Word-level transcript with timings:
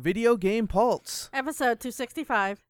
Video 0.00 0.36
Game 0.36 0.66
Pulse. 0.66 1.28
Episode 1.32 1.78
265. 1.78 2.69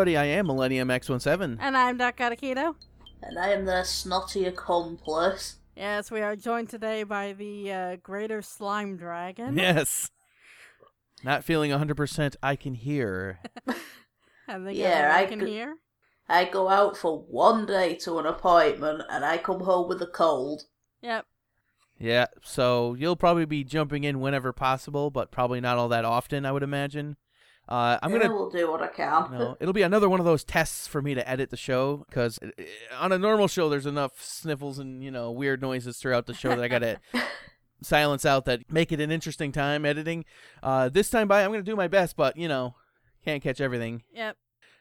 Everybody. 0.00 0.16
I 0.16 0.24
am 0.38 0.46
Millennium 0.46 0.88
X17. 0.88 1.58
And 1.60 1.76
I'm 1.76 1.98
Doc 1.98 2.16
Katakito. 2.16 2.74
And 3.22 3.38
I 3.38 3.50
am 3.50 3.66
their 3.66 3.84
snotty 3.84 4.46
accomplice. 4.46 5.56
Yes, 5.76 6.10
we 6.10 6.22
are 6.22 6.34
joined 6.36 6.70
today 6.70 7.02
by 7.02 7.34
the 7.34 7.70
uh, 7.70 7.96
Greater 7.96 8.40
Slime 8.40 8.96
Dragon. 8.96 9.58
Yes. 9.58 10.10
Not 11.22 11.44
feeling 11.44 11.70
100%, 11.70 12.36
I 12.42 12.56
can 12.56 12.74
hear. 12.74 13.40
And 14.48 14.66
the 14.66 14.74
Yeah, 14.74 15.10
guy 15.12 15.20
I 15.20 15.26
can 15.26 15.38
could- 15.40 15.48
hear. 15.48 15.76
I 16.30 16.44
go 16.46 16.68
out 16.70 16.96
for 16.96 17.18
one 17.20 17.66
day 17.66 17.94
to 17.96 18.18
an 18.18 18.24
appointment 18.26 19.02
and 19.10 19.22
I 19.24 19.36
come 19.38 19.60
home 19.60 19.86
with 19.88 20.00
a 20.02 20.06
cold. 20.08 20.62
Yep. 21.02 21.26
Yeah, 21.98 22.26
so 22.42 22.94
you'll 22.94 23.14
probably 23.16 23.44
be 23.44 23.62
jumping 23.64 24.02
in 24.04 24.18
whenever 24.18 24.52
possible, 24.54 25.10
but 25.10 25.30
probably 25.30 25.60
not 25.60 25.76
all 25.78 25.88
that 25.90 26.04
often, 26.06 26.44
I 26.46 26.50
would 26.52 26.62
imagine. 26.64 27.16
Uh, 27.70 27.98
I'm 28.02 28.10
gonna, 28.10 28.32
will 28.32 28.50
do 28.50 28.68
what 28.68 28.82
I 28.82 28.88
can. 28.88 29.32
you 29.32 29.38
know, 29.38 29.56
it'll 29.60 29.72
be 29.72 29.82
another 29.82 30.08
one 30.08 30.18
of 30.18 30.26
those 30.26 30.42
tests 30.42 30.88
for 30.88 31.00
me 31.00 31.14
to 31.14 31.28
edit 31.28 31.50
the 31.50 31.56
show 31.56 32.04
because 32.08 32.38
on 32.98 33.12
a 33.12 33.18
normal 33.18 33.46
show, 33.46 33.68
there's 33.68 33.86
enough 33.86 34.20
sniffles 34.20 34.78
and 34.80 35.04
you 35.04 35.10
know 35.10 35.30
weird 35.30 35.62
noises 35.62 35.98
throughout 35.98 36.26
the 36.26 36.34
show 36.34 36.48
that 36.48 36.62
I 36.62 36.68
gotta 36.68 36.98
silence 37.82 38.24
out 38.24 38.44
that 38.46 38.70
make 38.72 38.90
it 38.90 39.00
an 39.00 39.12
interesting 39.12 39.52
time 39.52 39.84
editing. 39.84 40.24
Uh, 40.62 40.88
this 40.88 41.10
time 41.10 41.28
by, 41.28 41.44
I'm 41.44 41.52
gonna 41.52 41.62
do 41.62 41.76
my 41.76 41.86
best, 41.88 42.16
but 42.16 42.36
you 42.36 42.48
know, 42.48 42.74
can't 43.24 43.42
catch 43.42 43.60
everything. 43.60 44.02
Yep. 44.12 44.36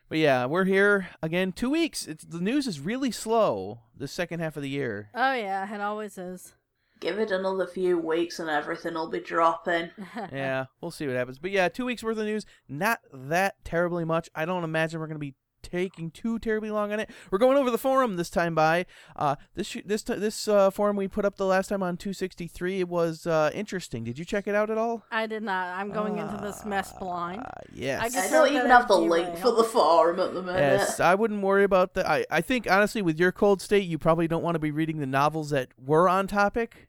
But 0.10 0.18
yeah, 0.18 0.48
we're 0.48 0.66
here 0.66 1.10
again. 1.22 1.52
Two 1.52 1.70
weeks. 1.70 2.08
It's 2.08 2.24
the 2.24 2.40
news 2.40 2.66
is 2.66 2.80
really 2.80 3.12
slow. 3.12 3.82
The 3.96 4.08
second 4.08 4.40
half 4.40 4.58
of 4.58 4.64
the 4.64 4.70
year. 4.70 5.10
Oh, 5.14 5.34
yeah, 5.34 5.72
it 5.74 5.80
always 5.82 6.18
is. 6.18 6.56
Give 7.00 7.20
it 7.20 7.32
another 7.32 7.66
few 7.66 7.98
weeks 7.98 8.40
and 8.40 8.50
everything 8.50 8.94
will 8.94 9.10
be 9.10 9.20
dropping. 9.20 9.92
yeah, 10.32 10.66
we'll 10.82 10.92
see 10.92 11.08
what 11.08 11.16
happens. 11.16 11.40
But 11.40 11.52
yeah, 11.52 11.70
two 11.70 11.86
weeks 11.86 12.04
worth 12.04 12.18
of 12.18 12.26
news. 12.26 12.46
Not 12.68 13.00
that 13.14 13.56
terribly 13.64 14.06
much. 14.06 14.30
I 14.36 14.46
don't 14.46 14.64
imagine 14.64 15.00
we're 15.00 15.08
gonna 15.08 15.20
be 15.20 15.36
taking 15.62 16.12
too 16.12 16.40
terribly 16.40 16.72
long 16.72 16.92
on 16.92 17.00
it. 17.00 17.10
We're 17.32 17.38
going 17.38 17.58
over 17.58 17.70
the 17.70 17.78
forum 17.78 18.18
this 18.18 18.30
time 18.30 18.56
by. 18.56 18.86
Uh, 19.16 19.36
this 19.56 19.78
this 19.86 20.04
this 20.04 20.48
uh, 20.48 20.70
forum 20.72 20.96
we 20.96 21.08
put 21.08 21.26
up 21.26 21.36
the 21.38 21.46
last 21.46 21.68
time 21.68 21.84
on 21.84 21.98
263. 21.98 22.82
It 22.82 22.90
was 22.90 23.28
uh, 23.28 23.52
interesting. 23.54 24.04
Did 24.04 24.18
you 24.18 24.26
check 24.26 24.48
it 24.48 24.56
out 24.56 24.70
at 24.70 24.78
all? 24.78 25.04
I 25.12 25.28
did 25.28 25.44
not. 25.44 25.78
I'm 25.78 25.92
going 25.92 26.18
into 26.18 26.38
this 26.42 26.66
mess 26.66 26.94
blind. 26.94 27.42
Uh, 27.42 27.62
yes. 27.74 28.02
I 28.02 28.06
I 28.06 28.10
just 28.10 28.32
don't 28.32 28.52
even 28.52 28.68
have 28.68 28.88
the 28.88 28.96
it 28.96 29.10
link 29.10 29.38
for 29.38 29.52
the 29.52 29.64
forum 29.64 30.20
at 30.20 30.34
the 30.34 30.42
minute. 30.42 30.60
Yes, 30.60 31.00
I 31.00 31.16
wouldn't 31.16 31.42
worry 31.42 31.64
about 31.64 31.94
that. 31.94 32.08
I, 32.08 32.26
I 32.30 32.42
think 32.42 32.70
honestly, 32.70 33.02
with 33.02 33.20
your 33.20 33.32
cold 33.32 33.62
state, 33.62 33.88
you 33.88 33.98
probably 33.98 34.28
don't 34.28 34.44
want 34.44 34.56
to 34.56 34.60
be 34.60 34.72
reading 34.72 35.00
the 35.00 35.06
novels 35.06 35.50
that 35.52 35.70
were 35.78 36.10
on 36.10 36.28
topic. 36.28 36.89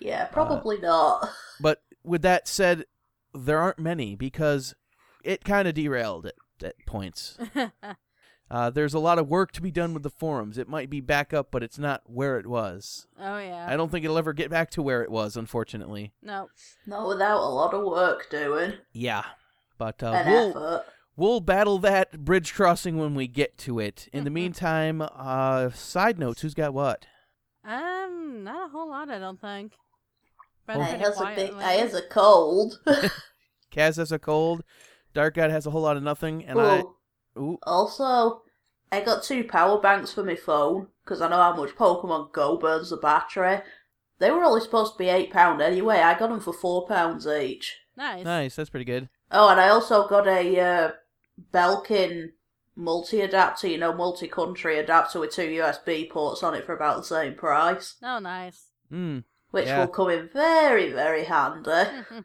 Yeah, 0.00 0.26
probably 0.26 0.78
not. 0.78 1.28
But 1.60 1.82
with 2.04 2.22
that 2.22 2.46
said, 2.46 2.84
there 3.34 3.58
aren't 3.58 3.80
many 3.80 4.14
because 4.14 4.74
it 5.24 5.42
kind 5.44 5.66
of 5.66 5.74
derailed 5.74 6.26
at, 6.26 6.34
at 6.62 6.74
points. 6.86 7.36
Uh, 8.50 8.70
there's 8.70 8.94
a 8.94 8.98
lot 8.98 9.18
of 9.18 9.28
work 9.28 9.52
to 9.52 9.60
be 9.60 9.70
done 9.70 9.92
with 9.92 10.02
the 10.02 10.08
forums. 10.10 10.56
It 10.56 10.68
might 10.68 10.88
be 10.88 11.00
back 11.02 11.34
up, 11.34 11.48
but 11.50 11.62
it's 11.62 11.78
not 11.78 12.02
where 12.06 12.38
it 12.38 12.46
was. 12.46 13.06
oh, 13.20 13.38
yeah. 13.38 13.66
I 13.68 13.76
don't 13.76 13.90
think 13.90 14.04
it'll 14.06 14.16
ever 14.16 14.32
get 14.32 14.50
back 14.50 14.70
to 14.70 14.82
where 14.82 15.02
it 15.02 15.10
was, 15.10 15.36
unfortunately. 15.36 16.12
No. 16.22 16.48
Not 16.86 17.08
without 17.08 17.40
a 17.42 17.50
lot 17.50 17.74
of 17.74 17.84
work 17.84 18.30
doing. 18.30 18.74
Yeah, 18.92 19.24
but 19.76 20.02
uh, 20.02 20.12
and 20.12 20.30
we'll 20.30 20.50
effort. 20.50 20.84
we'll 21.16 21.40
battle 21.40 21.78
that 21.80 22.24
bridge 22.24 22.54
crossing 22.54 22.96
when 22.96 23.14
we 23.14 23.26
get 23.26 23.58
to 23.58 23.80
it. 23.80 24.08
In 24.14 24.24
the 24.24 24.30
meantime, 24.40 25.02
uh, 25.02 25.68
side 25.70 26.18
notes: 26.18 26.40
who's 26.40 26.54
got 26.54 26.72
what? 26.72 27.04
Um, 27.64 28.44
not 28.44 28.68
a 28.68 28.70
whole 28.70 28.88
lot, 28.88 29.10
I 29.10 29.18
don't 29.18 29.40
think. 29.40 29.72
Been. 30.76 30.80
I 30.80 30.96
has 30.98 31.16
a 31.16 31.20
quiet 31.20 31.36
big, 31.36 31.52
I 31.54 31.72
has 31.72 31.94
a 31.94 32.02
cold. 32.02 32.80
Kaz 33.72 33.96
has 33.96 34.12
a 34.12 34.18
cold. 34.18 34.64
Dark 35.14 35.34
God 35.34 35.50
has 35.50 35.66
a 35.66 35.70
whole 35.70 35.82
lot 35.82 35.96
of 35.96 36.02
nothing, 36.02 36.44
and 36.44 36.60
I. 36.60 36.80
Ooh. 36.80 36.94
Ooh, 37.38 37.58
Also, 37.62 38.42
I 38.90 39.00
got 39.00 39.22
two 39.22 39.44
power 39.44 39.80
banks 39.80 40.12
for 40.12 40.24
my 40.24 40.34
phone 40.34 40.88
because 41.04 41.20
I 41.20 41.28
know 41.28 41.36
how 41.36 41.54
much 41.56 41.70
Pokemon 41.70 42.32
Go 42.32 42.56
burns 42.56 42.90
the 42.90 42.96
battery. 42.96 43.60
They 44.18 44.30
were 44.30 44.42
only 44.42 44.60
supposed 44.60 44.94
to 44.94 44.98
be 44.98 45.08
eight 45.08 45.30
pound 45.30 45.62
anyway. 45.62 45.98
I 45.98 46.18
got 46.18 46.30
them 46.30 46.40
for 46.40 46.52
four 46.52 46.86
pounds 46.86 47.26
each. 47.26 47.76
Nice. 47.96 48.24
nice. 48.24 48.56
That's 48.56 48.70
pretty 48.70 48.84
good. 48.84 49.08
Oh, 49.30 49.48
and 49.48 49.60
I 49.60 49.68
also 49.68 50.08
got 50.08 50.26
a 50.26 50.60
uh, 50.60 50.90
Belkin 51.52 52.30
multi 52.74 53.20
adapter, 53.20 53.68
you 53.68 53.78
know, 53.78 53.92
multi 53.92 54.28
country 54.28 54.78
adapter 54.78 55.20
with 55.20 55.32
two 55.32 55.48
USB 55.48 56.08
ports 56.08 56.42
on 56.42 56.54
it 56.54 56.64
for 56.64 56.74
about 56.74 56.98
the 56.98 57.02
same 57.04 57.34
price, 57.34 57.96
Oh, 58.02 58.18
nice. 58.18 58.66
Mm. 58.92 59.24
Which 59.50 59.66
Yeah. 59.66 59.80
will 59.80 59.88
come 59.88 60.10
in 60.10 60.28
very, 60.28 60.92
very 60.92 61.24
handy. 61.24 61.70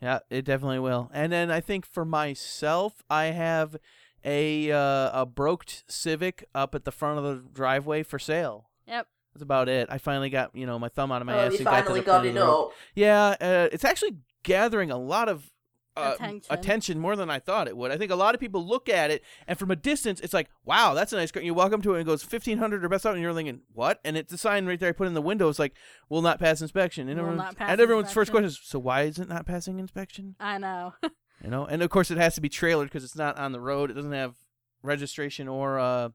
Yeah, 0.00 0.20
it 0.30 0.44
definitely 0.44 0.78
will. 0.78 1.10
And 1.12 1.32
then 1.32 1.50
I 1.50 1.60
think 1.60 1.84
for 1.84 2.04
myself, 2.04 3.02
I 3.10 3.26
have 3.26 3.76
a 4.24 4.70
uh, 4.70 5.22
a 5.22 5.26
broked 5.26 5.84
Civic 5.88 6.44
up 6.54 6.74
at 6.74 6.84
the 6.84 6.92
front 6.92 7.18
of 7.18 7.24
the 7.24 7.42
driveway 7.52 8.02
for 8.02 8.18
sale. 8.18 8.68
Yep. 8.86 9.06
That's 9.34 9.42
about 9.42 9.68
it. 9.68 9.88
I 9.90 9.98
finally 9.98 10.30
got 10.30 10.54
you 10.54 10.66
know 10.66 10.78
my 10.78 10.88
thumb 10.88 11.10
out 11.12 11.20
of 11.20 11.26
my 11.26 11.34
oh, 11.34 11.46
ass. 11.46 11.52
you 11.52 11.58
and 11.58 11.64
got 11.64 11.84
finally 11.84 12.00
got 12.00 12.26
it 12.26 12.34
the 12.34 12.46
up. 12.46 12.72
Yeah, 12.94 13.34
uh, 13.40 13.68
it's 13.72 13.84
actually 13.84 14.18
gathering 14.44 14.90
a 14.90 14.98
lot 14.98 15.28
of 15.28 15.50
uh, 15.98 16.14
Attention. 16.14 16.54
attention 16.56 16.98
more 16.98 17.16
than 17.16 17.28
I 17.30 17.38
thought 17.38 17.68
it 17.68 17.76
would. 17.76 17.90
I 17.90 17.96
think 17.98 18.10
a 18.10 18.16
lot 18.16 18.34
of 18.34 18.40
people 18.40 18.66
look 18.66 18.88
at 18.88 19.10
it, 19.10 19.22
and 19.46 19.58
from 19.58 19.70
a 19.70 19.76
distance, 19.76 20.20
it's 20.20 20.32
like, 20.34 20.48
"Wow, 20.64 20.94
that's 20.94 21.12
a 21.12 21.16
nice 21.16 21.30
car." 21.30 21.42
You 21.42 21.54
walk 21.54 21.72
up 21.72 21.82
to 21.82 21.92
it 21.94 21.98
and 22.00 22.02
it 22.02 22.10
goes 22.10 22.22
fifteen 22.22 22.58
hundred 22.58 22.84
or 22.84 22.88
best 22.88 23.04
out, 23.06 23.14
and 23.14 23.22
you're 23.22 23.34
thinking, 23.34 23.60
"What?" 23.72 24.00
And 24.04 24.16
it's 24.16 24.32
a 24.32 24.38
sign 24.38 24.66
right 24.66 24.78
there 24.78 24.88
I 24.90 24.92
put 24.92 25.06
in 25.06 25.14
the 25.14 25.22
window. 25.22 25.48
It's 25.48 25.58
like, 25.58 25.74
"Will 26.08 26.22
not 26.22 26.38
pass 26.38 26.60
inspection." 26.62 27.08
And, 27.08 27.18
Will 27.18 27.26
everyone- 27.26 27.44
not 27.46 27.56
pass 27.56 27.70
and 27.70 27.80
everyone's 27.80 28.12
first 28.12 28.30
question 28.30 28.46
is, 28.46 28.58
"So 28.62 28.78
why 28.78 29.02
is 29.02 29.18
it 29.18 29.28
not 29.28 29.46
passing 29.46 29.78
inspection?" 29.78 30.36
I 30.40 30.58
know. 30.58 30.94
You 31.44 31.50
know, 31.50 31.66
and 31.66 31.82
of 31.84 31.90
course 31.90 32.10
it 32.10 32.18
has 32.18 32.34
to 32.34 32.40
be 32.40 32.48
trailered 32.48 32.86
because 32.86 33.04
it's 33.04 33.14
not 33.14 33.38
on 33.38 33.52
the 33.52 33.60
road. 33.60 33.92
It 33.92 33.94
doesn't 33.94 34.10
have 34.10 34.34
registration 34.82 35.46
or 35.48 35.78
uh, 35.78 36.08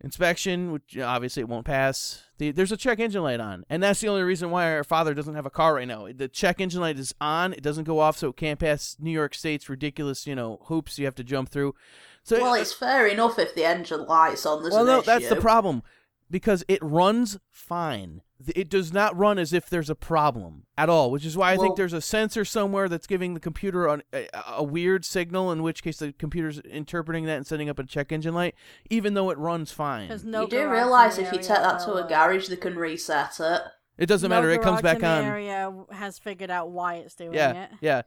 inspection, 0.00 0.72
which 0.72 0.98
obviously 0.98 1.40
it 1.40 1.48
won't 1.48 1.66
pass. 1.66 2.24
The, 2.38 2.50
there's 2.50 2.72
a 2.72 2.76
check 2.76 3.00
engine 3.00 3.22
light 3.22 3.40
on, 3.40 3.64
and 3.70 3.82
that's 3.82 4.00
the 4.00 4.08
only 4.08 4.22
reason 4.22 4.50
why 4.50 4.72
our 4.72 4.84
father 4.84 5.14
doesn't 5.14 5.34
have 5.34 5.46
a 5.46 5.50
car 5.50 5.74
right 5.74 5.88
now. 5.88 6.08
The 6.14 6.28
check 6.28 6.60
engine 6.60 6.80
light 6.80 6.98
is 6.98 7.14
on; 7.20 7.52
it 7.52 7.62
doesn't 7.62 7.84
go 7.84 7.98
off, 7.98 8.18
so 8.18 8.28
it 8.28 8.36
can't 8.36 8.60
pass 8.60 8.96
New 9.00 9.10
York 9.10 9.34
State's 9.34 9.68
ridiculous, 9.68 10.26
you 10.26 10.34
know, 10.34 10.60
hoops 10.64 10.98
you 10.98 11.04
have 11.06 11.14
to 11.16 11.24
jump 11.24 11.48
through. 11.48 11.74
So 12.22 12.40
Well, 12.40 12.54
it's 12.54 12.72
fair 12.72 13.06
enough 13.06 13.38
if 13.38 13.54
the 13.54 13.64
engine 13.64 14.06
light's 14.06 14.44
on. 14.44 14.62
There's 14.62 14.74
well, 14.74 14.84
no, 14.84 15.00
that's 15.00 15.28
the 15.28 15.36
problem 15.36 15.82
because 16.30 16.64
it 16.68 16.78
runs 16.82 17.38
fine. 17.50 18.22
it 18.54 18.68
does 18.68 18.92
not 18.92 19.16
run 19.16 19.38
as 19.38 19.54
if 19.54 19.70
there's 19.70 19.88
a 19.88 19.94
problem 19.94 20.64
at 20.76 20.90
all, 20.90 21.10
which 21.10 21.24
is 21.24 21.36
why 21.38 21.52
I 21.52 21.56
Well- 21.56 21.64
think 21.64 21.76
there's 21.76 21.94
a 21.94 22.02
sensor 22.02 22.44
somewhere 22.44 22.86
that's 22.88 23.06
giving 23.06 23.32
the 23.32 23.40
computer 23.40 23.86
an, 23.88 24.02
a, 24.12 24.28
a 24.56 24.62
weird 24.62 25.04
signal, 25.06 25.50
in 25.52 25.62
which 25.62 25.82
case 25.82 25.98
the 25.98 26.12
computer's 26.12 26.58
interpreting 26.60 27.24
that 27.24 27.36
and 27.38 27.46
setting 27.46 27.70
up 27.70 27.78
a 27.78 27.84
check 27.84 28.12
engine 28.12 28.34
light, 28.34 28.54
even 28.90 29.14
though 29.14 29.30
it 29.30 29.38
runs 29.38 29.72
fine. 29.72 30.10
No 30.24 30.42
you 30.42 30.48
do 30.48 30.68
realise 30.70 31.16
if 31.16 31.32
you 31.32 31.38
take 31.38 31.48
that 31.48 31.78
to 31.86 31.92
a 31.92 32.02
uh, 32.02 32.06
garage, 32.06 32.48
they 32.48 32.56
can 32.56 32.76
reset 32.76 33.40
it. 33.40 33.62
It 33.96 34.04
doesn't 34.06 34.28
no 34.28 34.36
matter; 34.36 34.50
it 34.50 34.60
comes 34.60 34.82
back 34.82 34.96
in 34.96 35.02
the 35.02 35.08
on. 35.08 35.24
Area 35.24 35.72
has 35.90 36.18
figured 36.18 36.50
out 36.50 36.70
why 36.70 36.96
it's 36.96 37.14
doing 37.14 37.32
Yeah, 37.32 37.64
it. 37.64 37.70
yeah. 37.80 38.02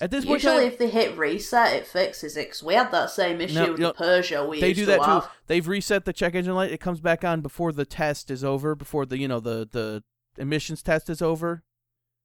At 0.00 0.10
this 0.10 0.24
point, 0.24 0.42
Usually, 0.42 0.66
if 0.66 0.78
they 0.78 0.88
hit 0.88 1.16
reset, 1.16 1.74
it 1.74 1.86
fixes 1.86 2.36
it. 2.36 2.50
Cause 2.50 2.62
we 2.62 2.74
had 2.74 2.90
that 2.92 3.10
same 3.10 3.40
issue 3.40 3.54
No, 3.54 3.72
with 3.72 3.96
Peugeot 3.96 4.48
we 4.48 4.60
they 4.60 4.72
do 4.72 4.82
to 4.82 4.86
that 4.86 4.98
too. 4.98 5.04
have. 5.04 5.30
They've 5.46 5.66
reset 5.66 6.04
the 6.04 6.12
check 6.12 6.34
engine 6.34 6.54
light. 6.54 6.72
It 6.72 6.80
comes 6.80 7.00
back 7.00 7.24
on 7.24 7.40
before 7.40 7.72
the 7.72 7.84
test 7.84 8.30
is 8.30 8.42
over, 8.44 8.74
before 8.74 9.06
the 9.06 9.18
you 9.18 9.28
know 9.28 9.40
the 9.40 9.68
the 9.70 10.02
emissions 10.38 10.82
test 10.82 11.10
is 11.10 11.20
over. 11.20 11.64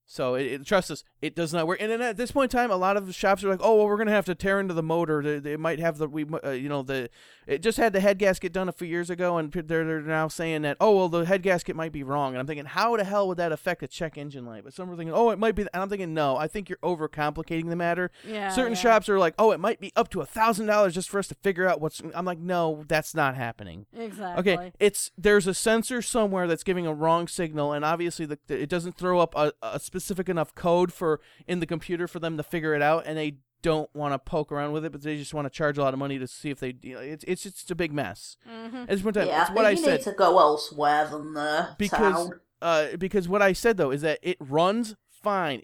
So 0.08 0.36
it, 0.36 0.46
it, 0.46 0.64
trust 0.64 0.90
us, 0.90 1.02
it 1.20 1.34
does 1.34 1.52
not 1.52 1.66
work. 1.66 1.78
And 1.80 1.90
then 1.90 2.00
at 2.00 2.16
this 2.16 2.30
point 2.30 2.54
in 2.54 2.58
time, 2.58 2.70
a 2.70 2.76
lot 2.76 2.96
of 2.96 3.08
the 3.08 3.12
shops 3.12 3.42
are 3.42 3.48
like, 3.48 3.58
"Oh, 3.60 3.74
well, 3.76 3.86
we're 3.86 3.96
gonna 3.96 4.12
have 4.12 4.24
to 4.26 4.36
tear 4.36 4.60
into 4.60 4.72
the 4.72 4.82
motor. 4.82 5.20
They, 5.20 5.38
they 5.40 5.56
might 5.56 5.80
have 5.80 5.98
the 5.98 6.06
we, 6.06 6.24
uh, 6.44 6.50
you 6.50 6.68
know, 6.68 6.82
the 6.82 7.10
it 7.48 7.60
just 7.60 7.76
had 7.76 7.92
the 7.92 7.98
head 8.00 8.18
gasket 8.18 8.52
done 8.52 8.68
a 8.68 8.72
few 8.72 8.86
years 8.86 9.10
ago, 9.10 9.36
and 9.36 9.50
they're 9.52 9.84
they're 9.84 10.00
now 10.00 10.28
saying 10.28 10.62
that, 10.62 10.76
oh, 10.80 10.96
well, 10.96 11.08
the 11.08 11.24
head 11.24 11.42
gasket 11.42 11.74
might 11.74 11.90
be 11.90 12.04
wrong. 12.04 12.34
And 12.34 12.38
I'm 12.38 12.46
thinking, 12.46 12.66
how 12.66 12.96
the 12.96 13.02
hell 13.02 13.26
would 13.26 13.38
that 13.38 13.50
affect 13.50 13.82
a 13.82 13.88
check 13.88 14.16
engine 14.16 14.46
light? 14.46 14.62
But 14.62 14.74
some 14.74 14.88
are 14.90 14.96
thinking, 14.96 15.14
oh, 15.14 15.30
it 15.30 15.40
might 15.40 15.56
be. 15.56 15.62
And 15.62 15.82
I'm 15.82 15.88
thinking, 15.88 16.14
no, 16.14 16.36
I 16.36 16.46
think 16.46 16.68
you're 16.68 16.78
overcomplicating 16.78 17.68
the 17.68 17.76
matter. 17.76 18.12
Yeah. 18.26 18.50
Certain 18.50 18.74
yeah. 18.74 18.78
shops 18.78 19.08
are 19.08 19.18
like, 19.18 19.34
oh, 19.40 19.50
it 19.50 19.58
might 19.58 19.80
be 19.80 19.92
up 19.96 20.08
to 20.10 20.20
a 20.20 20.26
thousand 20.26 20.66
dollars 20.66 20.94
just 20.94 21.10
for 21.10 21.18
us 21.18 21.26
to 21.28 21.34
figure 21.34 21.68
out 21.68 21.80
what's. 21.80 22.00
I'm 22.14 22.24
like, 22.24 22.38
no, 22.38 22.84
that's 22.86 23.12
not 23.12 23.34
happening. 23.34 23.86
Exactly. 23.92 24.52
Okay, 24.52 24.72
it's 24.78 25.10
there's 25.18 25.48
a 25.48 25.54
sensor 25.54 26.00
somewhere 26.00 26.46
that's 26.46 26.62
giving 26.62 26.86
a 26.86 26.94
wrong 26.94 27.26
signal, 27.26 27.72
and 27.72 27.84
obviously 27.84 28.24
the, 28.24 28.38
the- 28.46 28.62
it 28.62 28.68
doesn't 28.68 28.96
throw 28.96 29.18
up 29.18 29.34
a, 29.34 29.52
a 29.62 29.80
specific 29.80 29.95
enough 30.28 30.54
code 30.54 30.92
for 30.92 31.20
in 31.46 31.60
the 31.60 31.66
computer 31.66 32.06
for 32.08 32.18
them 32.18 32.36
to 32.36 32.42
figure 32.42 32.74
it 32.74 32.82
out, 32.82 33.04
and 33.06 33.16
they 33.18 33.38
don't 33.62 33.88
want 33.94 34.12
to 34.14 34.18
poke 34.18 34.52
around 34.52 34.72
with 34.72 34.84
it, 34.84 34.92
but 34.92 35.02
they 35.02 35.16
just 35.16 35.34
want 35.34 35.44
to 35.46 35.50
charge 35.50 35.76
a 35.78 35.82
lot 35.82 35.92
of 35.94 35.98
money 35.98 36.18
to 36.18 36.26
see 36.26 36.50
if 36.50 36.60
they. 36.60 36.74
You 36.82 36.94
know, 36.94 37.00
it's 37.00 37.24
it's 37.24 37.42
just 37.42 37.70
a 37.70 37.74
big 37.74 37.92
mess. 37.92 38.36
hmm 38.46 38.76
At 38.76 38.88
this 38.88 39.02
point 39.02 39.16
in 39.16 39.22
time, 39.22 39.28
Yeah, 39.28 39.42
it's 39.42 39.50
what 39.50 39.64
I 39.64 39.70
you 39.70 39.76
said 39.76 39.98
need 39.98 40.04
to 40.04 40.12
go 40.12 40.38
elsewhere 40.38 41.08
than 41.10 41.34
the 41.34 41.68
because 41.78 42.28
town. 42.28 42.40
uh 42.62 42.96
because 42.98 43.28
what 43.28 43.42
I 43.42 43.52
said 43.52 43.76
though 43.76 43.90
is 43.90 44.02
that 44.02 44.18
it 44.22 44.36
runs 44.40 44.94
fine. 45.10 45.62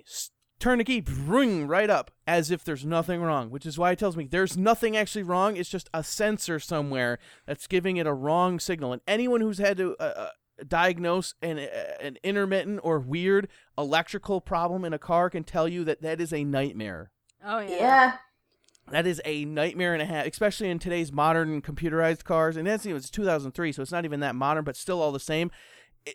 Turn 0.58 0.78
the 0.78 0.84
key, 0.84 1.02
ring 1.26 1.66
right 1.66 1.90
up 1.90 2.12
as 2.24 2.52
if 2.52 2.62
there's 2.62 2.84
nothing 2.84 3.20
wrong, 3.20 3.50
which 3.50 3.66
is 3.66 3.78
why 3.78 3.90
it 3.90 3.98
tells 3.98 4.16
me 4.16 4.26
there's 4.26 4.56
nothing 4.56 4.96
actually 4.96 5.24
wrong. 5.24 5.56
It's 5.56 5.68
just 5.68 5.90
a 5.92 6.04
sensor 6.04 6.60
somewhere 6.60 7.18
that's 7.46 7.66
giving 7.66 7.96
it 7.96 8.06
a 8.06 8.12
wrong 8.14 8.60
signal. 8.60 8.92
And 8.92 9.02
anyone 9.08 9.40
who's 9.40 9.58
had 9.58 9.76
to 9.78 9.96
uh, 9.98 10.02
uh, 10.16 10.28
diagnose 10.66 11.34
an 11.42 11.58
an 11.58 12.18
intermittent 12.22 12.80
or 12.82 12.98
weird 12.98 13.48
electrical 13.76 14.40
problem 14.40 14.84
in 14.84 14.92
a 14.92 14.98
car 14.98 15.30
can 15.30 15.44
tell 15.44 15.66
you 15.66 15.84
that 15.84 16.02
that 16.02 16.20
is 16.20 16.32
a 16.32 16.44
nightmare. 16.44 17.10
Oh 17.44 17.60
yeah. 17.60 17.76
Yeah. 17.76 18.12
That 18.90 19.06
is 19.06 19.22
a 19.24 19.44
nightmare 19.44 19.94
and 19.94 20.02
a 20.02 20.06
half, 20.06 20.26
especially 20.26 20.68
in 20.68 20.78
today's 20.78 21.12
modern 21.12 21.62
computerized 21.62 22.24
cars. 22.24 22.56
And 22.56 22.66
that's 22.66 22.84
you 22.84 22.92
know, 22.92 22.96
it's 22.96 23.10
2003, 23.10 23.72
so 23.72 23.82
it's 23.82 23.92
not 23.92 24.04
even 24.04 24.20
that 24.20 24.34
modern, 24.34 24.64
but 24.64 24.76
still 24.76 25.00
all 25.00 25.12
the 25.12 25.20
same. 25.20 25.50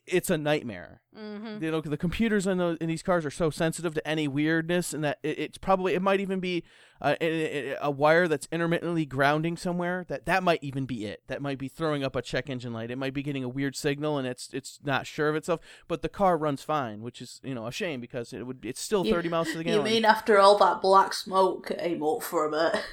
It's 0.06 0.30
a 0.30 0.38
nightmare. 0.38 1.02
hmm 1.16 1.58
You 1.62 1.72
know, 1.72 1.82
the 1.82 1.98
computers 1.98 2.46
in, 2.46 2.58
those, 2.58 2.78
in 2.80 2.88
these 2.90 3.02
cars 3.04 3.26
are 3.26 3.32
so 3.32 3.50
sensitive 3.50 3.94
to 3.94 4.06
any 4.08 4.28
weirdness, 4.28 4.94
and 4.94 5.04
that 5.04 5.20
it, 5.24 5.40
it's 5.40 5.58
probably 5.58 5.94
it 5.94 6.02
might 6.02 6.20
even 6.20 6.40
be 6.42 6.64
uh, 7.02 7.16
a, 7.22 7.72
a, 7.74 7.78
a 7.84 7.92
wire 7.92 8.28
that's 8.28 8.48
intermittently 8.52 9.06
grounding 9.06 9.56
somewhere. 9.56 10.06
That 10.10 10.26
that 10.26 10.44
might 10.44 10.62
even 10.62 10.86
be 10.86 11.06
it. 11.06 11.22
That 11.28 11.42
might 11.42 11.58
be 11.58 11.68
throwing 11.70 12.04
up 12.04 12.16
a 12.16 12.22
check 12.22 12.50
engine 12.50 12.74
light. 12.74 12.92
It 12.92 12.98
might 12.98 13.14
be 13.14 13.24
getting 13.24 13.44
a 13.46 13.50
weird 13.50 13.76
signal, 13.76 14.18
and 14.18 14.28
it's 14.28 14.50
it's 14.54 14.80
not 14.84 15.08
sure 15.08 15.30
of 15.30 15.36
itself. 15.36 15.62
But 15.88 16.02
the 16.02 16.10
car 16.10 16.38
runs 16.38 16.64
fine, 16.64 17.02
which 17.02 17.22
is 17.22 17.40
you 17.44 17.56
know 17.56 17.66
a 17.68 17.72
shame 17.72 18.02
because 18.02 18.34
it 18.34 18.46
would 18.46 18.66
it's 18.66 18.82
still 18.82 19.06
You- 19.06 19.14
30 19.14 19.30
miles 19.30 19.52
to 19.52 19.58
the 19.58 19.64
game. 19.64 19.74
You 19.78 19.84
mean 19.84 20.06
after 20.06 20.38
all 20.40 20.58
that 20.58 20.82
black 20.82 21.14
smoke 21.14 21.72
came 21.78 22.04
up 22.04 22.24
from 22.24 22.54
it? 22.54 22.76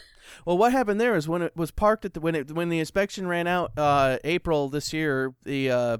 Well, 0.46 0.56
what 0.56 0.72
happened 0.72 0.98
there 0.98 1.14
is 1.16 1.28
when 1.28 1.42
it 1.42 1.54
was 1.54 1.70
parked 1.70 2.06
at 2.06 2.14
the 2.14 2.20
when 2.20 2.34
it 2.34 2.50
when 2.50 2.70
the 2.70 2.78
inspection 2.78 3.26
ran 3.28 3.46
out 3.46 3.72
uh, 3.76 4.16
April 4.24 4.70
this 4.70 4.90
year, 4.90 5.34
the 5.44 5.70
uh, 5.70 5.98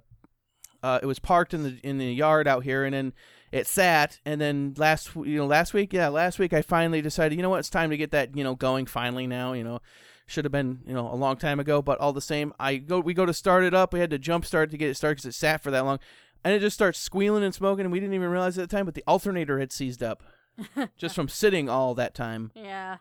uh, 0.85 0.99
it 1.03 1.07
was 1.07 1.19
parked 1.19 1.55
in 1.55 1.63
the 1.63 1.79
in 1.83 1.97
the 1.97 2.13
yard 2.13 2.47
out 2.47 2.63
here, 2.63 2.85
and 2.85 2.93
then 2.93 3.15
it 3.51 3.67
sat, 3.67 4.21
and 4.27 4.39
then 4.39 4.75
last 4.77 5.15
you 5.17 5.39
know 5.39 5.47
last 5.47 5.73
week, 5.73 5.95
yeah, 5.95 6.09
last 6.09 6.39
week 6.39 6.53
I 6.53 6.61
finally 6.61 7.01
decided, 7.01 7.37
you 7.37 7.43
know 7.43 7.49
what, 7.49 7.61
it's 7.61 7.71
time 7.71 7.89
to 7.89 7.97
get 7.97 8.11
that 8.11 8.37
you 8.37 8.45
know 8.45 8.55
going 8.55 8.85
finally 8.85 9.27
now, 9.27 9.55
you 9.55 9.65
know. 9.65 9.81
Should 10.27 10.47
have 10.47 10.53
been, 10.53 10.81
you 10.87 10.95
know, 10.95 11.13
a 11.13 11.17
long 11.17 11.37
time 11.37 11.61
ago, 11.61 11.83
but 11.83 11.99
all 11.99 12.15
the 12.15 12.21
same, 12.23 12.55
I 12.59 12.77
go. 12.77 12.99
We 12.99 13.13
go 13.13 13.27
to 13.27 13.35
start 13.35 13.63
it 13.63 13.75
up. 13.75 13.93
We 13.93 14.01
had 14.01 14.09
to 14.09 14.19
jump 14.19 14.47
start 14.47 14.71
to 14.71 14.79
get 14.79 14.89
it 14.89 14.97
started 14.97 15.17
because 15.17 15.27
it 15.27 15.39
sat 15.39 15.63
for 15.63 15.71
that 15.71 15.85
long, 15.85 15.99
and 16.43 16.55
it 16.55 16.61
just 16.61 16.75
starts 16.75 16.99
squealing 16.99 17.45
and 17.45 17.55
smoking, 17.55 17.85
and 17.85 17.93
we 17.93 18.01
didn't 18.01 18.15
even 18.15 18.31
realize 18.31 18.57
at 18.59 18.69
the 18.69 18.75
time. 18.75 18.87
But 18.87 18.95
the 18.95 19.05
alternator 19.07 19.59
had 19.59 19.71
seized 19.71 20.03
up, 20.03 20.23
just 20.97 21.15
from 21.15 21.29
sitting 21.29 21.69
all 21.69 21.95
that 21.95 22.15
time. 22.15 22.53
Yeah. 22.55 22.99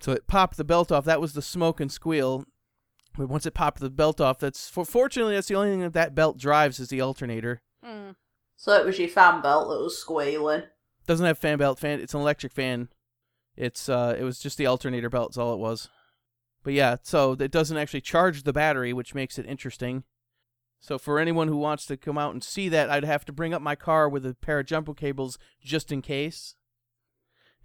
So 0.00 0.12
it 0.12 0.26
popped 0.26 0.56
the 0.56 0.64
belt 0.64 0.90
off. 0.90 1.04
That 1.04 1.20
was 1.20 1.34
the 1.34 1.42
smoke 1.42 1.78
and 1.78 1.92
squeal. 1.92 2.46
But 3.16 3.28
once 3.28 3.46
it 3.46 3.54
popped 3.54 3.80
the 3.80 3.90
belt 3.90 4.20
off, 4.20 4.38
that's 4.38 4.68
for 4.68 4.84
fortunately 4.84 5.34
that's 5.34 5.48
the 5.48 5.54
only 5.54 5.70
thing 5.70 5.80
that 5.80 5.94
that 5.94 6.14
belt 6.14 6.38
drives 6.38 6.78
is 6.78 6.88
the 6.88 7.00
alternator. 7.00 7.62
Mm. 7.84 8.14
So 8.56 8.72
it 8.72 8.84
was 8.84 8.98
your 8.98 9.08
fan 9.08 9.42
belt 9.42 9.68
that 9.68 9.82
was 9.82 9.98
squealing. 9.98 10.64
Doesn't 11.06 11.26
have 11.26 11.38
fan 11.38 11.58
belt 11.58 11.78
fan. 11.78 12.00
It's 12.00 12.14
an 12.14 12.20
electric 12.20 12.52
fan. 12.52 12.88
It's 13.56 13.88
uh, 13.88 14.16
it 14.18 14.22
was 14.22 14.38
just 14.38 14.58
the 14.58 14.66
alternator 14.66 15.08
belt. 15.08 15.30
Is 15.30 15.38
all 15.38 15.54
it 15.54 15.58
was. 15.58 15.88
But 16.62 16.74
yeah, 16.74 16.96
so 17.02 17.32
it 17.32 17.52
doesn't 17.52 17.76
actually 17.76 18.00
charge 18.00 18.42
the 18.42 18.52
battery, 18.52 18.92
which 18.92 19.14
makes 19.14 19.38
it 19.38 19.46
interesting. 19.46 20.02
So 20.80 20.98
for 20.98 21.18
anyone 21.18 21.48
who 21.48 21.56
wants 21.56 21.86
to 21.86 21.96
come 21.96 22.18
out 22.18 22.32
and 22.32 22.42
see 22.42 22.68
that, 22.68 22.90
I'd 22.90 23.04
have 23.04 23.24
to 23.26 23.32
bring 23.32 23.54
up 23.54 23.62
my 23.62 23.76
car 23.76 24.08
with 24.08 24.26
a 24.26 24.34
pair 24.34 24.58
of 24.58 24.66
jumper 24.66 24.92
cables 24.92 25.38
just 25.60 25.92
in 25.92 26.02
case. 26.02 26.56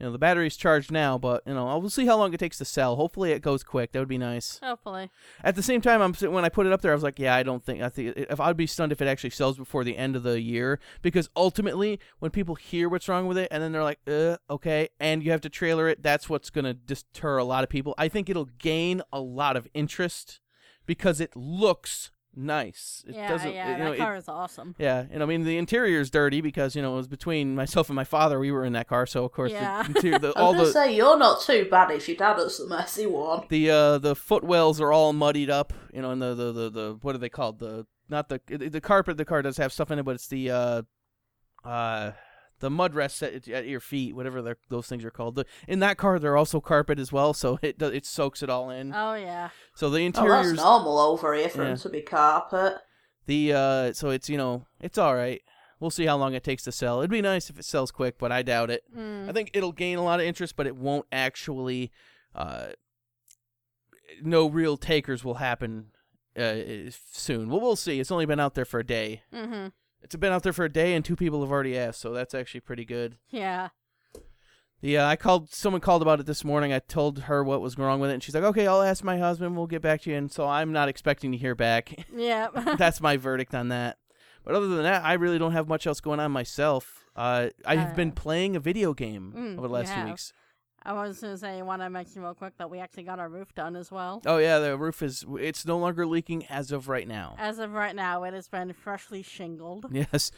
You 0.01 0.07
know, 0.07 0.13
the 0.13 0.17
battery's 0.17 0.57
charged 0.57 0.91
now, 0.91 1.19
but 1.19 1.43
you 1.45 1.53
know, 1.53 1.77
we'll 1.77 1.91
see 1.91 2.07
how 2.07 2.17
long 2.17 2.33
it 2.33 2.39
takes 2.39 2.57
to 2.57 2.65
sell. 2.65 2.95
Hopefully, 2.95 3.33
it 3.33 3.43
goes 3.43 3.63
quick. 3.63 3.91
That 3.91 3.99
would 3.99 4.07
be 4.07 4.17
nice. 4.17 4.59
Hopefully. 4.63 5.11
At 5.43 5.55
the 5.55 5.61
same 5.61 5.79
time, 5.79 6.01
I'm 6.01 6.15
when 6.33 6.43
I 6.43 6.49
put 6.49 6.65
it 6.65 6.71
up 6.71 6.81
there, 6.81 6.91
I 6.91 6.95
was 6.95 7.03
like, 7.03 7.19
yeah, 7.19 7.35
I 7.35 7.43
don't 7.43 7.63
think 7.63 7.83
I 7.83 7.89
think 7.89 8.17
if 8.17 8.39
I'd 8.39 8.57
be 8.57 8.65
stunned 8.65 8.91
if 8.91 8.99
it 8.99 9.07
actually 9.07 9.29
sells 9.29 9.57
before 9.57 9.83
the 9.83 9.95
end 9.95 10.15
of 10.15 10.23
the 10.23 10.41
year 10.41 10.79
because 11.03 11.29
ultimately, 11.35 11.99
when 12.17 12.31
people 12.31 12.55
hear 12.55 12.89
what's 12.89 13.07
wrong 13.07 13.27
with 13.27 13.37
it 13.37 13.47
and 13.51 13.61
then 13.61 13.71
they're 13.73 13.83
like, 13.83 13.99
uh, 14.07 14.37
okay, 14.49 14.89
and 14.99 15.21
you 15.21 15.29
have 15.29 15.41
to 15.41 15.49
trailer 15.49 15.87
it, 15.87 16.01
that's 16.01 16.27
what's 16.27 16.49
gonna 16.49 16.73
deter 16.73 17.37
a 17.37 17.43
lot 17.43 17.63
of 17.63 17.69
people. 17.69 17.93
I 17.95 18.07
think 18.07 18.27
it'll 18.27 18.49
gain 18.57 19.03
a 19.13 19.19
lot 19.19 19.55
of 19.55 19.67
interest 19.75 20.39
because 20.87 21.21
it 21.21 21.35
looks 21.35 22.09
nice. 22.35 23.03
It 23.07 23.15
yeah, 23.15 23.27
doesn't, 23.29 23.53
yeah. 23.53 23.71
you 23.71 23.77
know, 23.77 23.85
that 23.85 23.93
it- 23.95 23.97
car 23.99 24.15
is 24.15 24.27
awesome. 24.29 24.75
yeah, 24.77 25.05
and 25.11 25.21
I 25.21 25.25
mean 25.25 25.43
the 25.43 25.57
interior's 25.57 26.09
dirty 26.09 26.41
because 26.41 26.75
you 26.75 26.81
know 26.81 26.93
it 26.93 26.97
was 26.97 27.07
between 27.07 27.55
myself 27.55 27.89
and 27.89 27.95
my 27.95 28.03
father. 28.03 28.39
We 28.39 28.51
were 28.51 28.65
in 28.65 28.73
that 28.73 28.87
car, 28.87 29.05
so 29.05 29.23
of 29.25 29.31
course 29.31 29.51
Yeah. 29.51 29.83
the 29.83 29.87
interior, 29.89 30.19
the, 30.19 30.33
I 30.35 30.41
was 30.43 30.53
gonna 30.55 30.65
the 30.65 30.71
say 30.71 30.95
you're 30.95 31.17
not 31.17 31.41
too 31.41 31.67
bad 31.69 31.91
if 31.91 32.07
your 32.07 32.17
dad 32.17 32.39
is 32.39 32.57
the 32.57 32.67
messy 32.67 33.05
one. 33.05 33.45
the 33.49 33.69
uh 33.69 33.97
the 33.97 34.15
footwells 34.15 34.79
are 34.81 34.91
all 34.91 35.13
muddied 35.13 35.49
up 35.49 35.73
you 35.93 36.01
know 36.01 36.11
and 36.11 36.21
the 36.21 36.33
the 36.35 36.51
the, 36.51 36.69
the 36.69 36.97
what 37.01 37.15
are 37.15 37.19
they 37.19 37.29
called 37.29 37.59
the 37.59 37.85
not 38.09 38.29
the 38.29 38.39
the 38.47 38.81
carpet 38.81 39.17
the 39.17 39.25
car 39.25 39.41
does 39.41 39.57
have 39.57 39.71
stuff 39.73 39.89
in 39.91 39.99
it 39.99 40.03
but 40.03 40.15
it's 40.15 40.27
the 40.27 40.49
uh 40.51 40.81
uh 41.65 42.11
the 42.61 42.69
mud 42.69 42.95
rests 42.95 43.21
at, 43.21 43.47
at 43.49 43.67
your 43.67 43.79
feet 43.81 44.15
whatever 44.15 44.55
those 44.69 44.87
things 44.87 45.03
are 45.03 45.11
called 45.11 45.35
the, 45.35 45.45
in 45.67 45.79
that 45.79 45.97
car 45.97 46.17
they're 46.17 46.37
also 46.37 46.59
carpet 46.61 46.97
as 46.97 47.11
well 47.11 47.33
so 47.33 47.59
it 47.61 47.77
does 47.77 47.93
it 47.93 48.05
soaks 48.05 48.41
it 48.41 48.49
all 48.49 48.69
in 48.69 48.93
Oh 48.95 49.13
yeah. 49.15 49.49
so 49.75 49.89
the 49.89 49.99
Oh, 50.01 50.05
interior's 50.05 50.49
that's 50.51 50.61
normal 50.61 50.97
over 50.97 51.33
here 51.35 51.49
for 51.49 51.63
Yeah. 51.63 51.71
him 51.71 51.77
to 51.77 51.89
be 51.89 52.01
carpet. 52.01 52.75
the 53.25 53.53
uh 53.53 53.93
so 53.93 54.09
it's 54.09 54.29
you 54.29 54.37
know 54.37 54.65
it's 54.79 54.97
all 54.97 55.13
right 55.15 55.41
we'll 55.79 55.89
see 55.91 56.05
how 56.05 56.15
long 56.17 56.33
it 56.33 56.43
takes 56.43 56.63
to 56.63 56.71
sell 56.71 56.99
it'd 56.99 57.11
be 57.11 57.21
nice 57.21 57.49
if 57.49 57.59
it 57.59 57.65
sells 57.65 57.91
quick 57.91 58.17
but 58.17 58.31
i 58.31 58.41
doubt 58.41 58.69
it 58.71 58.83
Mm. 58.97 59.27
I 59.29 59.33
think 59.33 59.51
it'll 59.53 59.71
gain 59.73 59.97
a 59.97 60.03
lot 60.03 60.19
of 60.19 60.25
interest, 60.25 60.55
but 60.55 60.67
it 60.67 60.75
won't 60.75 61.05
actually. 61.11 61.91
Uh, 62.35 62.69
no 64.21 64.47
real 64.49 64.77
takers 64.77 65.23
will 65.23 65.35
happen 65.35 65.87
uh, 66.37 66.55
soon. 67.11 67.49
Well, 67.49 67.59
we'll 67.61 67.75
see. 67.75 67.99
It's 67.99 68.11
only 68.11 68.25
been 68.25 68.39
out 68.39 68.55
there 68.55 68.65
for 68.65 68.79
a 68.79 68.85
day. 68.85 69.21
Mm-hmm. 69.33 69.67
It's 70.03 70.15
been 70.15 70.31
out 70.33 70.43
there 70.43 70.53
for 70.53 70.65
a 70.65 70.71
day, 70.71 70.93
and 70.93 71.05
two 71.05 71.15
people 71.15 71.41
have 71.41 71.51
already 71.51 71.77
asked, 71.77 72.01
so 72.01 72.11
that's 72.11 72.33
actually 72.33 72.61
pretty 72.61 72.85
good. 72.85 73.17
Yeah. 73.29 73.69
The 74.81 74.97
uh, 74.97 75.07
I 75.07 75.15
called. 75.15 75.53
Someone 75.53 75.79
called 75.81 76.01
about 76.01 76.19
it 76.19 76.25
this 76.25 76.43
morning. 76.43 76.73
I 76.73 76.79
told 76.79 77.19
her 77.19 77.43
what 77.43 77.61
was 77.61 77.77
wrong 77.77 77.99
with 77.99 78.09
it, 78.09 78.15
and 78.15 78.23
she's 78.23 78.33
like, 78.33 78.43
"Okay, 78.43 78.65
I'll 78.65 78.81
ask 78.81 79.03
my 79.03 79.19
husband. 79.19 79.55
We'll 79.55 79.67
get 79.67 79.81
back 79.83 80.01
to 80.01 80.09
you." 80.09 80.15
And 80.15 80.31
so 80.31 80.47
I'm 80.47 80.71
not 80.71 80.89
expecting 80.89 81.31
to 81.33 81.37
hear 81.37 81.53
back. 81.53 82.05
Yeah. 82.15 82.47
that's 82.79 82.99
my 82.99 83.15
verdict 83.17 83.53
on 83.53 83.67
that. 83.67 83.97
But 84.43 84.55
other 84.55 84.67
than 84.67 84.81
that, 84.83 85.03
I 85.05 85.13
really 85.13 85.37
don't 85.37 85.51
have 85.51 85.67
much 85.67 85.85
else 85.85 85.99
going 86.01 86.19
on 86.19 86.31
myself. 86.31 87.05
Uh, 87.15 87.49
I've 87.63 87.95
been 87.95 88.09
Uh, 88.09 88.13
playing 88.15 88.55
a 88.55 88.59
video 88.59 88.95
game 88.95 89.33
mm, 89.37 89.57
over 89.59 89.67
the 89.67 89.73
last 89.73 89.89
few 89.89 89.97
have. 89.97 90.07
weeks. 90.09 90.33
I 90.83 90.93
was 90.93 91.19
gonna 91.21 91.37
say, 91.37 91.61
want 91.61 91.81
to 91.81 91.89
mention 91.89 92.21
real 92.23 92.33
quick 92.33 92.57
that 92.57 92.69
we 92.69 92.79
actually 92.79 93.03
got 93.03 93.19
our 93.19 93.29
roof 93.29 93.53
done 93.53 93.75
as 93.75 93.91
well. 93.91 94.21
Oh 94.25 94.37
yeah, 94.37 94.59
the 94.59 94.77
roof 94.77 95.01
is 95.03 95.25
it's 95.39 95.65
no 95.65 95.77
longer 95.77 96.05
leaking 96.07 96.45
as 96.47 96.71
of 96.71 96.87
right 96.87 97.07
now. 97.07 97.35
As 97.37 97.59
of 97.59 97.73
right 97.73 97.95
now, 97.95 98.23
it 98.23 98.33
has 98.33 98.47
been 98.47 98.73
freshly 98.73 99.21
shingled. 99.21 99.85
Yes. 99.91 100.31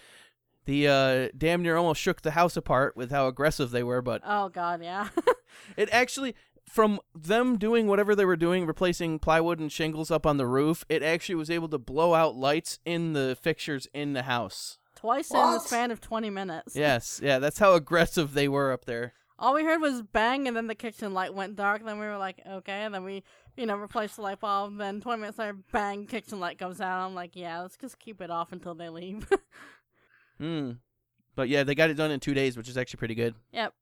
The 0.65 0.87
uh 0.87 1.29
damn 1.37 1.61
near 1.61 1.75
almost 1.77 2.01
shook 2.01 2.21
the 2.21 2.31
house 2.31 2.55
apart 2.55 2.95
with 2.95 3.11
how 3.11 3.27
aggressive 3.27 3.71
they 3.71 3.83
were, 3.83 4.01
but 4.01 4.21
Oh 4.25 4.49
God, 4.49 4.81
yeah. 4.81 5.09
it 5.77 5.89
actually 5.91 6.35
from 6.69 6.99
them 7.13 7.57
doing 7.57 7.87
whatever 7.87 8.15
they 8.15 8.25
were 8.25 8.37
doing, 8.37 8.65
replacing 8.65 9.19
plywood 9.19 9.59
and 9.59 9.71
shingles 9.71 10.09
up 10.09 10.25
on 10.25 10.37
the 10.37 10.47
roof, 10.47 10.85
it 10.89 11.03
actually 11.03 11.35
was 11.35 11.49
able 11.49 11.67
to 11.69 11.77
blow 11.77 12.13
out 12.13 12.35
lights 12.35 12.79
in 12.85 13.11
the 13.13 13.37
fixtures 13.41 13.87
in 13.93 14.13
the 14.13 14.23
house. 14.23 14.77
twice 14.95 15.29
in 15.31 15.37
the 15.37 15.59
span 15.59 15.91
of 15.91 15.99
20 15.99 16.29
minutes. 16.29 16.75
Yes, 16.75 17.19
yeah, 17.21 17.39
that's 17.39 17.59
how 17.59 17.73
aggressive 17.73 18.33
they 18.33 18.47
were 18.47 18.71
up 18.71 18.85
there. 18.85 19.13
All 19.39 19.53
we 19.53 19.63
heard 19.63 19.81
was 19.81 20.01
bang, 20.03 20.47
and 20.47 20.55
then 20.55 20.67
the 20.67 20.75
kitchen 20.75 21.13
light 21.13 21.33
went 21.33 21.55
dark. 21.55 21.83
Then 21.83 21.99
we 21.99 22.05
were 22.05 22.17
like, 22.17 22.39
okay. 22.47 22.83
And 22.83 22.93
then 22.93 23.03
we, 23.03 23.23
you 23.57 23.65
know, 23.65 23.75
replaced 23.75 24.15
the 24.17 24.21
light 24.21 24.39
bulb. 24.39 24.77
Then 24.77 25.01
20 25.01 25.19
minutes 25.19 25.37
later, 25.39 25.57
bang, 25.71 26.05
kitchen 26.05 26.39
light 26.39 26.57
goes 26.57 26.79
out. 26.79 27.05
I'm 27.05 27.15
like, 27.15 27.35
yeah, 27.35 27.61
let's 27.61 27.75
just 27.77 27.99
keep 27.99 28.21
it 28.21 28.29
off 28.29 28.51
until 28.51 28.75
they 28.75 28.89
leave. 28.89 29.27
Hmm. 30.39 30.71
But 31.35 31.47
yeah, 31.49 31.63
they 31.63 31.75
got 31.75 31.89
it 31.89 31.93
done 31.93 32.11
in 32.11 32.19
two 32.19 32.33
days, 32.33 32.57
which 32.57 32.67
is 32.67 32.77
actually 32.77 32.97
pretty 32.97 33.15
good. 33.15 33.35
yep. 33.51 33.73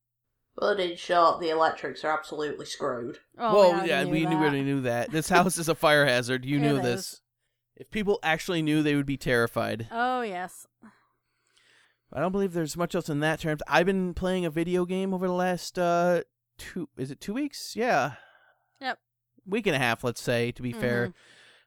But 0.55 0.79
in 0.81 0.97
short, 0.97 1.39
the 1.39 1.49
electrics 1.49 2.03
are 2.03 2.11
absolutely 2.11 2.65
screwed. 2.65 3.19
Oh, 3.37 3.55
well, 3.55 3.71
already 3.71 3.87
yeah, 3.89 4.03
knew 4.03 4.11
we 4.11 4.19
knew, 4.25 4.29
that. 4.31 4.35
already 4.41 4.61
knew 4.63 4.81
that. 4.81 5.09
This 5.11 5.29
house 5.29 5.57
is 5.57 5.69
a 5.69 5.75
fire 5.75 6.05
hazard. 6.05 6.43
You 6.45 6.57
It 6.59 6.61
knew 6.61 6.75
is. 6.77 6.83
this. 6.83 7.21
If 7.77 7.89
people 7.89 8.19
actually 8.21 8.61
knew, 8.61 8.83
they 8.83 8.95
would 8.95 9.05
be 9.05 9.15
terrified. 9.17 9.87
Oh, 9.91 10.21
yes. 10.21 10.67
I 12.13 12.19
don't 12.19 12.31
believe 12.31 12.53
there's 12.53 12.75
much 12.77 12.93
else 12.95 13.09
in 13.09 13.19
that 13.21 13.39
terms. 13.39 13.61
I've 13.67 13.85
been 13.85 14.13
playing 14.13 14.45
a 14.45 14.49
video 14.49 14.85
game 14.85 15.13
over 15.13 15.27
the 15.27 15.33
last 15.33 15.77
uh 15.79 16.21
two 16.57 16.89
is 16.97 17.11
it 17.11 17.21
two 17.21 17.33
weeks? 17.33 17.75
Yeah. 17.75 18.13
Yep. 18.81 18.99
Week 19.45 19.67
and 19.67 19.75
a 19.75 19.79
half, 19.79 20.03
let's 20.03 20.21
say, 20.21 20.51
to 20.51 20.61
be 20.61 20.71
Mm-hmm. 20.71 20.81
fair. 20.81 21.13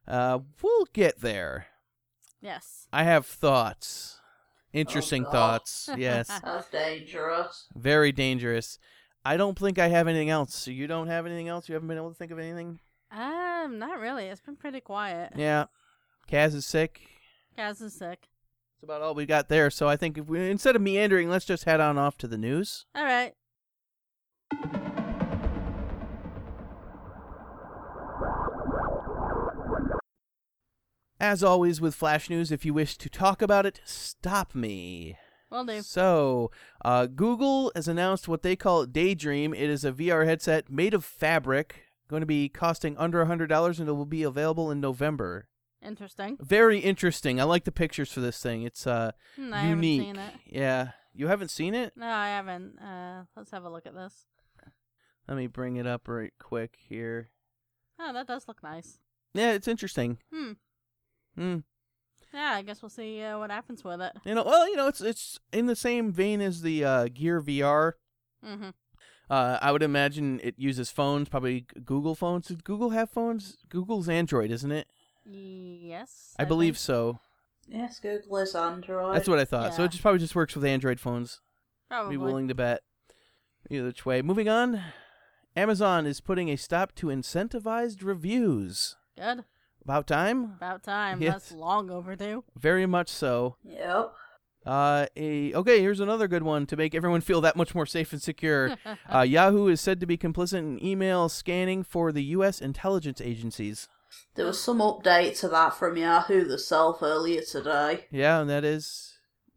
Uh 0.07 0.41
we'll 0.63 0.87
get 0.93 1.21
there. 1.21 1.67
Yes. 2.41 2.89
I 2.93 3.05
have 3.05 3.25
thoughts. 3.27 4.21
Interesting 4.73 5.23
God. 5.23 5.33
thoughts. 5.33 5.89
Yes. 5.97 6.29
That's 6.45 6.69
dangerous. 6.69 7.69
Very 7.75 8.13
dangerous. 8.13 8.79
I 9.25 9.39
don't 9.39 9.59
think 9.59 9.79
I 9.79 9.89
have 9.89 10.07
anything 10.09 10.29
else. 10.29 10.55
So 10.55 10.71
you 10.71 10.87
don't 10.87 11.07
have 11.07 11.25
anything 11.25 11.49
else? 11.49 11.69
You 11.69 11.75
haven't 11.75 11.89
been 11.89 11.97
able 11.97 12.11
to 12.11 12.15
think 12.17 12.31
of 12.33 12.39
anything? 12.39 12.81
Um, 13.11 13.79
not 13.79 13.99
really. 13.99 14.27
It's 14.27 14.41
been 14.43 14.57
pretty 14.57 14.81
quiet. 14.81 15.33
Yeah. 15.37 15.67
Kaz 16.31 16.55
is 16.55 16.67
sick. 16.67 17.01
Kaz 17.57 17.81
is 17.81 17.95
sick. 17.95 18.29
That's 18.85 18.99
about 18.99 19.07
all 19.07 19.15
we 19.15 19.25
got 19.25 19.49
there. 19.49 19.71
So 19.71 19.89
I 19.89 19.97
think 19.97 20.19
if 20.19 20.27
we 20.27 20.51
instead 20.51 20.77
of 20.77 20.83
meandering, 20.83 21.31
let's 21.31 21.47
just 21.47 21.65
head 21.65 21.81
on 21.81 21.97
off 21.97 22.19
to 22.19 22.29
the 22.29 22.37
news. 22.37 22.85
All 22.95 23.03
right. 23.03 23.33
As 31.19 31.43
always 31.43 31.81
with 31.81 31.95
Flash 31.95 32.29
News, 32.29 32.53
if 32.53 32.67
you 32.67 32.75
wish 32.75 32.99
to 32.99 33.09
talk 33.09 33.41
about 33.41 33.65
it, 33.65 33.81
stop 33.87 34.55
me. 34.55 35.17
Will 35.51 35.65
do. 35.65 35.81
So, 35.81 36.51
uh, 36.85 37.07
Google 37.07 37.73
has 37.75 37.89
announced 37.89 38.29
what 38.29 38.43
they 38.43 38.55
call 38.55 38.85
Daydream. 38.85 39.55
It 39.55 39.71
is 39.71 39.87
a 39.87 39.93
VR 39.93 40.27
headset 40.27 40.71
made 40.71 40.93
of 40.93 41.07
fabric, 41.07 41.85
going 42.09 42.21
to 42.21 42.27
be 42.27 42.51
costing 42.51 42.99
under 42.99 43.25
$100 43.25 43.81
and 43.81 43.89
it 43.89 43.93
will 43.93 44.05
be 44.05 44.23
available 44.23 44.71
in 44.71 44.81
November. 44.81 45.49
Interesting. 45.85 46.39
Very 46.41 46.79
interesting. 46.79 47.41
I 47.41 47.45
like 47.45 47.65
the 47.65 47.73
pictures 47.73 48.11
for 48.11 48.21
this 48.21 48.41
thing. 48.43 48.63
It's 48.63 48.87
uh 48.87 49.13
Hmm, 49.37 49.53
I 49.53 49.69
unique. 49.69 50.17
it. 50.17 50.33
Yeah. 50.47 50.91
You 51.13 51.29
haven't 51.29 51.51
seen 51.51 51.75
it? 51.75 51.93
No, 51.97 52.09
I 52.09 52.29
haven't. 52.29 52.79
Uh, 52.79 53.25
let's 53.37 53.51
have 53.53 53.65
a 53.65 53.71
look 53.71 53.87
at 53.87 53.95
this. 53.95 54.27
Let 55.29 55.37
me 55.37 55.47
bring 55.47 55.77
it 55.77 55.87
up 55.87 56.09
right 56.09 56.33
quick 56.41 56.77
here. 56.89 57.31
Oh, 58.01 58.13
that 58.13 58.27
does 58.27 58.47
look 58.49 58.63
nice. 58.63 58.99
Yeah, 59.33 59.53
it's 59.53 59.69
interesting. 59.69 60.19
Hmm. 60.33 60.53
Hmm. 61.37 61.59
Yeah, 62.33 62.53
I 62.55 62.63
guess 62.63 62.83
we'll 62.83 62.89
see 62.91 63.23
uh, 63.23 63.39
what 63.39 63.51
happens 63.51 63.85
with 63.85 64.01
it. 64.01 64.13
You 64.25 64.35
know, 64.35 64.43
well, 64.43 64.69
you 64.69 64.77
know, 64.77 64.89
it's 64.89 65.01
it's 65.01 65.39
in 65.53 65.67
the 65.67 65.77
same 65.77 66.11
vein 66.13 66.41
as 66.41 66.63
the 66.63 66.85
uh, 66.85 67.09
Gear 67.13 67.41
VR. 67.41 67.93
Mm-hmm. 68.45 68.71
Uh, 69.31 69.59
I 69.63 69.73
would 69.73 69.83
imagine 69.83 70.41
it 70.43 70.57
uses 70.59 70.91
phones, 70.91 71.29
probably 71.29 71.67
Google 71.85 72.15
phones. 72.15 72.49
Did 72.49 72.65
Google 72.65 72.91
have 72.91 73.09
phones? 73.09 73.57
Google's 73.69 74.09
Android, 74.09 74.51
isn't 74.51 74.73
it? 74.73 74.89
Yes. 75.25 76.35
I, 76.39 76.45
believe 76.45 76.75
think. 76.75 76.83
so. 76.83 77.19
Yes, 77.69 77.99
Google 77.99 78.39
is 78.39 78.55
Android. 78.55 79.17
That's 79.17 79.29
what 79.29 79.39
I 79.39 79.45
thought. 79.45 79.75
So 79.75 79.85
it 79.85 79.91
just 79.91 80.03
probably 80.03 80.19
just 80.19 80.35
works 80.35 80.55
with 80.55 80.65
Android 80.65 81.01
phones. 81.01 81.41
Probably. 81.89 82.17
Be 82.17 82.23
willing 82.23 82.49
to 82.49 82.55
bet. 82.55 82.83
Either 83.71 83.85
which 83.87 84.05
way. 84.05 84.21
Moving 84.23 84.49
on. 84.49 84.83
Amazon 85.57 86.07
is 86.07 86.21
putting 86.21 86.51
a 86.51 86.57
stop 86.57 86.95
to 86.97 87.07
incentivized 87.07 88.03
reviews. 88.03 88.97
Good. 89.17 89.45
About 89.83 90.07
time? 90.07 90.55
About 90.57 90.83
time. 90.83 91.23
Yes. 91.23 91.33
That's 91.33 91.53
long 91.53 91.91
overdue. 91.91 92.45
Very 92.57 92.87
much 92.87 93.09
so. 93.09 93.57
Yep. 93.63 94.13
Uh, 94.67 95.07
a, 95.15 95.53
okay, 95.53 95.81
here's 95.81 96.01
another 96.01 96.27
good 96.27 96.43
one 96.43 96.65
to 96.67 96.77
make 96.77 96.95
everyone 96.95 97.21
feel 97.21 97.43
that 97.43 97.55
much 97.55 97.75
more 97.75 97.85
safe 97.85 98.13
and 98.13 98.23
secure. 98.23 98.77
uh, 99.15 99.21
Yahoo 99.21 99.69
is 99.69 99.81
said 99.81 100.01
to 100.01 100.07
be 100.07 100.17
complicit 100.17 100.59
in 100.59 100.85
email 100.85 101.29
scanning 101.29 101.83
for 101.83 102.13
the 102.13 102.25
U.S. 102.25 102.61
intelligence 102.61 103.21
agencies. 103.21 103.89
There 104.35 104.47
was 104.47 104.61
some 104.61 104.79
update 104.79 105.39
to 105.41 105.49
that 105.49 105.75
from 105.75 105.97
Yahoo 105.97 106.45
themselves 106.45 107.03
earlier 107.03 107.43
today. 107.43 108.07
Yeah, 108.11 108.41
and 108.41 108.51
that 108.51 108.65
is. 108.65 109.11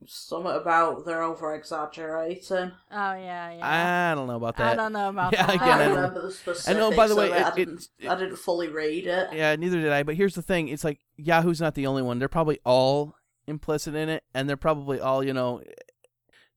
Something 0.05 0.51
about 0.53 1.05
they're 1.07 1.23
over 1.23 1.55
exaggerating. 1.55 2.71
Oh 2.91 3.13
yeah, 3.13 3.51
yeah. 3.51 4.11
I 4.11 4.13
don't 4.13 4.27
know 4.27 4.35
about 4.35 4.55
that. 4.57 4.73
I 4.73 4.75
don't 4.75 4.93
know 4.93 5.09
about 5.09 5.33
Yeah, 5.33 5.47
that. 5.47 5.55
again, 5.55 5.67
I 5.69 5.73
I 5.73 5.77
don't 5.79 5.87
don't- 5.87 5.95
remember 5.97 6.21
the 6.27 6.31
specifics. 6.31 6.67
And 6.67 6.79
oh, 6.79 6.91
by 6.95 7.07
the 7.07 7.15
way, 7.15 7.31
of 7.31 7.35
it. 7.35 7.43
I 7.45 7.55
didn't. 7.55 7.87
it- 7.97 8.07
I 8.07 8.13
didn't 8.15 8.35
fully 8.35 8.67
read 8.67 9.07
it. 9.07 9.33
Yeah, 9.33 9.55
neither 9.55 9.81
did 9.81 9.91
I. 9.91 10.03
But 10.03 10.13
here's 10.15 10.35
the 10.35 10.43
thing: 10.43 10.67
it's 10.67 10.83
like 10.83 10.99
Yahoo's 11.15 11.59
not 11.59 11.73
the 11.73 11.87
only 11.87 12.03
one. 12.03 12.19
They're 12.19 12.27
probably 12.29 12.59
all 12.63 13.15
implicit 13.47 13.95
in 13.95 14.07
it, 14.09 14.23
and 14.35 14.47
they're 14.47 14.55
probably 14.55 14.99
all 14.99 15.23
you 15.23 15.33
know 15.33 15.63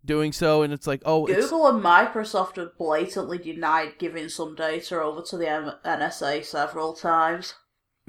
doing 0.05 0.33
so. 0.33 0.61
And 0.63 0.71
it's 0.73 0.87
like, 0.87 1.01
oh, 1.07 1.25
it's, 1.25 1.47
Google 1.49 1.67
and 1.69 1.83
Microsoft 1.83 2.57
have 2.57 2.77
blatantly 2.77 3.39
denied 3.39 3.95
giving 3.99 4.29
some 4.29 4.55
data 4.55 5.01
over 5.01 5.23
to 5.23 5.37
the 5.39 5.49
M- 5.49 5.73
NSA 5.83 6.45
several 6.45 6.93
times. 6.93 7.55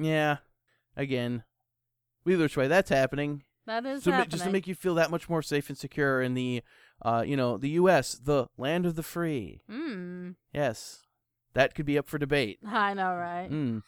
Yeah. 0.04 0.38
Again, 0.98 1.44
either 2.28 2.44
which 2.44 2.58
way, 2.58 2.68
that's 2.68 2.90
happening. 2.90 3.44
that 3.66 3.86
is 3.86 4.04
So 4.04 4.12
ma- 4.12 4.18
happening. 4.18 4.32
just 4.32 4.44
to 4.44 4.50
make 4.52 4.68
you 4.68 4.76
feel 4.76 4.96
that 4.96 5.12
much 5.12 5.30
more 5.30 5.42
safe 5.42 5.70
and 5.70 5.78
secure 5.78 6.22
in 6.22 6.34
the, 6.34 6.62
uh, 7.02 7.24
you 7.26 7.36
know, 7.38 7.58
the 7.58 7.70
U.S., 7.70 8.14
the 8.16 8.48
land 8.58 8.86
of 8.86 8.96
the 8.96 9.04
free. 9.04 9.62
Hmm. 9.70 10.32
Yes, 10.54 11.04
that 11.54 11.74
could 11.76 11.86
be 11.86 11.98
up 11.98 12.08
for 12.08 12.18
debate. 12.18 12.60
I 12.68 12.94
know, 12.94 13.16
right? 13.16 13.50
Mm. 13.50 13.84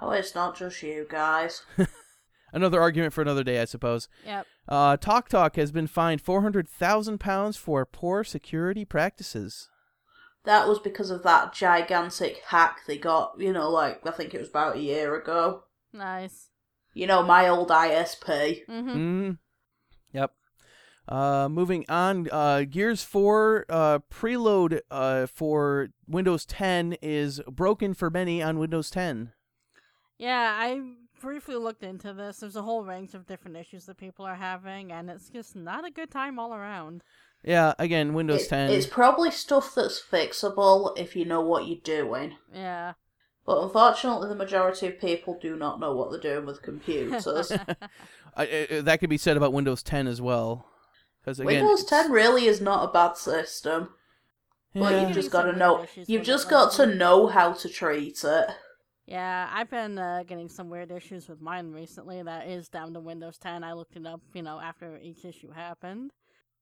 Oh, 0.00 0.10
it's 0.10 0.34
not 0.34 0.56
just 0.56 0.82
you 0.82 1.06
guys. 1.08 1.62
Another 2.52 2.80
argument 2.80 3.12
for 3.12 3.20
another 3.20 3.44
day, 3.44 3.60
I 3.60 3.66
suppose. 3.66 4.08
Yep. 4.24 4.46
Uh, 4.66 4.96
Talk 4.96 5.28
Talk 5.28 5.56
has 5.56 5.70
been 5.70 5.86
fined 5.86 6.22
four 6.22 6.40
hundred 6.40 6.66
thousand 6.66 7.18
pounds 7.18 7.58
for 7.58 7.84
poor 7.84 8.24
security 8.24 8.86
practices. 8.86 9.68
That 10.48 10.66
was 10.66 10.78
because 10.78 11.10
of 11.10 11.24
that 11.24 11.52
gigantic 11.52 12.40
hack 12.46 12.78
they 12.86 12.96
got, 12.96 13.34
you 13.36 13.52
know, 13.52 13.68
like, 13.68 14.00
I 14.06 14.10
think 14.12 14.32
it 14.32 14.40
was 14.40 14.48
about 14.48 14.76
a 14.76 14.80
year 14.80 15.14
ago. 15.14 15.64
Nice. 15.92 16.48
You 16.94 17.06
know, 17.06 17.22
my 17.22 17.46
old 17.46 17.68
ISP. 17.68 18.64
Mm-hmm. 18.66 18.96
Mm. 18.96 19.38
Yep. 20.14 20.32
Uh, 21.06 21.50
moving 21.50 21.84
on, 21.90 22.30
uh, 22.32 22.62
Gears 22.62 23.04
4 23.04 23.66
uh, 23.68 23.98
preload 24.10 24.80
uh, 24.90 25.26
for 25.26 25.88
Windows 26.06 26.46
10 26.46 26.96
is 27.02 27.42
broken 27.46 27.92
for 27.92 28.08
many 28.08 28.42
on 28.42 28.58
Windows 28.58 28.88
10. 28.88 29.32
Yeah, 30.16 30.56
I 30.58 30.80
briefly 31.20 31.56
looked 31.56 31.82
into 31.82 32.14
this. 32.14 32.38
There's 32.38 32.56
a 32.56 32.62
whole 32.62 32.84
range 32.84 33.12
of 33.12 33.26
different 33.26 33.58
issues 33.58 33.84
that 33.84 33.98
people 33.98 34.24
are 34.24 34.36
having, 34.36 34.92
and 34.92 35.10
it's 35.10 35.28
just 35.28 35.54
not 35.54 35.86
a 35.86 35.90
good 35.90 36.10
time 36.10 36.38
all 36.38 36.54
around. 36.54 37.02
Yeah, 37.44 37.74
again, 37.78 38.14
Windows 38.14 38.44
It- 38.44 38.48
10. 38.48 38.70
It's 38.70 38.86
probably 38.86 39.30
stuff 39.30 39.74
that's 39.74 40.00
fixable 40.02 40.96
if 40.98 41.14
you 41.16 41.24
know 41.24 41.40
what 41.40 41.66
you're 41.66 41.78
doing. 41.82 42.36
Yeah. 42.52 42.94
But 43.46 43.62
unfortunately, 43.62 44.28
the 44.28 44.34
majority 44.34 44.86
of 44.88 45.00
people 45.00 45.38
do 45.40 45.56
not 45.56 45.80
know 45.80 45.94
what 45.94 46.10
they're 46.10 46.20
doing 46.20 46.46
with 46.46 46.62
computers. 46.62 47.26
I- 48.36 48.66
I- 48.70 48.80
that 48.82 49.00
could 49.00 49.08
be 49.10 49.18
said 49.18 49.36
about 49.36 49.52
Windows 49.52 49.82
10 49.82 50.06
as 50.06 50.20
well. 50.20 50.66
Because 51.20 51.40
again, 51.40 51.62
Windows 51.64 51.82
it's- 51.84 52.02
10 52.04 52.12
really 52.12 52.46
is 52.46 52.60
not 52.60 52.88
a 52.88 52.92
bad 52.92 53.16
system. 53.16 53.94
But 54.74 54.92
Yeah. 54.92 55.06
you've 55.06 55.14
just 55.14 55.30
got 55.30 55.44
to 55.44 55.52
know. 55.56 55.86
You've 56.06 56.24
just 56.24 56.50
got 56.50 56.72
to 56.72 56.86
know 56.86 57.26
how 57.28 57.52
to 57.54 57.68
treat 57.68 58.22
it. 58.22 58.48
Yeah, 59.06 59.48
I've 59.50 59.70
been 59.70 59.96
uh, 59.98 60.24
getting 60.26 60.48
some 60.50 60.68
weird 60.68 60.90
issues 60.92 61.26
with 61.28 61.40
mine 61.40 61.72
recently. 61.72 62.22
That 62.22 62.46
is 62.46 62.68
down 62.68 62.92
to 62.92 63.00
Windows 63.00 63.38
10. 63.38 63.64
I 63.64 63.72
looked 63.72 63.96
it 63.96 64.04
up, 64.06 64.20
you 64.34 64.42
know, 64.42 64.60
after 64.60 64.98
each 64.98 65.24
issue 65.24 65.50
happened. 65.52 66.10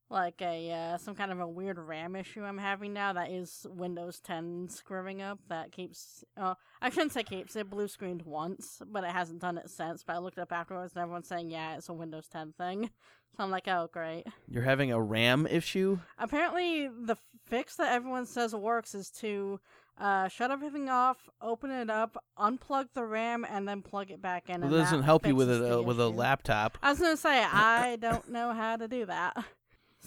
Like 0.09 0.41
a 0.41 0.71
uh, 0.71 0.99
some 0.99 1.17
kind 1.17 1.33
of 1.33 1.41
a 1.41 1.49
weird 1.49 1.79
RAM 1.79 2.15
issue 2.15 2.45
I'm 2.45 2.59
having 2.59 2.93
now. 2.93 3.13
That 3.13 3.31
is 3.31 3.67
Windows 3.69 4.21
10 4.21 4.69
screwing 4.69 5.21
up. 5.21 5.41
That 5.49 5.73
keeps. 5.73 6.25
Uh, 6.37 6.55
I 6.81 6.91
shouldn't 6.91 7.13
say 7.13 7.25
keeps. 7.25 7.57
It 7.57 7.69
blue 7.69 7.89
screened 7.89 8.23
once, 8.23 8.81
but 8.87 9.03
it 9.03 9.11
hasn't 9.11 9.41
done 9.41 9.59
it 9.59 9.69
since. 9.69 10.05
But 10.05 10.15
I 10.15 10.19
looked 10.19 10.39
it 10.39 10.43
up 10.43 10.53
afterwards, 10.53 10.93
and 10.95 11.03
everyone's 11.03 11.27
saying, 11.27 11.51
yeah, 11.51 11.77
it's 11.77 11.89
a 11.89 11.93
Windows 11.93 12.29
10 12.29 12.55
thing. 12.57 12.91
So 13.37 13.45
I'm 13.45 13.51
like, 13.51 13.69
oh 13.69 13.91
great. 13.93 14.25
You're 14.49 14.63
having 14.63 14.93
a 14.93 15.03
RAM 15.03 15.47
issue? 15.47 15.99
Apparently, 16.19 16.89
the 16.89 17.17
fix 17.45 17.77
that 17.77 17.93
everyone 17.93 18.25
says 18.25 18.55
works 18.55 18.95
is 18.95 19.11
to 19.11 19.61
uh, 19.99 20.29
shut 20.29 20.51
everything 20.51 20.89
off, 20.89 21.29
open 21.41 21.71
it 21.71 21.91
up, 21.91 22.23
unplug 22.39 22.89
the 22.95 23.05
RAM, 23.05 23.47
and 23.49 23.67
then 23.69 23.83
plug 23.83 24.11
it 24.11 24.23
back 24.23 24.49
in. 24.49 24.61
Well, 24.61 24.71
and 24.71 24.75
it 24.75 24.85
doesn't 24.85 25.03
help 25.03 25.27
you 25.27 25.35
with 25.35 25.51
a 25.51 25.83
with 25.83 26.01
a 26.01 26.09
laptop. 26.09 26.79
I 26.83 26.91
was 26.91 26.99
gonna 26.99 27.17
say 27.17 27.43
I 27.53 27.97
don't 28.01 28.29
know 28.31 28.53
how 28.53 28.77
to 28.77 28.89
do 28.89 29.07
that. 29.07 29.45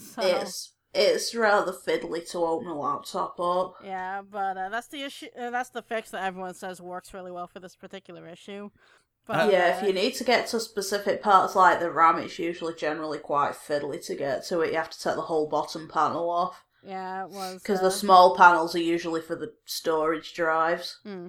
So 0.00 0.22
It's 0.22 0.72
it's 0.92 1.34
rather 1.36 1.72
fiddly 1.72 2.28
to 2.32 2.38
open 2.38 2.66
a 2.66 2.74
laptop 2.78 3.38
up. 3.38 3.76
yeah, 3.84 4.22
but 4.22 4.56
uh, 4.56 4.68
that's 4.70 4.88
the 4.88 5.02
issue. 5.02 5.28
Uh, 5.38 5.50
that's 5.50 5.70
the 5.70 5.82
fix 5.82 6.10
that 6.10 6.24
everyone 6.24 6.54
says 6.54 6.80
works 6.80 7.14
really 7.14 7.30
well 7.30 7.46
for 7.46 7.60
this 7.60 7.76
particular 7.76 8.26
issue. 8.26 8.70
But, 9.26 9.52
yeah, 9.52 9.76
if 9.76 9.84
uh, 9.84 9.86
you 9.86 9.92
need 9.92 10.14
to 10.14 10.24
get 10.24 10.48
to 10.48 10.58
specific 10.58 11.22
parts 11.22 11.54
like 11.54 11.78
the 11.78 11.90
RAM, 11.92 12.18
it's 12.18 12.38
usually 12.40 12.74
generally 12.74 13.18
quite 13.18 13.52
fiddly 13.52 14.04
to 14.06 14.16
get 14.16 14.44
to 14.46 14.60
it. 14.62 14.72
You 14.72 14.78
have 14.78 14.90
to 14.90 15.00
take 15.00 15.14
the 15.14 15.20
whole 15.22 15.46
bottom 15.48 15.88
panel 15.88 16.28
off. 16.28 16.64
yeah, 16.84 17.24
it 17.26 17.30
was 17.30 17.62
Because 17.62 17.78
uh, 17.78 17.82
the 17.84 17.90
small 17.92 18.34
panels 18.36 18.74
are 18.74 18.80
usually 18.80 19.20
for 19.20 19.36
the 19.36 19.52
storage 19.66 20.34
drives. 20.34 20.98
Hmm. 21.04 21.28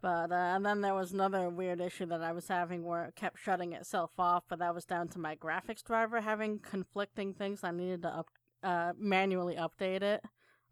But 0.00 0.30
uh, 0.32 0.34
and 0.34 0.64
then 0.64 0.80
there 0.80 0.94
was 0.94 1.12
another 1.12 1.48
weird 1.48 1.80
issue 1.80 2.06
that 2.06 2.22
I 2.22 2.32
was 2.32 2.48
having 2.48 2.84
where 2.84 3.04
it 3.06 3.16
kept 3.16 3.38
shutting 3.40 3.72
itself 3.72 4.12
off, 4.18 4.44
but 4.48 4.60
that 4.60 4.74
was 4.74 4.84
down 4.84 5.08
to 5.08 5.18
my 5.18 5.34
graphics 5.36 5.82
driver 5.84 6.20
having 6.20 6.60
conflicting 6.60 7.34
things. 7.34 7.64
I 7.64 7.72
needed 7.72 8.02
to 8.02 8.08
up, 8.08 8.28
uh, 8.62 8.92
manually 8.96 9.56
update 9.56 10.02
it, 10.02 10.22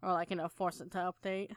or 0.01 0.13
like 0.13 0.29
you 0.29 0.37
know 0.37 0.47
force 0.47 0.79
it 0.81 0.91
to 0.91 1.13
update. 1.13 1.51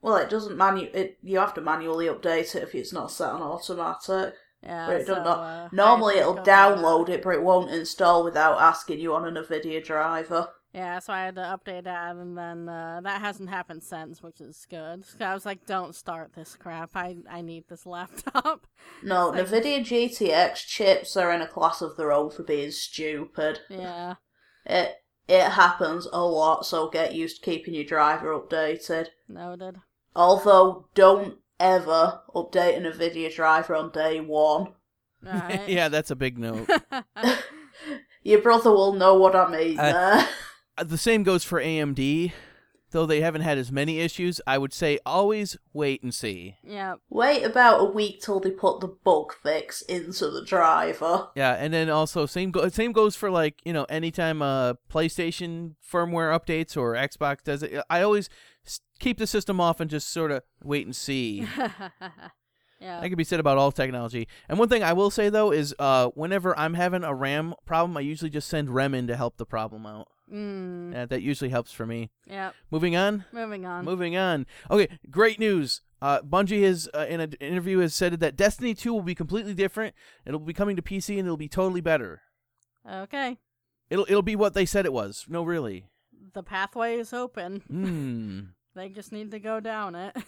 Well, 0.00 0.16
it 0.16 0.30
doesn't 0.30 0.56
manu. 0.56 0.88
It 0.94 1.18
you 1.22 1.38
have 1.38 1.52
to 1.52 1.60
manually 1.60 2.06
update 2.06 2.54
it 2.54 2.62
if 2.62 2.74
it's 2.74 2.94
not 2.94 3.10
set 3.10 3.28
on 3.32 3.42
automatic. 3.42 4.34
Yeah, 4.62 4.86
But 4.86 5.02
it 5.02 5.06
so, 5.06 5.14
doesn't 5.14 5.26
uh, 5.26 5.68
Normally, 5.70 6.16
it'll 6.16 6.34
go 6.34 6.48
through 6.48 6.70
that. 6.70 6.86
download 6.86 7.10
it, 7.10 7.22
but 7.22 7.34
it 7.34 7.42
won't 7.42 7.70
install 7.70 8.24
without 8.24 8.58
asking 8.58 9.00
you 9.00 9.14
on 9.14 9.26
an 9.26 9.34
Nvidia 9.34 9.84
driver. 9.84 10.48
Yeah, 10.76 10.98
so 10.98 11.12
I 11.14 11.24
had 11.24 11.36
to 11.36 11.40
update 11.40 11.84
that, 11.84 12.16
and 12.16 12.36
then 12.36 12.68
uh, 12.68 13.00
that 13.02 13.22
hasn't 13.22 13.48
happened 13.48 13.82
since, 13.82 14.22
which 14.22 14.42
is 14.42 14.66
good. 14.68 15.06
So 15.06 15.24
I 15.24 15.32
was 15.32 15.46
like, 15.46 15.64
"Don't 15.64 15.94
start 15.94 16.34
this 16.34 16.54
crap. 16.54 16.90
I 16.94 17.16
I 17.30 17.40
need 17.40 17.64
this 17.68 17.86
laptop." 17.96 18.66
No, 19.02 19.30
Like- 19.30 19.46
Nvidia 19.46 19.80
GTX 19.80 20.56
chips 20.66 21.16
are 21.16 21.32
in 21.32 21.40
a 21.40 21.46
class 21.46 21.80
of 21.80 21.96
their 21.96 22.12
own 22.12 22.30
for 22.30 22.42
being 22.42 22.70
stupid. 22.72 23.60
yeah, 23.70 24.16
It 24.66 24.96
it 25.26 25.52
happens 25.52 26.06
a 26.12 26.22
lot, 26.24 26.66
so 26.66 26.90
get 26.90 27.14
used 27.14 27.42
to 27.42 27.50
keeping 27.50 27.72
your 27.72 27.84
driver 27.84 28.38
updated. 28.38 29.08
noted. 29.28 29.76
Although, 30.14 30.88
don't 30.94 31.38
ever 31.58 32.20
update 32.34 32.76
an 32.76 32.84
Nvidia 32.84 33.34
driver 33.34 33.74
on 33.74 33.90
day 33.92 34.20
one. 34.20 34.74
Alright. 35.26 35.68
yeah, 35.70 35.88
that's 35.88 36.10
a 36.10 36.16
big 36.16 36.36
note. 36.38 36.68
Your 38.22 38.40
brother 38.42 38.70
will 38.72 38.92
know 38.92 39.14
what 39.14 39.36
I 39.36 39.48
mean 39.48 39.78
Uh, 39.78 39.92
there. 40.16 40.28
Uh, 40.78 40.84
the 40.84 40.98
same 40.98 41.22
goes 41.22 41.44
for 41.44 41.60
AMD. 41.60 42.32
Though 42.92 43.04
they 43.04 43.20
haven't 43.20 43.42
had 43.42 43.58
as 43.58 43.72
many 43.72 43.98
issues, 43.98 44.40
I 44.46 44.58
would 44.58 44.72
say 44.72 45.00
always 45.04 45.56
wait 45.72 46.04
and 46.04 46.14
see. 46.14 46.56
Yeah. 46.62 46.94
Wait 47.10 47.42
about 47.42 47.80
a 47.80 47.84
week 47.84 48.22
till 48.22 48.38
they 48.38 48.52
put 48.52 48.80
the 48.80 48.86
bug 48.86 49.34
fix 49.42 49.82
into 49.82 50.30
the 50.30 50.44
driver. 50.44 51.28
Yeah, 51.34 51.54
and 51.54 51.74
then 51.74 51.90
also 51.90 52.26
same 52.26 52.52
go- 52.52 52.68
same 52.68 52.92
goes 52.92 53.16
for 53.16 53.28
like 53.28 53.60
you 53.64 53.72
know 53.72 53.84
anytime 53.88 54.40
uh 54.40 54.74
PlayStation 54.90 55.74
firmware 55.92 56.32
updates 56.38 56.76
or 56.76 56.94
Xbox 56.94 57.42
does 57.42 57.64
it. 57.64 57.82
I 57.90 58.02
always 58.02 58.30
s- 58.64 58.80
keep 59.00 59.18
the 59.18 59.26
system 59.26 59.60
off 59.60 59.80
and 59.80 59.90
just 59.90 60.08
sort 60.08 60.30
of 60.30 60.42
wait 60.62 60.86
and 60.86 60.94
see. 60.94 61.44
yeah. 62.80 63.00
That 63.00 63.08
could 63.08 63.18
be 63.18 63.24
said 63.24 63.40
about 63.40 63.58
all 63.58 63.72
technology. 63.72 64.28
And 64.48 64.58
one 64.60 64.68
thing 64.68 64.84
I 64.84 64.92
will 64.92 65.10
say 65.10 65.28
though 65.28 65.50
is, 65.50 65.74
uh, 65.80 66.10
whenever 66.14 66.56
I'm 66.58 66.74
having 66.74 67.02
a 67.02 67.12
RAM 67.14 67.54
problem, 67.66 67.96
I 67.96 68.00
usually 68.00 68.30
just 68.30 68.48
send 68.48 68.70
Rem 68.74 68.94
in 68.94 69.08
to 69.08 69.16
help 69.16 69.38
the 69.38 69.46
problem 69.46 69.86
out. 69.86 70.06
Mm. 70.32 70.96
Uh, 70.96 71.06
that 71.06 71.22
usually 71.22 71.50
helps 71.50 71.72
for 71.72 71.86
me. 71.86 72.10
Yeah. 72.26 72.50
Moving 72.70 72.96
on. 72.96 73.24
Moving 73.32 73.64
on. 73.64 73.84
Moving 73.84 74.16
on. 74.16 74.46
Okay, 74.70 74.88
great 75.10 75.38
news. 75.38 75.82
Uh, 76.02 76.20
Bungie 76.20 76.64
has, 76.64 76.88
uh, 76.94 77.06
in 77.08 77.20
an 77.20 77.32
interview, 77.34 77.78
has 77.78 77.94
said 77.94 78.20
that 78.20 78.36
Destiny 78.36 78.74
2 78.74 78.92
will 78.92 79.02
be 79.02 79.14
completely 79.14 79.54
different. 79.54 79.94
It'll 80.24 80.40
be 80.40 80.52
coming 80.52 80.76
to 80.76 80.82
PC 80.82 81.10
and 81.18 81.26
it'll 81.26 81.36
be 81.36 81.48
totally 81.48 81.80
better. 81.80 82.22
Okay. 82.90 83.38
It'll 83.88 84.06
it'll 84.08 84.22
be 84.22 84.36
what 84.36 84.54
they 84.54 84.66
said 84.66 84.84
it 84.84 84.92
was. 84.92 85.26
No, 85.28 85.42
really. 85.42 85.86
The 86.32 86.42
pathway 86.42 86.96
is 86.96 87.12
open. 87.12 87.62
Hmm. 87.68 88.40
They 88.74 88.90
just 88.90 89.10
need 89.10 89.30
to 89.30 89.38
go 89.38 89.58
down 89.58 89.94
it. 89.94 90.14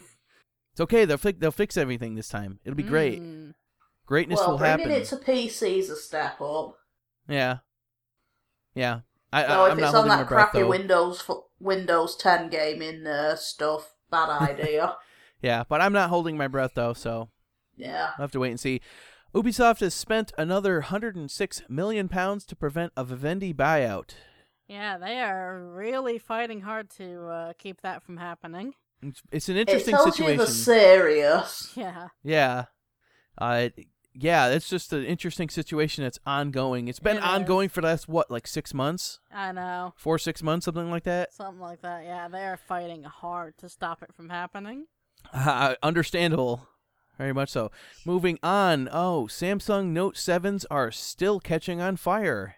It's 0.72 0.80
okay. 0.82 1.04
They'll 1.06 1.18
fix 1.18 1.40
they'll 1.40 1.50
fix 1.50 1.76
everything 1.76 2.14
this 2.14 2.28
time. 2.28 2.60
It'll 2.64 2.76
be 2.76 2.84
great. 2.84 3.20
Mm. 3.20 3.54
Greatness 4.06 4.38
well, 4.38 4.52
will 4.52 4.58
bringing 4.58 4.88
happen. 4.88 4.92
it 4.92 5.06
to 5.06 5.16
PC 5.16 5.78
is 5.80 5.90
a 5.90 5.96
step 5.96 6.40
up. 6.40 6.76
Yeah. 7.28 7.58
Yeah. 8.76 9.00
I, 9.32 9.42
So 9.44 9.48
I, 9.48 9.66
if 9.66 9.72
I'm 9.72 9.78
it's 9.78 9.92
not 9.92 9.94
on 9.94 10.08
that 10.08 10.28
breath 10.28 10.50
crappy 10.50 10.60
though. 10.62 10.68
Windows 10.68 11.30
Windows 11.60 12.16
10 12.16 12.48
gaming 12.50 13.06
uh, 13.06 13.36
stuff, 13.36 13.94
bad 14.10 14.28
idea. 14.50 14.96
Yeah, 15.42 15.64
but 15.68 15.80
I'm 15.80 15.92
not 15.92 16.08
holding 16.10 16.36
my 16.36 16.48
breath 16.48 16.72
though, 16.74 16.92
so 16.94 17.28
yeah. 17.76 18.10
I'll 18.18 18.24
have 18.24 18.32
to 18.32 18.40
wait 18.40 18.50
and 18.50 18.60
see. 18.60 18.80
Ubisoft 19.34 19.80
has 19.80 19.94
spent 19.94 20.32
another 20.38 20.74
106 20.80 21.62
million 21.68 22.08
pounds 22.08 22.44
to 22.46 22.56
prevent 22.56 22.92
a 22.96 23.04
Vivendi 23.04 23.52
buyout. 23.52 24.14
Yeah, 24.66 24.98
they 24.98 25.18
are 25.20 25.62
really 25.62 26.18
fighting 26.18 26.62
hard 26.62 26.90
to 26.96 27.26
uh, 27.26 27.52
keep 27.58 27.80
that 27.82 28.02
from 28.02 28.16
happening. 28.16 28.74
It's, 29.02 29.22
it's 29.30 29.48
an 29.48 29.56
It 29.56 29.60
interesting 29.60 29.94
tells 29.94 30.16
situation. 30.16 30.32
you 30.32 30.38
they're 30.38 30.46
serious. 30.46 31.72
Yeah. 31.76 32.08
Yeah. 32.24 32.64
Uh, 33.36 33.68
yeah, 34.18 34.48
it's 34.48 34.68
just 34.68 34.92
an 34.92 35.04
interesting 35.04 35.48
situation 35.48 36.04
that's 36.04 36.18
ongoing. 36.26 36.88
It's 36.88 36.98
been 37.00 37.18
It 37.18 37.22
ongoing 37.22 37.68
for 37.68 37.80
the 37.80 37.86
last, 37.88 38.08
what, 38.08 38.30
like 38.30 38.46
six 38.46 38.74
months? 38.74 39.20
I 39.32 39.52
know. 39.52 39.94
Four, 39.96 40.18
six 40.18 40.42
months, 40.42 40.64
something 40.64 40.90
like 40.90 41.04
that? 41.04 41.32
Something 41.32 41.60
like 41.60 41.82
that. 41.82 42.04
Yeah, 42.04 42.28
they 42.28 42.44
are 42.44 42.56
fighting 42.56 43.04
hard 43.04 43.56
to 43.58 43.68
stop 43.68 44.02
it 44.02 44.14
from 44.14 44.28
happening. 44.30 44.86
Uh, 45.34 45.74
understandable. 45.82 46.68
Very 47.18 47.32
much 47.34 47.48
so. 47.50 47.70
Moving 48.06 48.38
on. 48.42 48.88
Oh, 48.92 49.26
Samsung 49.28 49.88
Note 49.88 50.14
7s 50.14 50.64
are 50.70 50.92
still 50.92 51.40
catching 51.40 51.80
on 51.80 51.96
fire. 51.96 52.54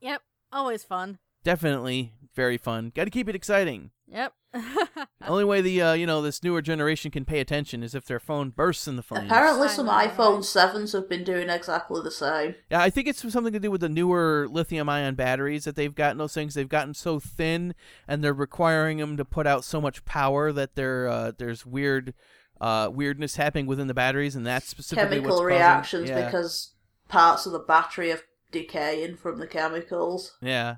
Yep. 0.00 0.20
Always 0.52 0.82
fun. 0.82 1.18
Definitely 1.44 2.12
very 2.34 2.58
fun. 2.58 2.90
Got 2.94 3.04
to 3.04 3.10
keep 3.10 3.28
it 3.28 3.36
exciting. 3.36 3.92
Yep. 4.08 4.32
The 4.52 5.28
only 5.28 5.44
way 5.44 5.60
the 5.60 5.80
uh, 5.80 5.92
you 5.92 6.06
know 6.06 6.22
this 6.22 6.42
newer 6.42 6.60
generation 6.60 7.10
can 7.10 7.24
pay 7.24 7.40
attention 7.40 7.82
is 7.82 7.94
if 7.94 8.04
their 8.04 8.18
phone 8.18 8.50
bursts 8.50 8.88
in 8.88 8.96
the 8.96 9.02
flames. 9.02 9.26
Apparently, 9.26 9.68
some 9.68 9.86
iPhone 9.86 10.38
7s 10.38 10.92
have 10.92 11.08
been 11.08 11.24
doing 11.24 11.48
exactly 11.48 12.00
the 12.02 12.10
same. 12.10 12.56
Yeah, 12.70 12.80
I 12.80 12.90
think 12.90 13.06
it's 13.06 13.20
something 13.32 13.52
to 13.52 13.60
do 13.60 13.70
with 13.70 13.80
the 13.80 13.88
newer 13.88 14.48
lithium-ion 14.50 15.14
batteries 15.14 15.64
that 15.64 15.76
they've 15.76 15.94
gotten. 15.94 16.18
Those 16.18 16.34
things 16.34 16.54
they've 16.54 16.68
gotten 16.68 16.94
so 16.94 17.20
thin, 17.20 17.74
and 18.08 18.24
they're 18.24 18.32
requiring 18.32 18.98
them 18.98 19.16
to 19.16 19.24
put 19.24 19.46
out 19.46 19.64
so 19.64 19.80
much 19.80 20.04
power 20.04 20.52
that 20.52 20.74
there 20.74 21.06
uh, 21.08 21.32
there's 21.36 21.64
weird 21.64 22.14
uh, 22.60 22.90
weirdness 22.92 23.36
happening 23.36 23.66
within 23.66 23.86
the 23.86 23.94
batteries, 23.94 24.34
and 24.34 24.46
that's 24.46 24.66
specifically 24.66 25.16
Chemical 25.16 25.36
what's 25.36 25.44
reactions 25.44 26.10
causing, 26.10 26.16
yeah, 26.16 26.26
because 26.26 26.74
parts 27.08 27.46
of 27.46 27.52
the 27.52 27.58
battery 27.58 28.12
are 28.12 28.20
decaying 28.50 29.16
from 29.16 29.38
the 29.38 29.46
chemicals. 29.46 30.36
yeah, 30.42 30.76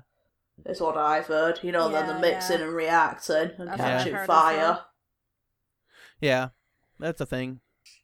Is 0.65 0.79
what 0.81 0.97
I've 0.97 1.27
heard. 1.27 1.59
You 1.63 1.71
know, 1.71 1.89
then 1.89 2.05
Yeah, 2.05 2.11
they're 2.13 2.21
mixing 2.21 2.59
yeah. 2.59 2.65
and 2.65 2.73
reacting 2.75 3.51
and 3.57 3.67
That's 3.67 3.77
catching 3.81 4.13
heard 4.13 4.27
fire. 4.27 4.57
well. 4.57 4.87
yeah, 6.21 6.49
that's 6.99 7.19
a 7.21 7.25
thing. 7.25 7.59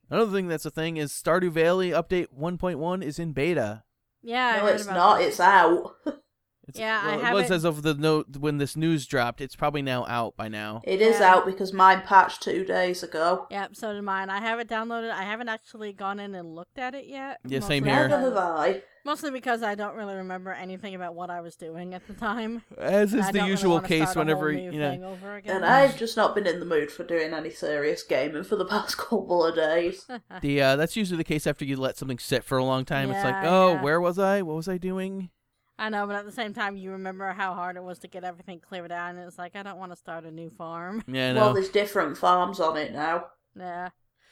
Another 0.10 0.32
thing 0.32 0.48
that's 0.48 0.66
a 0.66 0.72
thing 0.72 0.98
is 0.98 1.12
Stardew 1.12 1.52
Valley 1.52 1.92
update 1.92 2.28
1.1 2.38 3.04
is 3.04 3.20
in 3.20 3.32
beta. 3.34 3.84
yeah. 4.24 4.48
I 4.48 4.58
no, 4.58 4.64
heard 4.66 4.76
it's 4.76 4.84
about 4.86 4.96
not. 4.96 5.18
that. 5.20 5.28
It's 5.28 5.40
out. 5.40 5.92
It's, 6.70 6.80
Yeah, 6.80 7.02
I 7.04 7.18
well, 7.18 7.38
it 7.38 7.42
was 7.42 7.52
as 7.52 7.64
of 7.64 7.82
the 7.84 7.94
note 7.94 8.38
when 8.38 8.58
this 8.58 8.76
news 8.76 9.06
dropped. 9.06 9.42
It's 9.42 9.56
probably 9.56 9.82
now 9.82 10.06
out 10.08 10.36
by 10.38 10.48
now. 10.48 10.82
It 10.84 11.02
is 11.02 11.20
Yeah. 11.20 11.34
out 11.36 11.46
because 11.46 11.74
mine 11.74 12.02
patched 12.06 12.42
two 12.42 12.64
days 12.64 13.04
ago. 13.04 13.48
Yep, 13.52 13.76
so 13.76 13.94
did 13.94 14.02
mine. 14.04 14.30
I 14.30 14.40
have 14.40 14.60
it 14.60 14.68
downloaded. 14.68 15.12
I 15.12 15.24
haven't 15.24 15.50
actually 15.50 15.94
gone 15.94 16.20
in 16.20 16.36
and 16.36 16.56
looked 16.56 16.80
at 16.80 16.96
it 16.96 17.06
yet. 17.08 17.40
Yeah, 17.46 17.60
same 17.60 17.84
here. 17.84 18.08
Neither 18.08 18.20
have 18.20 18.38
I. 18.38 18.82
Mostly 19.06 19.32
because 19.32 19.64
I 19.64 19.76
don't 19.76 19.96
really 19.96 20.16
remember 20.16 20.52
anything 20.52 20.94
about 20.94 21.16
what 21.16 21.30
I 21.30 21.40
was 21.42 21.56
doing 21.56 21.94
at 21.94 22.06
the 22.06 22.14
time. 22.14 22.64
As 22.78 23.14
is 23.14 23.26
the 23.28 23.32
don't 23.32 23.34
really 23.36 23.50
usual 23.50 23.80
case 23.80 24.14
whenever 24.14 24.52
you 24.52 24.72
know. 24.74 24.92
thing 24.92 25.04
over 25.06 25.36
again. 25.36 25.56
And 25.56 25.66
I've 25.66 25.98
just 25.98 26.18
not 26.18 26.36
been 26.36 26.46
in 26.46 26.60
the 26.60 26.66
mood 26.66 26.92
for 26.92 27.04
doing 27.06 27.34
any 27.34 27.50
serious 27.50 28.04
gaming 28.04 28.44
for 28.44 28.56
the 28.58 28.66
past 28.74 28.98
couple 28.98 29.46
of 29.46 29.56
days. 29.56 30.06
The 30.42 30.62
uh, 30.62 30.76
that's 30.76 30.96
usually 30.96 31.18
the 31.18 31.24
case 31.24 31.48
after 31.48 31.66
you 31.66 31.76
let 31.76 31.98
something 31.98 32.20
sit 32.20 32.44
for 32.44 32.58
a 32.58 32.64
long 32.64 32.86
time. 32.86 33.10
it's 33.10 33.24
like, 33.24 33.44
oh, 33.44 33.74
yeah. 33.74 33.82
where 33.82 34.00
was 34.00 34.20
I? 34.20 34.42
What 34.42 34.56
was 34.56 34.68
I 34.68 34.78
doing? 34.78 35.30
I 35.80 35.88
know, 35.88 36.06
but 36.06 36.18
at 36.18 36.26
the 36.26 36.32
same 36.32 36.54
time, 36.54 36.76
you 36.76 36.92
remember 36.92 37.32
how 37.32 37.54
hard 37.54 37.78
it 37.78 37.84
was 37.84 38.00
to 38.00 38.08
get 38.10 38.26
everything 38.26 38.60
cleared 38.60 38.92
out, 38.92 39.12
and 39.12 39.20
it's 39.20 39.38
like 39.38 39.56
I 39.56 39.64
don't 39.64 39.78
want 39.78 39.94
to 39.94 39.96
start 39.96 40.26
a 40.26 40.32
new 40.32 40.50
farm. 40.50 41.04
Yeah, 41.12 41.32
I 41.32 41.34
Well, 41.34 41.54
there's 41.54 41.70
different 41.70 42.18
farms 42.18 42.60
on 42.60 42.76
it 42.76 42.92
now. 42.92 43.28
Yeah, 43.58 43.90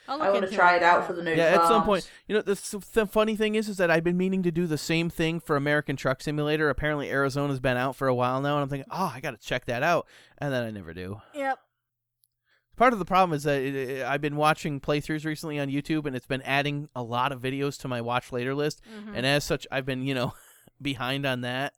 I'll 0.10 0.22
I 0.22 0.30
want 0.30 0.48
to 0.48 0.54
try 0.54 0.76
it 0.76 0.84
out 0.84 1.08
for 1.08 1.14
the 1.14 1.24
new 1.24 1.34
yeah, 1.34 1.56
at 1.56 1.68
some 1.68 1.84
point, 1.84 2.10
you 2.28 2.36
know, 2.36 2.42
the, 2.42 2.86
the 2.94 3.06
funny 3.06 3.36
thing 3.38 3.56
is, 3.56 3.70
is 3.70 3.78
that 3.78 3.90
I've 3.90 4.04
been 4.04 4.18
meaning 4.18 4.44
to 4.44 4.52
do 4.52 4.68
the 4.68 4.78
same 4.78 5.10
thing 5.10 5.40
for 5.40 5.56
American 5.56 5.96
Truck 5.96 6.22
Simulator. 6.22 6.70
Apparently, 6.70 7.10
Arizona's 7.10 7.62
been 7.62 7.78
out 7.78 7.96
for 7.96 8.08
a 8.08 8.14
while 8.16 8.42
now, 8.42 8.56
and 8.56 8.64
I'm 8.64 8.70
thinking, 8.70 8.90
oh, 8.92 9.12
I 9.16 9.22
got 9.22 9.32
to 9.32 9.38
check 9.38 9.66
that 9.66 9.84
out, 9.84 10.06
and 10.38 10.54
then 10.54 10.64
I 10.64 10.72
never 10.72 10.94
do. 10.94 11.22
Yep. 11.34 11.60
Part 12.76 12.94
of 12.94 13.00
the 13.00 13.06
problem 13.06 13.36
is 13.36 13.44
that 13.44 13.62
it, 13.62 13.74
it- 13.74 14.06
I've 14.06 14.22
been 14.22 14.36
watching 14.36 14.80
playthroughs 14.80 15.26
recently 15.26 15.60
on 15.60 15.70
YouTube, 15.70 16.06
and 16.06 16.16
it's 16.16 16.28
been 16.28 16.44
adding 16.44 16.90
a 16.96 17.02
lot 17.02 17.32
of 17.32 17.42
videos 17.42 17.80
to 17.80 17.88
my 17.88 18.02
watch 18.02 18.32
later 18.32 18.54
list, 18.54 18.82
mhm. 18.86 19.14
and 19.16 19.26
as 19.26 19.44
such, 19.44 19.66
I've 19.72 19.86
been, 19.86 20.04
you 20.04 20.14
know, 20.14 20.34
behind 20.82 21.26
on 21.26 21.42
that. 21.42 21.74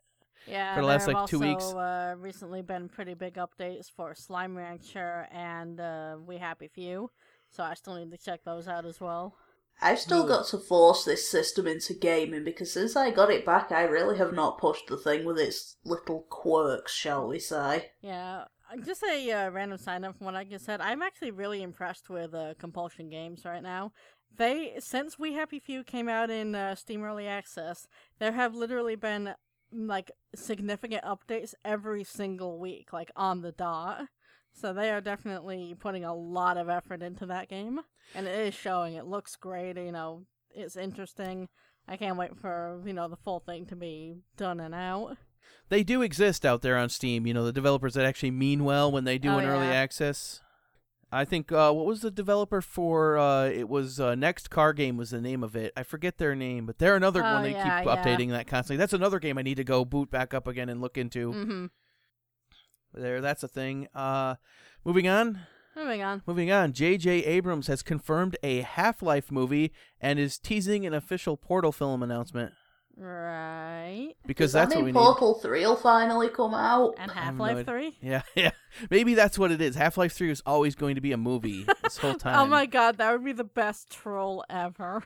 Yeah, 0.47 0.73
for 0.73 0.81
the 0.81 0.87
there 0.87 0.95
last, 0.95 1.05
have 1.05 1.13
like, 1.13 1.29
two 1.29 1.43
also, 1.43 1.47
weeks. 1.47 1.65
Uh, 1.65 2.15
recently 2.17 2.61
been 2.61 2.89
pretty 2.89 3.13
big 3.13 3.35
updates 3.35 3.89
for 3.89 4.15
Slime 4.15 4.57
Rancher 4.57 5.27
and 5.31 5.79
uh, 5.79 6.17
We 6.25 6.37
Happy 6.37 6.67
Few, 6.67 7.11
so 7.49 7.63
I 7.63 7.75
still 7.75 7.95
need 7.95 8.11
to 8.11 8.17
check 8.17 8.43
those 8.43 8.67
out 8.67 8.85
as 8.85 8.99
well. 8.99 9.35
I've 9.81 9.99
still 9.99 10.27
got 10.27 10.47
to 10.47 10.57
force 10.57 11.05
this 11.05 11.29
system 11.29 11.65
into 11.65 11.93
gaming 11.93 12.43
because 12.43 12.73
since 12.73 12.97
I 12.97 13.11
got 13.11 13.31
it 13.31 13.45
back, 13.45 13.71
I 13.71 13.83
really 13.83 14.17
have 14.17 14.33
not 14.33 14.57
pushed 14.57 14.87
the 14.87 14.97
thing 14.97 15.23
with 15.23 15.39
its 15.39 15.77
little 15.85 16.25
quirks, 16.29 16.93
shall 16.93 17.27
we 17.27 17.39
say. 17.39 17.91
Yeah, 18.01 18.45
just 18.85 19.03
a 19.03 19.31
uh, 19.31 19.49
random 19.51 19.77
sign 19.77 20.03
up 20.03 20.17
from 20.17 20.25
what 20.25 20.35
I 20.35 20.43
just 20.43 20.65
said. 20.65 20.81
I'm 20.81 21.01
actually 21.01 21.31
really 21.31 21.63
impressed 21.63 22.09
with 22.09 22.33
uh, 22.33 22.55
Compulsion 22.59 23.09
Games 23.09 23.45
right 23.45 23.63
now. 23.63 23.93
They 24.37 24.75
since 24.79 25.19
We 25.19 25.33
Happy 25.33 25.59
Few 25.59 25.83
came 25.83 26.07
out 26.07 26.29
in 26.29 26.55
uh, 26.55 26.75
Steam 26.75 27.03
Early 27.03 27.27
Access, 27.27 27.87
there 28.19 28.31
have 28.31 28.55
literally 28.55 28.95
been 28.95 29.33
like 29.71 30.11
significant 30.33 31.03
updates 31.03 31.53
every 31.65 32.03
single 32.03 32.57
week, 32.59 32.93
like 32.93 33.11
on 33.15 33.41
the 33.41 33.51
dot. 33.51 34.07
So 34.51 34.73
they 34.73 34.89
are 34.89 35.01
definitely 35.01 35.75
putting 35.79 36.03
a 36.03 36.15
lot 36.15 36.57
of 36.57 36.69
effort 36.69 37.01
into 37.03 37.25
that 37.27 37.49
game, 37.49 37.81
and 38.15 38.27
it 38.27 38.47
is 38.47 38.53
showing. 38.53 38.95
It 38.95 39.05
looks 39.05 39.35
great. 39.35 39.77
You 39.77 39.91
know, 39.91 40.23
it's 40.51 40.75
interesting. 40.75 41.47
I 41.87 41.97
can't 41.97 42.17
wait 42.17 42.37
for 42.37 42.81
you 42.85 42.93
know 42.93 43.07
the 43.07 43.15
full 43.17 43.39
thing 43.39 43.65
to 43.67 43.75
be 43.75 44.15
done 44.37 44.59
and 44.59 44.73
out. 44.73 45.17
They 45.69 45.83
do 45.83 46.01
exist 46.01 46.45
out 46.45 46.61
there 46.61 46.77
on 46.77 46.89
Steam. 46.89 47.27
You 47.27 47.33
know, 47.33 47.45
the 47.45 47.53
developers 47.53 47.93
that 47.93 48.05
actually 48.05 48.31
mean 48.31 48.63
well 48.63 48.91
when 48.91 49.03
they 49.03 49.17
do 49.17 49.29
Oh, 49.29 49.37
an 49.37 49.45
early 49.45 49.67
access. 49.67 50.41
I 51.11 51.25
think 51.25 51.51
uh, 51.51 51.71
what 51.71 51.85
was 51.85 52.01
the 52.01 52.11
developer 52.11 52.61
for? 52.61 53.17
Uh, 53.17 53.45
it 53.45 53.67
was 53.67 53.99
uh, 53.99 54.13
Next 54.15 54.49
Car 54.49 54.73
Game 54.73 54.95
was 54.95 55.09
the 55.09 55.19
name 55.21 55.43
of 55.43 55.55
it. 55.55 55.73
I 55.75 55.83
forget 55.83 56.17
their 56.19 56.35
name, 56.35 56.65
but 56.67 56.77
they're 56.77 56.95
another 56.95 57.21
Oh, 57.25 57.33
one 57.33 57.43
they 57.43 57.51
yeah, 57.51 57.79
keep 57.79 57.87
yeah. 57.87 57.95
updating 57.95 58.29
that 58.29 58.45
constantly. 58.47 58.77
That's 58.77 58.93
another 58.93 59.17
game 59.19 59.37
I 59.37 59.41
need 59.41 59.57
to 59.57 59.63
go 59.63 59.83
boot 59.85 60.11
back 60.11 60.33
up 60.35 60.47
again 60.47 60.69
and 60.69 60.81
look 60.81 60.97
into. 60.97 61.31
Mm-hmm. 61.33 61.65
There, 62.93 63.21
that's 63.21 63.43
a 63.43 63.47
thing. 63.47 63.87
Uh, 63.95 64.35
moving 64.83 65.07
on. 65.07 65.39
Moving 65.75 66.01
on. 66.01 66.21
Moving 66.25 66.51
on, 66.51 66.73
J.J. 66.73 67.23
Abrams 67.25 67.67
has 67.67 67.81
confirmed 67.83 68.35
a 68.43 68.61
Half 68.61 69.01
Life 69.01 69.31
movie 69.31 69.71
and 70.01 70.19
is 70.19 70.37
teasing 70.37 70.85
an 70.85 70.93
official 70.93 71.37
Portal 71.37 71.71
film 71.71 72.03
announcement 72.03 72.53
Right. 72.99 74.13
because 74.25 74.47
Does 74.47 74.53
that 74.53 74.59
that's 74.65 74.75
what 74.75 74.85
mean 74.85 74.93
we 74.93 74.99
need. 74.99 75.05
Portal 75.05 75.33
3 75.35 75.59
will 75.65 75.75
finally 75.75 76.29
come 76.29 76.53
out? 76.53 76.95
And 76.97 77.09
Half 77.11 77.39
Life 77.39 77.51
idea. 77.51 77.63
3? 77.63 77.97
Yeah, 78.01 78.21
yeah. 78.35 78.51
Maybe 78.89 79.13
that's 79.13 79.39
what 79.39 79.51
it 79.51 79.61
is. 79.61 79.75
Half 79.75 79.97
Life 79.97 80.13
3 80.13 80.31
is 80.31 80.41
always 80.45 80.75
going 80.75 80.95
to 80.95 81.01
be 81.01 81.11
a 81.11 81.17
movie 81.17 81.65
this 81.83 81.97
whole 81.97 82.13
time. 82.15 82.37
Oh 82.39 82.45
my 82.45 82.65
god, 82.65 82.97
that 82.97 83.11
would 83.11 83.23
be 83.23 83.31
the 83.33 83.43
best 83.43 83.89
troll 83.89 84.43
ever. 84.49 85.03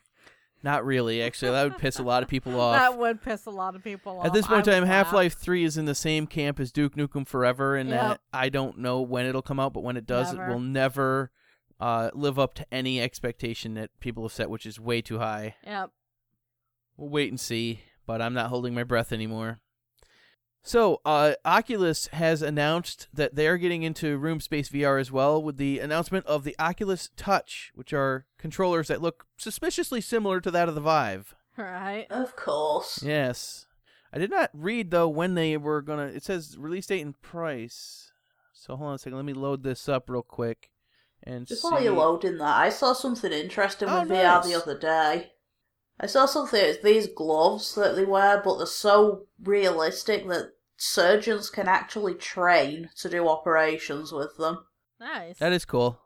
Not 0.63 0.85
really, 0.85 1.21
actually. 1.21 1.51
That 1.51 1.63
would 1.65 1.77
piss 1.77 1.99
a 1.99 2.03
lot 2.03 2.23
of 2.23 2.29
people 2.29 2.59
off. 2.61 2.77
That 2.77 2.97
would 2.97 3.21
piss 3.21 3.45
a 3.45 3.51
lot 3.51 3.75
of 3.75 3.83
people 3.83 4.19
off. 4.19 4.25
At 4.25 4.33
this 4.33 4.47
point 4.47 4.65
in 4.65 4.73
time, 4.73 4.85
Half 4.85 5.11
Life 5.11 5.33
3 5.37 5.63
is 5.65 5.77
in 5.77 5.85
the 5.85 5.95
same 5.95 6.25
camp 6.25 6.59
as 6.59 6.71
Duke 6.71 6.95
Nukem 6.95 7.27
Forever, 7.27 7.75
and 7.75 7.89
Yep. 7.89 7.99
that 8.01 8.19
I 8.31 8.47
don't 8.49 8.77
know 8.77 9.01
when 9.01 9.25
it'll 9.25 9.41
come 9.41 9.59
out, 9.59 9.73
but 9.73 9.83
when 9.83 9.97
it 9.97 10.05
does, 10.05 10.33
Never. 10.33 10.47
it 10.49 10.53
will 10.53 10.61
never 10.61 11.31
uh, 11.81 12.11
live 12.13 12.39
up 12.39 12.53
to 12.55 12.65
any 12.73 13.01
expectation 13.01 13.73
that 13.73 13.89
people 13.99 14.23
have 14.23 14.31
set, 14.31 14.49
which 14.49 14.65
is 14.65 14.79
way 14.79 15.01
too 15.01 15.19
high. 15.19 15.55
Yep. 15.65 15.91
We'll 16.97 17.09
wait 17.09 17.29
and 17.29 17.39
see, 17.39 17.81
but 18.05 18.21
I'm 18.21 18.33
not 18.33 18.49
holding 18.49 18.73
my 18.73 18.83
breath 18.83 19.11
anymore. 19.11 19.59
So, 20.65 21.01
uh, 21.03 21.33
Oculus 21.43 22.07
has 22.13 22.41
announced 22.41 23.09
that 23.13 23.35
they're 23.35 23.57
getting 23.57 23.83
into 23.83 24.17
room 24.17 24.39
space 24.39 24.69
VR 24.69 24.97
as 24.99 25.11
well 25.11 25.43
with 25.43 25.57
the 25.57 25.79
announcement 25.79 26.25
of 26.25 26.45
the 26.45 26.55
Oculus 26.57 27.09
Touch, 27.17 27.71
which 27.75 27.91
are 27.91 28.25
controllers 28.37 28.87
that 28.87 29.01
look 29.01 29.25
suspiciously 29.35 29.99
similar 29.99 30.39
to 30.39 30.49
that 30.51 30.69
of 30.69 30.75
the 30.75 30.81
Vive. 30.81 31.35
Right. 31.57 32.07
Of 32.09 32.37
course. 32.37 33.03
Yes. 33.03 33.65
I 34.13 34.19
did 34.19 34.29
not 34.29 34.51
read 34.53 34.89
though 34.91 35.09
when 35.09 35.35
they 35.35 35.57
were 35.57 35.81
gonna. 35.81 36.05
It 36.05 36.23
says 36.23 36.55
release 36.57 36.85
date 36.85 37.01
and 37.01 37.19
price. 37.21 38.11
So 38.53 38.77
hold 38.77 38.89
on 38.89 38.95
a 38.95 38.97
second. 38.99 39.17
Let 39.17 39.25
me 39.25 39.33
load 39.33 39.63
this 39.63 39.89
up 39.89 40.09
real 40.09 40.21
quick. 40.21 40.69
And 41.23 41.45
Just 41.45 41.61
see. 41.63 41.67
while 41.67 41.83
you're 41.83 41.93
loading 41.93 42.37
that, 42.37 42.57
I 42.57 42.69
saw 42.69 42.93
something 42.93 43.31
interesting 43.31 43.89
Oh, 43.89 44.01
with 44.01 44.09
VR 44.09 44.43
the 44.43 44.55
other 44.55 44.77
day. 44.77 45.32
I 45.99 46.05
saw 46.07 46.25
something, 46.25 46.59
it's 46.59 46.83
these 46.83 47.07
gloves 47.07 47.75
that 47.75 47.95
they 47.95 48.05
wear, 48.05 48.41
but 48.43 48.57
they're 48.57 48.65
so 48.67 49.27
realistic 49.41 50.27
that 50.27 50.53
surgeons 50.77 51.49
can 51.49 51.67
actually 51.67 52.15
train 52.15 52.89
to 52.97 53.09
do 53.09 53.27
operations 53.27 54.11
with 54.11 54.35
them. 54.37 54.65
Nice. 54.99 55.37
That 55.37 55.53
is 55.53 55.65
cool. 55.65 55.99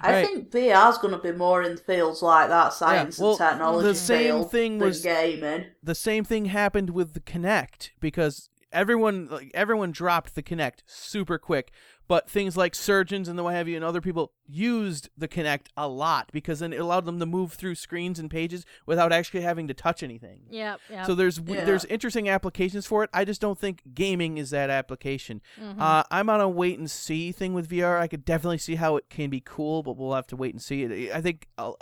I 0.00 0.12
Right. 0.12 0.26
think 0.26 0.50
VR's 0.50 0.98
going 0.98 1.14
to 1.14 1.20
be 1.20 1.32
more 1.32 1.62
in 1.62 1.76
fields 1.76 2.20
like 2.22 2.48
that, 2.48 2.72
science 2.72 3.18
well, 3.18 3.30
and 3.30 3.38
technology 3.38 3.86
the 3.88 3.94
same 3.94 4.26
field 4.26 4.50
thing 4.50 4.78
than 4.78 4.88
was- 4.88 5.00
gaming. 5.02 5.66
the 5.82 5.94
same 5.94 6.24
thing 6.24 6.46
happened 6.46 6.90
with 6.90 7.14
the 7.14 7.20
Kinect 7.20 7.90
because 8.00 8.48
everyone 8.72 9.28
like 9.30 9.52
everyone 9.54 9.92
dropped 9.92 10.34
the 10.34 10.42
Kinect 10.42 10.80
super 10.84 11.38
quick. 11.38 11.70
But 12.06 12.28
things 12.28 12.54
like 12.56 12.74
surgeons 12.74 13.28
and 13.28 13.38
the 13.38 13.42
what 13.42 13.54
have 13.54 13.66
you 13.66 13.76
and 13.76 13.84
other 13.84 14.02
people 14.02 14.32
used 14.46 15.08
the 15.16 15.26
Kinect 15.26 15.68
a 15.76 15.88
lot 15.88 16.28
because 16.32 16.58
then 16.58 16.72
it 16.74 16.80
allowed 16.80 17.06
them 17.06 17.18
to 17.18 17.24
move 17.24 17.54
through 17.54 17.76
screens 17.76 18.18
and 18.18 18.30
pages 18.30 18.66
without 18.84 19.10
actually 19.10 19.40
having 19.40 19.68
to 19.68 19.74
touch 19.74 20.02
anything. 20.02 20.40
Yep. 20.50 20.80
Yep. 20.90 21.06
So 21.06 21.14
there's 21.14 21.38
Yeah. 21.38 21.64
there's 21.64 21.86
interesting 21.86 22.28
applications 22.28 22.84
for 22.86 23.04
it. 23.04 23.10
I 23.14 23.24
just 23.24 23.40
don't 23.40 23.58
think 23.58 23.82
gaming 23.94 24.36
is 24.36 24.50
that 24.50 24.68
application. 24.68 25.40
Mhm. 25.58 25.80
Uh, 25.80 26.04
I'm 26.10 26.28
on 26.28 26.42
a 26.42 26.48
wait 26.48 26.78
and 26.78 26.90
see 26.90 27.32
thing 27.32 27.54
with 27.54 27.68
VR. 27.70 27.98
I 27.98 28.06
could 28.06 28.24
definitely 28.26 28.58
see 28.58 28.74
how 28.74 28.96
it 28.96 29.08
can 29.08 29.30
be 29.30 29.40
cool, 29.40 29.82
but 29.82 29.96
we'll 29.96 30.12
have 30.14 30.26
to 30.26 30.36
wait 30.36 30.52
and 30.52 30.60
see. 30.62 31.10
I 31.10 31.22
think 31.22 31.48
uh, 31.56 31.72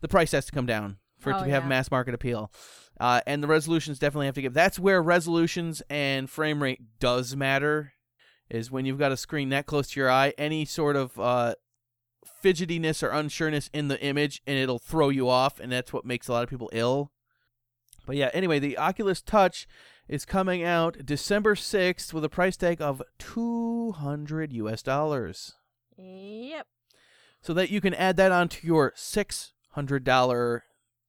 the 0.00 0.08
price 0.08 0.30
has 0.30 0.46
to 0.46 0.52
come 0.52 0.66
down 0.66 0.98
for 1.18 1.30
it 1.30 1.36
Oh, 1.36 1.44
to 1.44 1.50
have 1.50 1.64
yeah. 1.64 1.68
mass 1.68 1.90
market 1.90 2.14
appeal, 2.14 2.52
uh, 3.00 3.20
and 3.26 3.42
the 3.42 3.48
resolutions 3.48 3.98
definitely 3.98 4.26
have 4.26 4.34
to 4.36 4.42
give. 4.42 4.54
That's 4.54 4.78
where 4.78 5.02
resolutions 5.02 5.82
and 5.90 6.28
frame 6.30 6.62
rate 6.62 6.80
does 7.00 7.34
matter. 7.36 7.91
Is 8.52 8.70
when 8.70 8.84
you've 8.84 8.98
got 8.98 9.12
a 9.12 9.16
screen 9.16 9.48
that 9.48 9.66
close 9.66 9.88
to 9.92 10.00
your 10.00 10.10
eye, 10.10 10.34
any 10.36 10.66
sort 10.66 10.94
of 10.94 11.18
uh, 11.18 11.54
fidgetiness 12.44 13.02
or 13.02 13.10
unsureness 13.10 13.70
in 13.72 13.88
the 13.88 14.00
image, 14.02 14.42
and 14.46 14.58
it'll 14.58 14.78
throw 14.78 15.08
you 15.08 15.28
off, 15.28 15.58
and 15.58 15.72
that's 15.72 15.92
what 15.92 16.04
makes 16.04 16.28
a 16.28 16.32
lot 16.32 16.42
of 16.42 16.50
people 16.50 16.68
ill. 16.72 17.10
But 18.06 18.16
yeah, 18.16 18.30
anyway, 18.34 18.58
the 18.58 18.76
Oculus 18.76 19.22
Touch 19.22 19.66
is 20.06 20.26
coming 20.26 20.62
out 20.62 21.06
December 21.06 21.54
6th 21.54 22.12
with 22.12 22.24
a 22.24 22.28
price 22.28 22.56
tag 22.58 22.82
of 22.82 23.02
200 23.18 24.52
US 24.52 24.82
dollars. 24.82 25.54
Yep. 25.96 26.66
So 27.40 27.54
that 27.54 27.70
you 27.70 27.80
can 27.80 27.94
add 27.94 28.16
that 28.18 28.32
onto 28.32 28.66
your 28.66 28.92
$600 28.96 30.60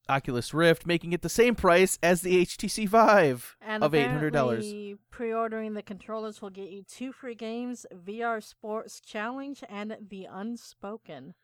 Oculus 0.08 0.52
Rift, 0.52 0.86
making 0.86 1.12
it 1.12 1.22
the 1.22 1.28
same 1.28 1.54
price 1.54 1.98
as 2.02 2.20
the 2.20 2.44
HTC 2.44 2.88
Vive 2.88 3.56
And 3.60 3.82
of 3.82 3.92
$800. 3.92 4.98
Pre-ordering 5.10 5.74
the 5.74 5.82
controllers 5.82 6.42
will 6.42 6.50
get 6.50 6.70
you 6.70 6.82
two 6.82 7.12
free 7.12 7.34
games: 7.34 7.86
VR 7.94 8.42
Sports 8.42 9.00
Challenge 9.00 9.62
and 9.68 9.96
The 10.08 10.28
Unspoken. 10.30 11.34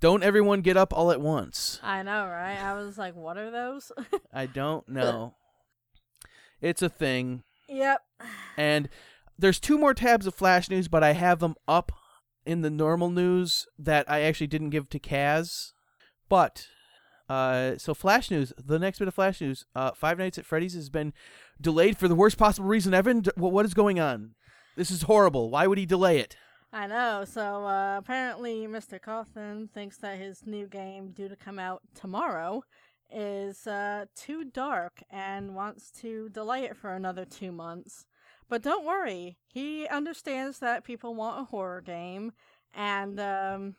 Don't 0.00 0.22
everyone 0.22 0.60
get 0.60 0.76
up 0.76 0.92
all 0.92 1.10
at 1.10 1.20
once. 1.20 1.80
I 1.82 2.02
know, 2.02 2.26
right? 2.26 2.58
I 2.60 2.74
was 2.74 2.98
like, 2.98 3.14
"What 3.14 3.38
are 3.38 3.50
those?" 3.50 3.90
I 4.32 4.46
don't 4.46 4.88
know. 4.88 5.36
It's 6.60 6.82
a 6.82 6.88
thing. 6.88 7.42
yep. 7.68 8.02
And 8.56 8.88
there's 9.38 9.60
two 9.60 9.78
more 9.78 9.94
tabs 9.94 10.26
of 10.26 10.34
Flash 10.34 10.68
News, 10.68 10.88
but 10.88 11.02
I 11.02 11.12
have 11.12 11.38
them 11.38 11.54
up 11.66 11.92
in 12.44 12.60
the 12.60 12.70
normal 12.70 13.10
news 13.10 13.66
that 13.78 14.08
I 14.10 14.22
actually 14.22 14.46
didn't 14.46 14.70
give 14.70 14.88
to 14.90 14.98
Kaz. 14.98 15.72
But 16.28 16.68
uh, 17.28 17.76
so 17.78 17.94
Flash 17.94 18.30
News, 18.30 18.52
the 18.62 18.78
next 18.78 18.98
bit 18.98 19.08
of 19.08 19.14
Flash 19.14 19.40
News, 19.40 19.64
uh, 19.74 19.92
Five 19.92 20.18
Nights 20.18 20.38
at 20.38 20.44
Freddy's 20.46 20.74
has 20.74 20.90
been 20.90 21.12
delayed 21.60 21.96
for 21.96 22.08
the 22.08 22.14
worst 22.14 22.36
possible 22.38 22.68
reason. 22.68 22.92
D- 23.22 23.30
What 23.36 23.64
is 23.64 23.74
going 23.74 23.98
on? 24.00 24.34
This 24.76 24.90
is 24.90 25.02
horrible. 25.02 25.50
Why 25.50 25.66
would 25.66 25.78
he 25.78 25.86
delay 25.86 26.18
it? 26.18 26.36
I 26.72 26.86
know. 26.88 27.24
So 27.24 27.66
uh, 27.66 27.96
apparently, 27.98 28.66
Mr. 28.66 28.98
Cawthon 29.00 29.70
thinks 29.70 29.96
that 29.98 30.18
his 30.18 30.44
new 30.46 30.66
game, 30.66 31.12
due 31.12 31.28
to 31.28 31.36
come 31.36 31.58
out 31.60 31.82
tomorrow, 31.94 32.64
is 33.12 33.66
uh, 33.68 34.06
too 34.16 34.44
dark 34.44 35.02
and 35.10 35.54
wants 35.54 35.92
to 36.00 36.28
delay 36.30 36.64
it 36.64 36.76
for 36.76 36.92
another 36.94 37.24
two 37.24 37.52
months. 37.52 38.06
But 38.48 38.62
don't 38.62 38.84
worry, 38.84 39.38
he 39.46 39.86
understands 39.86 40.58
that 40.58 40.84
people 40.84 41.14
want 41.14 41.40
a 41.40 41.44
horror 41.44 41.80
game, 41.80 42.32
and 42.74 43.20
um, 43.20 43.76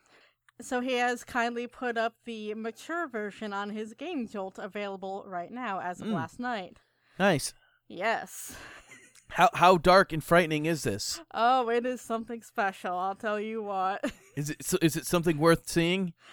so 0.62 0.80
he 0.82 0.94
has 0.94 1.24
kindly 1.24 1.68
put 1.68 1.98
up 1.98 2.16
the 2.26 2.54
mature 2.54 3.08
version 3.08 3.54
on 3.54 3.70
his 3.72 3.94
Game 3.94 4.28
Jolt, 4.28 4.58
available 4.60 5.24
right 5.28 5.52
now 5.52 5.80
as 5.82 6.02
of 6.02 6.08
Mm. 6.08 6.14
last 6.14 6.40
night. 6.40 6.80
Nice. 7.20 7.54
Yes. 7.88 8.56
How 9.30 9.50
how 9.54 9.78
dark 9.78 10.14
and 10.14 10.24
frightening 10.24 10.66
is 10.66 10.84
this? 10.84 11.20
Oh, 11.34 11.70
it 11.70 11.86
is 11.86 12.00
something 12.02 12.42
special. 12.42 12.96
I'll 12.98 13.16
tell 13.16 13.40
you 13.40 13.62
what. 13.64 14.12
Is 14.36 14.50
it 14.52 14.64
so- 14.64 14.78
is 14.82 14.96
it 14.96 15.06
something 15.06 15.38
worth 15.38 15.68
seeing? 15.70 16.14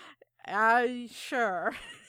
Uh, 0.45 0.87
sure. 1.09 1.73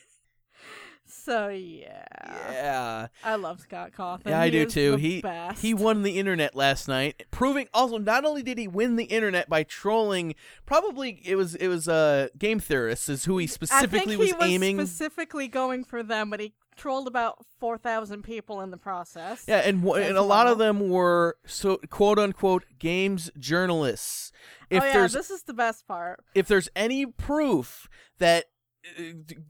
so 1.14 1.50
yeah. 1.50 2.04
Yeah. 2.52 3.08
I 3.24 3.36
love 3.36 3.60
Scott 3.62 3.92
Cawthon. 3.98 4.28
Yeah, 4.28 4.40
I 4.42 4.46
He 4.46 4.52
do 4.52 4.66
too. 4.66 4.96
He 4.98 5.22
best. 5.22 5.62
he 5.62 5.74
won 5.74 6.04
the 6.04 6.18
internet 6.20 6.56
last 6.56 6.88
night, 6.88 7.24
proving 7.32 7.68
also 7.74 7.98
not 7.98 8.26
only 8.26 8.44
did 8.44 8.58
he 8.58 8.68
win 8.68 8.96
the 8.96 9.06
internet 9.06 9.50
by 9.50 9.64
trolling, 9.64 10.36
probably 10.66 11.22
it 11.26 11.36
was 11.36 11.56
it 11.56 11.68
was 11.68 11.88
uh 11.88 12.28
game 12.38 12.60
theorists 12.60 13.10
is 13.10 13.26
who 13.26 13.38
he 13.38 13.46
I 13.46 13.48
specifically 13.48 14.16
think 14.16 14.22
he 14.28 14.34
was, 14.34 14.44
aiming. 14.50 14.78
specifically 14.80 15.48
going 15.48 15.84
for 15.84 16.04
them, 16.04 16.30
but 16.30 16.40
he 16.40 16.54
trolled 16.76 17.08
about 17.08 17.46
four 17.60 17.78
thousand 17.78 18.24
people 18.24 18.60
in 18.62 18.72
the 18.72 18.78
process. 18.78 19.46
yeah, 19.48 19.58
and 19.60 19.84
w- 19.84 20.04
and 20.04 20.18
a 20.18 20.22
lot 20.24 20.48
of 20.48 20.58
them 20.58 20.90
were 20.90 21.38
so 21.46 21.78
quote 21.90 22.18
unquote 22.18 22.66
games 22.80 23.30
journalists. 23.38 24.32
If 24.70 24.82
oh 24.82 24.86
yeah, 24.88 25.08
this 25.08 25.30
is 25.30 25.44
the 25.44 25.54
best 25.54 25.88
part. 25.88 26.24
if 26.34 26.48
there's 26.48 26.70
any 26.76 27.06
proof 27.06 27.88
that 28.18 28.46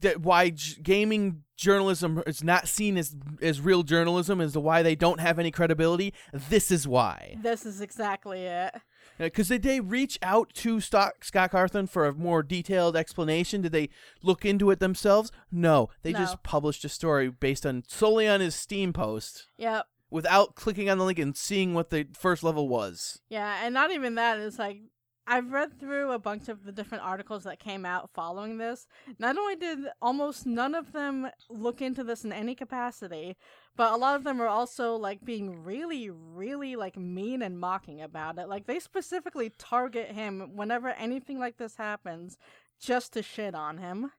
that 0.00 0.20
why 0.20 0.50
j- 0.50 0.80
gaming 0.82 1.42
journalism 1.56 2.22
is 2.26 2.42
not 2.44 2.68
seen 2.68 2.96
as 2.96 3.14
as 3.42 3.60
real 3.60 3.82
journalism 3.82 4.40
as 4.40 4.52
to 4.54 4.60
why 4.60 4.82
they 4.82 4.94
don't 4.94 5.20
have 5.20 5.38
any 5.38 5.50
credibility. 5.50 6.12
This 6.32 6.70
is 6.70 6.86
why. 6.86 7.36
This 7.42 7.64
is 7.66 7.80
exactly 7.80 8.42
it. 8.42 8.74
Because 9.18 9.48
did 9.48 9.62
they 9.62 9.78
reach 9.80 10.18
out 10.22 10.52
to 10.54 10.80
Stock, 10.80 11.24
Scott 11.24 11.52
Cawthon 11.52 11.88
for 11.88 12.06
a 12.06 12.12
more 12.14 12.42
detailed 12.42 12.96
explanation? 12.96 13.60
Did 13.62 13.70
they 13.72 13.88
look 14.22 14.44
into 14.44 14.70
it 14.70 14.80
themselves? 14.80 15.30
No, 15.52 15.88
they 16.02 16.10
No. 16.12 16.18
just 16.18 16.42
published 16.42 16.84
a 16.84 16.88
story 16.88 17.28
based 17.30 17.64
on 17.64 17.84
solely 17.86 18.26
on 18.26 18.40
his 18.40 18.56
Steam 18.56 18.92
post 18.92 19.46
Yep. 19.56 19.86
without 20.10 20.56
clicking 20.56 20.90
on 20.90 20.98
the 20.98 21.04
link 21.04 21.20
and 21.20 21.36
seeing 21.36 21.74
what 21.74 21.90
the 21.90 22.08
first 22.12 22.42
level 22.42 22.66
was. 22.68 23.20
Yeah, 23.28 23.60
and 23.64 23.72
not 23.72 23.92
even 23.92 24.16
that. 24.16 24.40
It's 24.40 24.58
like 24.58 24.80
I've 25.26 25.52
read 25.52 25.78
through 25.80 26.12
a 26.12 26.18
bunch 26.18 26.48
of 26.48 26.64
the 26.64 26.72
different 26.72 27.04
articles 27.04 27.44
that 27.44 27.58
came 27.58 27.86
out 27.86 28.10
following 28.12 28.58
this. 28.58 28.86
Not 29.18 29.38
only 29.38 29.56
did 29.56 29.78
almost 30.02 30.44
none 30.46 30.74
of 30.74 30.92
them 30.92 31.28
look 31.48 31.80
into 31.80 32.04
this 32.04 32.24
in 32.24 32.32
any 32.32 32.54
capacity, 32.54 33.36
but 33.76 33.92
a 33.92 33.96
lot 33.96 34.16
of 34.16 34.24
them 34.24 34.40
are 34.40 34.46
also 34.48 34.96
like 34.96 35.24
being 35.24 35.62
really, 35.64 36.10
really 36.10 36.76
like 36.76 36.96
mean 36.96 37.40
and 37.42 37.58
mocking 37.58 38.02
about 38.02 38.38
it. 38.38 38.48
Like 38.48 38.66
they 38.66 38.78
specifically 38.78 39.50
target 39.58 40.12
him 40.12 40.50
whenever 40.54 40.88
anything 40.88 41.38
like 41.38 41.56
this 41.56 41.76
happens, 41.76 42.36
just 42.80 43.12
to 43.14 43.22
shit 43.22 43.54
on 43.54 43.78
him. 43.78 44.10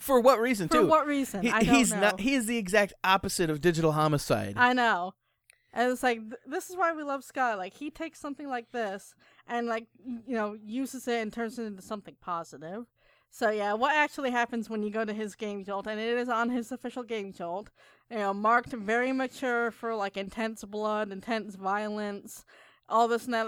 For 0.00 0.18
what 0.20 0.40
reason, 0.40 0.68
For 0.68 0.78
too? 0.78 0.86
what 0.86 1.06
reason? 1.06 1.42
He- 1.42 1.50
I 1.50 1.62
don't 1.62 1.74
he's 1.76 1.92
know. 1.92 2.00
not. 2.00 2.20
He 2.20 2.34
is 2.34 2.46
the 2.46 2.56
exact 2.56 2.92
opposite 3.04 3.50
of 3.50 3.60
digital 3.60 3.92
homicide. 3.92 4.54
I 4.56 4.72
know. 4.72 5.14
And 5.76 5.92
it's 5.92 6.02
like 6.02 6.20
th- 6.20 6.40
this 6.46 6.70
is 6.70 6.76
why 6.76 6.94
we 6.94 7.02
love 7.02 7.22
Scott. 7.22 7.58
Like 7.58 7.74
he 7.74 7.90
takes 7.90 8.18
something 8.18 8.48
like 8.48 8.72
this 8.72 9.14
and 9.46 9.66
like 9.66 9.86
you 10.26 10.34
know 10.34 10.56
uses 10.64 11.06
it 11.06 11.20
and 11.20 11.30
turns 11.30 11.58
it 11.58 11.64
into 11.64 11.82
something 11.82 12.16
positive. 12.20 12.86
So 13.30 13.50
yeah, 13.50 13.74
what 13.74 13.94
actually 13.94 14.30
happens 14.30 14.70
when 14.70 14.82
you 14.82 14.90
go 14.90 15.04
to 15.04 15.12
his 15.12 15.34
game 15.34 15.62
jolt 15.64 15.86
and 15.86 16.00
it 16.00 16.16
is 16.16 16.30
on 16.30 16.48
his 16.48 16.72
official 16.72 17.02
game 17.02 17.34
jolt, 17.34 17.68
you 18.10 18.16
know, 18.16 18.32
marked 18.32 18.72
very 18.72 19.12
mature 19.12 19.70
for 19.70 19.94
like 19.94 20.16
intense 20.16 20.64
blood, 20.64 21.12
intense 21.12 21.56
violence, 21.56 22.46
all 22.88 23.08
this 23.08 23.24
and 23.24 23.34
that. 23.34 23.46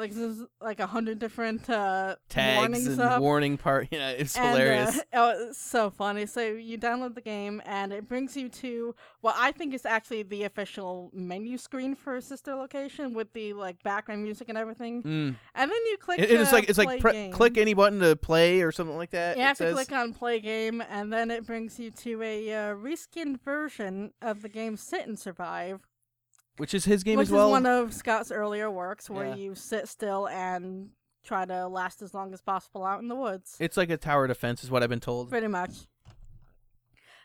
Like 0.60 0.80
a 0.80 0.86
hundred 0.86 1.18
different 1.18 1.68
uh 1.70 2.16
Tags 2.28 2.58
warnings 2.58 2.86
and 2.86 3.00
up. 3.00 3.20
warning 3.20 3.56
part. 3.56 3.88
You 3.90 3.98
know, 3.98 4.08
it's 4.10 4.36
And, 4.36 4.46
uh, 4.46 4.50
hilarious. 4.50 5.00
oh, 5.12 5.48
it's 5.48 5.58
so 5.58 5.90
funny. 5.90 6.26
So 6.26 6.40
you 6.42 6.78
download 6.78 7.14
the 7.14 7.20
game, 7.20 7.62
and 7.64 7.92
it 7.92 8.08
brings 8.08 8.36
you 8.36 8.48
to 8.48 8.94
what 9.20 9.34
I 9.38 9.52
think 9.52 9.74
is 9.74 9.86
actually 9.86 10.22
the 10.24 10.44
official 10.44 11.10
menu 11.12 11.58
screen 11.58 11.94
for 11.94 12.20
Sister 12.20 12.54
Location 12.54 13.14
with 13.14 13.32
the 13.32 13.52
like 13.54 13.82
background 13.82 14.22
music 14.22 14.48
and 14.48 14.58
everything. 14.58 15.02
Mm. 15.02 15.36
And 15.54 15.70
then 15.70 15.78
you 15.90 15.96
click. 15.98 16.18
It- 16.20 16.30
it's 16.30 16.52
uh, 16.52 16.56
like 16.56 16.68
it's 16.68 16.78
like 16.78 17.00
pre- 17.00 17.30
click 17.30 17.56
any 17.56 17.74
button 17.74 18.00
to 18.00 18.16
play 18.16 18.62
or 18.62 18.72
something 18.72 18.96
like 18.96 19.10
that. 19.10 19.36
You 19.36 19.42
have 19.42 19.58
to 19.58 19.72
click 19.72 19.92
on 19.92 20.12
play 20.12 20.40
game, 20.40 20.82
and 20.88 21.12
then 21.12 21.30
it 21.30 21.46
brings 21.46 21.78
you 21.78 21.90
to 21.90 22.22
a 22.22 22.52
uh, 22.52 22.74
reskinned 22.74 23.40
version 23.42 24.12
of 24.22 24.42
the 24.42 24.48
game 24.48 24.76
Sit 24.76 25.06
and 25.06 25.18
Survive, 25.18 25.87
which 26.58 26.74
is 26.74 26.84
his 26.84 27.02
game 27.02 27.16
which 27.18 27.28
as 27.28 27.32
well. 27.32 27.48
is 27.48 27.50
one 27.52 27.66
of 27.66 27.94
Scott's 27.94 28.30
earlier 28.30 28.70
works, 28.70 29.08
where 29.08 29.28
Yeah. 29.28 29.34
you 29.36 29.54
sit 29.54 29.88
still 29.88 30.28
and 30.28 30.90
try 31.24 31.44
to 31.44 31.66
last 31.68 32.00
as 32.02 32.14
long 32.14 32.32
as 32.32 32.40
possible 32.40 32.84
out 32.84 33.00
in 33.00 33.08
the 33.08 33.14
woods. 33.16 33.56
it's 33.60 33.76
like 33.76 33.90
a 33.90 33.96
tower 33.96 34.26
defense, 34.26 34.62
is 34.62 34.70
what 34.70 34.82
I've 34.82 34.88
been 34.90 35.00
told. 35.00 35.30
Pretty 35.30 35.48
much. 35.48 35.70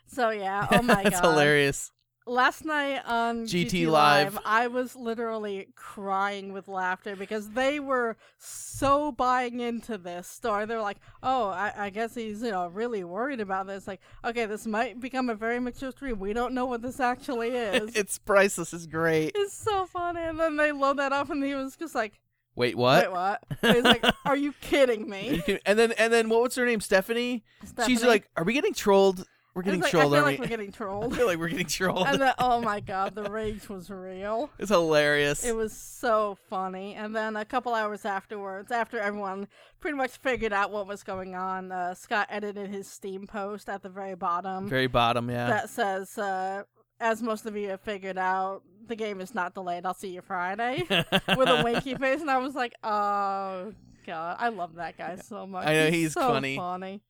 So 0.06 0.30
yeah, 0.30 0.66
oh 0.70 0.82
my 0.82 0.94
god. 1.02 1.04
That's 1.04 1.20
hilarious. 1.20 1.90
Last 2.26 2.64
night 2.64 3.02
on 3.06 3.44
GT 3.44 3.66
GT, 3.66 3.86
Live. 3.90 4.34
Live, 4.34 4.42
I 4.46 4.66
was 4.68 4.96
literally 4.96 5.68
crying 5.76 6.54
with 6.54 6.68
laughter 6.68 7.16
because 7.16 7.50
they 7.50 7.80
were 7.80 8.16
so 8.38 9.12
buying 9.12 9.60
into 9.60 9.98
this 9.98 10.26
story. 10.26 10.64
They're 10.64 10.80
like, 10.80 10.96
"Oh, 11.22 11.48
I, 11.48 11.72
I 11.76 11.90
guess 11.90 12.14
he's 12.14 12.40
you 12.40 12.50
know 12.50 12.68
really 12.68 13.04
worried 13.04 13.40
about 13.40 13.66
this. 13.66 13.86
Like, 13.86 14.00
okay, 14.24 14.46
this 14.46 14.66
might 14.66 15.00
become 15.00 15.28
a 15.28 15.34
very 15.34 15.60
mature 15.60 15.90
stream. 15.90 16.18
We 16.18 16.32
don't 16.32 16.54
know 16.54 16.64
what 16.64 16.80
this 16.80 16.98
actually 16.98 17.48
is." 17.56 17.94
it's 17.94 18.16
priceless. 18.16 18.72
It's 18.72 18.86
great. 18.86 19.32
it's 19.34 19.52
so 19.52 19.84
funny. 19.84 20.22
And 20.22 20.40
then 20.40 20.56
they 20.56 20.72
load 20.72 20.96
that 20.96 21.12
up, 21.12 21.28
and 21.28 21.44
he 21.44 21.54
was 21.54 21.76
just 21.76 21.94
like, 21.94 22.20
Wait, 22.56 22.76
what? 22.76 23.04
"Wait, 23.04 23.12
what?" 23.12 23.42
He's 23.60 23.82
like, 23.84 24.04
"Are 24.24 24.36
you 24.36 24.54
kidding 24.62 25.10
me?" 25.10 25.42
and 25.66 25.78
then 25.78 25.92
and 25.92 26.12
then 26.12 26.28
what 26.30 26.40
was 26.40 26.54
her 26.54 26.64
name? 26.64 26.80
Stephanie. 26.80 27.44
She's 27.84 28.02
like, 28.02 28.30
"Are 28.36 28.44
we 28.44 28.54
getting 28.54 28.72
trolled? 28.72 29.26
We're 29.54 29.62
getting 29.62 29.80
like, 29.80 29.90
trolled, 29.92 30.12
I 30.12 30.16
feel 30.16 30.24
like 30.24 30.38
we?" 30.38 30.42
we're 30.44 30.48
getting 30.48 30.68
I 30.68 30.72
trolled. 30.72 31.16
feel 31.16 31.26
like 31.26 31.38
we're 31.38 31.48
getting 31.48 31.66
trolled. 31.66 32.06
and 32.08 32.20
then, 32.20 32.34
oh 32.38 32.60
my 32.60 32.80
god, 32.80 33.14
the 33.14 33.30
rage 33.30 33.68
was 33.68 33.88
real. 33.88 34.50
it's 34.58 34.70
hilarious. 34.70 35.44
It 35.44 35.54
was 35.54 35.72
so 35.72 36.36
funny. 36.50 36.94
And 36.94 37.14
then 37.14 37.36
a 37.36 37.44
couple 37.44 37.72
hours 37.74 38.04
afterwards, 38.04 38.72
after 38.72 38.98
everyone 38.98 39.46
pretty 39.80 39.96
much 39.96 40.12
figured 40.12 40.52
out 40.52 40.72
what 40.72 40.86
was 40.86 41.02
going 41.02 41.34
on, 41.34 41.70
uh, 41.70 41.94
Scott 41.94 42.26
edited 42.30 42.68
his 42.70 42.88
Steam 42.88 43.26
post 43.26 43.68
at 43.68 43.82
the 43.82 43.88
very 43.88 44.14
bottom 44.16 44.68
Very 44.68 44.88
bottom, 44.88 45.30
yeah. 45.30 45.46
that 45.48 45.70
says, 45.70 46.18
uh, 46.18 46.64
as 47.00 47.22
most 47.22 47.46
of 47.46 47.56
you 47.56 47.68
have 47.70 47.80
figured 47.80 48.18
out, 48.18 48.62
the 48.86 48.96
game 48.96 49.20
is 49.20 49.34
not 49.34 49.54
delayed. 49.54 49.86
I'll 49.86 49.94
see 49.94 50.08
you 50.08 50.20
Friday. 50.20 50.84
with 50.88 51.48
a 51.48 51.62
winky 51.64 51.94
face. 51.94 52.20
And 52.20 52.30
I 52.30 52.38
was 52.38 52.54
like, 52.54 52.74
oh, 52.82 53.72
God. 54.06 54.36
I 54.38 54.48
love 54.50 54.74
that 54.76 54.96
guy 54.98 55.16
so 55.16 55.46
much. 55.46 55.66
I 55.66 55.74
know, 55.74 55.90
he's 55.90 56.12
so 56.12 56.20
funny. 56.20 56.56
funny. 56.56 57.00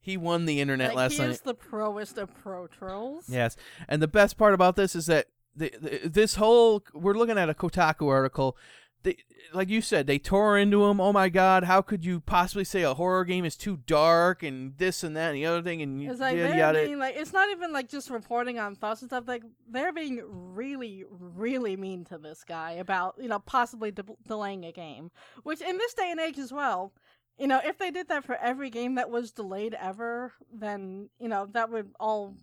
He 0.00 0.16
won 0.16 0.46
the 0.46 0.60
internet 0.60 0.88
Like, 0.88 0.96
last 0.96 1.12
he 1.12 1.18
night. 1.18 1.30
is 1.30 1.40
the 1.40 1.54
proest 1.54 2.18
of 2.18 2.34
pro 2.42 2.66
trolls. 2.66 3.24
Yes, 3.28 3.56
and 3.88 4.00
the 4.02 4.08
best 4.08 4.36
part 4.36 4.54
about 4.54 4.76
this 4.76 4.94
is 4.96 5.06
that 5.06 5.26
the, 5.56 5.72
the, 5.80 6.08
this 6.08 6.36
whole 6.36 6.82
we're 6.94 7.14
looking 7.14 7.38
at 7.38 7.50
a 7.50 7.54
Kotaku 7.54 8.08
article. 8.08 8.56
They, 9.02 9.16
like 9.54 9.70
you 9.70 9.80
said, 9.80 10.06
they 10.06 10.18
tore 10.18 10.58
into 10.58 10.84
him. 10.84 11.00
Oh 11.00 11.10
my 11.10 11.30
God! 11.30 11.64
How 11.64 11.80
could 11.80 12.04
you 12.04 12.20
possibly 12.20 12.64
say 12.64 12.82
a 12.82 12.92
horror 12.92 13.24
game 13.24 13.46
is 13.46 13.56
too 13.56 13.78
dark 13.86 14.42
and 14.42 14.76
this 14.76 15.02
and 15.02 15.16
that 15.16 15.28
and 15.28 15.36
the 15.36 15.46
other 15.46 15.62
thing 15.62 15.80
and 15.80 16.02
It's 16.02 16.20
like 16.20 16.36
they're 16.36 16.54
yada. 16.54 16.84
being 16.84 16.98
like 16.98 17.16
it's 17.16 17.32
not 17.32 17.48
even 17.50 17.72
like 17.72 17.88
just 17.88 18.10
reporting 18.10 18.58
on 18.58 18.74
thoughts 18.74 19.00
and 19.00 19.08
stuff. 19.08 19.24
Like 19.26 19.42
they're 19.66 19.94
being 19.94 20.20
really, 20.28 21.06
really 21.08 21.78
mean 21.78 22.04
to 22.06 22.18
this 22.18 22.44
guy 22.44 22.72
about 22.72 23.14
you 23.18 23.28
know 23.28 23.38
possibly 23.38 23.90
de- 23.90 24.04
delaying 24.28 24.66
a 24.66 24.72
game. 24.72 25.10
Which 25.44 25.62
in 25.62 25.78
this 25.78 25.94
day 25.94 26.10
and 26.10 26.20
age 26.20 26.38
as 26.38 26.52
well, 26.52 26.92
you 27.40 27.46
know, 27.46 27.60
if 27.64 27.78
they 27.78 27.90
did 27.90 28.08
that 28.08 28.24
for 28.24 28.36
every 28.36 28.70
game 28.70 28.96
that 28.96 29.10
was 29.10 29.32
delayed 29.32 29.74
ever, 29.80 30.32
then 30.52 31.08
you 31.18 31.28
know 31.28 31.46
that 31.52 31.70
would 31.70 31.90
all 31.98 32.34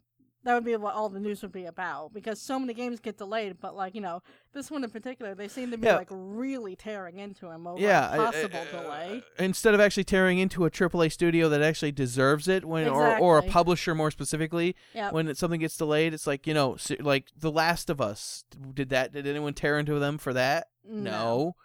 that 0.43 0.53
would 0.53 0.63
be 0.63 0.75
what 0.77 0.93
all 0.95 1.09
the 1.09 1.19
news 1.19 1.41
would 1.41 1.51
be 1.51 1.65
about 1.65 2.13
because 2.13 2.39
so 2.41 2.57
many 2.57 2.73
games 2.73 3.01
get 3.01 3.17
delayed. 3.17 3.57
But 3.59 3.75
like 3.75 3.93
you 3.95 4.01
know, 4.01 4.21
this 4.53 4.71
one 4.71 4.83
in 4.83 4.89
particular, 4.89 5.35
they 5.35 5.49
seem 5.49 5.71
to 5.71 5.77
be 5.77 5.87
Yeah. 5.87 5.97
like 5.97 6.07
really 6.09 6.75
tearing 6.75 7.19
into 7.19 7.49
him 7.49 7.67
over 7.67 7.81
yeah, 7.81 8.07
a 8.15 8.19
I- 8.21 8.27
I- 8.27 8.31
possible 8.31 8.59
uh, 8.59 8.81
delay. 8.81 9.23
Instead 9.39 9.73
of 9.73 9.81
actually 9.81 10.05
tearing 10.05 10.39
into 10.39 10.65
a 10.65 10.71
AAA 10.71 11.11
studio 11.11 11.49
that 11.49 11.61
actually 11.61 11.91
deserves 11.91 12.47
it, 12.47 12.63
when 12.65 12.87
or 12.87 13.17
or 13.19 13.39
a 13.39 13.43
publisher 13.43 13.93
more 13.93 14.09
specifically, 14.11 14.75
Yeah. 14.95 15.11
when 15.11 15.27
it, 15.27 15.37
something 15.37 15.59
gets 15.59 15.75
delayed, 15.75 16.13
it's 16.13 16.25
like 16.27 16.47
you 16.47 16.53
know, 16.53 16.77
like 17.01 17.25
The 17.37 17.51
Last 17.51 17.89
of 17.89 17.99
Us 17.99 18.45
did 18.73 18.89
that. 18.89 19.11
Did 19.11 19.27
anyone 19.27 19.53
tear 19.53 19.77
into 19.77 19.99
them 19.99 20.17
for 20.17 20.31
that? 20.33 20.67
No. 20.85 21.55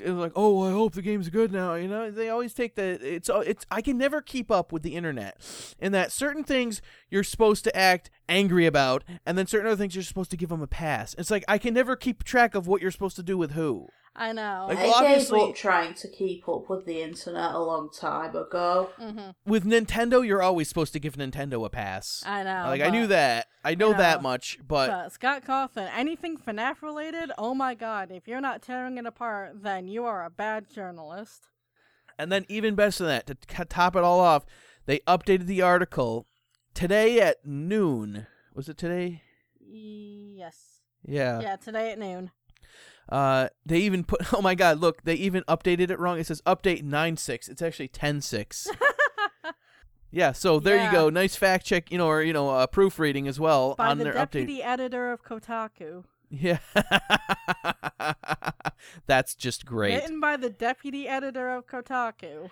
It 0.00 0.10
was 0.10 0.18
like, 0.18 0.32
oh, 0.36 0.62
I 0.68 0.72
hope 0.72 0.94
the 0.94 1.02
game's 1.02 1.28
good 1.28 1.52
now. 1.52 1.74
You 1.74 1.88
know, 1.88 2.10
they 2.10 2.28
always 2.28 2.54
take 2.54 2.74
the. 2.74 2.98
It's 3.02 3.30
it's. 3.32 3.66
I 3.70 3.80
can 3.80 3.98
never 3.98 4.20
keep 4.20 4.50
up 4.50 4.72
with 4.72 4.82
the 4.82 4.96
internet, 4.96 5.40
in 5.78 5.92
that 5.92 6.12
certain 6.12 6.44
things 6.44 6.80
you're 7.10 7.24
supposed 7.24 7.64
to 7.64 7.76
act 7.76 8.10
angry 8.28 8.66
about, 8.66 9.04
and 9.26 9.36
then 9.38 9.46
certain 9.46 9.66
other 9.66 9.76
things 9.76 9.94
you're 9.94 10.04
supposed 10.04 10.30
to 10.30 10.36
give 10.36 10.48
them 10.50 10.62
a 10.62 10.66
pass. 10.66 11.14
It's 11.18 11.30
like 11.30 11.44
I 11.48 11.58
can 11.58 11.74
never 11.74 11.96
keep 11.96 12.24
track 12.24 12.54
of 12.54 12.66
what 12.66 12.82
you're 12.82 12.90
supposed 12.90 13.16
to 13.16 13.22
do 13.22 13.36
with 13.38 13.52
who. 13.52 13.88
I 14.20 14.32
know. 14.32 14.66
Like, 14.68 14.78
I 14.78 14.82
well, 14.88 15.00
gave 15.00 15.10
obviously- 15.10 15.40
up 15.42 15.54
trying 15.54 15.94
to 15.94 16.08
keep 16.08 16.48
up 16.48 16.68
with 16.68 16.86
the 16.86 17.02
internet 17.02 17.52
a 17.52 17.58
long 17.60 17.88
time 17.96 18.34
ago. 18.34 18.90
hmm 18.98 19.30
With 19.46 19.64
Nintendo, 19.64 20.26
you're 20.26 20.42
always 20.42 20.68
supposed 20.68 20.92
to 20.94 20.98
give 20.98 21.14
Nintendo 21.14 21.64
a 21.64 21.70
pass. 21.70 22.24
I 22.26 22.42
know. 22.42 22.64
like 22.66 22.80
I 22.80 22.90
knew 22.90 23.06
that. 23.06 23.46
I 23.64 23.76
know 23.76 23.92
know. 23.92 23.98
that 23.98 24.20
much, 24.20 24.58
but 24.66 24.88
But 24.88 25.12
Scott 25.12 25.44
Cawthon, 25.44 25.88
anything 25.94 26.36
FNAF 26.36 26.82
related, 26.82 27.30
oh 27.38 27.54
my 27.54 27.74
god, 27.76 28.10
if 28.10 28.26
you're 28.26 28.40
not 28.40 28.60
tearing 28.60 28.98
it 28.98 29.06
apart, 29.06 29.62
then 29.62 29.86
you 29.86 30.04
are 30.04 30.24
a 30.24 30.30
bad 30.30 30.68
journalist. 30.68 31.46
And 32.18 32.32
then 32.32 32.44
even 32.48 32.74
better 32.74 33.04
than 33.04 33.06
that, 33.08 33.26
to 33.28 33.36
c- 33.56 33.64
top 33.68 33.94
it 33.94 34.02
all 34.02 34.18
off, 34.18 34.44
they 34.86 34.98
updated 35.06 35.46
the 35.46 35.62
article 35.62 36.26
today 36.74 37.20
at 37.20 37.44
noon. 37.44 38.26
Was 38.54 38.68
it 38.68 38.78
today? 38.78 39.22
Yes. 39.60 40.80
Yeah. 41.04 41.40
Yeah, 41.40 41.56
today 41.56 41.92
at 41.92 41.98
noon. 41.98 42.30
Uh, 43.08 43.48
they 43.64 43.78
even 43.80 44.04
put. 44.04 44.20
Oh 44.34 44.42
my 44.42 44.54
God! 44.54 44.80
Look, 44.80 45.02
they 45.04 45.14
even 45.14 45.42
updated 45.48 45.90
it 45.90 45.98
wrong. 45.98 46.18
It 46.18 46.26
says 46.26 46.42
update 46.46 46.82
nine 46.82 47.16
six. 47.16 47.48
It's 47.48 47.62
actually 47.62 47.88
ten 47.88 48.20
six. 48.20 48.68
yeah. 50.10 50.32
So 50.32 50.60
there 50.60 50.84
you 50.84 50.92
go. 50.92 51.08
Nice 51.08 51.34
fact 51.34 51.64
check. 51.64 51.90
You 51.90 51.96
know, 51.98 52.06
or 52.06 52.22
you 52.22 52.32
know, 52.34 52.50
uh, 52.50 52.66
proofreading 52.66 53.26
as 53.26 53.40
well 53.40 53.74
By 53.76 53.86
on 53.88 53.98
the 53.98 54.04
their 54.04 54.12
update. 54.14 54.32
deputy 54.32 54.62
editor 54.62 55.10
of 55.10 55.22
Kotaku. 55.22 56.04
Yeah. 56.30 56.58
That's 59.06 59.34
just 59.34 59.64
great. 59.64 59.94
Written 59.94 60.20
by 60.20 60.36
the 60.36 60.50
deputy 60.50 61.08
editor 61.08 61.48
of 61.48 61.66
Kotaku. 61.66 62.50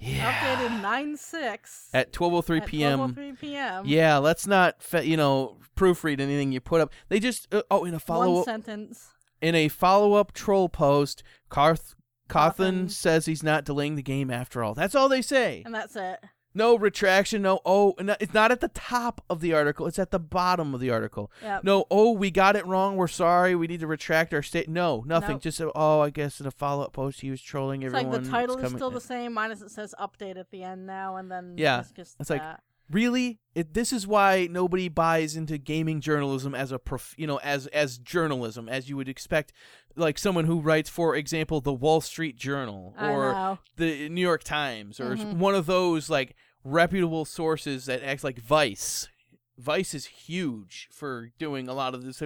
Yeah. 0.00 0.32
Updated 0.32 0.80
9 0.80 1.16
6 1.16 1.88
At 1.92 2.12
twelve 2.12 2.32
oh 2.34 2.40
three 2.42 2.60
p.m. 2.60 2.98
12:03 3.14 3.38
p.m. 3.40 3.82
Yeah, 3.86 4.18
let's 4.18 4.46
not, 4.46 4.80
fe- 4.82 5.04
you 5.06 5.16
know, 5.16 5.56
proofread 5.76 6.20
anything 6.20 6.52
you 6.52 6.60
put 6.60 6.80
up. 6.80 6.92
They 7.08 7.18
just 7.18 7.52
uh, 7.52 7.62
oh, 7.70 7.84
in 7.84 7.94
a 7.94 7.98
follow 7.98 8.30
One 8.30 8.38
up 8.40 8.44
sentence. 8.44 9.08
in 9.42 9.54
a 9.54 9.68
follow 9.68 10.14
up 10.14 10.32
troll 10.32 10.68
post, 10.68 11.22
Carth 11.50 11.94
Cawthon. 12.28 12.90
says 12.90 13.26
he's 13.26 13.42
not 13.42 13.64
delaying 13.64 13.96
the 13.96 14.02
game 14.02 14.30
after 14.30 14.62
all. 14.62 14.74
That's 14.74 14.94
all 14.94 15.08
they 15.08 15.22
say. 15.22 15.62
And 15.64 15.74
that's 15.74 15.96
it. 15.96 16.20
No 16.58 16.76
retraction. 16.76 17.42
No. 17.42 17.60
Oh, 17.64 17.94
it's 17.98 18.34
not 18.34 18.52
at 18.52 18.60
the 18.60 18.68
top 18.68 19.22
of 19.30 19.40
the 19.40 19.54
article. 19.54 19.86
It's 19.86 19.98
at 19.98 20.10
the 20.10 20.18
bottom 20.18 20.74
of 20.74 20.80
the 20.80 20.90
article. 20.90 21.30
Yep. 21.42 21.64
No. 21.64 21.86
Oh, 21.90 22.12
we 22.12 22.30
got 22.30 22.56
it 22.56 22.66
wrong. 22.66 22.96
We're 22.96 23.06
sorry. 23.08 23.54
We 23.54 23.66
need 23.66 23.80
to 23.80 23.86
retract 23.86 24.34
our 24.34 24.42
state. 24.42 24.68
No, 24.68 25.02
nothing. 25.06 25.36
Nope. 25.36 25.42
Just 25.42 25.60
oh, 25.74 26.00
I 26.00 26.10
guess 26.10 26.40
in 26.40 26.46
a 26.46 26.50
follow 26.50 26.84
up 26.84 26.92
post 26.92 27.20
he 27.20 27.30
was 27.30 27.40
trolling 27.40 27.82
It's 27.82 27.94
everyone. 27.94 28.12
like 28.12 28.24
the 28.24 28.30
title 28.30 28.58
is 28.58 28.72
still 28.72 28.90
the 28.90 29.00
same, 29.00 29.32
minus 29.32 29.62
it 29.62 29.70
says 29.70 29.94
update 30.00 30.36
at 30.38 30.50
the 30.50 30.62
end 30.62 30.86
now, 30.86 31.16
and 31.16 31.30
then 31.30 31.54
Yeah, 31.56 31.80
it's 31.80 31.92
just 31.92 32.16
it's 32.20 32.28
like- 32.30 32.42
really 32.90 33.38
it, 33.54 33.74
this 33.74 33.92
is 33.92 34.06
why 34.06 34.48
nobody 34.50 34.88
buys 34.88 35.36
into 35.36 35.58
gaming 35.58 36.00
journalism 36.00 36.54
as 36.54 36.72
a 36.72 36.78
prof, 36.78 37.14
you 37.18 37.26
know 37.26 37.36
as 37.40 37.66
as 37.66 37.98
journalism 37.98 38.66
as 38.66 38.88
you 38.88 38.96
would 38.96 39.10
expect 39.10 39.52
like 39.94 40.18
someone 40.18 40.46
who 40.46 40.58
writes 40.58 40.88
for 40.88 41.14
example 41.14 41.60
the 41.60 41.72
wall 41.72 42.00
street 42.00 42.34
journal 42.36 42.94
or 42.98 43.58
the 43.76 44.08
new 44.08 44.22
york 44.22 44.42
times 44.42 44.98
or 45.00 45.16
Mhm. 45.16 45.34
one 45.36 45.54
of 45.54 45.66
those 45.66 46.08
like 46.08 46.34
reputable 46.64 47.24
sources 47.24 47.86
that 47.86 48.02
acts 48.02 48.24
like 48.24 48.38
vice 48.40 49.08
vice 49.56 49.94
is 49.94 50.06
huge 50.06 50.88
for 50.90 51.30
doing 51.38 51.68
a 51.68 51.74
lot 51.74 51.94
of 51.94 52.04
this 52.04 52.22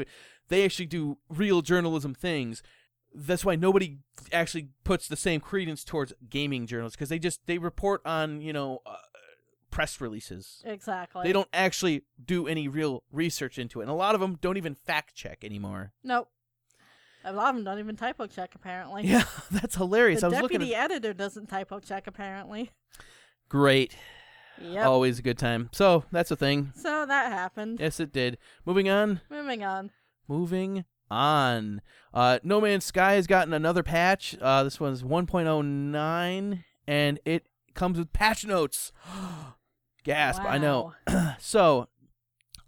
they 0.49 0.65
actually 0.65 0.87
do 0.87 1.19
real 1.29 1.63
journalism 1.63 2.15
things 2.15 2.63
that's 3.15 3.45
why 3.45 3.55
nobody 3.55 3.99
actually 4.33 4.69
puts 4.85 5.07
the 5.07 5.17
same 5.17 5.41
credence 5.41 5.85
towards 5.85 6.13
gaming 6.29 6.67
journalists 6.67 6.97
because 6.97 7.09
they 7.09 7.19
just 7.19 7.47
they 7.47 7.59
report 7.59 8.01
on 8.05 8.41
you 8.41 8.53
know 8.53 8.81
uh, 8.87 8.97
press 9.73 10.01
releases 10.01 10.63
Exactly. 10.65 11.25
they 11.25 11.33
don't 11.33 11.49
actually 11.53 12.03
do 12.25 12.47
any 12.47 12.69
real 12.69 13.03
research 13.11 13.59
into 13.59 13.81
it. 13.81 13.85
And 13.85 13.91
a 13.91 13.95
lot 13.95 14.15
of 14.15 14.21
them 14.21 14.39
don't 14.41 14.57
even 14.57 14.77
fact 14.77 15.17
check 15.17 15.43
anymore. 15.43 15.93
Nope. 16.05 16.29
A 17.25 17.33
lot 17.33 17.51
of 17.51 17.57
them 17.57 17.65
don't 17.65 17.79
even 17.79 17.97
typo 17.97 18.27
check, 18.27 18.55
apparently. 18.55 19.05
Yeah, 19.05 19.25
that's 19.51 19.77
hilarious. 19.77 20.21
The 20.21 20.27
I 20.27 20.31
was 20.31 20.39
deputy 20.41 20.65
looking 20.67 20.75
at 20.75 20.91
editor 20.91 21.15
doesn't 21.15 21.47
typo 21.49 21.81
check, 21.81 22.07
apparently. 22.07 22.71
Great. 23.49 23.97
Yep. 24.61 24.87
Always 24.87 25.19
a 25.19 25.23
good 25.23 25.39
time. 25.39 25.69
So 25.73 26.05
that's 26.13 26.31
a 26.31 26.37
thing. 26.37 26.73
So 26.77 27.07
that 27.07 27.33
happened. 27.33 27.81
Yes, 27.81 28.01
it 28.01 28.13
did. 28.13 28.39
Moving 28.65 28.89
on. 28.89 29.21
Moving 29.31 29.65
on. 29.65 29.91
Moving 30.29 30.85
on. 31.11 31.81
Uh, 32.15 32.39
no 32.43 32.61
Man's 32.61 32.85
Sky 32.85 33.15
has 33.15 33.27
gotten 33.27 33.53
another 33.53 33.83
patch. 33.83 34.37
Uh, 34.41 34.63
this 34.65 34.81
one's 34.81 35.03
1.09, 35.03 36.65
and 36.87 37.21
it 37.25 37.47
comes 37.75 37.99
with 37.99 38.13
patch 38.13 38.47
notes. 38.47 38.93
Gasp! 40.05 40.43
I 40.43 40.59
know. 40.59 40.95
So 41.39 41.89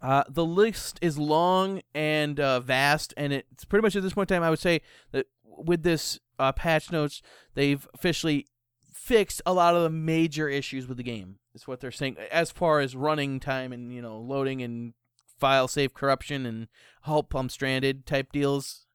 uh, 0.01 0.23
the 0.29 0.45
list 0.45 0.99
is 1.01 1.17
long 1.17 1.81
and 1.93 2.39
uh, 2.39 2.59
vast, 2.59 3.13
and 3.17 3.33
it's 3.33 3.65
pretty 3.65 3.81
much 3.81 3.95
at 3.95 4.03
this 4.03 4.13
point 4.13 4.29
in 4.29 4.35
time, 4.35 4.43
I 4.43 4.49
would 4.49 4.59
say 4.59 4.81
that 5.11 5.27
with 5.43 5.83
this 5.83 6.19
uh, 6.37 6.51
patch 6.51 6.91
notes, 6.91 7.21
they've 7.53 7.87
officially 7.93 8.47
fixed 9.05 9.39
a 9.45 9.53
lot 9.53 9.75
of 9.75 9.83
the 9.83 9.89
major 9.89 10.49
issues 10.49 10.87
with 10.87 10.97
the 10.97 11.03
game. 11.03 11.37
Is 11.53 11.67
what 11.67 11.79
they're 11.79 11.91
saying 11.91 12.17
as 12.31 12.49
far 12.51 12.79
as 12.79 12.95
running 12.95 13.39
time 13.39 13.71
and 13.71 13.93
you 13.93 14.01
know 14.01 14.17
loading 14.17 14.61
and 14.63 14.93
file 15.37 15.67
save 15.67 15.93
corruption 15.93 16.45
and 16.45 16.67
help 17.03 17.33
I'm 17.35 17.49
stranded 17.49 18.05
type 18.05 18.31
deals. 18.31 18.85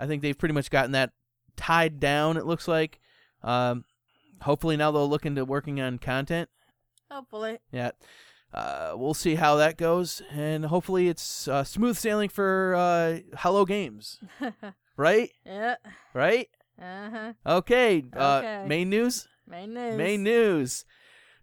I 0.00 0.06
think 0.06 0.22
they've 0.22 0.38
pretty 0.38 0.54
much 0.54 0.70
gotten 0.70 0.92
that 0.92 1.12
tied 1.56 2.00
down. 2.00 2.36
It 2.36 2.46
looks 2.46 2.66
like. 2.66 2.98
Um, 3.42 3.84
hopefully 4.42 4.76
now 4.76 4.90
they'll 4.90 5.08
look 5.08 5.26
into 5.26 5.44
working 5.44 5.80
on 5.80 5.98
content. 5.98 6.48
Hopefully. 7.10 7.58
Yeah. 7.72 7.90
Uh, 8.54 8.94
we'll 8.96 9.12
see 9.14 9.34
how 9.34 9.56
that 9.56 9.76
goes, 9.76 10.22
and 10.30 10.64
hopefully 10.64 11.08
it's 11.08 11.46
uh, 11.48 11.62
smooth 11.62 11.96
sailing 11.98 12.30
for 12.30 12.74
uh, 12.74 13.18
Hello 13.36 13.66
Games, 13.66 14.20
right? 14.96 15.30
yeah. 15.44 15.74
Right? 16.14 16.48
Uh 16.80 17.10
huh. 17.10 17.32
Okay. 17.46 18.04
Uh, 18.16 18.38
Okay. 18.42 18.64
main 18.66 18.88
news. 18.88 19.28
Main 19.48 19.74
news. 19.74 19.96
Main 19.96 20.22
news. 20.22 20.84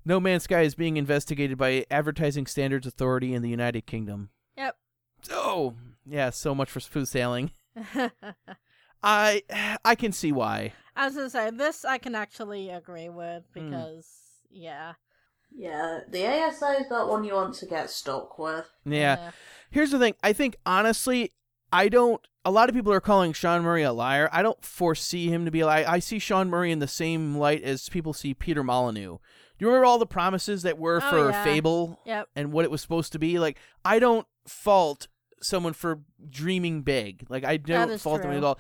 No 0.05 0.19
Man's 0.19 0.43
Sky 0.43 0.61
is 0.61 0.75
being 0.75 0.97
investigated 0.97 1.57
by 1.57 1.85
Advertising 1.89 2.45
Standards 2.45 2.85
Authority 2.85 3.33
in 3.33 3.41
the 3.41 3.49
United 3.49 3.85
Kingdom. 3.87 4.29
Yep. 4.57 4.75
Oh, 5.31 5.73
yeah. 6.05 6.29
So 6.29 6.53
much 6.53 6.69
for 6.69 6.79
smooth 6.79 7.07
sailing. 7.07 7.51
I 9.03 9.43
I 9.83 9.95
can 9.95 10.11
see 10.11 10.31
why. 10.31 10.73
As 10.95 11.17
I 11.17 11.23
was 11.23 11.33
gonna 11.33 11.51
say 11.51 11.57
this. 11.57 11.85
I 11.85 11.97
can 11.97 12.15
actually 12.15 12.69
agree 12.69 13.09
with 13.09 13.43
Hmm. 13.53 13.69
because 13.69 14.07
yeah. 14.49 14.93
Yeah, 15.57 15.99
the 16.09 16.25
ASA 16.27 16.77
is 16.81 16.89
not 16.89 17.07
one 17.07 17.23
you 17.23 17.33
want 17.33 17.53
to 17.55 17.65
get 17.65 17.89
stuck 17.89 18.37
with. 18.37 18.69
Yeah. 18.83 19.31
Here's 19.69 19.91
the 19.91 19.99
thing. 19.99 20.15
I 20.21 20.33
think 20.33 20.57
honestly, 20.65 21.33
I 21.71 21.87
don't. 21.87 22.21
A 22.47 22.51
lot 22.51 22.69
of 22.69 22.75
people 22.75 22.93
are 22.93 23.01
calling 23.01 23.33
Sean 23.33 23.63
Murray 23.63 23.81
a 23.83 23.91
liar. 23.91 24.29
I 24.31 24.43
don't 24.43 24.63
foresee 24.63 25.29
him 25.29 25.45
to 25.45 25.51
be 25.51 25.61
a 25.61 25.65
liar. 25.65 25.85
I 25.87 25.97
see 25.99 26.19
Sean 26.19 26.47
Murray 26.49 26.71
in 26.71 26.77
the 26.79 26.87
same 26.87 27.35
light 27.35 27.63
as 27.63 27.89
people 27.89 28.13
see 28.13 28.33
Peter 28.35 28.63
Molyneux. 28.63 29.17
Do 29.17 29.65
you 29.65 29.67
remember 29.67 29.85
all 29.85 29.97
the 29.97 30.05
promises 30.05 30.61
that 30.63 30.77
were 30.77 31.01
Oh, 31.03 31.09
for 31.09 31.29
yeah. 31.31 31.43
Fable 31.43 31.99
Yep. 32.05 32.27
and 32.35 32.51
what 32.51 32.63
it 32.65 32.69
was 32.71 32.81
supposed 32.81 33.11
to 33.13 33.19
be? 33.19 33.39
Like, 33.39 33.57
I 33.83 33.97
don't 33.99 34.27
fault 34.47 35.07
someone 35.41 35.73
for 35.73 36.01
dreaming 36.29 36.83
big. 36.83 37.25
Like, 37.29 37.43
I 37.43 37.57
don't 37.57 37.99
fault 37.99 38.21
them 38.21 38.31
at 38.31 38.43
all. 38.43 38.59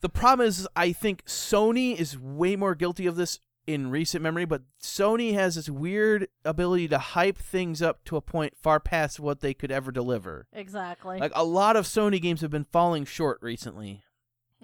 The 0.00 0.08
problem 0.08 0.46
is, 0.46 0.66
I 0.76 0.92
think 0.92 1.24
Sony 1.26 1.94
is 1.96 2.18
way 2.18 2.56
more 2.56 2.74
guilty 2.74 3.06
of 3.06 3.16
this 3.16 3.40
in 3.66 3.90
recent 3.90 4.22
memory, 4.22 4.44
but 4.44 4.62
Sony 4.80 5.34
has 5.34 5.56
this 5.56 5.68
weird 5.68 6.28
ability 6.44 6.88
to 6.88 6.98
hype 6.98 7.38
things 7.38 7.82
up 7.82 8.04
to 8.04 8.16
a 8.16 8.20
point 8.20 8.56
far 8.56 8.78
past 8.78 9.18
what 9.18 9.40
they 9.40 9.54
could 9.54 9.72
ever 9.72 9.90
deliver. 9.90 10.46
Exactly. 10.52 11.18
Like 11.18 11.32
a 11.34 11.44
lot 11.44 11.76
of 11.76 11.84
Sony 11.84 12.20
games 12.20 12.40
have 12.42 12.50
been 12.50 12.66
falling 12.70 13.04
short 13.04 13.38
recently, 13.42 14.02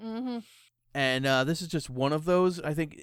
mm-hmm. 0.02 0.38
and 0.94 1.26
uh, 1.26 1.44
this 1.44 1.60
is 1.60 1.68
just 1.68 1.90
one 1.90 2.12
of 2.12 2.24
those. 2.24 2.60
I 2.60 2.74
think 2.74 3.02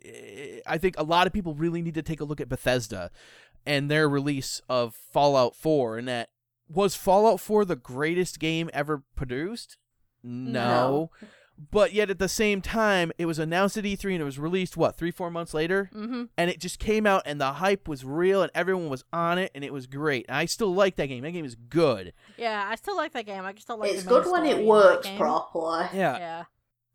I 0.66 0.78
think 0.78 0.96
a 0.98 1.04
lot 1.04 1.28
of 1.28 1.34
people 1.34 1.54
really 1.54 1.82
need 1.82 1.96
to 1.96 2.04
take 2.04 2.22
a 2.22 2.26
look 2.26 2.40
at 2.40 2.50
Bethesda 2.50 3.12
and 3.66 3.90
their 3.90 4.10
release 4.10 4.62
of 4.70 4.96
Fallout 4.96 5.56
4. 5.56 5.98
And 5.98 6.08
that 6.08 6.30
was 6.68 6.96
Fallout 6.96 7.40
4 7.40 7.66
the 7.66 7.76
greatest 7.76 8.40
game 8.40 8.70
ever 8.74 9.04
produced? 9.16 9.78
No. 10.24 11.12
But 11.72 11.92
yet 11.94 12.10
at 12.10 12.20
the 12.20 12.30
same 12.30 12.62
time, 12.62 13.12
it 13.18 13.26
was 13.26 13.38
announced 13.38 13.76
at 13.78 13.84
E3 13.84 14.14
and 14.14 14.22
it 14.22 14.24
was 14.26 14.40
released 14.40 14.78
what 14.78 14.98
three 14.98 15.12
four 15.12 15.30
months 15.30 15.54
later, 15.54 15.90
Mm-hmm. 15.94 16.24
and 16.38 16.50
it 16.50 16.60
just 16.60 16.80
came 16.80 17.06
out 17.06 17.24
and 17.26 17.40
the 17.42 17.54
hype 17.54 17.88
was 17.88 18.06
real 18.06 18.42
and 18.42 18.50
everyone 18.56 18.88
was 18.90 19.04
on 19.12 19.38
it 19.38 19.52
and 19.54 19.64
it 19.64 19.74
was 19.74 19.86
great. 19.86 20.26
I 20.30 20.46
still 20.46 20.74
like 20.74 20.96
that 20.96 21.08
game. 21.08 21.24
That 21.24 21.32
game 21.32 21.44
is 21.46 21.56
good. 21.56 22.14
Yeah, 22.38 22.66
I 22.70 22.76
still 22.76 22.96
like 22.96 23.12
that 23.14 23.26
game. 23.26 23.44
I 23.44 23.52
just 23.52 23.68
don't 23.68 23.80
like. 23.80 23.92
it's 23.92 24.04
good 24.04 24.26
when 24.32 24.46
it 24.46 24.66
works 24.66 25.06
that 25.08 25.18
properly. 25.18 25.88
Yeah. 25.94 26.18
Yeah. 26.18 26.44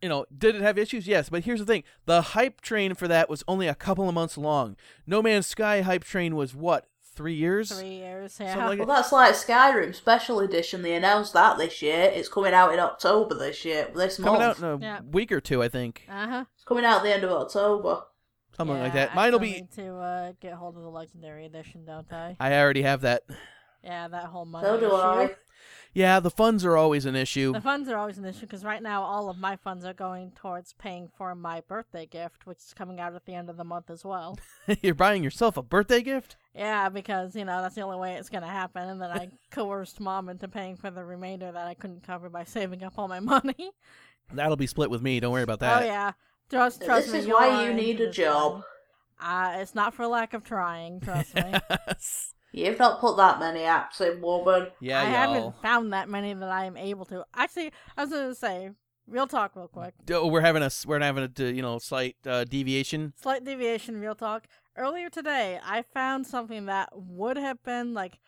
you 0.01 0.09
know, 0.09 0.25
did 0.37 0.55
it 0.57 0.63
have 0.63 0.79
issues? 0.79 1.07
Yes, 1.07 1.29
but 1.29 1.45
here's 1.45 1.61
the 1.61 1.67
thing: 1.67 1.83
the 2.07 2.23
hype 2.23 2.61
train 2.63 2.95
for 2.95 3.07
that 3.09 3.29
was 3.29 3.45
only 3.47 3.69
a 3.69 3.75
couple 3.75 4.09
of 4.09 4.15
months 4.15 4.39
long. 4.39 4.77
No 5.07 5.21
Man's 5.21 5.47
Sky 5.47 5.83
hype 5.83 6.05
train 6.05 6.37
was 6.37 6.55
what 6.55 6.87
three 7.15 7.35
years? 7.35 7.71
Three 7.79 7.97
years. 7.97 8.37
Yeah. 8.41 8.67
like 8.69 8.79
Well, 8.79 8.87
that's 8.89 9.13
like 9.13 9.35
Skyrim 9.35 9.95
Special 9.95 10.41
Edition. 10.41 10.83
They 10.83 10.95
announced 10.95 11.33
that 11.33 11.59
this 11.59 11.81
year. 11.83 12.11
It's 12.15 12.29
coming 12.29 12.53
out 12.55 12.73
in 12.73 12.79
October 12.81 13.35
this 13.35 13.65
year. 13.65 13.89
This 13.95 14.17
Coming 14.19 14.41
month. 14.41 14.43
out 14.43 14.59
in 14.59 14.65
a 14.65 14.79
Yeah. 14.85 15.01
week 15.11 15.33
or 15.33 15.41
two, 15.41 15.63
I 15.63 15.69
think, 15.69 16.05
Uh 16.09 16.27
huh. 16.29 16.45
It's 16.55 16.65
coming 16.65 16.85
out 16.85 16.99
at 16.99 17.03
the 17.05 17.15
end 17.15 17.25
of 17.25 17.31
October. 17.31 18.03
something 18.57 18.79
like 18.79 18.93
that. 18.95 19.15
Mine'll 19.15 19.39
be. 19.39 19.53
need 19.53 19.73
to 19.73 19.97
uh, 19.97 20.33
get 20.41 20.53
hold 20.55 20.77
of 20.77 20.83
the 20.83 20.89
legendary 20.91 21.45
edition, 21.47 21.85
don't 21.85 22.13
I? 22.13 22.37
I 22.39 22.55
already 22.59 22.83
have 22.83 23.01
that. 23.03 23.23
Yeah, 23.83 24.09
that 24.09 24.25
whole 24.27 24.45
money. 24.47 24.67
So 24.67 24.79
do 24.81 24.87
issue. 24.87 24.95
I. 24.97 25.35
Yeah, 25.95 26.19
the 26.19 26.31
funds 26.31 26.65
are 26.65 26.77
always 26.77 27.07
an 27.07 27.15
issue. 27.15 27.53
The 27.53 27.61
funds 27.61 27.89
are 27.89 27.97
always 27.97 28.19
an 28.19 28.25
issue 28.25 28.41
because 28.41 28.65
right 28.65 28.83
now 28.83 29.03
all 29.05 29.29
of 29.31 29.39
my 29.39 29.55
funds 29.55 29.85
are 29.85 29.93
going 29.95 30.33
towards 30.33 30.73
paying 30.73 31.09
for 31.17 31.35
my 31.37 31.61
birthday 31.61 32.05
gift, 32.05 32.47
which 32.47 32.59
is 32.59 32.75
coming 32.75 32.99
out 32.99 33.15
at 33.15 33.27
the 33.27 33.35
end 33.35 33.49
of 33.49 33.57
the 33.57 33.63
month 33.65 33.91
as 33.91 34.05
well. 34.05 34.37
You're 34.83 34.95
buying 34.97 35.23
yourself 35.23 35.57
a 35.57 35.63
birthday 35.63 36.03
gift. 36.03 36.37
yeah, 36.55 36.89
because 36.89 37.37
you 37.37 37.45
know 37.45 37.63
that's 37.63 37.77
the 37.77 37.83
only 37.83 37.99
way 37.99 38.15
it's 38.15 38.29
gonna 38.29 38.49
happen, 38.49 38.89
and 38.89 39.01
then 39.01 39.11
I 39.11 39.29
coerced 39.53 40.01
mom 40.01 40.29
into 40.29 40.49
paying 40.49 40.77
for 40.77 40.91
the 40.91 41.05
remainder 41.05 41.53
that 41.53 41.67
I 41.69 41.75
couldn't 41.75 42.03
cover 42.03 42.29
by 42.29 42.43
saving 42.45 42.83
up 42.83 42.95
all 42.99 43.07
my 43.07 43.21
money. 43.21 43.71
That'll 44.33 44.57
be 44.57 44.67
split 44.67 44.91
with 44.91 45.01
me. 45.03 45.21
Don't 45.21 45.33
worry 45.33 45.43
about 45.45 45.61
that. 45.61 45.83
Oh 45.83 45.87
yeah, 45.87 46.13
trust 46.51 46.83
trust 46.85 47.07
This 47.07 47.13
me. 47.13 47.19
is 47.21 47.27
why 47.29 47.65
you 47.67 47.73
need 47.73 48.01
a 48.01 48.11
job. 48.11 48.63
Uh, 49.21 49.59
it's 49.59 49.77
not 49.77 49.95
for 49.95 50.09
lack 50.09 50.35
of 50.35 50.43
trying. 50.43 50.99
Trust 51.01 51.37
me. 51.37 51.55
You've 52.55 52.79
not 52.79 53.01
put 53.01 53.17
that 53.17 53.41
many 53.41 53.61
apps 53.61 54.01
in, 54.01 54.21
woman. 54.21 54.69
yeah, 54.81 55.01
I 55.01 55.05
y'all. 55.05 55.11
haven't 55.35 55.55
found 55.61 55.93
that 55.93 56.09
many 56.09 56.33
that 56.35 56.49
I 56.49 56.67
am 56.67 56.77
able 56.77 57.05
to. 57.07 57.25
Actually, 57.35 57.73
I 57.97 58.03
was 58.03 58.11
gonna 58.11 58.35
say, 58.35 58.71
real 59.09 59.27
talk, 59.27 59.57
real 59.57 59.67
quick. 59.69 59.95
Oh, 60.13 60.29
we're 60.29 60.41
having 60.41 60.63
a 60.63 60.67
s- 60.67 60.87
we're 60.87 61.01
having 61.01 61.25
a 61.37 61.43
you 61.51 61.63
know 61.63 61.79
slight 61.79 62.17
uh, 62.27 62.45
deviation. 62.45 63.13
Slight 63.21 63.45
deviation, 63.45 64.01
real 64.01 64.15
talk. 64.15 64.47
Earlier 64.77 65.11
today, 65.11 65.59
I 65.65 65.83
found 65.83 66.27
something 66.27 66.67
that 66.67 66.91
would 66.95 67.37
have 67.37 67.63
been 67.65 67.93
like 67.93 68.19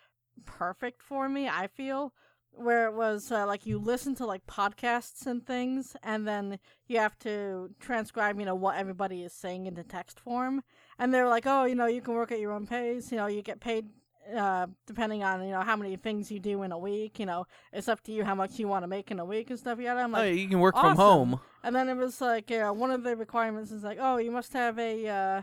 perfect 0.45 1.03
for 1.03 1.29
me. 1.29 1.49
I 1.49 1.69
feel 1.69 2.13
where 2.51 2.87
it 2.87 2.95
was 2.95 3.31
uh, 3.31 3.47
like 3.47 3.67
you 3.67 3.79
listen 3.79 4.15
to 4.17 4.27
like 4.27 4.47
podcasts 4.47 5.27
and 5.27 5.47
things, 5.47 5.95
and 6.03 6.27
then 6.27 6.59
you 6.89 6.99
have 6.99 7.19
to 7.21 7.71
transcribe, 7.79 8.39
you 8.41 8.47
know, 8.47 8.55
what 8.55 8.77
everybody 8.77 9.23
is 9.23 9.33
saying 9.33 9.67
into 9.67 9.85
text 9.85 10.19
form. 10.19 10.63
And 10.99 11.13
they're 11.13 11.29
like, 11.29 11.47
oh, 11.47 11.65
you 11.65 11.75
know, 11.75 11.87
you 11.87 12.01
can 12.01 12.15
work 12.15 12.33
at 12.33 12.41
your 12.41 12.53
own 12.53 12.67
pace. 12.67 13.11
You 13.13 13.19
know, 13.19 13.27
you 13.27 13.43
get 13.43 13.61
paid 13.61 13.87
uh 14.35 14.67
depending 14.87 15.23
on 15.23 15.45
you 15.45 15.53
know 15.53 15.61
how 15.61 15.77
many 15.77 15.97
things 15.97 16.31
you 16.31 16.41
do 16.41 16.63
in 16.63 16.73
a 16.73 16.79
week 16.79 17.19
you 17.19 17.27
know 17.27 17.47
it's 17.73 17.89
up 17.89 18.01
to 18.03 18.13
you 18.13 18.25
how 18.25 18.35
much 18.35 18.59
you 18.59 18.67
want 18.67 18.83
to 18.83 18.89
make 18.89 19.11
in 19.11 19.19
a 19.19 19.25
week 19.25 19.51
and 19.51 19.59
stuff 19.59 19.79
yeah 19.81 19.95
i'm 19.95 20.13
like, 20.13 20.23
oh, 20.23 20.27
you 20.27 20.49
can 20.49 20.61
work 20.61 20.75
from 20.75 20.97
home. 20.97 21.41
and 21.63 21.77
then 21.77 21.89
it 21.89 21.97
was 21.97 22.21
like 22.21 22.51
uh, 22.51 22.71
one 22.73 22.91
of 22.91 23.03
the 23.03 23.17
requirements 23.17 23.71
is 23.71 23.83
like, 23.83 23.99
oh, 24.01 24.17
you 24.17 24.31
must 24.31 24.53
have 24.53 24.79
a 24.79 25.09
uh, 25.09 25.43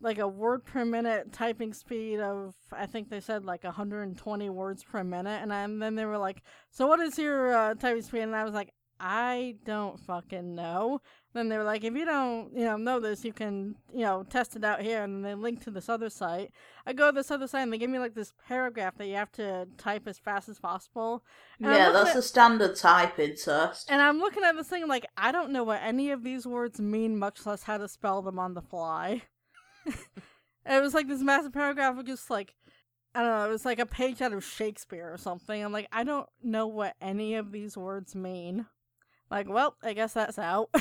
like 0.00 0.18
a 0.18 0.28
word 0.28 0.64
per 0.64 0.84
minute 0.84 1.32
typing 1.32 1.72
speed 1.72 2.20
of 2.20 2.54
I 2.72 2.86
think 2.86 3.08
they 3.08 3.20
said 3.20 3.44
like 3.44 3.64
120 3.64 4.50
words 4.50 4.84
per 4.84 5.02
minute, 5.04 5.40
and, 5.42 5.52
I, 5.52 5.62
and 5.62 5.80
then 5.80 5.94
they 5.94 6.04
were 6.04 6.18
like, 6.18 6.42
"So 6.70 6.86
what 6.86 7.00
is 7.00 7.18
your 7.18 7.54
uh, 7.54 7.74
typing 7.74 8.02
speed?" 8.02 8.20
And 8.20 8.36
I 8.36 8.44
was 8.44 8.54
like, 8.54 8.74
"I 9.00 9.56
don't 9.64 9.98
fucking 10.00 10.54
know." 10.54 11.00
Then 11.32 11.48
they 11.48 11.56
were 11.58 11.64
like, 11.64 11.82
"If 11.84 11.94
you 11.94 12.04
don't, 12.04 12.56
you 12.56 12.64
know, 12.64 12.76
know 12.76 13.00
this, 13.00 13.24
you 13.24 13.32
can, 13.32 13.74
you 13.92 14.02
know, 14.02 14.22
test 14.22 14.56
it 14.56 14.64
out 14.64 14.80
here." 14.82 15.02
And 15.02 15.24
they 15.24 15.34
linked 15.34 15.62
to 15.64 15.70
this 15.70 15.88
other 15.88 16.08
site. 16.10 16.52
I 16.86 16.92
go 16.92 17.10
to 17.10 17.14
this 17.14 17.30
other 17.30 17.46
site, 17.46 17.62
and 17.62 17.72
they 17.72 17.78
give 17.78 17.90
me 17.90 17.98
like 17.98 18.14
this 18.14 18.32
paragraph 18.46 18.96
that 18.98 19.06
you 19.06 19.14
have 19.16 19.32
to 19.32 19.66
type 19.76 20.06
as 20.06 20.18
fast 20.18 20.48
as 20.48 20.58
possible. 20.58 21.24
And 21.58 21.72
yeah, 21.72 21.90
that's 21.90 22.10
at- 22.10 22.16
a 22.16 22.22
standard 22.22 22.76
typing 22.76 23.36
test. 23.36 23.90
and 23.90 24.00
I'm 24.00 24.18
looking 24.18 24.44
at 24.44 24.56
this 24.56 24.68
thing 24.68 24.86
like 24.86 25.06
I 25.16 25.32
don't 25.32 25.50
know 25.50 25.64
what 25.64 25.80
any 25.82 26.10
of 26.10 26.22
these 26.22 26.46
words 26.46 26.80
mean, 26.80 27.18
much 27.18 27.44
less 27.46 27.64
how 27.64 27.78
to 27.78 27.88
spell 27.88 28.22
them 28.22 28.38
on 28.38 28.54
the 28.54 28.62
fly. 28.62 29.22
it 29.86 30.82
was 30.82 30.94
like 30.94 31.08
this 31.08 31.20
massive 31.22 31.52
paragraph 31.52 31.98
of 31.98 32.06
just 32.06 32.30
like 32.30 32.54
I 33.16 33.22
don't 33.22 33.30
know, 33.30 33.46
it 33.46 33.50
was 33.52 33.64
like 33.64 33.78
a 33.78 33.86
page 33.86 34.20
out 34.22 34.32
of 34.32 34.42
Shakespeare 34.44 35.08
or 35.12 35.16
something. 35.18 35.62
I'm 35.64 35.70
like, 35.72 35.86
I 35.92 36.02
don't 36.02 36.28
know 36.42 36.66
what 36.66 36.96
any 37.00 37.36
of 37.36 37.52
these 37.52 37.76
words 37.76 38.16
mean. 38.16 38.66
Like, 39.30 39.48
well, 39.48 39.76
I 39.82 39.92
guess 39.92 40.12
that's 40.12 40.38
out. 40.38 40.70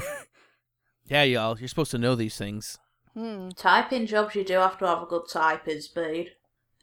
Yeah, 1.06 1.24
y'all, 1.24 1.60
you're 1.60 1.68
supposed 1.68 1.92
to 1.92 1.98
know 1.98 2.16
these 2.16 2.38
things. 2.38 2.80
hmm. 3.14 3.50
Typing 3.56 4.06
jobs, 4.08 4.36
you 4.36 4.44
do 4.44 4.54
have 4.54 4.78
to 4.80 4.88
have 4.88 5.04
a 5.04 5.06
good 5.06 5.24
typing 5.30 5.82
speed. 5.82 6.32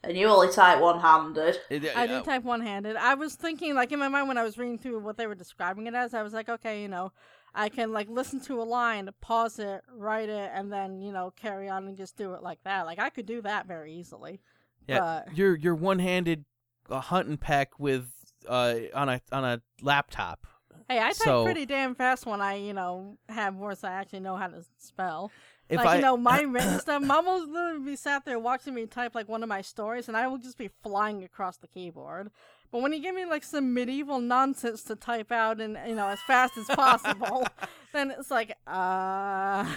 And 0.03 0.17
you 0.17 0.27
only 0.27 0.51
type 0.51 0.79
one 0.79 0.99
handed. 0.99 1.59
I 1.69 1.75
uh, 1.75 2.07
did 2.07 2.25
type 2.25 2.43
one 2.43 2.61
handed. 2.61 2.95
I 2.95 3.13
was 3.13 3.35
thinking, 3.35 3.75
like, 3.75 3.91
in 3.91 3.99
my 3.99 4.07
mind 4.07 4.27
when 4.27 4.37
I 4.37 4.43
was 4.43 4.57
reading 4.57 4.79
through 4.79 4.99
what 4.99 5.17
they 5.17 5.27
were 5.27 5.35
describing 5.35 5.85
it 5.85 5.93
as, 5.93 6.13
I 6.15 6.23
was 6.23 6.33
like, 6.33 6.49
okay, 6.49 6.81
you 6.81 6.87
know, 6.87 7.11
I 7.53 7.69
can, 7.69 7.93
like, 7.93 8.09
listen 8.09 8.39
to 8.41 8.61
a 8.61 8.63
line, 8.63 9.09
pause 9.21 9.59
it, 9.59 9.81
write 9.93 10.29
it, 10.29 10.51
and 10.55 10.73
then, 10.73 11.01
you 11.01 11.11
know, 11.11 11.31
carry 11.35 11.69
on 11.69 11.87
and 11.87 11.97
just 11.97 12.17
do 12.17 12.33
it 12.33 12.41
like 12.41 12.63
that. 12.63 12.87
Like, 12.87 12.97
I 12.97 13.09
could 13.09 13.27
do 13.27 13.43
that 13.43 13.67
very 13.67 13.93
easily. 13.93 14.39
Yeah, 14.87 15.23
But, 15.25 15.37
you're 15.37 15.55
you're 15.55 15.75
one-handed 15.75 16.45
uh, 16.89 16.99
hunting 16.99 17.37
peck 17.37 17.79
with 17.79 18.07
uh 18.47 18.75
on 18.95 19.09
a 19.09 19.21
on 19.31 19.45
a 19.45 19.61
laptop. 19.83 20.47
Hey, 20.91 20.99
I 20.99 21.07
type 21.07 21.15
So- 21.15 21.43
pretty 21.43 21.65
damn 21.65 21.95
fast 21.95 22.25
when 22.25 22.41
I, 22.41 22.55
you 22.55 22.73
know, 22.73 23.17
have 23.29 23.55
words 23.55 23.83
I 23.83 23.91
actually 23.91 24.21
know 24.21 24.35
how 24.35 24.47
to 24.47 24.63
spell. 24.77 25.31
If 25.69 25.77
like, 25.77 25.87
I 25.87 25.95
you 25.95 26.01
know, 26.01 26.17
my 26.17 26.41
written 26.47 26.79
stuff, 26.79 27.01
Mom 27.01 27.25
will 27.25 27.47
literally 27.47 27.85
be 27.85 27.95
sat 27.95 28.25
there 28.25 28.37
watching 28.39 28.73
me 28.73 28.85
type, 28.87 29.15
like, 29.15 29.29
one 29.29 29.41
of 29.41 29.47
my 29.49 29.61
stories, 29.61 30.07
and 30.09 30.17
I 30.17 30.27
will 30.27 30.37
just 30.37 30.57
be 30.57 30.69
flying 30.83 31.23
across 31.23 31.57
the 31.57 31.67
keyboard. 31.67 32.29
But 32.71 32.81
when 32.81 32.91
you 32.93 32.99
give 32.99 33.15
me, 33.15 33.25
like, 33.25 33.43
some 33.43 33.73
medieval 33.73 34.19
nonsense 34.19 34.83
to 34.83 34.95
type 34.95 35.31
out 35.31 35.61
and, 35.61 35.77
you 35.87 35.95
know, 35.95 36.07
as 36.07 36.19
fast 36.27 36.57
as 36.57 36.65
possible, 36.67 37.47
then 37.93 38.11
it's 38.11 38.29
like, 38.31 38.57
uh. 38.67 39.65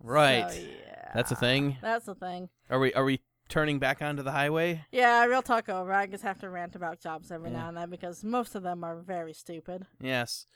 right, 0.00 0.50
So, 0.50 0.58
yeah. 0.58 1.10
that's 1.14 1.30
a 1.30 1.36
thing. 1.36 1.76
That's 1.82 2.08
a 2.08 2.14
thing. 2.14 2.48
Are 2.70 2.78
we 2.78 2.94
are 2.94 3.04
we 3.04 3.20
turning 3.48 3.78
back 3.78 4.00
onto 4.02 4.22
the 4.22 4.32
highway? 4.32 4.84
Yeah, 4.90 5.24
real 5.26 5.42
talk 5.42 5.68
over. 5.68 5.92
I 5.92 6.06
just 6.06 6.22
have 6.24 6.38
to 6.40 6.48
rant 6.50 6.74
about 6.74 7.00
jobs 7.00 7.30
every 7.30 7.50
Yeah. 7.50 7.58
now 7.58 7.68
and 7.68 7.76
then 7.76 7.90
because 7.90 8.24
most 8.24 8.54
of 8.54 8.62
them 8.62 8.82
are 8.84 8.96
very 8.96 9.32
stupid. 9.32 9.86
Yes. 10.00 10.46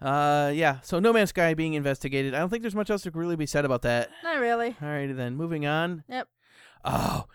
Uh, 0.00 0.50
yeah. 0.54 0.80
So 0.80 0.98
No 0.98 1.12
Man's 1.12 1.30
Sky 1.30 1.54
being 1.54 1.74
investigated. 1.74 2.34
I 2.34 2.38
don't 2.38 2.48
think 2.48 2.62
there's 2.62 2.74
much 2.74 2.90
else 2.90 3.02
to 3.02 3.10
really 3.12 3.36
be 3.36 3.46
said 3.46 3.64
about 3.64 3.82
that. 3.82 4.10
Not 4.24 4.40
really. 4.40 4.72
Alrighty 4.80 5.14
then, 5.16 5.36
moving 5.36 5.64
on. 5.66 6.02
Yep. 6.08 6.28
Oh, 6.84 7.26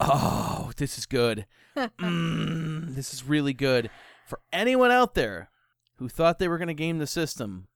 oh, 0.00 0.70
this 0.76 0.96
is 0.98 1.06
good. 1.06 1.46
mm, 1.76 2.94
this 2.94 3.12
is 3.12 3.24
really 3.24 3.52
good. 3.52 3.90
For 4.26 4.40
anyone 4.52 4.90
out 4.90 5.14
there 5.14 5.50
who 5.96 6.08
thought 6.08 6.38
they 6.38 6.48
were 6.48 6.58
going 6.58 6.68
to 6.68 6.74
game 6.74 6.98
the 6.98 7.06
system, 7.06 7.68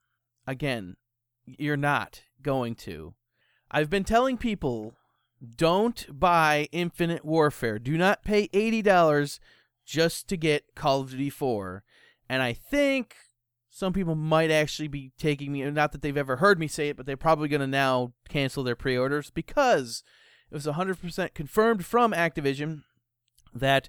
again, 0.46 0.96
you're 1.44 1.76
not 1.76 2.22
going 2.42 2.74
to. 2.76 3.14
I've 3.70 3.90
been 3.90 4.04
telling 4.04 4.38
people 4.38 4.94
don't 5.56 6.06
buy 6.10 6.68
Infinite 6.72 7.24
Warfare. 7.24 7.78
Do 7.78 7.96
not 7.96 8.24
pay 8.24 8.48
$80 8.48 9.38
just 9.84 10.28
to 10.28 10.36
get 10.36 10.74
Call 10.74 11.00
of 11.00 11.10
Duty 11.10 11.30
4. 11.30 11.84
And 12.28 12.42
I 12.42 12.52
think 12.52 13.14
some 13.70 13.92
people 13.92 14.14
might 14.14 14.50
actually 14.50 14.88
be 14.88 15.12
taking 15.18 15.52
me, 15.52 15.62
not 15.70 15.92
that 15.92 16.02
they've 16.02 16.16
ever 16.16 16.36
heard 16.36 16.58
me 16.58 16.66
say 16.66 16.88
it, 16.88 16.96
but 16.96 17.06
they're 17.06 17.16
probably 17.16 17.48
going 17.48 17.60
to 17.60 17.66
now 17.66 18.12
cancel 18.28 18.64
their 18.64 18.76
pre 18.76 18.96
orders 18.96 19.30
because 19.30 20.02
it 20.50 20.54
was 20.54 20.66
100% 20.66 21.34
confirmed 21.34 21.84
from 21.84 22.12
Activision 22.12 22.82
that 23.54 23.88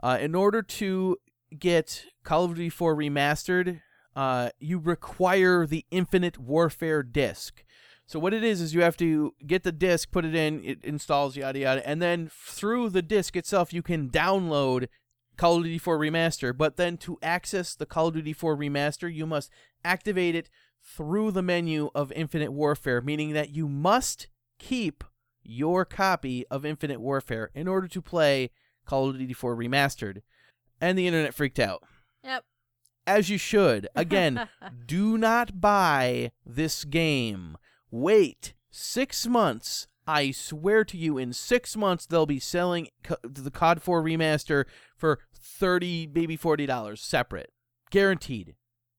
uh, 0.00 0.18
in 0.20 0.34
order 0.34 0.62
to 0.62 1.16
get 1.56 2.04
Call 2.24 2.44
of 2.44 2.54
Duty 2.54 2.68
4 2.68 2.96
remastered, 2.96 3.80
uh, 4.16 4.50
you 4.58 4.78
require 4.78 5.66
the 5.66 5.86
Infinite 5.90 6.38
Warfare 6.38 7.02
disc. 7.02 7.64
So 8.08 8.18
what 8.18 8.32
it 8.32 8.42
is 8.42 8.62
is 8.62 8.74
you 8.74 8.80
have 8.80 8.96
to 8.96 9.34
get 9.46 9.64
the 9.64 9.70
disc, 9.70 10.10
put 10.10 10.24
it 10.24 10.34
in, 10.34 10.64
it 10.64 10.82
installs 10.82 11.36
yada 11.36 11.58
yada, 11.58 11.86
and 11.86 12.00
then 12.00 12.30
through 12.32 12.88
the 12.88 13.02
disc 13.02 13.36
itself 13.36 13.70
you 13.70 13.82
can 13.82 14.08
download 14.08 14.88
Call 15.36 15.58
of 15.58 15.64
Duty 15.64 15.76
4 15.76 15.98
Remaster. 15.98 16.56
But 16.56 16.76
then 16.76 16.96
to 16.98 17.18
access 17.22 17.74
the 17.74 17.84
Call 17.84 18.08
of 18.08 18.14
Duty 18.14 18.32
4 18.32 18.56
Remaster, 18.56 19.14
you 19.14 19.26
must 19.26 19.50
activate 19.84 20.34
it 20.34 20.48
through 20.82 21.32
the 21.32 21.42
menu 21.42 21.90
of 21.94 22.10
Infinite 22.12 22.50
Warfare, 22.50 23.02
meaning 23.02 23.34
that 23.34 23.50
you 23.50 23.68
must 23.68 24.28
keep 24.58 25.04
your 25.42 25.84
copy 25.84 26.46
of 26.50 26.64
Infinite 26.64 27.02
Warfare 27.02 27.50
in 27.54 27.68
order 27.68 27.88
to 27.88 28.00
play 28.00 28.50
Call 28.86 29.10
of 29.10 29.18
Duty 29.18 29.34
4 29.34 29.54
Remastered. 29.54 30.22
And 30.80 30.96
the 30.96 31.06
internet 31.06 31.34
freaked 31.34 31.58
out. 31.58 31.82
Yep. 32.24 32.44
As 33.06 33.28
you 33.28 33.36
should. 33.36 33.86
Again, 33.94 34.48
do 34.86 35.18
not 35.18 35.60
buy 35.60 36.32
this 36.46 36.84
game. 36.84 37.58
Wait 37.90 38.54
six 38.70 39.26
months. 39.26 39.86
I 40.06 40.30
swear 40.30 40.84
to 40.84 40.96
you, 40.96 41.18
in 41.18 41.32
six 41.34 41.76
months, 41.76 42.06
they'll 42.06 42.24
be 42.26 42.40
selling 42.40 42.88
co- 43.02 43.16
the 43.22 43.50
COD 43.50 43.82
4 43.82 44.02
remaster 44.02 44.64
for 44.96 45.20
30 45.34 46.10
maybe 46.14 46.38
$40 46.38 46.98
separate. 46.98 47.50
Guaranteed. 47.90 48.54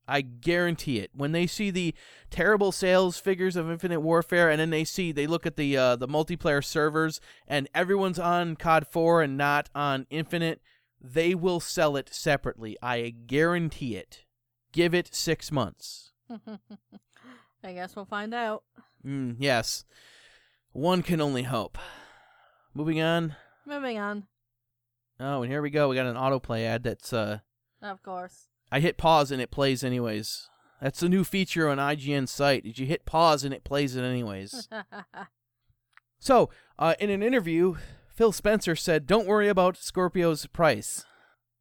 I 0.08 0.22
guarantee 0.22 1.00
it. 1.00 1.12
When 1.14 1.32
they 1.32 1.46
see 1.46 1.70
the 1.70 1.94
terrible 2.32 2.72
sales 2.72 3.20
figures 3.20 3.56
of 3.56 3.70
Infinite 3.70 4.02
Warfare, 4.02 4.50
and 4.50 4.60
then 4.60 4.72
they 4.72 4.84
see 4.84 5.12
they 5.12 5.28
look 5.28 5.46
at 5.46 5.56
the 5.56 5.78
uh, 5.78 5.96
the 5.96 6.08
multiplayer 6.08 6.64
servers, 6.64 7.22
and 7.48 7.70
everyone's 7.76 8.18
on 8.18 8.56
COD 8.56 8.88
4 8.88 9.22
and 9.22 9.38
not 9.38 9.70
on 9.76 10.08
Infinite, 10.10 10.62
they 11.00 11.36
will 11.36 11.60
sell 11.60 11.96
it 11.96 12.10
separately. 12.12 12.76
I 12.82 13.14
guarantee 13.28 13.96
it. 13.96 14.26
Give 14.72 14.96
it 14.96 15.14
six 15.14 15.52
months. 15.52 16.12
I 17.64 17.74
guess 17.74 17.96
we'll 17.96 18.06
find 18.06 18.34
out. 18.34 18.64
Mm, 19.06 19.36
yes. 19.40 19.86
One 20.72 21.02
can 21.02 21.20
only 21.22 21.44
hope. 21.44 21.78
Moving 22.74 23.02
on. 23.02 23.36
Moving 23.66 23.98
on. 23.98 24.28
Oh, 25.20 25.42
and 25.42 25.52
here 25.52 25.62
we 25.62 25.70
go. 25.70 25.90
We 25.90 25.96
got 25.96 26.06
an 26.06 26.16
autoplay 26.16 26.64
ad 26.64 26.84
that's 26.84 27.12
uh 27.12 27.40
Of 27.82 28.02
course. 28.04 28.48
I 28.72 28.80
hit 28.80 28.98
pause 28.98 29.32
and 29.32 29.42
it 29.42 29.52
plays 29.52 29.84
anyways. 29.84 30.50
That's 30.82 31.04
a 31.04 31.10
new 31.10 31.24
feature 31.24 31.68
on 31.68 31.78
IGN 31.78 32.30
site. 32.30 32.64
Did 32.64 32.80
you 32.80 32.86
hit 32.86 33.06
pause 33.06 33.44
and 33.44 33.54
it 33.54 33.64
plays 33.64 33.96
it 33.96 34.04
anyways? 34.04 34.70
so, 36.20 36.50
uh, 36.78 36.94
in 37.00 37.10
an 37.10 37.22
interview, 37.22 37.76
Phil 38.08 38.32
Spencer 38.32 38.76
said, 38.76 39.06
"Don't 39.06 39.28
worry 39.28 39.50
about 39.50 39.76
Scorpio's 39.76 40.46
price." 40.46 41.06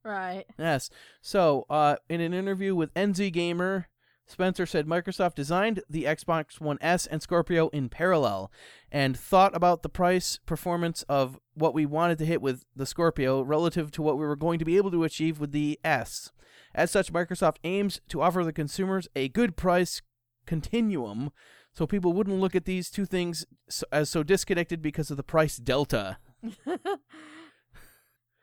right. 0.04 0.44
Yes. 0.58 0.88
So, 1.20 1.66
uh, 1.68 1.96
in 2.08 2.20
an 2.20 2.32
interview 2.32 2.74
with 2.74 2.94
NZ 2.94 3.32
Gamer, 3.32 3.88
Spencer 4.28 4.66
said 4.66 4.86
Microsoft 4.86 5.34
designed 5.34 5.80
the 5.88 6.04
Xbox 6.04 6.60
One 6.60 6.78
S 6.82 7.06
and 7.06 7.22
Scorpio 7.22 7.68
in 7.68 7.88
parallel 7.88 8.52
and 8.92 9.18
thought 9.18 9.56
about 9.56 9.82
the 9.82 9.88
price 9.88 10.38
performance 10.44 11.02
of 11.08 11.38
what 11.54 11.74
we 11.74 11.86
wanted 11.86 12.18
to 12.18 12.26
hit 12.26 12.42
with 12.42 12.64
the 12.76 12.86
Scorpio 12.86 13.40
relative 13.40 13.90
to 13.92 14.02
what 14.02 14.18
we 14.18 14.26
were 14.26 14.36
going 14.36 14.58
to 14.58 14.64
be 14.64 14.76
able 14.76 14.90
to 14.90 15.04
achieve 15.04 15.40
with 15.40 15.52
the 15.52 15.80
S. 15.82 16.30
As 16.74 16.90
such, 16.90 17.12
Microsoft 17.12 17.56
aims 17.64 18.00
to 18.08 18.20
offer 18.20 18.44
the 18.44 18.52
consumers 18.52 19.08
a 19.16 19.28
good 19.28 19.56
price 19.56 20.02
continuum 20.46 21.30
so 21.72 21.86
people 21.86 22.12
wouldn't 22.12 22.40
look 22.40 22.54
at 22.54 22.64
these 22.64 22.90
two 22.90 23.06
things 23.06 23.46
as 23.90 24.10
so 24.10 24.22
disconnected 24.22 24.82
because 24.82 25.10
of 25.10 25.16
the 25.16 25.22
price 25.22 25.56
delta. 25.56 26.18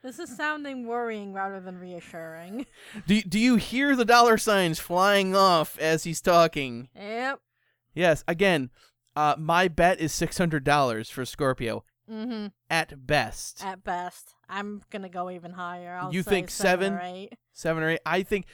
This 0.06 0.20
is 0.20 0.38
sounding 0.38 0.86
worrying 0.86 1.34
rather 1.34 1.60
than 1.60 1.80
reassuring. 1.80 2.68
Do, 3.08 3.22
do 3.24 3.40
you 3.40 3.56
hear 3.56 3.96
the 3.96 4.06
dollar 4.06 4.38
signs 4.38 4.80
flying 4.80 5.36
off 5.36 5.80
as 5.80 6.04
he's 6.04 6.22
talking? 6.22 6.90
Yep. 6.96 7.40
Yes, 7.96 8.24
again, 8.28 8.70
uh, 9.16 9.34
my 9.40 9.68
bet 9.68 10.00
is 10.00 10.14
$600 10.14 11.12
for 11.12 11.26
Scorpio 11.26 11.84
Mm-hmm. 12.08 12.48
at 12.70 13.08
best. 13.08 13.66
At 13.66 13.84
best, 13.84 14.36
I'm 14.48 14.84
gonna 14.92 15.10
go 15.10 15.32
even 15.32 15.54
higher. 15.54 15.98
I'll 16.00 16.14
You 16.14 16.22
say 16.22 16.30
think 16.30 16.50
seven, 16.52 16.94
seven? 16.94 16.94
or 16.94 17.02
eight. 17.02 17.34
Seven 17.52 17.82
or 17.82 17.90
eight. 17.90 18.00
I 18.06 18.22
think 18.22 18.46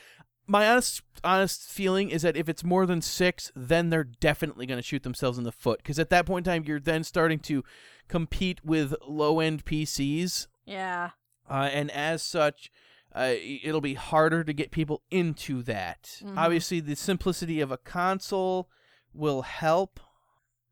my 0.48 0.70
honest 0.70 1.02
honest 1.22 1.70
feeling 1.70 2.10
is 2.12 2.22
that 2.22 2.38
if 2.38 2.48
it's 2.48 2.64
more 2.64 2.86
than 2.86 3.02
six, 3.02 3.52
then 3.54 3.90
they're 3.90 4.06
definitely 4.06 4.66
going 4.66 4.78
to 4.80 4.82
shoot 4.88 5.04
themselves 5.04 5.38
in 5.38 5.44
the 5.44 5.52
foot. 5.52 5.80
Because 5.80 6.00
at 6.00 6.10
that 6.12 6.26
point 6.26 6.48
in 6.48 6.54
time, 6.54 6.64
you're 6.66 6.80
then 6.80 7.04
starting 7.04 7.40
to 7.40 7.62
compete 8.08 8.64
with 8.64 8.96
low 9.06 9.42
end 9.42 9.66
PCs, 9.66 10.48
Yeah. 10.66 11.10
Uh, 11.52 11.70
and 11.72 11.92
as 11.92 12.24
such, 12.24 12.72
uh, 13.14 13.34
it'll 13.64 13.82
be 13.82 13.96
harder 13.96 14.44
to 14.44 14.54
get 14.54 14.72
people 14.72 15.04
into 15.12 15.62
that. 15.64 16.22
Mhm. 16.24 16.38
Obviously, 16.38 16.80
the 16.80 16.96
simplicity 16.96 17.60
of 17.60 17.72
a 17.72 17.78
console 17.78 18.70
will 19.14 19.42
help, 19.42 20.00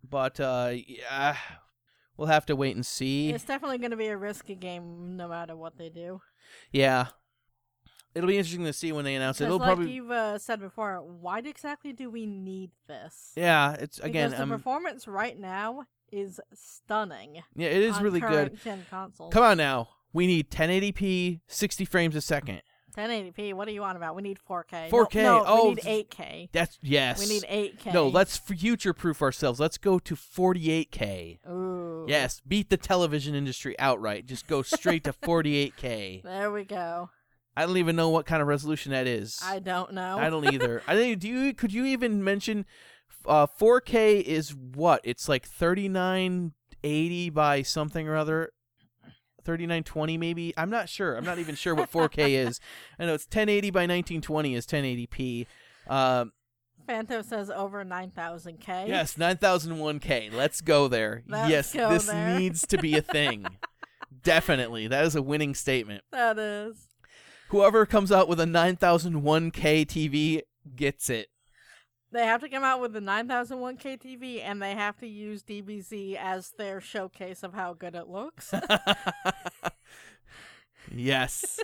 but 0.04 0.40
uh, 0.40 0.72
yeah, 0.88 1.36
we'll 2.16 2.28
have 2.28 2.46
to 2.46 2.56
wait 2.56 2.76
and 2.76 2.86
see. 2.86 3.30
It's 3.30 3.44
definitely 3.44 3.78
going 3.78 3.92
to 3.92 3.98
be 3.98 4.08
a 4.08 4.18
risky 4.18 4.56
game, 4.56 5.18
no 5.18 5.28
matter 5.28 5.56
what 5.56 5.78
they 5.78 5.90
do. 5.90 6.22
Yeah, 6.72 7.08
it'll 8.16 8.28
be 8.28 8.38
interesting 8.38 8.66
to 8.66 8.74
see 8.74 8.92
when 8.92 9.06
they 9.06 9.16
announce 9.16 9.42
it. 9.42 9.46
It'll 9.46 9.58
like 9.58 9.68
probably 9.68 9.92
you've 9.92 10.12
uh, 10.12 10.38
said 10.38 10.60
before, 10.62 11.02
why 11.02 11.40
exactly 11.40 11.94
do 11.94 12.10
we 12.10 12.26
need 12.26 12.72
this? 12.88 13.34
yeah. 13.36 13.74
It's 13.74 14.00
again, 14.00 14.30
because 14.30 14.38
the 14.38 14.44
um, 14.44 14.50
performance 14.50 15.08
right 15.08 15.38
now 15.38 15.84
is 16.12 16.40
stunning. 16.54 17.42
yeah, 17.56 17.68
it 17.68 17.84
is 17.84 18.00
really 18.02 18.20
good. 18.20 18.30
current 18.30 18.64
Gen 18.64 18.86
consoles. 18.90 19.34
Come 19.34 19.44
on 19.44 19.58
now, 19.58 19.90
we 20.14 20.28
need 20.28 20.50
1080p, 20.50 21.42
60 21.48 21.86
frames 21.86 22.16
a 22.16 22.22
second. 22.22 22.62
1080p. 22.98 23.54
What 23.54 23.68
are 23.68 23.72
you 23.72 23.84
on 23.84 23.96
about? 23.96 24.16
We 24.16 24.22
need 24.22 24.40
4K. 24.50 24.90
4K, 24.90 25.16
No, 25.24 25.40
no, 25.40 25.44
oh, 25.48 25.70
we 25.70 25.76
need 25.76 26.10
8K. 26.10 26.50
That's 26.52 26.78
yes. 26.82 27.20
We 27.20 27.28
need 27.28 27.44
8K. 27.44 27.94
No, 27.94 28.08
let's 28.08 28.38
future 28.38 28.94
proof 28.94 29.22
ourselves. 29.22 29.60
Let's 29.60 29.78
go 29.78 30.00
to 30.00 30.16
48k. 30.16 31.40
Ooh. 31.48 32.06
Yes, 32.08 32.42
beat 32.48 32.70
the 32.70 32.78
television 32.78 33.36
industry 33.36 33.78
outright. 33.80 34.26
Just 34.26 34.48
go 34.48 34.62
straight 34.62 35.04
to 35.06 35.14
48k. 35.24 36.24
There 36.24 36.52
we 36.52 36.66
go. 36.66 37.10
I 37.56 37.66
don't 37.66 37.78
even 37.78 37.96
know 37.96 38.10
what 38.10 38.26
kind 38.26 38.42
of 38.42 38.48
resolution 38.48 38.92
that 38.92 39.08
is. 39.08 39.40
I 39.44 39.60
don't 39.60 39.94
know. 39.94 40.18
I 40.18 40.30
don't 40.30 40.54
either. 40.54 40.82
I 40.88 40.96
think 40.96 41.20
do 41.20 41.28
you 41.28 41.54
could 41.54 41.74
you 41.74 41.86
even 41.86 42.24
mention 42.24 42.66
uh 43.26 43.48
4K 43.48 44.22
is 44.22 44.56
what? 44.56 45.02
It's 45.04 45.28
like 45.28 45.46
3980 45.46 47.30
by 47.32 47.62
something 47.64 48.08
or 48.08 48.16
other. 48.16 48.52
3920 49.44 50.18
maybe. 50.18 50.54
I'm 50.58 50.70
not 50.70 50.90
sure. 50.90 51.16
I'm 51.16 51.26
not 51.26 51.40
even 51.40 51.56
sure 51.56 51.76
what 51.76 51.92
4K 51.92 52.30
is. 52.48 52.60
I 53.00 53.06
know 53.06 53.14
it's 53.14 53.26
1080 53.26 53.72
by 53.72 53.82
1920 53.82 54.56
is 54.56 54.66
1080p. 54.66 55.46
Um 55.88 56.32
Phantom 56.88 57.22
says 57.22 57.52
over 57.52 57.86
9,000K. 57.86 58.88
Yes, 58.88 59.14
9001K. 59.14 60.34
Let's 60.34 60.60
go 60.60 60.88
there. 60.88 61.22
Let's 61.28 61.48
yes, 61.48 61.72
go 61.72 61.90
this 61.92 62.08
there. 62.08 62.40
needs 62.40 62.66
to 62.66 62.80
be 62.80 62.98
a 62.98 63.02
thing. 63.04 63.46
Definitely. 64.24 64.88
That 64.88 65.06
is 65.06 65.16
a 65.16 65.22
winning 65.22 65.54
statement. 65.54 66.04
That 66.12 66.40
is. 66.40 66.88
Whoever 67.50 67.86
comes 67.86 68.12
out 68.12 68.28
with 68.28 68.40
a 68.40 68.46
9001K 68.46 69.86
TV 69.86 70.42
gets 70.76 71.12
it. 71.12 71.28
They 72.12 72.26
have 72.26 72.42
to 72.42 72.50
come 72.50 72.64
out 72.64 72.82
with 72.82 72.94
the 72.94 73.00
9001K 73.02 74.02
TV 74.02 74.42
and 74.44 74.62
they 74.62 74.74
have 74.74 74.98
to 74.98 75.08
use 75.08 75.44
DBZ 75.44 76.16
as 76.16 76.52
their 76.58 76.82
showcase 76.82 77.44
of 77.44 77.54
how 77.54 77.74
good 77.74 77.96
it 77.96 78.08
looks. 78.08 78.52
yes. 80.92 81.60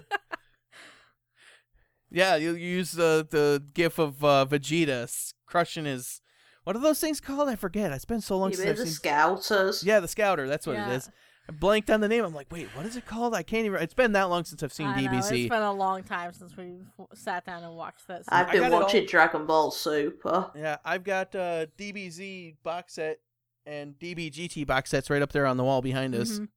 yeah, 2.11 2.35
you 2.35 2.55
use 2.55 2.91
the 2.91 3.27
the 3.29 3.63
gif 3.73 3.97
of 3.97 4.23
uh, 4.23 4.45
Vegeta 4.49 5.33
crushing 5.45 5.85
his. 5.85 6.21
What 6.63 6.75
are 6.75 6.79
those 6.79 6.99
things 6.99 7.21
called? 7.21 7.49
I 7.49 7.55
forget. 7.55 7.91
It's 7.91 8.05
been 8.05 8.21
so 8.21 8.37
long 8.37 8.49
You 8.49 8.55
since 8.57 8.65
mean 8.65 8.71
I've 8.71 8.77
the 8.77 8.85
seen. 8.85 8.93
Scouters? 8.93 9.83
Yeah, 9.83 9.99
the 9.99 10.07
Scouter. 10.07 10.47
That's 10.47 10.65
what 10.65 10.73
Yeah. 10.73 10.89
it 10.91 10.95
is. 10.95 11.09
I 11.47 11.51
blanked 11.51 11.89
on 11.91 12.01
the 12.01 12.07
name. 12.07 12.23
I'm 12.25 12.33
like, 12.33 12.47
wait, 12.51 12.67
what 12.75 12.85
is 12.85 12.95
it 12.95 13.05
called? 13.05 13.35
I 13.35 13.43
can't 13.43 13.65
even. 13.65 13.81
It's 13.81 13.93
been 13.93 14.13
that 14.13 14.29
long 14.29 14.43
since 14.45 14.63
I've 14.63 14.73
seen 14.73 14.87
I 14.87 15.01
know, 15.01 15.11
DBZ. 15.11 15.41
it's 15.43 15.49
been 15.49 15.61
a 15.61 15.71
long 15.73 16.03
time 16.03 16.33
since 16.33 16.55
we 16.57 16.77
sat 17.13 17.45
down 17.45 17.63
and 17.63 17.75
watched 17.75 18.07
that. 18.07 18.23
I've 18.29 18.51
been 18.51 18.61
got 18.61 18.67
it 18.67 18.73
all- 18.73 18.81
watching 18.81 19.05
Dragon 19.05 19.45
Ball 19.45 19.69
Super. 19.71 20.49
Yeah, 20.55 20.77
I've 20.83 21.03
got 21.03 21.35
uh, 21.35 21.67
DBZ 21.77 22.55
box 22.63 22.95
set 22.95 23.19
and 23.65 23.93
DBGT 23.99 24.65
box 24.65 24.89
sets 24.89 25.09
right 25.09 25.21
up 25.21 25.31
there 25.31 25.45
on 25.45 25.57
the 25.57 25.63
wall 25.63 25.81
behind 25.81 26.15
us. 26.15 26.39
Mhm. 26.39 26.47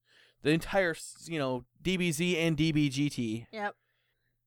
The 0.43 0.51
entire, 0.51 0.95
you 1.27 1.39
know, 1.39 1.65
DBZ 1.83 2.37
and 2.39 2.57
DBGT. 2.57 3.47
Yep. 3.53 3.75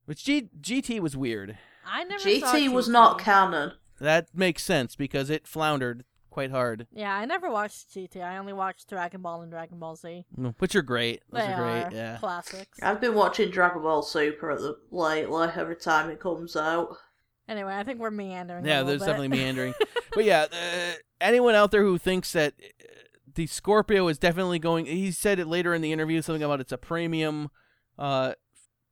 Which 0.05 0.23
G- 0.23 0.49
GT 0.59 0.99
was 0.99 1.15
weird. 1.15 1.57
I 1.85 2.03
never 2.03 2.19
saw 2.19 2.53
GT 2.53 2.71
was 2.73 2.87
not 2.89 3.19
canon. 3.19 3.73
That 3.99 4.27
makes 4.33 4.63
sense 4.63 4.95
because 4.95 5.29
it 5.29 5.45
floundered 5.45 6.03
quite 6.31 6.49
hard. 6.49 6.87
Yeah, 6.91 7.13
I 7.13 7.25
never 7.25 7.51
watched 7.51 7.93
GT. 7.93 8.23
I 8.23 8.37
only 8.37 8.53
watched 8.53 8.89
Dragon 8.89 9.21
Ball 9.21 9.41
and 9.43 9.51
Dragon 9.51 9.77
Ball 9.77 9.95
Z. 9.95 10.25
Mm, 10.39 10.55
Which 10.57 10.75
are 10.75 10.81
great. 10.81 11.21
Those 11.29 11.41
they 11.45 11.53
are 11.53 11.83
great. 11.89 11.95
Yeah. 11.97 12.17
classics. 12.17 12.79
I've 12.81 12.99
been 12.99 13.13
watching 13.13 13.51
Dragon 13.51 13.83
Ball 13.83 14.01
Super 14.01 14.49
at 14.51 14.59
the 14.59 14.77
lately 14.89 15.49
every 15.55 15.75
time 15.75 16.09
it 16.09 16.19
comes 16.19 16.55
out. 16.55 16.95
Anyway, 17.47 17.73
I 17.75 17.83
think 17.83 17.99
we're 17.99 18.11
meandering. 18.11 18.65
Yeah, 18.65 18.77
little 18.81 18.87
there's 18.87 19.01
bit. 19.01 19.05
definitely 19.07 19.27
meandering. 19.37 19.73
but 20.13 20.23
yeah, 20.25 20.47
uh, 20.51 20.93
anyone 21.19 21.53
out 21.53 21.71
there 21.71 21.83
who 21.83 21.97
thinks 21.97 22.31
that 22.33 22.53
uh, 22.61 22.85
the 23.35 23.45
Scorpio 23.47 24.07
is 24.07 24.17
definitely 24.17 24.59
going, 24.59 24.85
he 24.85 25.11
said 25.11 25.37
it 25.37 25.47
later 25.47 25.73
in 25.73 25.81
the 25.81 25.91
interview, 25.91 26.21
something 26.21 26.43
about 26.43 26.61
it's 26.61 26.71
a 26.71 26.77
premium 26.77 27.49
uh, 27.99 28.33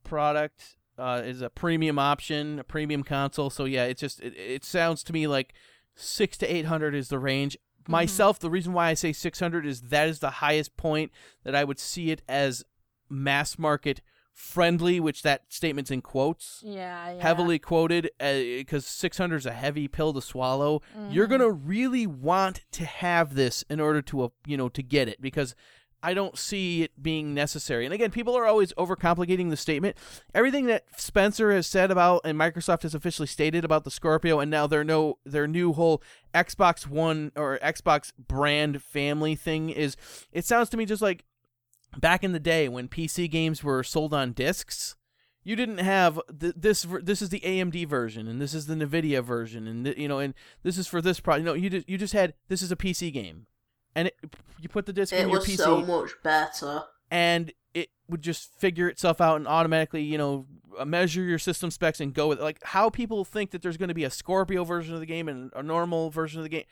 product, 0.04 0.76
uh, 0.98 1.22
is 1.24 1.40
a 1.40 1.48
premium 1.48 1.98
option, 1.98 2.58
a 2.58 2.64
premium 2.64 3.02
console. 3.02 3.48
So 3.50 3.64
yeah, 3.64 3.84
it 3.84 3.96
just 3.96 4.20
it, 4.20 4.34
it 4.36 4.64
sounds 4.64 5.02
to 5.04 5.12
me 5.12 5.26
like 5.26 5.54
six 6.00 6.36
to 6.38 6.46
eight 6.52 6.66
hundred 6.66 6.94
is 6.94 7.08
the 7.08 7.18
range. 7.18 7.56
Myself, 7.88 8.38
the 8.38 8.50
reason 8.50 8.72
why 8.72 8.88
I 8.88 8.94
say 8.94 9.12
six 9.12 9.40
hundred 9.40 9.66
is 9.66 9.80
that 9.82 10.08
is 10.08 10.18
the 10.20 10.30
highest 10.30 10.76
point 10.76 11.10
that 11.44 11.54
I 11.54 11.64
would 11.64 11.78
see 11.78 12.10
it 12.10 12.22
as 12.28 12.64
mass 13.08 13.58
market 13.58 14.00
friendly, 14.32 15.00
which 15.00 15.22
that 15.22 15.42
statement's 15.48 15.90
in 15.90 16.00
quotes 16.00 16.62
yeah, 16.64 17.10
yeah. 17.12 17.22
heavily 17.22 17.58
quoted 17.58 18.10
because 18.18 18.86
600 18.86 19.36
is 19.36 19.44
a 19.44 19.52
heavy 19.52 19.86
pill 19.88 20.14
to 20.14 20.22
swallow. 20.22 20.80
You're 21.10 21.26
Mhm. 21.26 21.30
gonna 21.30 21.50
really 21.50 22.06
want 22.06 22.62
to 22.72 22.84
have 22.86 23.34
this 23.34 23.64
in 23.68 23.80
order 23.80 24.00
to 24.02 24.22
uh, 24.22 24.28
you 24.46 24.56
know 24.56 24.68
to 24.70 24.82
get 24.82 25.08
it 25.08 25.20
because 25.20 25.54
I 26.02 26.14
don't 26.14 26.38
see 26.38 26.82
it 26.82 27.02
being 27.02 27.34
necessary. 27.34 27.84
And 27.84 27.92
again, 27.92 28.10
people 28.10 28.36
are 28.36 28.46
always 28.46 28.72
overcomplicating 28.74 29.50
the 29.50 29.56
statement. 29.56 29.96
Everything 30.34 30.66
that 30.66 30.84
Spencer 30.96 31.52
has 31.52 31.66
said 31.66 31.90
about 31.90 32.22
and 32.24 32.38
Microsoft 32.38 32.82
has 32.82 32.94
officially 32.94 33.26
stated 33.26 33.64
about 33.64 33.84
the 33.84 33.90
Scorpio 33.90 34.40
and 34.40 34.50
now 34.50 34.66
their 34.66 34.84
no 34.84 35.18
their 35.24 35.46
new 35.46 35.72
whole 35.72 36.02
Xbox 36.34 36.86
One 36.86 37.32
or 37.36 37.58
Xbox 37.62 38.12
brand 38.16 38.82
family 38.82 39.34
thing 39.34 39.70
is 39.70 39.96
it 40.32 40.44
sounds 40.44 40.68
to 40.70 40.76
me 40.76 40.86
just 40.86 41.02
like 41.02 41.24
back 41.98 42.24
in 42.24 42.32
the 42.32 42.40
day 42.40 42.68
when 42.68 42.88
PC 42.88 43.30
games 43.30 43.62
were 43.62 43.82
sold 43.82 44.14
on 44.14 44.32
discs 44.32 44.96
you 45.42 45.56
didn't 45.56 45.78
have 45.78 46.20
th- 46.38 46.54
this 46.56 46.86
this 47.02 47.22
is 47.22 47.30
the 47.30 47.40
AMD 47.40 47.88
version 47.88 48.28
and 48.28 48.40
this 48.40 48.54
is 48.54 48.66
the 48.66 48.74
Nvidia 48.74 49.22
version 49.22 49.66
and 49.66 49.84
th- 49.84 49.98
you 49.98 50.08
know 50.08 50.18
and 50.18 50.34
this 50.62 50.78
is 50.78 50.86
for 50.86 51.00
this 51.00 51.20
product 51.20 51.44
no 51.44 51.54
you 51.54 51.70
just 51.70 51.88
you 51.88 51.98
just 51.98 52.12
had 52.12 52.34
this 52.48 52.62
is 52.62 52.70
a 52.70 52.76
PC 52.76 53.12
game 53.12 53.46
and 53.94 54.08
it, 54.08 54.16
you 54.60 54.68
put 54.68 54.86
the 54.86 54.92
disc 54.92 55.12
It 55.12 55.20
in 55.20 55.28
your 55.28 55.38
was 55.38 55.46
PC 55.48 55.56
so 55.56 55.80
much 55.82 56.10
better. 56.22 56.82
and 57.10 57.52
it 57.74 57.88
would 58.08 58.22
just 58.22 58.52
figure 58.58 58.88
itself 58.88 59.20
out 59.20 59.36
and 59.36 59.46
automatically 59.48 60.02
you 60.02 60.18
know 60.18 60.46
uh, 60.78 60.84
measure 60.84 61.22
your 61.22 61.38
system 61.38 61.70
specs 61.70 62.00
and 62.00 62.14
go 62.14 62.28
with 62.28 62.38
it. 62.38 62.42
like 62.42 62.58
how 62.64 62.90
people 62.90 63.24
think 63.24 63.50
that 63.50 63.62
there's 63.62 63.76
going 63.76 63.88
to 63.88 63.94
be 63.94 64.04
a 64.04 64.10
Scorpio 64.10 64.64
version 64.64 64.94
of 64.94 65.00
the 65.00 65.06
game 65.06 65.28
and 65.28 65.50
a 65.56 65.62
normal 65.62 66.10
version 66.10 66.38
of 66.40 66.44
the 66.44 66.48
game 66.48 66.64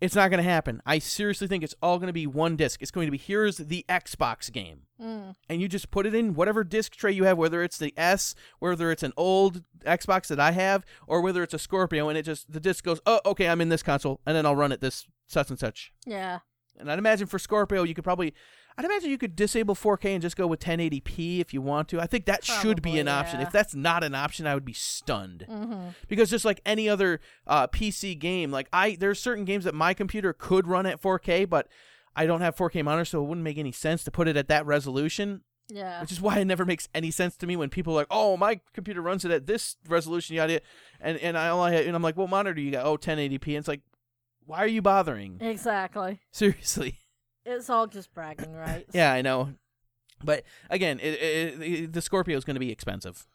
it's 0.00 0.14
not 0.16 0.28
going 0.28 0.42
to 0.42 0.48
happen 0.48 0.82
I 0.84 0.98
seriously 0.98 1.46
think 1.46 1.62
it's 1.62 1.74
all 1.80 1.98
going 1.98 2.08
to 2.08 2.12
be 2.12 2.26
one 2.26 2.56
disc 2.56 2.82
it's 2.82 2.90
going 2.90 3.06
to 3.06 3.12
be 3.12 3.18
here's 3.18 3.58
the 3.58 3.84
Xbox 3.88 4.50
game 4.52 4.82
Mm. 5.02 5.34
and 5.48 5.60
you 5.60 5.66
just 5.68 5.90
put 5.90 6.06
it 6.06 6.14
in 6.14 6.34
whatever 6.34 6.62
disc 6.62 6.94
tray 6.94 7.10
you 7.10 7.24
have, 7.24 7.36
whether 7.36 7.64
it's 7.64 7.78
the 7.78 7.92
S, 7.96 8.36
whether 8.60 8.92
it's 8.92 9.02
an 9.02 9.12
old 9.16 9.64
Xbox 9.84 10.28
that 10.28 10.38
I 10.38 10.52
have, 10.52 10.84
or 11.08 11.20
whether 11.20 11.42
it's 11.42 11.52
a 11.52 11.58
Scorpio, 11.58 12.08
and 12.08 12.16
it 12.16 12.22
just 12.22 12.52
the 12.52 12.60
disc 12.60 12.84
goes, 12.84 13.00
oh, 13.04 13.20
okay, 13.26 13.48
I'm 13.48 13.60
in 13.60 13.70
this 13.70 13.82
console, 13.82 14.20
and 14.24 14.36
then 14.36 14.46
I'll 14.46 14.54
run 14.54 14.70
it 14.70 14.80
this 14.80 15.04
such 15.26 15.50
and 15.50 15.58
such. 15.58 15.92
Yeah. 16.06 16.38
And 16.78 16.90
I'd 16.90 16.98
imagine 16.98 17.26
for 17.26 17.38
Scorpio, 17.38 17.82
you 17.84 17.94
could 17.94 18.02
probably, 18.04 18.34
I'd 18.76 18.84
imagine 18.84 19.10
you 19.10 19.18
could 19.18 19.36
disable 19.36 19.74
4K 19.76 20.06
and 20.14 20.20
just 20.22 20.36
go 20.36 20.46
with 20.46 20.58
1080p 20.60 21.40
if 21.40 21.54
you 21.54 21.62
want 21.62 21.88
to. 21.90 22.00
I 22.00 22.06
think 22.06 22.24
that 22.26 22.44
should 22.44 22.82
be 22.82 22.90
Probably, 22.90 23.00
an 23.00 23.08
option. 23.08 23.40
yeah. 23.40 23.46
If 23.46 23.52
that's 23.52 23.74
not 23.74 24.02
an 24.02 24.14
option, 24.14 24.46
I 24.46 24.54
would 24.54 24.64
be 24.64 24.72
stunned 24.72 25.46
Mm-hmm. 25.48 25.88
because 26.08 26.30
just 26.30 26.44
like 26.44 26.60
any 26.66 26.88
other 26.88 27.20
uh, 27.46 27.68
PC 27.68 28.18
game, 28.18 28.50
like 28.50 28.68
I 28.72 28.96
there's 28.98 29.20
certain 29.20 29.44
games 29.44 29.64
that 29.64 29.74
my 29.74 29.94
computer 29.94 30.32
could 30.32 30.66
run 30.66 30.86
at 30.86 31.00
4K, 31.00 31.48
but 31.48 31.68
I 32.16 32.26
don't 32.26 32.40
have 32.40 32.56
4K 32.56 32.82
monitor, 32.84 33.04
so 33.04 33.22
it 33.22 33.26
wouldn't 33.28 33.44
make 33.44 33.58
any 33.58 33.72
sense 33.72 34.02
to 34.04 34.10
put 34.10 34.26
it 34.28 34.36
at 34.36 34.48
that 34.48 34.66
resolution 34.66 35.42
Yeah. 35.68 36.00
which 36.00 36.12
is 36.12 36.20
why 36.20 36.38
it 36.40 36.44
never 36.44 36.64
makes 36.64 36.88
any 36.94 37.10
sense 37.10 37.36
to 37.38 37.46
me 37.46 37.56
when 37.56 37.70
people 37.70 37.92
are 37.94 37.96
like, 37.96 38.06
"Oh, 38.10 38.36
my 38.36 38.60
computer 38.72 39.00
runs 39.00 39.24
it 39.24 39.30
at 39.30 39.46
this 39.46 39.76
resolution, 39.88 40.36
yada," 40.36 40.52
yada," 40.54 40.64
and 41.00 41.18
and 41.18 41.38
I 41.38 41.72
and 41.74 41.94
I'm 41.96 42.02
like, 42.02 42.16
"What 42.16 42.28
monitor 42.30 42.54
do 42.54 42.60
you 42.62 42.72
got?" 42.72 42.84
Oh, 42.84 42.96
1080p. 42.96 43.48
And 43.48 43.58
it's 43.58 43.68
like, 43.68 43.80
why 44.46 44.58
are 44.58 44.66
you 44.66 44.82
bothering? 44.82 45.38
Exactly. 45.40 46.20
Seriously. 46.30 46.98
It's 47.46 47.68
all 47.68 47.86
just 47.86 48.14
bragging 48.14 48.54
rights. 48.54 48.94
Yeah, 48.94 49.12
I 49.12 49.20
know. 49.20 49.50
But 50.24 50.44
again, 50.70 50.98
it, 51.00 51.20
it, 51.20 51.60
it, 51.62 51.92
the 51.92 52.00
Scorpio 52.00 52.38
is 52.38 52.44
going 52.44 52.54
to 52.54 52.60
be 52.60 52.72
expensive, 52.72 53.26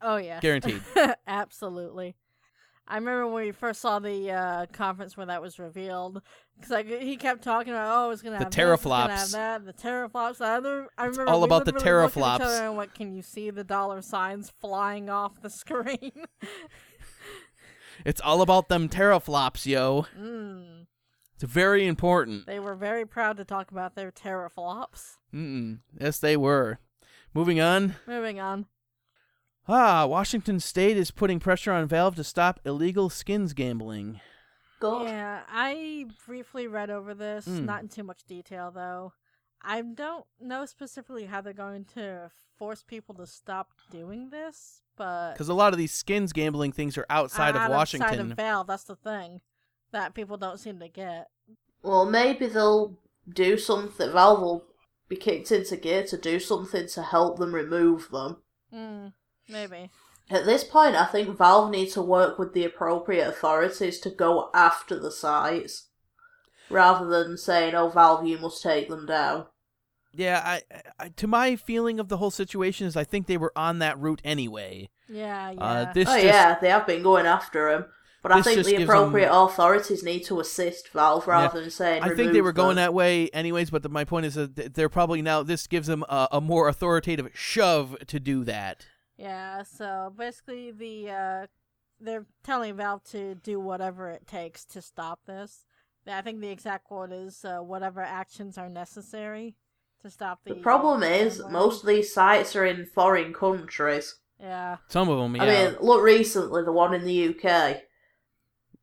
Oh 0.00 0.16
yeah. 0.16 0.40
guaranteed. 0.40 0.80
Absolutely. 1.26 2.16
I 2.86 2.94
remember 2.94 3.26
when 3.26 3.44
we 3.44 3.52
first 3.52 3.82
saw 3.82 3.98
the 3.98 4.30
uh, 4.30 4.66
conference 4.72 5.18
where 5.18 5.26
that 5.26 5.42
was 5.42 5.58
revealed, 5.58 6.22
because 6.56 6.70
like 6.70 6.86
he 6.88 7.18
kept 7.18 7.42
talking 7.44 7.74
about, 7.74 7.90
oh, 8.06 8.10
it's 8.10 8.22
gonna 8.22 8.38
The 8.38 8.44
have 8.44 8.50
this, 8.52 8.58
it's 8.58 8.84
gonna 8.84 9.08
teraflops. 9.10 9.10
have 9.18 9.30
that, 9.32 9.66
the 9.66 9.72
teraflops. 9.74 10.40
I, 10.40 10.54
other, 10.56 10.88
I 10.96 11.04
remember 11.04 11.30
all 11.30 11.44
about 11.44 11.66
the 11.66 11.74
at 11.74 11.82
each 11.82 11.86
teraflops. 11.86 12.40
other 12.40 12.64
And 12.64 12.74
what 12.78 12.94
can 12.94 13.12
you 13.12 13.20
see 13.20 13.50
the 13.50 13.64
dollar 13.64 14.00
signs 14.00 14.50
flying 14.62 15.10
off 15.10 15.42
the 15.42 15.50
screen? 15.50 16.12
it's 18.08 18.20
all 18.20 18.40
about 18.42 18.68
them 18.68 18.88
teraflops, 18.88 19.66
yo. 19.66 20.06
mm. 20.18 20.86
It's 21.34 21.44
very 21.44 21.86
important. 21.86 22.46
They 22.46 22.58
were 22.58 22.74
very 22.74 23.04
proud 23.06 23.36
to 23.36 23.44
talk 23.44 23.70
about 23.70 23.94
their 23.94 24.10
teraflops. 24.10 25.18
Mm-mm. 25.32 25.78
Yes, 26.00 26.18
they 26.18 26.36
were. 26.36 26.78
Moving 27.32 27.60
on. 27.60 27.94
Moving 28.06 28.40
on. 28.40 28.66
Ah, 29.68 30.06
Washington 30.06 30.58
State 30.58 30.96
is 30.96 31.10
putting 31.10 31.38
pressure 31.38 31.70
on 31.72 31.86
Valve 31.86 32.16
to 32.16 32.24
stop 32.24 32.58
illegal 32.64 33.10
skins 33.10 33.52
gambling. 33.52 34.20
God. 34.80 35.08
Yeah, 35.08 35.42
I 35.48 36.06
briefly 36.26 36.66
read 36.66 36.88
over 36.90 37.12
this, 37.14 37.46
Mm. 37.46 37.64
not 37.66 37.82
in 37.82 37.88
too 37.88 38.02
much 38.04 38.24
detail 38.24 38.70
though. 38.70 39.12
I 39.62 39.82
don't 39.82 40.24
know 40.40 40.66
specifically 40.66 41.26
how 41.26 41.40
they're 41.40 41.52
going 41.52 41.84
to 41.94 42.30
force 42.56 42.82
people 42.82 43.14
to 43.16 43.26
stop 43.26 43.72
doing 43.90 44.30
this, 44.30 44.82
but 44.96 45.32
Because 45.32 45.48
a 45.48 45.54
lot 45.54 45.72
of 45.72 45.78
these 45.78 45.92
skins 45.92 46.32
gambling 46.32 46.72
things 46.72 46.96
are 46.98 47.06
outside 47.10 47.56
of 47.56 47.70
Washington. 47.70 48.08
Outside 48.08 48.20
of 48.20 48.36
Valve, 48.36 48.66
that's 48.66 48.84
the 48.84 48.96
thing 48.96 49.40
that 49.92 50.14
people 50.14 50.36
don't 50.36 50.58
seem 50.58 50.78
to 50.80 50.88
get. 50.88 51.28
Well, 51.82 52.04
maybe 52.04 52.46
they'll 52.46 52.98
do 53.28 53.56
something. 53.56 54.12
Valve 54.12 54.40
will 54.40 54.64
be 55.08 55.16
kicked 55.16 55.50
into 55.52 55.76
gear 55.76 56.04
to 56.04 56.16
do 56.16 56.38
something 56.38 56.86
to 56.88 57.02
help 57.02 57.38
them 57.38 57.54
remove 57.54 58.10
them. 58.10 58.38
Mm, 58.74 59.12
maybe. 59.48 59.90
At 60.30 60.44
this 60.44 60.62
point, 60.64 60.94
I 60.94 61.06
think 61.06 61.38
Valve 61.38 61.70
needs 61.70 61.94
to 61.94 62.02
work 62.02 62.38
with 62.38 62.52
the 62.52 62.64
appropriate 62.64 63.26
authorities 63.26 63.98
to 64.00 64.10
go 64.10 64.50
after 64.52 64.98
the 64.98 65.10
sites, 65.10 65.87
rather 66.70 67.06
than 67.06 67.36
saying, 67.36 67.74
"Oh, 67.74 67.88
Valve, 67.88 68.26
you 68.26 68.38
must 68.38 68.62
take 68.62 68.88
them 68.88 69.06
down." 69.06 69.46
yeah, 70.18 70.42
I, 70.44 70.62
I, 70.98 71.08
to 71.10 71.26
my 71.26 71.56
feeling 71.56 72.00
of 72.00 72.08
the 72.08 72.16
whole 72.16 72.30
situation 72.30 72.86
is 72.86 72.96
I 72.96 73.04
think 73.04 73.26
they 73.26 73.36
were 73.36 73.52
on 73.54 73.78
that 73.78 73.98
route 73.98 74.20
anyway. 74.24 74.90
Yeah, 75.08 75.52
yeah. 75.52 75.60
Uh, 75.60 75.92
this 75.92 76.08
oh 76.08 76.14
just, 76.14 76.24
yeah, 76.24 76.58
they 76.60 76.70
have 76.70 76.86
been 76.86 77.02
going 77.02 77.26
after 77.26 77.68
him, 77.68 77.84
but 78.22 78.32
I 78.32 78.42
think 78.42 78.64
the 78.64 78.70
gives 78.70 78.84
appropriate 78.84 79.32
authorities 79.32 80.02
need 80.02 80.24
to 80.24 80.40
assist 80.40 80.88
Valve 80.90 81.26
rather 81.26 81.60
than 81.60 81.70
saying. 81.70 82.02
I 82.02 82.08
think 82.08 82.16
they 82.16 82.26
"Remove 82.26 82.44
were 82.44 82.52
going 82.52 82.76
that 82.76 82.94
way 82.94 83.28
anyways, 83.30 83.70
but 83.70 83.82
the, 83.82 83.88
my 83.88 84.04
point 84.04 84.26
is 84.26 84.34
that 84.34 84.74
they're 84.74 84.88
probably 84.88 85.22
now. 85.22 85.42
This 85.42 85.66
gives 85.66 85.86
them 85.86 86.04
a, 86.08 86.28
a 86.32 86.40
more 86.40 86.68
authoritative 86.68 87.30
shove 87.34 87.96
to 88.08 88.18
do 88.18 88.44
that. 88.44 88.86
Yeah, 89.16 89.62
so 89.62 90.12
basically 90.16 90.70
the 90.72 91.10
uh 91.10 91.46
they're 92.00 92.26
telling 92.44 92.76
Valve 92.76 93.02
to 93.10 93.34
do 93.34 93.60
whatever 93.60 94.10
it 94.10 94.26
takes 94.26 94.64
to 94.66 94.82
stop 94.82 95.20
this. 95.26 95.64
I 96.08 96.22
think 96.22 96.40
the 96.40 96.48
exact 96.48 96.84
quote 96.84 97.12
is 97.12 97.44
uh, 97.44 97.58
whatever 97.58 98.00
actions 98.00 98.56
are 98.58 98.68
necessary 98.68 99.56
to 100.02 100.10
stop 100.10 100.40
the 100.44 100.54
The 100.54 100.60
problem 100.60 101.02
is, 101.02 101.34
gambling." 101.36 101.52
most 101.52 101.82
of 101.82 101.88
these 101.88 102.12
sites 102.12 102.54
are 102.56 102.64
in 102.64 102.86
foreign 102.86 103.32
countries. 103.34 104.16
Yeah. 104.40 104.76
Some 104.88 105.08
of 105.08 105.18
them, 105.18 105.34
yeah. 105.36 105.42
I 105.42 105.46
mean, 105.70 105.76
look 105.80 106.02
recently, 106.02 106.62
the 106.62 106.72
one 106.72 106.94
in 106.94 107.04
the 107.04 107.28
UK. 107.30 107.82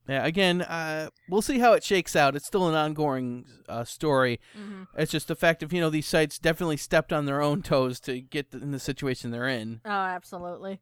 yeah. 0.08 0.26
Again, 0.26 0.62
uh, 0.62 1.10
we'll 1.30 1.42
see 1.42 1.60
how 1.60 1.72
it 1.74 1.84
shakes 1.84 2.16
out. 2.16 2.36
It's 2.36 2.46
still 2.46 2.68
an 2.68 2.76
ongoing 2.76 3.46
uh, 3.70 3.86
story. 3.86 4.40
hmm 4.54 4.84
It's 4.98 5.12
just 5.12 5.28
the 5.30 5.36
fact 5.36 5.64
of 5.64 5.72
you 5.72 5.80
know 5.80 5.90
these 5.90 6.08
sites 6.08 6.38
definitely 6.38 6.78
stepped 6.78 7.14
on 7.14 7.26
their 7.26 7.42
own 7.42 7.62
toes 7.62 8.00
to 8.02 8.20
get 8.20 8.48
in 8.54 8.72
the 8.72 8.80
situation 8.80 9.32
they're 9.32 9.48
in. 9.48 9.80
Oh, 9.86 9.90
absolutely. 9.90 10.82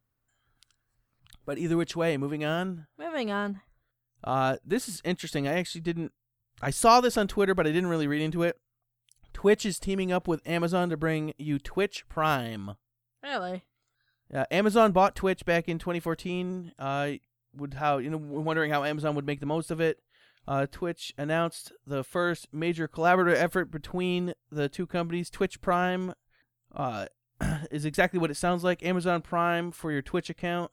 But 1.45 1.57
either 1.57 1.77
which 1.77 1.95
way, 1.95 2.17
moving 2.17 2.43
on. 2.43 2.87
Moving 2.97 3.29
on. 3.31 3.61
Uh, 4.23 4.55
this 4.65 4.87
is 4.87 5.01
interesting. 5.03 5.47
I 5.47 5.53
actually 5.59 5.81
didn't. 5.81 6.11
I 6.61 6.69
saw 6.69 7.01
this 7.01 7.17
on 7.17 7.27
Twitter, 7.27 7.53
but 7.53 7.67
I 7.67 7.71
didn't 7.71 7.89
really 7.89 8.07
read 8.07 8.21
into 8.21 8.43
it. 8.43 8.57
Twitch 9.33 9.65
is 9.65 9.79
teaming 9.79 10.11
up 10.11 10.27
with 10.27 10.47
Amazon 10.47 10.89
to 10.89 10.97
bring 10.97 11.33
you 11.37 11.59
Twitch 11.59 12.07
Prime. 12.07 12.75
Really? 13.21 13.63
Uh, 14.33 14.45
Amazon 14.51 14.91
bought 14.91 15.15
Twitch 15.15 15.45
back 15.45 15.67
in 15.67 15.79
2014. 15.79 16.73
Uh, 16.77 17.11
would 17.55 17.75
how 17.75 17.97
you 17.97 18.09
know 18.09 18.17
we're 18.17 18.41
wondering 18.41 18.71
how 18.71 18.83
Amazon 18.83 19.15
would 19.15 19.25
make 19.25 19.39
the 19.39 19.45
most 19.45 19.71
of 19.71 19.79
it. 19.79 19.99
Uh, 20.47 20.65
Twitch 20.69 21.13
announced 21.17 21.71
the 21.85 22.03
first 22.03 22.47
major 22.51 22.87
collaborative 22.87 23.35
effort 23.35 23.71
between 23.71 24.33
the 24.51 24.67
two 24.67 24.85
companies. 24.85 25.29
Twitch 25.29 25.61
Prime 25.61 26.13
uh, 26.75 27.05
is 27.71 27.85
exactly 27.85 28.19
what 28.19 28.31
it 28.31 28.37
sounds 28.37 28.63
like. 28.63 28.83
Amazon 28.83 29.21
Prime 29.21 29.71
for 29.71 29.91
your 29.91 30.01
Twitch 30.01 30.29
account 30.29 30.71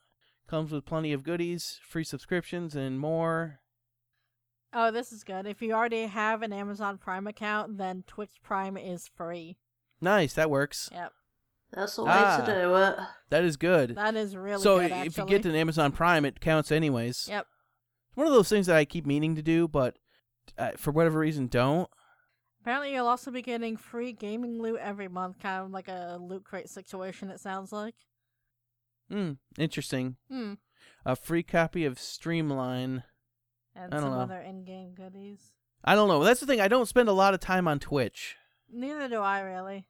comes 0.48 0.72
with 0.72 0.84
plenty 0.84 1.12
of 1.12 1.22
goodies, 1.22 1.78
free 1.86 2.02
subscriptions, 2.02 2.74
and 2.74 2.98
more. 2.98 3.60
Oh, 4.72 4.90
this 4.90 5.12
is 5.12 5.24
good. 5.24 5.46
If 5.46 5.60
you 5.62 5.72
already 5.72 6.02
have 6.06 6.42
an 6.42 6.52
Amazon 6.52 6.96
Prime 6.98 7.26
account, 7.26 7.76
then 7.78 8.04
Twitch 8.06 8.34
Prime 8.42 8.76
is 8.76 9.08
free. 9.08 9.56
Nice, 10.00 10.32
that 10.34 10.50
works. 10.50 10.88
Yep. 10.92 11.12
That's 11.72 11.96
the 11.96 12.04
way 12.04 12.12
Ah. 12.14 12.36
to 12.44 12.46
do 12.46 12.74
it. 12.76 12.98
That 13.30 13.44
is 13.44 13.56
good. 13.56 13.94
That 13.96 14.14
is 14.16 14.36
really 14.36 14.62
so 14.62 14.78
good, 14.80 14.92
i- 14.92 15.04
if 15.06 15.16
you 15.18 15.24
get 15.26 15.44
an 15.46 15.54
Amazon 15.54 15.92
Prime, 15.92 16.24
it 16.24 16.40
counts 16.40 16.70
anyways. 16.72 17.26
Yep. 17.28 17.46
It's 18.08 18.16
one 18.16 18.26
of 18.26 18.32
those 18.32 18.48
things 18.48 18.66
that 18.66 18.76
I 18.76 18.84
keep 18.84 19.06
meaning 19.06 19.34
to 19.36 19.42
do, 19.42 19.66
but 19.68 19.96
uh, 20.58 20.72
for 20.76 20.90
whatever 20.90 21.18
reason 21.20 21.46
don't. 21.46 21.88
Apparently, 22.60 22.92
you'll 22.92 23.06
also 23.06 23.30
be 23.30 23.40
getting 23.42 23.76
free 23.76 24.12
gaming 24.12 24.60
loot 24.60 24.78
every 24.80 25.08
month, 25.08 25.38
kind 25.38 25.64
of 25.64 25.70
like 25.70 25.88
a 25.88 26.18
loot 26.20 26.44
crate 26.44 26.68
situation, 26.68 27.30
it 27.30 27.40
sounds 27.40 27.72
like. 27.72 27.94
Hmm, 29.08 29.32
interesting. 29.58 30.16
Hmm. 30.28 30.54
A 31.04 31.16
free 31.16 31.42
copy 31.42 31.84
of 31.84 31.98
Streamline. 31.98 33.04
And 33.74 33.94
I 33.94 33.96
don't 33.96 34.10
some 34.10 34.18
know. 34.18 34.20
other 34.20 34.40
in 34.40 34.64
game 34.64 34.94
goodies. 34.94 35.52
I 35.84 35.94
don't 35.94 36.08
know. 36.08 36.22
That's 36.22 36.40
the 36.40 36.46
thing. 36.46 36.60
I 36.60 36.68
don't 36.68 36.86
spend 36.86 37.08
a 37.08 37.12
lot 37.12 37.34
of 37.34 37.40
time 37.40 37.66
on 37.66 37.78
Twitch. 37.78 38.36
Neither 38.72 39.08
do 39.08 39.20
I, 39.20 39.40
really. 39.40 39.86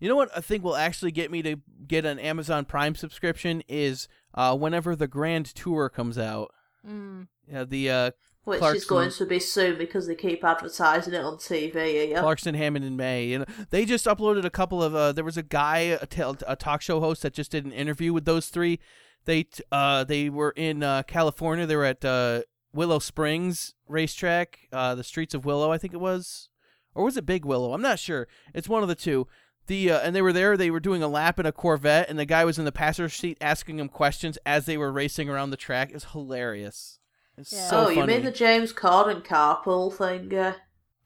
You 0.00 0.08
know 0.08 0.16
what 0.16 0.30
I 0.36 0.40
think 0.40 0.62
will 0.62 0.76
actually 0.76 1.10
get 1.10 1.30
me 1.30 1.42
to 1.42 1.56
get 1.86 2.04
an 2.04 2.18
Amazon 2.18 2.64
Prime 2.64 2.94
subscription 2.94 3.62
is 3.68 4.08
uh, 4.34 4.56
whenever 4.56 4.94
the 4.94 5.08
Grand 5.08 5.46
Tour 5.46 5.88
comes 5.88 6.18
out. 6.18 6.52
Hmm. 6.84 7.22
Yeah, 7.50 7.64
the 7.64 7.90
uh, 7.90 8.10
Which 8.44 8.62
is 8.62 8.84
going 8.84 9.10
to 9.10 9.26
be 9.26 9.40
soon 9.40 9.76
because 9.76 10.06
they 10.06 10.14
keep 10.14 10.44
advertising 10.44 11.14
it 11.14 11.24
on 11.24 11.36
TV. 11.36 12.10
Yeah. 12.10 12.20
Clarkson, 12.20 12.54
Hammond, 12.54 12.84
and 12.84 12.96
May. 12.96 13.26
You 13.26 13.40
know, 13.40 13.44
they 13.70 13.84
just 13.84 14.06
uploaded 14.06 14.44
a 14.44 14.50
couple 14.50 14.82
of. 14.82 14.94
Uh, 14.94 15.12
there 15.12 15.24
was 15.24 15.36
a 15.36 15.42
guy, 15.42 15.98
a, 16.00 16.56
talk 16.56 16.82
show 16.82 17.00
host, 17.00 17.22
that 17.22 17.34
just 17.34 17.50
did 17.50 17.64
an 17.64 17.72
interview 17.72 18.12
with 18.12 18.24
those 18.24 18.48
three. 18.48 18.78
They 19.24 19.42
t- 19.44 19.64
uh 19.72 20.04
they 20.04 20.30
were 20.30 20.52
in 20.56 20.82
uh, 20.82 21.02
California. 21.02 21.66
They 21.66 21.76
were 21.76 21.84
at 21.84 22.04
uh, 22.04 22.42
Willow 22.72 22.98
Springs 22.98 23.74
racetrack, 23.88 24.68
uh, 24.72 24.94
the 24.94 25.04
streets 25.04 25.34
of 25.34 25.44
Willow, 25.44 25.72
I 25.72 25.78
think 25.78 25.92
it 25.94 26.00
was, 26.00 26.48
or 26.94 27.04
was 27.04 27.16
it 27.16 27.26
Big 27.26 27.44
Willow? 27.44 27.72
I'm 27.72 27.82
not 27.82 27.98
sure. 27.98 28.28
It's 28.54 28.68
one 28.68 28.82
of 28.82 28.88
the 28.88 28.94
two. 28.94 29.26
The 29.66 29.90
uh, 29.90 30.00
and 30.00 30.16
they 30.16 30.22
were 30.22 30.32
there. 30.32 30.56
They 30.56 30.70
were 30.70 30.80
doing 30.80 31.02
a 31.02 31.08
lap 31.08 31.38
in 31.38 31.44
a 31.44 31.52
Corvette, 31.52 32.08
and 32.08 32.18
the 32.18 32.24
guy 32.24 32.44
was 32.46 32.58
in 32.58 32.64
the 32.64 32.72
passenger 32.72 33.10
seat 33.10 33.36
asking 33.40 33.78
him 33.78 33.88
questions 33.90 34.38
as 34.46 34.64
they 34.64 34.78
were 34.78 34.90
racing 34.90 35.28
around 35.28 35.50
the 35.50 35.58
track. 35.58 35.90
It 35.90 35.94
was 35.94 36.04
hilarious. 36.04 36.98
It's 37.36 37.52
Yeah. 37.52 37.68
so 37.68 37.76
oh, 37.80 37.84
funny. 37.86 38.00
you 38.00 38.06
mean 38.06 38.24
the 38.24 38.32
James 38.32 38.72
Corden 38.72 39.22
carpool 39.24 39.92
thing? 39.94 40.34
Uh, 40.36 40.54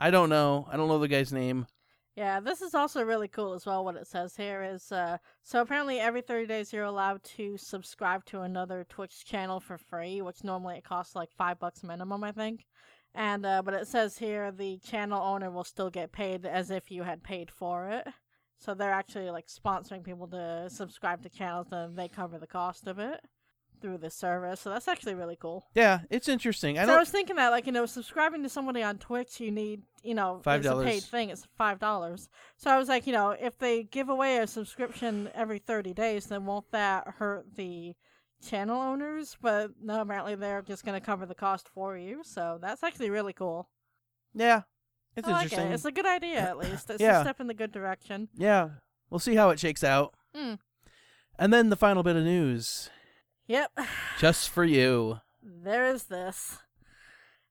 I 0.00 0.10
don't 0.10 0.28
know. 0.28 0.68
I 0.70 0.76
don't 0.76 0.88
know 0.88 0.98
the 0.98 1.08
guy's 1.08 1.32
name. 1.32 1.66
Yeah, 2.14 2.40
this 2.40 2.60
is 2.60 2.74
also 2.74 3.02
really 3.02 3.28
cool 3.28 3.54
as 3.54 3.64
well. 3.64 3.84
What 3.84 3.96
it 3.96 4.06
says 4.06 4.36
here 4.36 4.62
is 4.62 4.92
uh, 4.92 5.16
so 5.42 5.62
apparently 5.62 5.98
every 5.98 6.20
30 6.20 6.46
days 6.46 6.72
you're 6.72 6.84
allowed 6.84 7.24
to 7.36 7.56
subscribe 7.56 8.26
to 8.26 8.42
another 8.42 8.84
Twitch 8.86 9.24
channel 9.24 9.60
for 9.60 9.78
free, 9.78 10.20
which 10.20 10.44
normally 10.44 10.76
it 10.76 10.84
costs 10.84 11.16
like 11.16 11.30
five 11.32 11.58
bucks 11.58 11.82
minimum, 11.82 12.22
I 12.22 12.32
think. 12.32 12.66
And 13.14 13.46
uh, 13.46 13.62
but 13.62 13.74
it 13.74 13.88
says 13.88 14.18
here 14.18 14.52
the 14.52 14.78
channel 14.78 15.22
owner 15.22 15.50
will 15.50 15.64
still 15.64 15.90
get 15.90 16.12
paid 16.12 16.44
as 16.44 16.70
if 16.70 16.90
you 16.90 17.02
had 17.02 17.22
paid 17.22 17.50
for 17.50 17.88
it. 17.88 18.06
So 18.58 18.74
they're 18.74 18.92
actually 18.92 19.30
like 19.30 19.46
sponsoring 19.46 20.04
people 20.04 20.28
to 20.28 20.68
subscribe 20.68 21.22
to 21.22 21.30
channels, 21.30 21.68
and 21.72 21.96
they 21.96 22.08
cover 22.08 22.38
the 22.38 22.46
cost 22.46 22.86
of 22.86 22.98
it 22.98 23.20
through 23.82 23.98
the 23.98 24.08
service. 24.08 24.60
So 24.60 24.70
that's 24.70 24.88
actually 24.88 25.14
really 25.14 25.36
cool. 25.36 25.66
Yeah, 25.74 26.00
it's 26.08 26.28
interesting. 26.28 26.78
I 26.78 26.86
so. 26.86 26.94
I 26.94 26.98
was 26.98 27.10
thinking 27.10 27.36
that, 27.36 27.50
like, 27.50 27.66
you 27.66 27.72
know, 27.72 27.84
subscribing 27.84 28.42
to 28.44 28.48
somebody 28.48 28.82
on 28.82 28.96
Twitch, 28.96 29.38
you 29.40 29.50
need, 29.50 29.82
you 30.02 30.14
know, 30.14 30.36
it's 30.38 30.46
a 30.66 30.70
$5. 30.70 30.84
paid 30.84 31.02
thing. 31.02 31.28
It's 31.28 31.46
five 31.58 31.78
dollars. 31.78 32.28
So 32.56 32.70
I 32.70 32.78
was 32.78 32.88
like, 32.88 33.06
you 33.06 33.12
know, 33.12 33.30
if 33.32 33.58
they 33.58 33.82
give 33.82 34.08
away 34.08 34.38
a 34.38 34.46
subscription 34.46 35.28
every 35.34 35.58
thirty 35.58 35.92
days, 35.92 36.26
then 36.26 36.46
won't 36.46 36.70
that 36.70 37.06
hurt 37.18 37.54
the 37.56 37.94
channel 38.48 38.80
owners? 38.80 39.36
But 39.42 39.72
no, 39.82 40.00
apparently 40.00 40.34
they're 40.36 40.62
just 40.62 40.84
going 40.84 40.98
to 40.98 41.04
cover 41.04 41.26
the 41.26 41.34
cost 41.34 41.68
for 41.68 41.98
you. 41.98 42.22
So 42.24 42.58
that's 42.62 42.82
actually 42.82 43.10
really 43.10 43.32
cool. 43.34 43.68
Yeah, 44.34 44.62
it's 45.16 45.28
I 45.28 45.32
like 45.32 45.42
interesting. 45.44 45.70
it. 45.72 45.74
It's 45.74 45.84
a 45.84 45.92
good 45.92 46.06
idea, 46.06 46.38
at 46.40 46.56
least. 46.58 46.88
It's 46.88 47.00
Yeah. 47.02 47.18
a 47.18 47.22
step 47.24 47.40
in 47.40 47.46
the 47.48 47.54
good 47.54 47.72
direction. 47.72 48.28
Yeah, 48.34 48.70
we'll 49.10 49.18
see 49.18 49.34
how 49.34 49.50
it 49.50 49.60
shakes 49.60 49.84
out. 49.84 50.14
Mm. 50.34 50.58
And 51.38 51.52
then 51.52 51.70
the 51.70 51.76
final 51.76 52.02
bit 52.02 52.14
of 52.16 52.24
news, 52.24 52.90
Yep. 53.46 53.72
just 54.18 54.48
for 54.50 54.64
you, 54.64 55.20
There 55.42 55.86
is 55.86 56.04
this. 56.04 56.58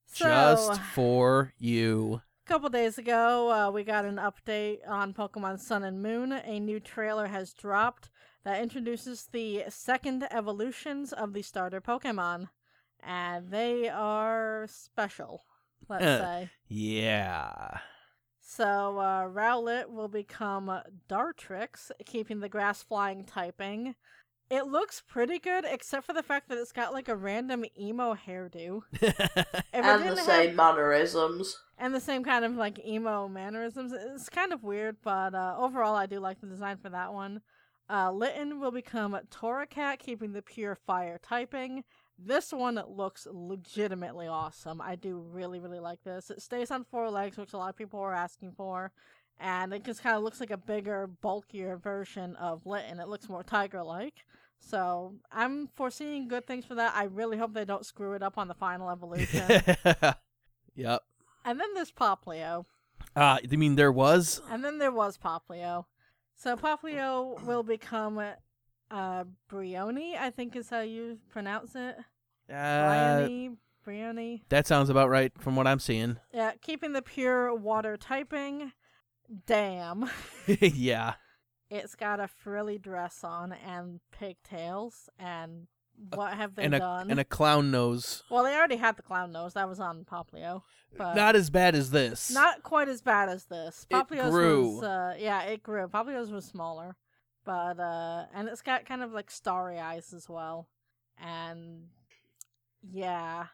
So, 0.06 0.26
just 0.26 0.82
for 0.82 1.54
you. 1.58 2.22
A 2.46 2.48
couple 2.48 2.70
days 2.70 2.98
ago, 2.98 3.52
uh, 3.52 3.72
we 3.72 3.84
got 3.84 4.04
an 4.06 4.18
update 4.18 4.80
on 4.88 5.14
Pokemon 5.14 5.60
Sun 5.60 5.84
and 5.84 6.02
Moon. 6.02 6.32
A 6.34 6.60
new 6.60 6.80
trailer 6.80 7.28
has 7.28 7.54
dropped 7.54 8.10
that 8.44 8.62
introduces 8.62 9.28
the 9.32 9.64
second 9.70 10.28
evolutions 10.32 11.14
of 11.14 11.34
the 11.34 11.42
starter 11.42 11.80
Pokemon. 11.80 12.50
And 13.02 13.50
they 13.52 13.88
are 13.90 14.66
special, 14.70 15.44
let's 15.88 16.04
Uh. 16.04 16.20
say. 16.20 16.50
Yeah. 16.68 17.80
So, 18.40 18.98
uh, 19.00 19.28
Rowlet 19.28 19.90
will 19.90 20.10
become 20.10 20.82
Dartrix, 21.08 21.90
keeping 22.06 22.42
the 22.42 22.50
grass 22.50 22.84
flying 22.84 23.24
typing. 23.24 23.96
It 24.52 24.68
looks 24.68 25.02
pretty 25.08 25.40
good, 25.40 25.64
except 25.66 26.06
for 26.06 26.12
the 26.14 26.22
fact 26.22 26.50
that 26.50 26.58
it's 26.58 26.74
got 26.74 26.92
like 26.94 27.08
a 27.08 27.16
random 27.16 27.64
emo 27.80 28.14
hairdo. 28.16 28.82
And 29.74 29.86
the 29.86 30.04
didn't 30.04 30.18
have- 30.18 30.26
same 30.26 30.56
mannerisms. 30.58 31.58
and 31.78 31.96
the 31.96 32.02
same 32.02 32.24
kind 32.26 32.44
of 32.44 32.56
like 32.58 32.78
emo 32.86 33.28
mannerisms. 33.30 33.94
It's 33.94 34.28
kind 34.30 34.52
of 34.52 34.64
weird, 34.64 34.98
but 35.04 35.34
uh, 35.34 35.56
overall, 35.58 35.96
I 35.96 36.06
do 36.06 36.20
like 36.20 36.42
the 36.42 36.48
design 36.48 36.78
for 36.78 36.90
that 36.90 37.14
one. 37.14 37.42
Uh, 37.90 38.12
Litten 38.12 38.60
will 38.60 38.72
become 38.72 39.18
Torracat, 39.32 40.00
keeping 40.00 40.34
the 40.34 40.42
pure 40.42 40.76
fire 40.76 41.20
typing. 41.24 41.84
This 42.20 42.52
one 42.54 42.82
looks 42.88 43.26
legitimately 43.32 44.28
awesome. 44.28 44.82
I 44.82 44.96
do 44.96 45.18
really, 45.20 45.60
really 45.60 45.80
like 45.80 46.04
this. 46.04 46.30
It 46.30 46.42
stays 46.42 46.72
on 46.72 46.84
four 46.84 47.10
legs, 47.10 47.38
which 47.38 47.54
a 47.54 47.58
lot 47.58 47.70
of 47.70 47.78
people 47.78 48.00
were 48.02 48.14
asking 48.14 48.52
for. 48.58 48.92
And 49.40 49.74
it 49.74 49.84
just 49.84 50.04
kind 50.04 50.16
of 50.16 50.24
looks 50.24 50.40
like 50.40 50.52
a 50.52 50.58
bigger, 50.58 51.08
bulkier 51.08 51.76
version 51.78 52.36
of 52.36 52.66
Litten. 52.66 53.00
It 53.00 53.08
looks 53.08 53.28
more 53.30 53.44
tiger 53.44 53.82
like. 53.84 54.26
So 54.62 55.16
I'm 55.32 55.68
foreseeing 55.76 56.28
good 56.28 56.46
things 56.46 56.66
for 56.66 56.76
that. 56.76 56.94
I 56.96 57.06
really 57.06 57.38
hope 57.38 57.54
they 57.54 57.66
don't 57.66 57.86
screw 57.86 58.14
it 58.14 58.24
up 58.24 58.38
on 58.38 58.48
the 58.48 58.54
final 58.54 58.90
evolution. 58.90 59.44
yep. 60.76 61.02
and 61.44 61.60
then 61.60 61.74
there's 61.74 61.92
Poplio. 61.92 62.66
Uh, 63.16 63.40
you 63.50 63.58
mean 63.58 63.76
there 63.76 63.92
was? 63.92 64.42
And 64.50 64.64
then 64.64 64.78
there 64.78 64.92
was 64.92 65.18
Poplio. 65.18 65.86
So 66.36 66.56
Poplio 66.56 67.44
will 67.44 67.64
become 67.64 68.22
uh, 68.90 69.24
Brioni, 69.52 70.16
I 70.16 70.30
think 70.30 70.56
is 70.56 70.70
how 70.70 70.82
you 70.82 71.18
pronounce 71.30 71.76
it. 71.76 71.98
Uh, 72.50 72.54
Brioni, 72.54 73.58
Brioni. 73.86 74.42
that 74.50 74.68
sounds 74.68 74.90
about 74.90 75.10
right 75.10 75.32
from 75.40 75.56
what 75.56 75.68
I'm 75.68 75.80
seeing. 75.80 76.18
Yeah, 76.34 76.52
keeping 76.62 76.94
the 76.94 77.02
pure 77.02 77.54
water 77.54 77.98
typing. 77.98 78.72
Damn. 79.46 80.10
yeah. 80.48 81.14
It's 81.72 81.96
got 81.96 82.20
a 82.20 82.28
frilly 82.28 82.78
dress 82.78 83.24
on 83.24 83.54
and 83.54 84.02
pigtails. 84.12 85.10
And 85.18 85.68
what 86.14 86.34
have 86.34 86.56
they 86.56 86.64
and 86.66 86.76
a 86.76 86.80
done? 86.80 87.10
and 87.10 87.20
a 87.20 87.24
clown 87.24 87.72
nose. 87.72 88.24
well, 88.30 88.44
they 88.44 88.54
already 88.54 88.76
had 88.76 88.98
the 88.98 89.02
clown 89.02 89.32
nose. 89.32 89.54
That 89.54 89.70
was 89.70 89.80
on 89.80 90.04
Poplio. 90.04 90.64
But 90.98 91.16
Not 91.16 91.38
as 91.38 91.50
bad 91.50 91.74
as 91.74 91.92
this. 91.92 92.30
Not 92.30 92.64
quite 92.64 92.90
as 92.90 93.02
bad 93.02 93.30
as 93.30 93.46
this. 93.46 93.88
It 93.90 94.08
grew. 94.08 94.76
was 94.76 94.84
uh, 94.84 95.16
yeah, 95.18 95.44
it 95.44 95.64
grew. 95.64 95.88
Poplio's 95.88 96.30
was 96.30 96.44
smaller, 96.44 96.98
but 97.46 97.80
uh, 97.80 98.26
and 98.34 98.50
it's 98.50 98.62
got 98.62 98.86
kind 98.86 99.02
of 99.02 99.14
like 99.14 99.32
starry 99.32 99.80
eyes 99.80 100.12
as 100.14 100.28
well, 100.28 100.68
and 101.18 101.84
yeah, 102.84 103.46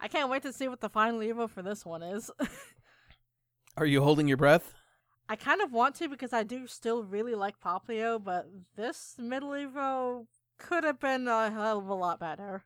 I 0.00 0.08
can't 0.08 0.28
wait 0.28 0.42
to 0.42 0.52
see 0.52 0.66
what 0.66 0.80
the 0.80 0.88
final 0.88 1.20
evo 1.20 1.48
for 1.48 1.62
this 1.62 1.86
one 1.86 2.02
is. 2.02 2.32
Are 3.76 3.86
you 3.86 4.02
holding 4.02 4.26
your 4.26 4.36
breath? 4.36 4.74
I 5.28 5.36
kind 5.36 5.60
of 5.62 5.72
want 5.72 5.94
to 5.96 6.08
because 6.08 6.32
I 6.32 6.42
do 6.42 6.66
still 6.66 7.02
really 7.02 7.34
like 7.34 7.60
Poplio, 7.60 8.22
but 8.22 8.46
this 8.76 9.14
middle 9.18 9.50
evo 9.50 10.26
could 10.58 10.84
have 10.84 11.00
been 11.00 11.26
a 11.28 11.50
hell 11.50 11.78
of 11.78 11.88
a 11.88 11.94
lot 11.94 12.20
better. 12.20 12.64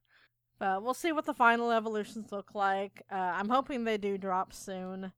But 0.58 0.82
we'll 0.82 0.94
see 0.94 1.12
what 1.12 1.24
the 1.24 1.34
final 1.34 1.70
evolutions 1.70 2.32
look 2.32 2.54
like. 2.54 3.02
Uh, 3.12 3.14
I'm 3.14 3.48
hoping 3.48 3.84
they 3.84 3.96
do 3.96 4.18
drop 4.18 4.52
soon. 4.52 5.12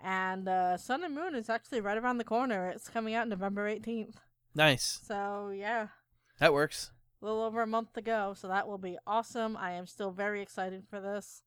And 0.00 0.48
uh, 0.48 0.76
Sun 0.78 1.04
and 1.04 1.14
Moon 1.14 1.34
is 1.34 1.50
actually 1.50 1.82
right 1.82 1.98
around 1.98 2.16
the 2.18 2.24
corner. 2.24 2.68
It's 2.68 2.88
coming 2.88 3.14
out 3.14 3.28
November 3.28 3.68
18th. 3.68 4.14
Nice. 4.54 5.00
So, 5.06 5.50
yeah, 5.54 5.88
That 6.38 6.54
works. 6.54 6.92
a 7.20 7.26
little 7.26 7.42
over 7.42 7.60
a 7.60 7.66
month 7.66 7.92
to 7.94 8.00
go. 8.02 8.34
So, 8.34 8.48
that 8.48 8.66
will 8.66 8.78
be 8.78 8.96
awesome. 9.06 9.54
I 9.56 9.72
am 9.72 9.86
still 9.86 10.12
very 10.12 10.40
excited 10.40 10.84
for 10.88 10.98
this. 11.00 11.42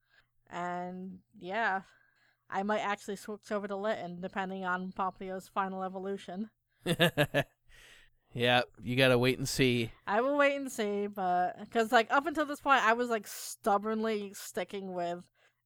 And, 0.51 1.19
yeah, 1.39 1.81
I 2.49 2.63
might 2.63 2.79
actually 2.79 3.15
switch 3.15 3.51
over 3.51 3.67
to 3.67 3.75
Litten 3.75 4.21
depending 4.21 4.65
on 4.65 4.91
Poplio's 4.91 5.47
final 5.47 5.83
evolution. 5.83 6.49
yeah, 8.33 8.61
you 8.81 8.95
gotta 8.95 9.17
wait 9.17 9.37
and 9.37 9.47
see. 9.47 9.91
I 10.07 10.21
will 10.21 10.37
wait 10.37 10.55
and 10.55 10.71
see, 10.71 11.07
but 11.07 11.59
because 11.59 11.91
like 11.91 12.07
up 12.11 12.25
until 12.25 12.45
this 12.45 12.61
point, 12.61 12.83
I 12.83 12.93
was 12.93 13.09
like 13.09 13.27
stubbornly 13.27 14.33
sticking 14.35 14.93
with 14.93 15.23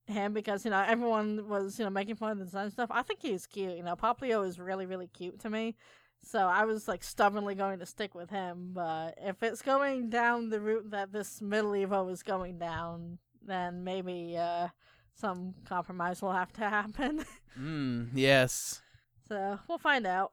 him 0.07 0.33
because 0.33 0.65
you 0.65 0.71
know 0.71 0.83
everyone 0.85 1.47
was 1.47 1.79
you 1.79 1.85
know 1.85 1.91
making 1.91 2.15
fun 2.15 2.31
of 2.31 2.39
the 2.39 2.45
design 2.45 2.71
stuff. 2.71 2.89
I 2.91 3.03
think 3.03 3.21
he's 3.21 3.45
cute. 3.45 3.77
You 3.77 3.83
know, 3.83 3.95
Poplio 3.95 4.45
is 4.45 4.59
really 4.59 4.85
really 4.85 5.07
cute 5.07 5.39
to 5.41 5.49
me, 5.49 5.75
so 6.23 6.39
I 6.39 6.65
was 6.65 6.87
like 6.87 7.03
stubbornly 7.03 7.55
going 7.55 7.79
to 7.79 7.85
stick 7.85 8.15
with 8.15 8.29
him. 8.29 8.71
But 8.73 9.15
if 9.21 9.41
it's 9.43 9.61
going 9.61 10.09
down 10.09 10.49
the 10.49 10.59
route 10.59 10.91
that 10.91 11.11
this 11.11 11.41
middle 11.41 11.71
Evo 11.71 12.11
is 12.11 12.23
going 12.23 12.57
down, 12.57 13.19
then 13.45 13.83
maybe 13.83 14.37
uh 14.37 14.69
some 15.15 15.53
compromise 15.65 16.21
will 16.21 16.33
have 16.33 16.53
to 16.53 16.61
happen. 16.69 17.25
Mm, 17.59 18.09
yes. 18.15 18.81
so 19.27 19.59
we'll 19.69 19.77
find 19.77 20.07
out. 20.07 20.31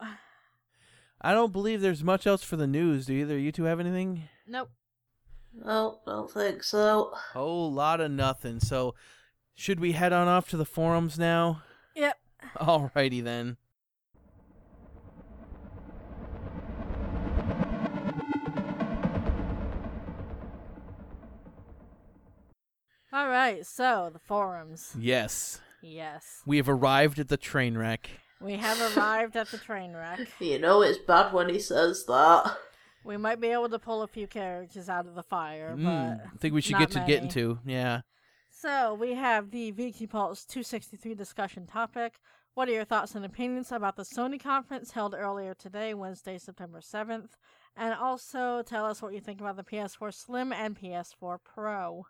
I 1.20 1.34
don't 1.34 1.52
believe 1.52 1.82
there's 1.82 2.02
much 2.02 2.26
else 2.26 2.42
for 2.42 2.56
the 2.56 2.66
news. 2.66 3.04
Do 3.04 3.12
either 3.12 3.36
you 3.38 3.52
two 3.52 3.64
have 3.64 3.78
anything? 3.78 4.22
Nope. 4.46 4.70
No, 5.52 6.00
don't 6.06 6.30
think 6.30 6.62
so. 6.62 7.12
Whole 7.34 7.70
lot 7.70 8.00
of 8.00 8.10
nothing. 8.10 8.58
So, 8.58 8.94
should 9.54 9.80
we 9.80 9.92
head 9.92 10.14
on 10.14 10.28
off 10.28 10.48
to 10.48 10.56
the 10.56 10.64
forums 10.64 11.18
now? 11.18 11.62
Yep. 11.94 12.16
Alrighty 12.56 13.22
then. 13.22 13.58
All 23.12 23.28
right. 23.28 23.64
So 23.66 24.10
the 24.12 24.18
forums. 24.18 24.94
Yes. 24.98 25.60
Yes. 25.82 26.42
We 26.46 26.56
have 26.58 26.68
arrived 26.68 27.18
at 27.18 27.28
the 27.28 27.36
train 27.36 27.76
wreck. 27.76 28.10
We 28.40 28.54
have 28.54 28.96
arrived 28.96 29.36
at 29.36 29.48
the 29.50 29.58
train 29.58 29.92
wreck. 29.94 30.20
You 30.40 30.58
know 30.58 30.82
it's 30.82 30.98
bad 30.98 31.32
when 31.32 31.48
he 31.48 31.58
says 31.58 32.04
that. 32.06 32.56
We 33.04 33.16
might 33.16 33.40
be 33.40 33.48
able 33.48 33.68
to 33.70 33.78
pull 33.78 34.02
a 34.02 34.06
few 34.08 34.26
characters 34.26 34.88
out 34.90 35.06
of 35.06 35.14
the 35.14 35.22
fire, 35.22 35.74
Mm, 35.76 35.84
but 35.84 36.26
I 36.26 36.36
think 36.38 36.52
we 36.54 36.60
should 36.60 36.78
get 36.78 36.90
to 36.92 36.98
getting 37.00 37.24
many. 37.24 37.28
to. 37.30 37.58
Yeah. 37.64 38.00
so 38.50 38.92
we 38.94 39.14
have 39.14 39.50
the 39.50 39.72
VG 39.72 40.08
Pulse 40.10 40.44
263 40.44 41.14
discussion 41.14 41.66
topic. 41.66 42.20
What 42.54 42.68
are 42.68 42.72
your 42.72 42.84
thoughts 42.84 43.14
and 43.14 43.24
opinions 43.24 43.72
about 43.72 43.96
the 43.96 44.02
Sony 44.02 44.38
conference 44.42 44.90
held 44.90 45.14
earlier 45.14 45.54
today, 45.54 45.94
Wednesday, 45.94 46.36
September 46.36 46.80
7th? 46.80 47.30
And 47.76 47.94
also 47.94 48.62
tell 48.62 48.84
us 48.84 49.00
what 49.00 49.14
you 49.14 49.20
think 49.20 49.40
about 49.40 49.56
the 49.56 49.64
PS4 49.64 50.12
Slim 50.12 50.52
and 50.52 50.78
PS4 50.78 51.38
Pro. 51.42 52.04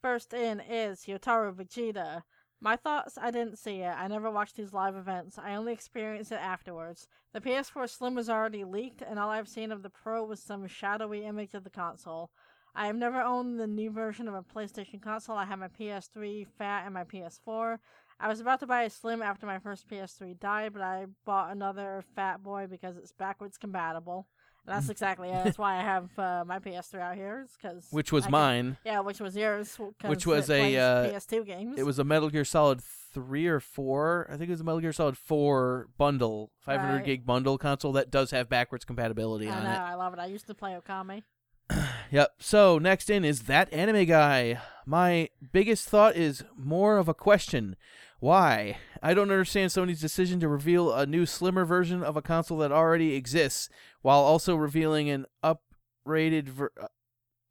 First 0.00 0.32
in 0.32 0.60
is 0.60 1.06
Yotaro 1.06 1.52
Vegeta. 1.52 2.22
My 2.60 2.76
thoughts, 2.76 3.18
I 3.20 3.32
didn't 3.32 3.58
see 3.58 3.80
it. 3.80 3.94
I 3.96 4.06
never 4.06 4.30
watched 4.30 4.56
these 4.56 4.72
live 4.72 4.94
events. 4.94 5.38
I 5.38 5.56
only 5.56 5.72
experienced 5.72 6.30
it 6.30 6.36
afterwards. 6.36 7.08
The 7.32 7.40
PS4 7.40 7.88
Slim 7.90 8.14
was 8.14 8.30
already 8.30 8.62
leaked, 8.62 9.02
and 9.02 9.18
all 9.18 9.30
I've 9.30 9.48
seen 9.48 9.72
of 9.72 9.82
the 9.82 9.90
Pro 9.90 10.24
was 10.24 10.40
some 10.40 10.68
shadowy 10.68 11.24
image 11.24 11.52
of 11.54 11.64
the 11.64 11.70
console. 11.70 12.30
I 12.76 12.86
have 12.86 12.94
never 12.94 13.20
owned 13.20 13.58
the 13.58 13.66
new 13.66 13.90
version 13.90 14.28
of 14.28 14.34
a 14.34 14.42
PlayStation 14.42 15.02
console. 15.02 15.36
I 15.36 15.46
have 15.46 15.58
my 15.58 15.68
PS3 15.68 16.46
Fat 16.46 16.84
and 16.84 16.94
my 16.94 17.02
PS4. 17.02 17.78
I 18.20 18.28
was 18.28 18.38
about 18.38 18.60
to 18.60 18.68
buy 18.68 18.84
a 18.84 18.90
Slim 18.90 19.20
after 19.20 19.46
my 19.46 19.58
first 19.58 19.88
PS3 19.88 20.38
died, 20.38 20.74
but 20.74 20.82
I 20.82 21.06
bought 21.24 21.50
another 21.50 22.04
Fat 22.14 22.44
Boy 22.44 22.68
because 22.70 22.96
it's 22.96 23.12
backwards 23.12 23.58
compatible. 23.58 24.28
That's 24.66 24.88
exactly 24.90 25.28
it. 25.30 25.44
That's 25.44 25.58
why 25.58 25.78
I 25.78 25.82
have 25.82 26.18
uh, 26.18 26.44
my 26.46 26.58
PS3 26.58 27.00
out 27.00 27.14
here. 27.16 27.46
Because 27.60 27.86
Which 27.90 28.12
was 28.12 28.28
mine. 28.28 28.76
Yeah, 28.84 29.00
which 29.00 29.20
was 29.20 29.34
yours. 29.36 29.78
Which 30.04 30.26
was 30.26 30.50
a, 30.50 30.76
uh, 30.76 31.10
PS2 31.10 31.46
games. 31.46 31.78
It 31.78 31.86
was 31.86 31.98
a 31.98 32.04
Metal 32.04 32.28
Gear 32.28 32.44
Solid 32.44 32.82
3 32.82 33.46
or 33.46 33.60
4. 33.60 34.26
I 34.30 34.36
think 34.36 34.48
it 34.48 34.52
was 34.52 34.60
a 34.60 34.64
Metal 34.64 34.80
Gear 34.80 34.92
Solid 34.92 35.16
4 35.16 35.88
bundle, 35.96 36.50
500 36.60 36.96
Right. 36.96 37.04
gig 37.04 37.24
bundle 37.26 37.56
console 37.56 37.92
that 37.92 38.10
does 38.10 38.30
have 38.32 38.48
backwards 38.48 38.84
compatibility 38.84 39.48
I 39.48 39.56
on 39.56 39.64
know, 39.64 39.70
it. 39.70 39.74
I 39.74 39.94
love 39.94 40.12
it. 40.12 40.18
I 40.18 40.26
used 40.26 40.46
to 40.48 40.54
play 40.54 40.76
Okami. 40.78 41.22
Yep. 42.10 42.36
So 42.38 42.78
next 42.78 43.10
in 43.10 43.22
is 43.22 43.42
that 43.42 43.70
anime 43.70 44.06
guy. 44.06 44.58
My 44.86 45.28
biggest 45.52 45.90
thought 45.90 46.16
is 46.16 46.42
more 46.56 46.96
of 46.96 47.06
a 47.06 47.12
question. 47.12 47.76
Why? 48.20 48.78
I 49.02 49.14
don't 49.14 49.30
understand 49.30 49.70
Sony's 49.70 50.00
decision 50.00 50.40
to 50.40 50.48
reveal 50.48 50.92
a 50.92 51.06
new 51.06 51.24
slimmer 51.24 51.64
version 51.64 52.02
of 52.02 52.16
a 52.16 52.22
console 52.22 52.58
that 52.58 52.72
already 52.72 53.14
exists 53.14 53.68
while 54.02 54.18
also 54.20 54.56
revealing 54.56 55.08
an 55.08 55.26
uprated 55.44 56.48
ver- 56.48 56.72
uh, 56.80 56.86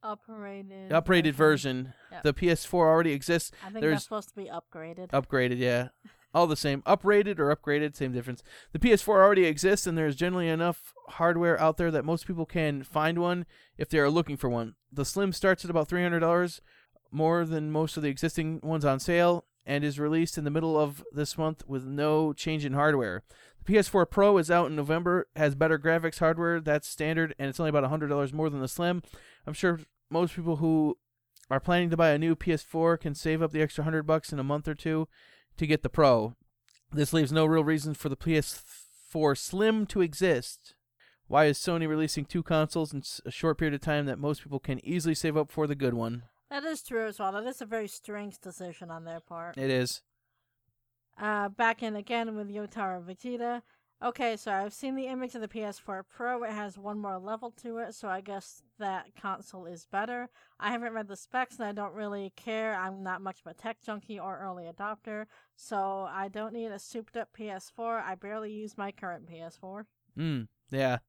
Uprated. 0.04 0.90
uprated 0.90 1.34
version. 1.34 1.94
Yep. 2.12 2.24
The 2.24 2.34
PS4 2.34 2.74
already 2.74 3.12
exists. 3.14 3.52
I 3.64 3.70
think 3.70 3.82
there's- 3.82 3.96
that's 3.96 4.04
supposed 4.04 4.30
to 4.30 4.36
be 4.36 4.46
upgraded. 4.50 5.10
Upgraded, 5.12 5.58
yeah. 5.58 5.90
All 6.34 6.48
the 6.48 6.56
same. 6.58 6.82
Uprated 6.84 7.40
or 7.40 7.56
upgraded, 7.56 7.96
same 7.96 8.12
difference. 8.12 8.44
The 8.74 8.80
PS4 8.80 9.08
already 9.16 9.46
exists, 9.46 9.88
and 9.88 9.98
there's 9.98 10.16
generally 10.16 10.50
enough 10.50 10.94
hardware 11.12 11.60
out 11.60 11.78
there 11.78 11.90
that 11.92 12.06
most 12.06 12.28
people 12.28 12.46
can 12.46 12.84
find 12.84 13.20
one 13.20 13.46
if 13.78 13.90
they 13.90 13.98
are 14.00 14.10
looking 14.10 14.38
for 14.38 14.50
one. 14.50 14.76
The 14.92 15.06
Slim 15.06 15.32
starts 15.34 15.64
at 15.66 15.72
about 15.72 15.88
$300, 15.90 16.60
more 17.10 17.46
than 17.46 17.72
most 17.72 17.96
of 17.98 18.04
the 18.04 18.10
existing 18.10 18.60
ones 18.62 18.86
on 18.86 19.00
sale, 19.00 19.46
and 19.68 19.84
is 19.84 20.00
released 20.00 20.38
in 20.38 20.46
the 20.46 20.50
middle 20.50 20.80
of 20.80 21.04
this 21.12 21.38
month 21.38 21.64
with 21.68 21.86
no 21.86 22.32
change 22.32 22.64
in 22.66 22.74
hardware. 22.74 23.22
The 23.64 23.74
PS4 23.74 24.10
Pro 24.10 24.38
is 24.38 24.50
out 24.50 24.68
in 24.68 24.78
November, 24.78 25.28
has 25.36 25.56
better 25.56 25.78
graphics 25.78 26.20
hardware, 26.20 26.62
that's 26.62 26.88
standard, 26.88 27.36
and 27.38 27.50
it's 27.50 27.60
only 27.60 27.70
about 27.70 27.84
$100 27.84 28.34
more 28.34 28.50
than 28.50 28.62
the 28.62 28.70
Slim. 28.70 29.04
I'm 29.46 29.54
sure 29.54 29.82
most 30.10 30.36
people 30.36 30.56
who 30.56 30.98
are 31.52 31.60
planning 31.60 31.90
to 31.90 31.98
buy 31.98 32.12
a 32.12 32.18
new 32.18 32.34
PS4 32.34 33.00
can 33.00 33.14
save 33.14 33.42
up 33.42 33.52
the 33.52 33.62
extra 33.62 33.84
100 33.84 34.04
bucks 34.04 34.32
in 34.32 34.40
a 34.40 34.44
month 34.44 34.70
or 34.70 34.74
two 34.74 35.10
to 35.58 35.68
get 35.68 35.84
the 35.84 35.90
Pro. 35.90 36.34
This 36.94 37.12
leaves 37.12 37.34
no 37.34 37.46
real 37.46 37.64
reason 37.64 37.94
for 37.94 38.08
the 38.08 38.16
PS4 38.16 39.38
Slim 39.38 39.86
to 39.88 40.02
exist. 40.02 40.76
Why 41.28 41.46
is 41.46 41.60
Sony 41.60 41.90
releasing 41.90 42.24
two 42.24 42.42
consoles 42.42 42.94
in 42.94 43.04
a 43.26 43.32
short 43.32 43.58
period 43.58 43.74
of 43.74 43.82
time 43.82 44.06
that 44.06 44.18
most 44.18 44.44
people 44.44 44.60
can 44.60 44.84
easily 44.86 45.14
save 45.14 45.36
up 45.36 45.52
for 45.52 45.68
the 45.68 45.76
good 45.76 45.94
one? 45.94 46.24
That 46.50 46.64
is 46.64 46.82
true 46.82 47.08
as 47.08 47.20
well. 47.20 47.32
That 47.32 47.46
is 47.46 47.62
a 47.62 47.66
very 47.66 47.88
strange 47.88 48.40
decision 48.40 48.90
on 48.90 49.04
their 49.04 49.20
part. 49.20 49.58
It 49.58 49.70
is. 49.70 50.02
Uh, 51.20 51.50
back 51.50 51.82
in 51.84 51.96
again 51.96 52.36
with 52.36 52.50
Yotaro 52.50 53.04
Vegeta. 53.04 53.62
Okay, 54.04 54.38
so 54.38 54.52
I've 54.52 54.74
seen 54.74 54.96
the 54.96 55.08
image 55.08 55.34
of 55.34 55.42
the 55.42 55.48
PS4 55.48 56.04
Pro. 56.08 56.44
It 56.44 56.52
has 56.52 56.78
one 56.78 57.00
more 57.00 57.18
level 57.18 57.50
to 57.64 57.80
it, 57.80 57.96
so 57.96 58.08
I 58.08 58.22
guess 58.22 58.62
that 58.78 59.16
console 59.20 59.66
is 59.66 59.88
better. 59.92 60.30
I 60.60 60.70
haven't 60.70 60.94
read 60.94 61.08
the 61.08 61.16
specs 61.16 61.58
and 61.58 61.66
I 61.68 61.72
don't 61.72 61.96
really 61.96 62.32
care. 62.36 62.76
I'm 62.76 63.02
not 63.02 63.24
much 63.24 63.40
of 63.44 63.50
a 63.50 63.56
tech 63.56 63.78
junkie 63.84 64.20
or 64.20 64.40
early 64.40 64.66
adopter, 64.66 65.26
so 65.56 66.08
I 66.12 66.28
don't 66.28 66.54
need 66.54 66.68
a 66.68 66.78
souped 66.78 67.18
up 67.18 67.30
PS4. 67.38 68.04
I 68.04 68.14
barely 68.14 68.52
use 68.52 68.78
my 68.78 68.92
current 68.92 69.28
PS4. 69.28 69.86
Mm, 70.16 70.48
yeah. 70.70 71.00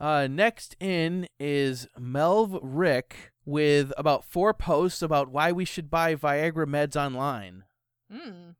Uh, 0.00 0.26
next 0.26 0.76
in 0.80 1.26
is 1.38 1.86
Melv 1.98 2.58
Rick 2.62 3.29
with 3.50 3.92
about 3.98 4.24
four 4.24 4.54
posts 4.54 5.02
about 5.02 5.28
why 5.28 5.52
we 5.52 5.64
should 5.64 5.90
buy 5.90 6.14
Viagra 6.14 6.66
meds 6.66 6.96
online. 6.96 7.64
Hmm, 8.10 8.50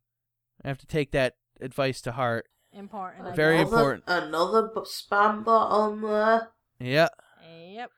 I 0.64 0.68
have 0.68 0.78
to 0.78 0.86
take 0.86 1.12
that 1.12 1.36
advice 1.60 2.00
to 2.02 2.12
heart. 2.12 2.46
important. 2.72 3.26
I 3.28 3.34
Very. 3.34 3.56
Another- 3.60 3.76
important. 3.76 4.04
Another 4.06 4.68
spam 4.84 5.44
bot 5.44 5.70
on 5.70 6.00
there. 6.02 6.48
Yeah. 6.78 7.08
Yep. 7.48 7.90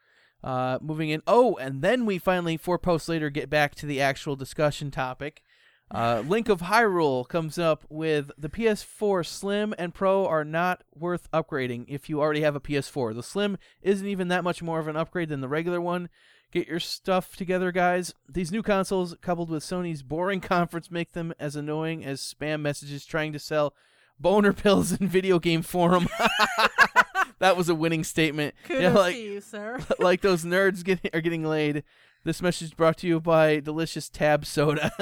Uh, 0.43 0.79
moving 0.81 1.11
in. 1.11 1.23
Oh, 1.27 1.57
and 1.57 1.83
then 1.83 2.05
we 2.07 2.19
finally, 2.19 2.57
four 2.57 2.79
posts 2.79 3.09
later, 3.09 3.31
get 3.31 3.49
back 3.51 3.75
to 3.77 3.87
the 3.87 4.01
actual 4.01 4.37
discussion 4.37 4.91
topic. 4.91 5.43
Uh, 5.95 6.23
Link 6.27 6.49
of 6.49 6.63
Hyrule 6.63 7.29
comes 7.29 7.59
up 7.59 7.85
with 7.91 8.31
the 8.39 8.49
PS4 8.49 9.27
Slim 9.27 9.75
and 9.77 9.93
Pro 9.93 10.27
are 10.27 10.43
not 10.43 10.83
worth 10.95 11.31
upgrading 11.33 11.85
if 11.87 12.09
you 12.09 12.19
already 12.19 12.41
have 12.41 12.57
a 12.57 12.61
PS4. 12.61 13.15
The 13.15 13.23
Slim 13.23 13.59
isn't 13.83 14.07
even 14.07 14.29
that 14.29 14.43
much 14.43 14.63
more 14.63 14.79
of 14.79 14.89
an 14.89 14.97
upgrade 14.97 15.29
than 15.29 15.43
the 15.43 15.49
regular 15.51 15.83
one. 15.83 16.09
Get 16.53 16.69
your 16.69 16.81
stuff 16.81 17.35
together, 17.35 17.73
guys. 17.73 18.13
These 18.29 18.53
new 18.53 18.63
consoles, 18.63 19.17
coupled 19.23 19.49
with 19.49 19.63
Sony's 19.63 20.03
boring 20.03 20.41
conference, 20.43 20.91
make 20.91 21.13
them 21.13 21.33
as 21.41 21.57
annoying 21.57 22.05
as 22.05 22.21
spam 22.21 22.61
messages 22.61 23.07
trying 23.07 23.33
to 23.33 23.39
sell 23.39 23.75
boner 24.21 24.53
pills 24.53 24.93
in 24.93 25.09
video 25.09 25.39
game 25.39 25.63
forum. 25.63 26.09
that 27.39 27.57
was 27.57 27.69
a 27.69 27.75
winning 27.75 28.05
statement. 28.05 28.55
Kudos 28.65 28.83
Yeah, 28.83 28.93
like 28.93 29.15
to 29.15 29.21
you, 29.21 29.41
sir. 29.41 29.81
like 29.99 30.21
those 30.21 30.45
nerds 30.45 30.85
getting 30.85 31.11
are 31.15 31.21
getting 31.21 31.45
laid. 31.45 31.85
This 32.25 32.41
message 32.41 32.77
brought 32.77 32.99
to 32.99 33.09
you 33.09 33.21
by 33.21 33.59
delicious 33.59 34.09
Tab 34.09 34.47
Soda. 34.47 34.93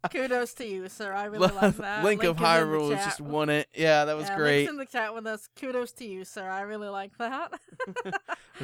Kudos 0.10 0.54
to 0.54 0.66
you, 0.66 0.88
sir. 0.88 1.12
I 1.12 1.24
really 1.24 1.52
like 1.54 1.76
that. 1.76 2.02
Link, 2.04 2.24
of 2.24 2.36
is 2.36 2.40
in 2.40 2.46
Hyrule 2.46 2.90
chat. 2.94 3.04
just 3.04 3.20
won 3.20 3.50
it. 3.50 3.68
Yeah, 3.74 4.06
that 4.06 4.16
was 4.16 4.28
yeah, 4.28 4.36
great. 4.36 4.56
Link's 4.60 4.70
in 4.70 4.76
the 4.78 4.86
chat 4.86 5.14
with 5.14 5.26
us. 5.26 5.50
Kudos 5.56 5.92
to 5.92 6.06
you, 6.06 6.24
sir. 6.24 6.48
I 6.48 6.62
really 6.62 6.88
like 6.88 7.16
that. 7.18 7.52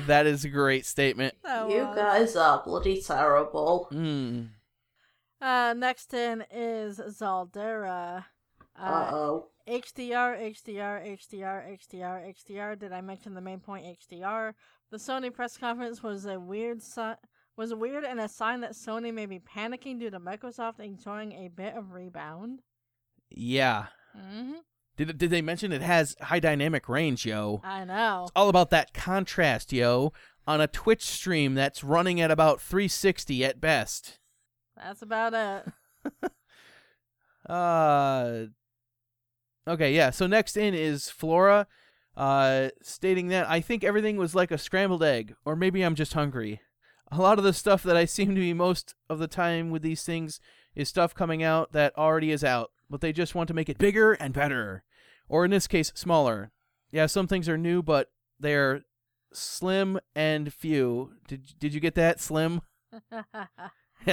That 0.06 0.26
is 0.26 0.44
a 0.44 0.50
great 0.50 0.84
statement. 0.84 1.34
That 1.42 1.70
You 1.70 1.86
was. 1.86 1.96
guys 1.96 2.36
are 2.36 2.62
bloody 2.62 3.00
terrible. 3.00 3.88
Mm. 3.90 4.48
Uh, 5.40 5.74
next 5.74 6.12
in 6.12 6.44
is 6.50 6.98
Zaldera. 6.98 8.26
Uh 8.78 8.82
Uh, 8.82 9.10
oh. 9.10 9.46
HDR, 9.68 10.38
HDR, 10.54 11.18
HDR, 11.18 11.78
HDR, 11.78 12.34
HDR. 12.34 12.78
Did 12.78 12.92
I 12.92 13.00
mention 13.00 13.34
the 13.34 13.40
main 13.40 13.60
point? 13.60 13.84
HDR. 13.84 14.54
The 14.90 14.96
Sony 14.98 15.32
press 15.32 15.56
conference 15.56 16.02
was 16.02 16.24
a 16.26 16.38
weird 16.38 16.82
si- 16.82 17.14
was 17.56 17.74
weird 17.74 18.04
and 18.04 18.20
a 18.20 18.28
sign 18.28 18.60
that 18.60 18.72
Sony 18.72 19.12
may 19.12 19.26
be 19.26 19.40
panicking 19.40 19.98
due 19.98 20.10
to 20.10 20.20
Microsoft 20.20 20.78
enjoying 20.78 21.32
a 21.32 21.48
bit 21.48 21.74
of 21.74 21.92
rebound. 21.92 22.60
Yeah. 23.30 23.86
hmm 24.16 24.52
Did 24.96 25.18
did 25.18 25.30
they 25.30 25.42
mention 25.42 25.72
it 25.72 25.82
has 25.82 26.14
high 26.20 26.38
dynamic 26.40 26.88
range, 26.88 27.26
yo? 27.26 27.60
I 27.64 27.84
know. 27.84 28.24
It's 28.24 28.32
all 28.36 28.48
about 28.48 28.70
that 28.70 28.94
contrast, 28.94 29.72
yo. 29.72 30.12
On 30.46 30.60
a 30.60 30.68
Twitch 30.68 31.02
stream 31.02 31.54
that's 31.54 31.82
running 31.82 32.20
at 32.20 32.30
about 32.30 32.60
360 32.60 33.44
at 33.44 33.60
best. 33.60 34.20
That's 34.76 35.02
about 35.02 35.34
it. 35.34 36.30
Uh 37.48 38.46
Okay, 39.68 39.94
yeah. 39.94 40.10
So 40.10 40.26
next 40.26 40.56
in 40.56 40.74
is 40.74 41.10
Flora 41.10 41.66
uh 42.16 42.70
stating 42.80 43.28
that 43.28 43.46
I 43.46 43.60
think 43.60 43.84
everything 43.84 44.16
was 44.16 44.34
like 44.34 44.50
a 44.50 44.56
scrambled 44.56 45.02
egg 45.02 45.34
or 45.44 45.54
maybe 45.54 45.82
I'm 45.82 45.94
just 45.94 46.14
hungry. 46.14 46.60
A 47.12 47.18
lot 47.20 47.38
of 47.38 47.44
the 47.44 47.52
stuff 47.52 47.82
that 47.82 47.96
I 47.96 48.04
seem 48.04 48.34
to 48.34 48.40
be 48.40 48.54
most 48.54 48.94
of 49.10 49.18
the 49.18 49.28
time 49.28 49.70
with 49.70 49.82
these 49.82 50.02
things 50.02 50.40
is 50.74 50.88
stuff 50.88 51.14
coming 51.14 51.42
out 51.42 51.72
that 51.72 51.96
already 51.96 52.30
is 52.30 52.42
out, 52.42 52.70
but 52.90 53.00
they 53.00 53.12
just 53.12 53.34
want 53.34 53.48
to 53.48 53.54
make 53.54 53.68
it 53.68 53.78
bigger 53.78 54.14
and 54.14 54.32
better. 54.34 54.82
Or 55.28 55.44
in 55.44 55.50
this 55.50 55.66
case, 55.66 55.92
smaller. 55.94 56.52
Yeah, 56.90 57.06
some 57.06 57.26
things 57.26 57.48
are 57.48 57.58
new, 57.58 57.82
but 57.82 58.10
they're 58.40 58.82
slim 59.32 59.98
and 60.14 60.52
few. 60.52 61.12
Did 61.28 61.58
did 61.58 61.74
you 61.74 61.80
get 61.80 61.94
that? 61.94 62.20
Slim? 62.20 62.62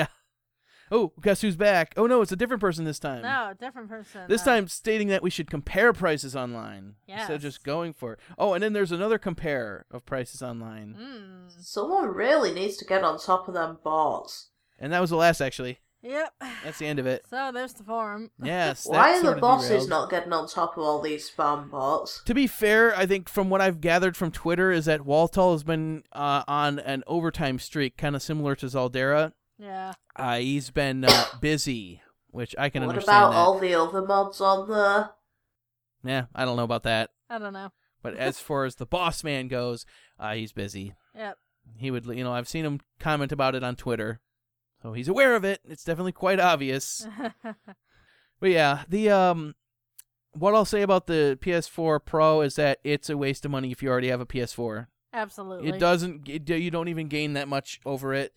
Oh, 0.95 1.11
guess 1.21 1.41
who's 1.41 1.55
back? 1.55 1.93
Oh 1.97 2.05
no, 2.05 2.21
it's 2.21 2.31
a 2.31 2.35
different 2.35 2.61
person 2.61 2.85
this 2.85 2.99
time. 2.99 3.23
no, 3.23 3.51
different 3.59 3.89
person. 3.89 4.21
This 4.27 4.43
Uh, 4.43 4.45
time 4.45 4.67
stating 4.67 5.07
that 5.07 5.23
we 5.23 5.31
should 5.31 5.49
compare 5.49 5.91
prices 5.91 6.35
online 6.35 6.95
instead 7.07 7.35
of 7.37 7.41
just 7.41 7.63
going 7.63 7.93
for. 7.93 8.13
It. 8.13 8.19
Oh, 8.37 8.53
and 8.53 8.63
then 8.63 8.73
there's 8.73 8.91
another 8.91 9.17
compare 9.17 9.85
of 9.89 10.05
prices 10.05 10.43
online, 10.43 10.95
Mm. 10.99 11.51
Someone 11.65 12.09
really 12.09 12.53
needs 12.53 12.77
to 12.77 12.85
get 12.85 13.03
on 13.03 13.17
top 13.19 13.47
of 13.47 13.55
them 13.55 13.79
bots. 13.83 14.49
and 14.79 14.93
that 14.93 14.99
was 15.01 15.09
the 15.09 15.15
last 15.15 15.41
actually. 15.41 15.79
Yep. 16.03 16.33
That's 16.65 16.79
the 16.79 16.85
end 16.87 16.99
of 16.99 17.05
it. 17.07 17.25
So 17.29 17.51
there's 17.53 17.71
the 17.73 17.83
forum. 17.85 18.29
Yes. 18.43 18.85
Why 18.89 19.13
that 19.21 19.25
are 19.25 19.35
the 19.35 19.39
bosses 19.39 19.69
derailed. 19.69 19.89
not 19.89 20.09
getting 20.09 20.33
on 20.33 20.47
top 20.49 20.77
of 20.77 20.83
all 20.83 21.01
these 21.01 21.31
spam 21.31 21.71
bots? 21.71 22.21
To 22.25 22.33
be 22.33 22.45
fair, 22.45 22.93
I 22.95 23.05
think 23.05 23.29
from 23.29 23.49
what 23.49 23.61
I've 23.61 23.79
gathered 23.79 24.17
from 24.17 24.29
Twitter 24.29 24.69
is 24.69 24.83
that 24.85 25.05
Waltall 25.05 25.53
has 25.53 25.63
been 25.63 26.03
uh, 26.11 26.43
on 26.45 26.77
an 26.79 27.03
overtime 27.07 27.57
streak, 27.57 27.95
kind 27.95 28.15
of 28.17 28.21
similar 28.21 28.53
to 28.57 28.65
Zaldera. 28.65 29.31
Yeah. 29.63 29.93
Uh, 30.15 30.37
he's 30.37 30.69
been 30.69 31.05
uh, 31.05 31.25
busy, 31.41 32.01
which 32.31 32.53
I 32.57 32.69
can 32.69 32.83
What 32.83 32.89
understand. 32.89 33.15
What 33.15 33.27
about 33.27 33.31
that. 33.31 33.37
all 33.37 33.59
the 33.59 33.75
other 33.75 34.05
mods 34.05 34.41
on 34.41 34.69
there? 34.69 35.11
Yeah, 36.03 36.25
I 36.35 36.43
don't 36.43 36.57
know 36.57 36.63
about 36.63 36.83
that. 36.83 37.11
I 37.29 37.39
don't 37.39 37.53
know. 37.53 37.71
But 38.01 38.15
as 38.17 38.39
far 38.39 38.65
as 38.65 38.75
the 38.75 38.85
boss 38.85 39.23
man 39.23 39.47
goes, 39.47 39.85
uh, 40.19 40.33
he's 40.33 40.51
busy. 40.51 40.95
Yep. 41.15 41.37
He 41.77 41.91
would, 41.91 42.05
you 42.07 42.25
know, 42.25 42.33
I've 42.33 42.49
seen 42.49 42.65
him 42.65 42.81
comment 42.99 43.31
about 43.31 43.55
it 43.55 43.63
on 43.63 43.77
Twitter, 43.77 44.19
so 44.81 44.91
he's 44.91 45.07
aware 45.07 45.33
of 45.35 45.45
it. 45.45 45.61
It's 45.63 45.85
definitely 45.85 46.11
quite 46.11 46.39
obvious. 46.41 47.07
But 48.43 48.51
yeah, 48.51 48.83
the 48.89 49.09
um, 49.09 49.55
what 50.33 50.53
I'll 50.53 50.65
say 50.65 50.81
about 50.81 51.07
the 51.07 51.39
PS4 51.41 52.03
Pro 52.03 52.41
is 52.41 52.55
that 52.55 52.79
it's 52.83 53.09
a 53.09 53.15
waste 53.15 53.45
of 53.45 53.51
money 53.51 53.71
if 53.71 53.81
you 53.81 53.89
already 53.89 54.09
have 54.09 54.19
a 54.19 54.25
PS4. 54.25 54.87
Absolutely. 55.13 55.69
It 55.69 55.79
doesn't. 55.79 56.27
It, 56.27 56.49
you 56.49 56.69
don't 56.69 56.89
even 56.89 57.07
gain 57.07 57.33
that 57.33 57.47
much 57.47 57.79
over 57.85 58.13
it. 58.13 58.33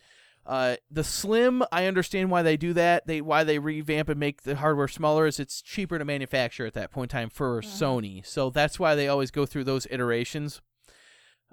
Uh, 0.46 0.76
the 0.88 1.02
Slim, 1.02 1.64
I 1.72 1.86
understand 1.86 2.30
why 2.30 2.42
they 2.42 2.56
do 2.56 2.72
that. 2.74 3.06
They 3.08 3.20
why 3.20 3.42
they 3.42 3.58
revamp 3.58 4.08
and 4.08 4.20
make 4.20 4.42
the 4.42 4.54
hardware 4.56 4.86
smaller 4.86 5.26
is 5.26 5.40
it's 5.40 5.60
cheaper 5.60 5.98
to 5.98 6.04
manufacture 6.04 6.64
at 6.64 6.74
that 6.74 6.92
point 6.92 7.12
in 7.12 7.18
time 7.18 7.30
for 7.30 7.60
Mhm. 7.60 7.66
Sony. 7.66 8.24
So 8.26 8.50
that's 8.50 8.78
why 8.78 8.94
they 8.94 9.08
always 9.08 9.32
go 9.32 9.44
through 9.44 9.64
those 9.64 9.88
iterations, 9.90 10.60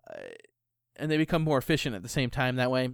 uh, 0.07 0.19
and 0.95 1.09
they 1.09 1.17
become 1.17 1.41
more 1.41 1.57
efficient 1.57 1.95
at 1.95 2.03
the 2.03 2.09
same 2.09 2.29
time 2.29 2.55
that 2.57 2.69
way. 2.69 2.89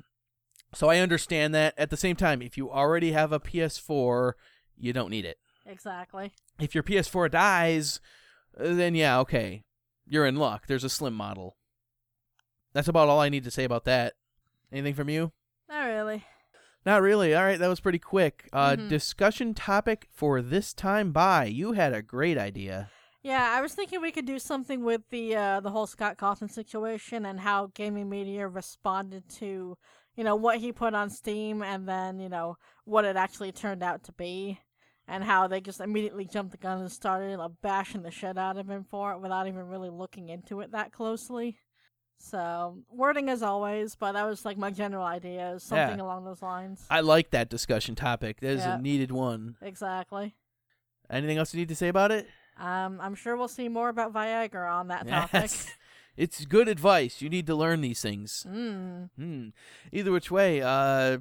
So 0.74 0.88
I 0.90 1.00
understand 1.00 1.54
that. 1.56 1.74
At 1.78 1.90
the 1.90 1.98
same 1.98 2.16
time, 2.16 2.42
if 2.42 2.56
you 2.58 2.72
already 2.72 3.12
have 3.12 3.34
a 3.34 3.40
PS4, 3.40 4.38
you 4.78 4.94
don't 4.94 5.10
need 5.10 5.26
it. 5.26 5.38
Exactly. 5.66 6.32
If 6.60 6.74
your 6.74 6.84
PS4 6.84 7.28
dies, 7.28 8.00
uh, 8.58 8.74
then 8.74 8.96
yeah, 8.96 9.20
okay, 9.20 9.66
you're 10.08 10.26
in 10.26 10.38
luck. 10.38 10.68
There's 10.68 10.86
a 10.86 10.90
Slim 10.90 11.14
model. 11.14 11.58
That's 12.72 12.88
about 12.88 13.10
all 13.10 13.20
I 13.20 13.28
need 13.30 13.44
to 13.44 13.52
say 13.52 13.66
about 13.66 13.84
that. 13.86 14.14
Anything 14.72 14.94
from 14.94 15.10
you? 15.10 15.34
Not 15.70 15.86
really. 15.86 16.26
Not 16.86 17.02
really. 17.02 17.36
All 17.36 17.44
right, 17.44 17.60
that 17.60 17.68
was 17.68 17.80
pretty 17.80 18.00
quick. 18.00 18.50
Uh, 18.52 18.72
Mhm. 18.76 18.90
Discussion 18.90 19.54
topic 19.54 20.08
for 20.12 20.42
this 20.42 20.74
time 20.74 21.12
by. 21.12 21.46
You 21.46 21.74
had 21.74 21.94
a 21.94 22.02
great 22.02 22.38
idea. 22.38 22.90
Yeah, 23.22 23.52
I 23.56 23.62
was 23.62 23.74
thinking 23.76 24.02
we 24.02 24.12
could 24.14 24.26
do 24.26 24.40
something 24.40 24.84
with 24.84 25.02
the 25.10 25.36
uh, 25.36 25.60
the 25.60 25.72
whole 25.72 25.86
Scott 25.88 26.18
Cawthon 26.18 26.50
situation 26.50 27.26
and 27.26 27.42
how 27.42 27.68
gaming 27.76 28.10
media 28.10 28.48
responded 28.48 29.28
to, 29.40 29.78
you 30.16 30.24
know, 30.24 30.38
what 30.38 30.60
he 30.60 30.72
put 30.72 30.94
on 30.96 31.10
Steam 31.10 31.62
and 31.62 31.88
then 31.88 32.20
you 32.20 32.30
know 32.30 32.56
what 32.86 33.04
it 33.06 33.18
actually 33.18 33.52
turned 33.52 33.84
out 33.84 34.04
to 34.06 34.14
be, 34.14 34.60
and 35.06 35.26
how 35.26 35.48
they 35.48 35.60
just 35.60 35.82
immediately 35.82 36.26
jumped 36.26 36.52
the 36.54 36.58
gun 36.58 36.80
and 36.80 36.92
started 36.92 37.38
like, 37.38 37.52
bashing 37.62 38.04
the 38.04 38.10
shit 38.12 38.38
out 38.38 38.58
of 38.58 38.70
him 38.70 38.86
for 38.90 39.12
it 39.12 39.20
without 39.20 39.48
even 39.48 39.68
really 39.68 39.90
looking 39.90 40.30
into 40.30 40.62
it 40.62 40.72
that 40.72 40.94
closely. 40.94 41.60
So 42.22 42.78
wording 42.92 43.30
as 43.30 43.42
always, 43.42 43.96
but 43.96 44.12
that 44.12 44.26
was 44.26 44.44
like 44.46 44.58
my 44.58 44.72
general 44.72 45.06
idea, 45.06 45.54
is 45.54 45.64
something 45.64 45.98
Yeah. 46.00 46.04
along 46.06 46.26
those 46.26 46.42
lines. 46.42 46.86
I 46.90 47.00
like 47.00 47.32
that 47.32 47.50
discussion 47.50 47.96
topic. 47.96 48.42
That 48.42 48.52
is 48.52 48.60
Yeah. 48.62 48.78
a 48.78 48.82
needed 48.82 49.12
one. 49.12 49.56
exactly. 49.62 50.36
Anything 51.10 51.38
else 51.38 51.54
you 51.54 51.60
need 51.60 51.70
to 51.70 51.76
say 51.76 51.88
about 51.88 52.12
it? 52.12 52.28
Um, 52.58 53.00
I'm 53.02 53.16
sure 53.16 53.36
we'll 53.38 53.48
see 53.48 53.70
more 53.70 53.88
about 53.90 54.14
Viagra 54.14 54.70
on 54.72 54.90
that 54.90 55.08
topic. 55.08 55.34
Yes. 55.34 55.72
It's 56.18 56.44
good 56.44 56.68
advice. 56.68 57.22
You 57.22 57.30
need 57.30 57.48
to 57.48 57.56
learn 57.56 57.80
these 57.80 58.02
things. 58.02 58.46
Mm. 58.46 59.10
Hmm. 59.16 59.48
Either 59.94 60.12
which 60.12 60.30
way, 60.30 60.62
uh, 60.62 61.20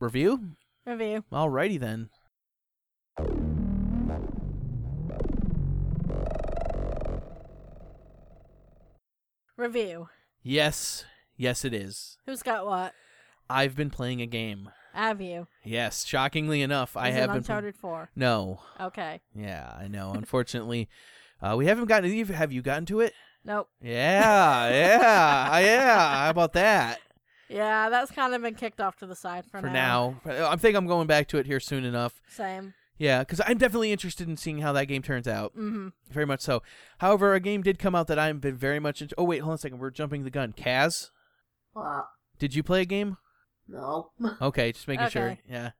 review? 0.00 0.52
Review. 0.86 1.24
Alrighty 1.30 1.78
then. 1.78 2.08
Review. 9.58 10.08
Yes, 10.42 11.04
yes, 11.36 11.64
it 11.64 11.74
is. 11.74 12.16
Who's 12.26 12.42
got 12.42 12.64
what? 12.64 12.94
I've 13.50 13.74
been 13.74 13.90
playing 13.90 14.22
a 14.22 14.26
game. 14.26 14.70
Have 14.94 15.20
you? 15.20 15.48
Yes, 15.64 16.04
shockingly 16.04 16.62
enough, 16.62 16.96
I 16.96 17.08
Is 17.08 17.14
have 17.16 17.24
it 17.24 17.26
been. 17.28 17.36
Uncharted 17.38 17.76
4. 17.76 18.10
no. 18.16 18.60
Okay. 18.80 19.20
Yeah, 19.34 19.74
I 19.78 19.88
know. 19.88 20.12
Unfortunately, 20.16 20.88
Uh, 21.42 21.54
we 21.56 21.66
haven't 21.66 21.86
gotten. 21.86 22.08
Have 22.10 22.14
you- 22.30 22.34
Have 22.34 22.52
you 22.52 22.62
gotten 22.62 22.86
to 22.86 23.00
it? 23.00 23.14
Nope. 23.44 23.68
Yeah, 23.82 24.68
yeah, 24.70 25.58
yeah. 25.60 26.18
How 26.24 26.30
about 26.30 26.52
that? 26.54 26.98
Yeah, 27.48 27.88
that's 27.88 28.10
kind 28.10 28.34
of 28.34 28.42
been 28.42 28.54
kicked 28.54 28.80
off 28.80 28.96
to 28.98 29.06
the 29.06 29.14
side 29.16 29.44
for, 29.46 29.60
now. 29.62 30.20
For 30.22 30.28
now, 30.30 30.50
I 30.50 30.56
think 30.56 30.76
I'm 30.76 30.86
going 30.86 31.06
back 31.06 31.28
to 31.28 31.38
it 31.38 31.46
here 31.46 31.60
soon 31.60 31.84
enough. 31.84 32.20
Same. 32.28 32.74
Yeah, 32.98 33.20
because 33.20 33.40
I'm 33.46 33.58
definitely 33.58 33.92
interested 33.92 34.28
in 34.28 34.36
seeing 34.36 34.58
how 34.58 34.72
that 34.72 34.86
game 34.86 35.02
turns 35.02 35.28
out. 35.28 35.52
Mm-hmm. 35.56 35.88
Very 36.10 36.26
much 36.26 36.40
so. 36.40 36.62
However, 36.98 37.32
a 37.34 37.40
game 37.40 37.62
did 37.62 37.78
come 37.78 37.94
out 37.94 38.08
that 38.08 38.18
I've 38.18 38.40
been 38.40 38.56
very 38.56 38.80
much 38.80 39.00
into. 39.00 39.14
Oh 39.16 39.24
wait, 39.24 39.38
hold 39.38 39.52
on 39.52 39.54
a 39.54 39.58
second. 39.58 39.78
We're 39.78 39.90
jumping 39.90 40.24
the 40.24 40.30
gun. 40.30 40.52
Kaz, 40.52 41.10
did 42.38 42.54
you 42.54 42.62
play 42.62 42.82
a 42.82 42.84
game? 42.86 43.16
No. 43.68 44.10
Okay, 44.42 44.72
just 44.72 44.88
making 44.88 45.08
sure. 45.10 45.38
Yeah. 45.48 45.70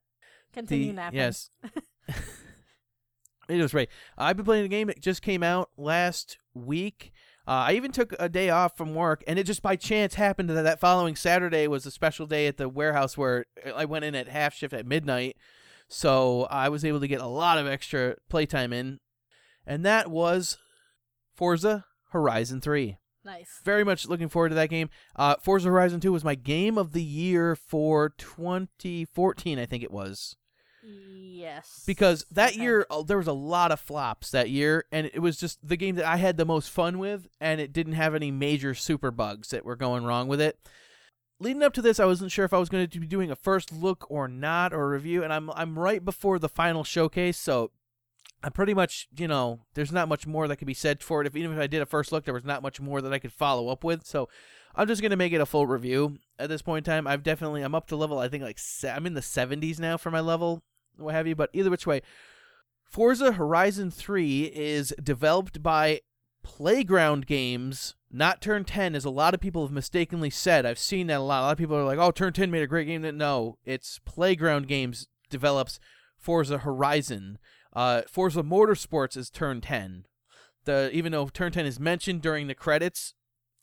Continue 0.52 0.88
The- 0.88 0.92
napping. 0.92 1.18
Yes. 1.18 1.50
it 3.48 3.62
was 3.62 3.74
right. 3.74 3.88
I've 4.16 4.36
been 4.36 4.44
playing 4.44 4.64
a 4.64 4.68
game. 4.68 4.90
It 4.90 5.00
just 5.00 5.22
came 5.22 5.42
out 5.42 5.70
last 5.76 6.38
week. 6.54 7.12
Uh, 7.46 7.64
I 7.68 7.72
even 7.72 7.92
took 7.92 8.14
a 8.18 8.28
day 8.28 8.50
off 8.50 8.76
from 8.76 8.94
work, 8.94 9.24
and 9.26 9.38
it 9.38 9.44
just 9.44 9.62
by 9.62 9.74
chance 9.74 10.14
happened 10.14 10.50
that 10.50 10.62
that 10.62 10.80
following 10.80 11.16
Saturday 11.16 11.66
was 11.66 11.86
a 11.86 11.90
special 11.90 12.26
day 12.26 12.46
at 12.46 12.58
the 12.58 12.68
warehouse 12.68 13.16
where 13.16 13.46
I 13.74 13.86
went 13.86 14.04
in 14.04 14.14
at 14.14 14.28
half 14.28 14.54
shift 14.54 14.74
at 14.74 14.86
midnight. 14.86 15.36
So 15.88 16.44
I 16.50 16.68
was 16.68 16.84
able 16.84 17.00
to 17.00 17.08
get 17.08 17.20
a 17.20 17.26
lot 17.26 17.58
of 17.58 17.66
extra 17.66 18.16
playtime 18.28 18.72
in, 18.72 19.00
and 19.66 19.84
that 19.84 20.10
was 20.10 20.58
Forza 21.34 21.84
Horizon 22.10 22.60
3 22.60 22.98
Nice. 23.24 23.60
very 23.64 23.84
much 23.84 24.06
looking 24.06 24.28
forward 24.28 24.50
to 24.50 24.54
that 24.54 24.70
game. 24.70 24.90
Uh, 25.16 25.36
Forza 25.42 25.68
Horizon 25.68 26.00
2 26.00 26.12
was 26.12 26.24
my 26.24 26.34
game 26.34 26.76
of 26.78 26.92
the 26.92 27.02
year 27.02 27.56
for 27.56 28.10
2014, 28.10 29.58
I 29.58 29.66
think 29.66 29.82
it 29.82 29.90
was. 29.90 30.36
Yes. 30.82 31.84
Because 31.86 32.24
that 32.30 32.52
Okay. 32.52 32.60
year, 32.62 32.86
uh, 32.90 33.02
there 33.02 33.18
was 33.18 33.26
a 33.26 33.32
lot 33.32 33.72
of 33.72 33.80
flops 33.80 34.30
that 34.30 34.50
year, 34.50 34.84
and 34.92 35.06
it 35.06 35.20
was 35.20 35.36
just 35.36 35.58
the 35.66 35.76
game 35.76 35.96
that 35.96 36.04
I 36.06 36.16
had 36.16 36.36
the 36.36 36.44
most 36.44 36.70
fun 36.70 36.98
with, 36.98 37.28
and 37.40 37.60
it 37.60 37.72
didn't 37.72 37.92
have 37.94 38.14
any 38.14 38.30
major 38.30 38.74
super 38.74 39.10
bugs 39.10 39.50
that 39.50 39.64
were 39.64 39.76
going 39.76 40.04
wrong 40.04 40.28
with 40.28 40.40
it. 40.40 40.58
Leading 41.40 41.62
up 41.62 41.72
to 41.74 41.82
this, 41.82 42.00
I 42.00 42.04
wasn't 42.04 42.32
sure 42.32 42.44
if 42.44 42.52
I 42.52 42.58
was 42.58 42.68
going 42.68 42.88
to 42.88 43.00
be 43.00 43.06
doing 43.06 43.30
a 43.30 43.36
first 43.36 43.72
look 43.72 44.10
or 44.10 44.26
not, 44.26 44.72
or 44.72 44.82
a 44.82 44.88
review, 44.88 45.22
and 45.22 45.32
I'm 45.32 45.50
I'm 45.50 45.78
right 45.78 46.04
before 46.04 46.38
the 46.38 46.48
final 46.48 46.82
showcase, 46.82 47.38
so 47.38 47.70
I'm 48.42 48.52
pretty 48.52 48.74
much, 48.74 49.08
you 49.16 49.26
know, 49.26 49.60
there's 49.74 49.92
not 49.92 50.08
much 50.08 50.26
more 50.26 50.46
that 50.46 50.56
could 50.56 50.66
be 50.66 50.74
said 50.74 51.02
for 51.02 51.20
it. 51.20 51.26
If 51.26 51.36
even 51.36 51.52
if 51.52 51.58
I 51.58 51.66
did 51.66 51.82
a 51.82 51.86
first 51.86 52.12
look, 52.12 52.24
there 52.24 52.34
was 52.34 52.44
not 52.44 52.62
much 52.62 52.80
more 52.80 53.00
that 53.00 53.12
I 53.12 53.18
could 53.18 53.32
follow 53.32 53.68
up 53.68 53.82
with. 53.82 54.06
So 54.06 54.28
I'm 54.74 54.86
just 54.86 55.02
gonna 55.02 55.16
make 55.16 55.32
it 55.32 55.40
a 55.40 55.46
full 55.46 55.66
review 55.66 56.18
at 56.38 56.48
this 56.48 56.62
point 56.62 56.86
in 56.86 56.92
time. 56.92 57.06
I've 57.06 57.22
definitely 57.24 57.62
I'm 57.62 57.74
up 57.74 57.88
to 57.88 57.96
level. 57.96 58.18
I 58.18 58.28
think 58.28 58.44
like 58.44 58.58
se- 58.58 58.90
I'm 58.90 59.06
in 59.06 59.14
the 59.14 59.20
70s 59.20 59.80
now 59.80 59.96
for 59.96 60.10
my 60.10 60.20
level, 60.20 60.62
what 60.96 61.14
have 61.14 61.26
you. 61.26 61.34
But 61.34 61.50
either 61.52 61.70
which 61.70 61.86
way, 61.86 62.02
Forza 62.84 63.32
Horizon 63.32 63.90
3 63.90 64.44
is 64.54 64.94
developed 65.02 65.62
by 65.62 66.00
Playground 66.42 67.26
Games, 67.26 67.94
not 68.10 68.40
Turn 68.40 68.64
10, 68.64 68.94
as 68.94 69.04
a 69.04 69.10
lot 69.10 69.34
of 69.34 69.40
people 69.40 69.62
have 69.62 69.72
mistakenly 69.72 70.30
said. 70.30 70.64
I've 70.64 70.78
seen 70.78 71.08
that 71.08 71.18
a 71.18 71.22
lot. 71.22 71.40
A 71.40 71.42
lot 71.42 71.52
of 71.52 71.58
people 71.58 71.76
are 71.76 71.84
like, 71.84 71.98
"Oh, 71.98 72.10
Turn 72.10 72.32
10 72.32 72.50
made 72.50 72.62
a 72.62 72.66
great 72.66 72.86
game." 72.86 73.02
No, 73.16 73.58
it's 73.64 73.98
Playground 74.04 74.66
Games 74.66 75.08
develops 75.28 75.78
Forza 76.16 76.58
Horizon. 76.58 77.38
Uh, 77.72 78.02
Forza 78.08 78.42
Motorsports 78.42 79.16
is 79.16 79.30
Turn 79.30 79.60
10. 79.60 80.06
The 80.64 80.90
even 80.92 81.12
though 81.12 81.28
Turn 81.28 81.52
10 81.52 81.66
is 81.66 81.78
mentioned 81.78 82.22
during 82.22 82.46
the 82.46 82.54
credits, 82.54 83.14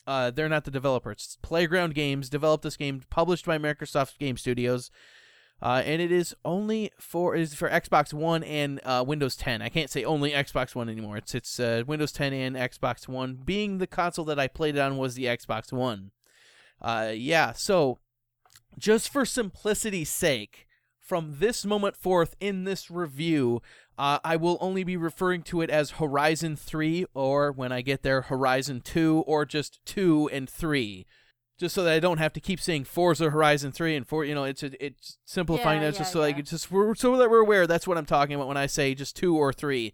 uh, 0.08 0.32
they're 0.32 0.50
not 0.50 0.66
the 0.66 0.72
developers 0.72 1.24
It's 1.24 1.38
Playground 1.42 1.96
Games 1.96 2.30
developed 2.30 2.64
this 2.64 2.78
game, 2.78 3.02
published 3.10 3.46
by 3.46 3.58
Microsoft 3.58 4.18
Game 4.20 4.38
Studios, 4.38 4.92
uh, 5.62 5.82
and 5.86 6.02
it 6.02 6.12
is 6.12 6.36
only 6.44 6.92
for 7.00 7.36
is 7.36 7.54
for 7.54 7.70
Xbox 7.70 8.14
One 8.14 8.44
and 8.44 8.80
uh, 8.84 9.04
Windows 9.08 9.36
10. 9.36 9.62
I 9.62 9.70
can't 9.70 9.90
say 9.90 10.04
only 10.04 10.32
Xbox 10.32 10.76
One 10.76 10.90
anymore. 10.90 11.18
It's 11.18 11.34
it's 11.34 11.60
uh, 11.60 11.84
Windows 11.88 12.12
10 12.12 12.34
and 12.34 12.56
Xbox 12.56 13.08
One. 13.08 13.36
Being 13.36 13.78
the 13.78 13.88
console 13.88 14.26
that 14.26 14.40
I 14.40 14.48
played 14.48 14.76
it 14.76 14.80
on 14.80 14.98
was 14.98 15.16
the 15.16 15.26
Xbox 15.26 15.72
One. 15.72 16.12
Uh, 16.82 17.12
yeah, 17.14 17.54
so 17.54 18.00
just 18.78 19.10
for 19.10 19.26
simplicity's 19.26 20.10
sake, 20.10 20.68
from 21.00 21.36
this 21.40 21.66
moment 21.66 21.96
forth 21.96 22.36
in 22.40 22.64
this 22.64 22.92
review, 22.92 23.62
uh, 23.98 24.20
I 24.24 24.36
will 24.36 24.58
only 24.60 24.84
be 24.84 24.98
referring 24.98 25.44
to 25.44 25.62
it 25.62 25.70
as 25.70 25.92
Horizon 25.92 26.56
3, 26.56 27.06
or 27.14 27.52
when 27.52 27.72
I 27.72 27.82
get 27.82 28.04
there, 28.04 28.24
Horizon 28.24 28.82
2, 28.82 29.24
or 29.26 29.46
just 29.46 29.86
2 29.86 30.30
and 30.34 30.50
3. 30.50 31.06
Just 31.58 31.76
so 31.76 31.84
that 31.84 31.94
I 31.94 32.00
don't 32.00 32.18
have 32.18 32.34
to 32.34 32.42
keep 32.42 32.60
saying 32.60 32.84
Forza 32.84 33.30
Horizon 33.30 33.72
3 33.72 33.96
and 33.96 34.08
4. 34.08 34.26
You 34.26 34.36
know, 34.36 34.44
it's 34.44 34.62
it's 34.64 35.18
simplifying 35.26 35.82
Yeah, 35.82 35.92
that 35.92 35.98
just 35.98 36.10
yeah, 36.10 36.14
so 36.14 36.20
like 36.20 36.36
yeah. 36.36 36.42
it's 36.42 36.50
just 36.52 36.70
we're, 36.72 36.96
so 36.96 37.16
that 37.18 37.30
we're 37.30 37.40
aware 37.40 37.66
that's 37.66 37.88
what 37.88 37.98
I'm 37.98 38.06
talking 38.06 38.36
about 38.36 38.48
when 38.48 38.58
I 38.58 38.66
say 38.66 38.94
just 38.94 39.16
2 39.16 39.38
or 39.38 39.54
3. 39.54 39.94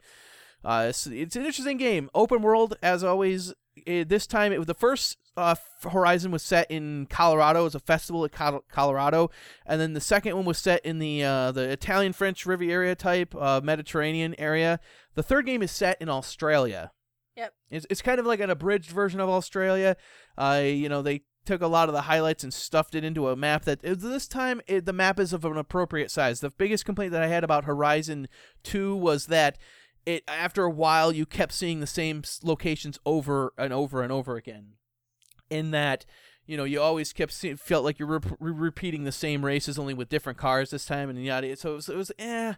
Uh, 0.64 0.88
it's, 0.90 1.08
it's 1.08 1.36
an 1.36 1.46
interesting 1.46 1.78
game. 1.78 2.10
Open 2.14 2.42
world, 2.42 2.76
as 2.82 3.04
always. 3.04 3.54
Eh, 3.88 4.04
this 4.08 4.28
time, 4.28 4.52
it 4.52 4.58
was 4.58 4.68
the 4.68 4.74
first 4.74 5.18
uh, 5.38 5.56
Horizon 5.84 6.32
was 6.32 6.44
set 6.44 6.70
in 6.70 7.08
Colorado. 7.10 7.62
It 7.62 7.66
was 7.66 7.76
a 7.76 7.80
festival 7.80 8.26
at 8.26 8.32
Col- 8.32 8.64
Colorado, 8.72 9.32
and 9.66 9.80
then 9.80 9.94
the 9.94 10.02
second 10.02 10.36
one 10.36 10.46
was 10.46 10.58
set 10.58 10.86
in 10.86 11.00
the 11.00 11.24
uh, 11.24 11.52
the 11.52 11.70
Italian 11.70 12.14
French 12.14 12.46
Riviera 12.46 12.96
type 12.96 13.34
uh, 13.36 13.62
Mediterranean 13.64 14.36
area. 14.38 14.80
The 15.16 15.24
third 15.24 15.46
game 15.46 15.62
is 15.62 15.72
set 15.72 16.02
in 16.02 16.10
Australia. 16.10 16.92
Yep. 17.38 17.54
It's 17.72 17.86
it's 17.90 18.02
kind 18.02 18.20
of 18.20 18.26
like 18.26 18.42
an 18.42 18.50
abridged 18.50 18.92
version 18.92 19.20
of 19.20 19.30
Australia. 19.30 19.96
Uh, 20.38 20.62
you 20.64 20.90
know, 20.90 21.02
they 21.02 21.22
took 21.46 21.62
a 21.62 21.68
lot 21.68 21.90
of 21.90 21.94
the 21.94 22.04
highlights 22.04 22.44
and 22.44 22.54
stuffed 22.54 22.96
it 22.96 23.04
into 23.04 23.28
a 23.28 23.36
map 23.36 23.66
that 23.66 23.84
uh, 23.84 23.96
this 23.98 24.28
time 24.28 24.62
it, 24.68 24.86
the 24.86 24.94
map 24.94 25.20
is 25.20 25.34
of 25.34 25.46
an 25.46 25.58
appropriate 25.58 26.12
size. 26.12 26.40
The 26.40 26.52
biggest 26.52 26.86
complaint 26.86 27.12
that 27.12 27.24
I 27.24 27.28
had 27.28 27.44
about 27.44 27.66
Horizon 27.66 28.28
2 28.64 28.96
was 28.96 29.28
that 29.28 29.58
it 30.06 30.24
after 30.28 30.64
a 30.64 30.70
while 30.70 31.12
you 31.12 31.26
kept 31.26 31.54
seeing 31.54 31.80
the 31.80 31.88
same 31.88 32.24
locations 32.44 33.00
over 33.06 33.54
and 33.58 33.74
over 33.74 34.02
and 34.02 34.12
over 34.12 34.36
again. 34.36 34.74
In 35.50 35.72
that, 35.72 36.06
you 36.46 36.56
know, 36.56 36.64
you 36.64 36.82
always 36.82 37.12
kept 37.12 37.34
see, 37.34 37.54
felt 37.56 37.84
like 37.84 38.00
you 38.00 38.08
were 38.08 38.22
re- 38.40 38.52
repeating 38.52 39.04
the 39.04 39.12
same 39.12 39.44
races 39.44 39.78
only 39.78 39.94
with 39.94 40.10
different 40.10 40.38
cars 40.38 40.72
this 40.72 40.86
time 40.86 41.10
and 41.10 41.24
yada. 41.24 41.56
So 41.58 41.74
it 41.74 41.76
was, 41.76 41.90
it 41.90 41.98
was 41.98 42.12
eh, 42.18 42.54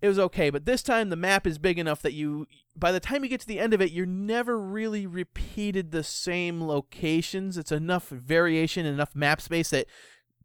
it 0.00 0.08
was 0.08 0.18
okay. 0.18 0.50
But 0.50 0.64
this 0.64 0.82
time 0.82 1.10
the 1.10 1.16
map 1.16 1.46
is 1.46 1.58
big 1.58 1.78
enough 1.78 2.02
that 2.02 2.12
you, 2.12 2.46
by 2.76 2.92
the 2.92 3.00
time 3.00 3.24
you 3.24 3.30
get 3.30 3.40
to 3.40 3.46
the 3.46 3.58
end 3.58 3.74
of 3.74 3.80
it, 3.80 3.92
you're 3.92 4.06
never 4.06 4.58
really 4.58 5.06
repeated 5.06 5.90
the 5.90 6.04
same 6.04 6.62
locations. 6.62 7.58
It's 7.58 7.72
enough 7.72 8.08
variation, 8.08 8.86
and 8.86 8.94
enough 8.94 9.14
map 9.14 9.40
space 9.40 9.70
that 9.70 9.86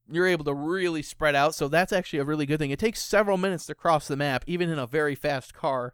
you're 0.10 0.28
able 0.28 0.46
to 0.46 0.54
really 0.54 1.02
spread 1.02 1.36
out. 1.36 1.56
So 1.56 1.68
that's 1.68 1.94
actually 1.94 2.20
a 2.20 2.26
really 2.26 2.46
good 2.46 2.60
thing. 2.60 2.72
It 2.72 2.80
takes 2.80 3.02
several 3.02 3.38
minutes 3.38 3.66
to 3.68 3.76
cross 3.76 4.08
the 4.08 4.18
map, 4.18 4.44
even 4.48 4.70
in 4.70 4.80
a 4.80 4.88
very 4.88 5.16
fast 5.16 5.54
car. 5.54 5.94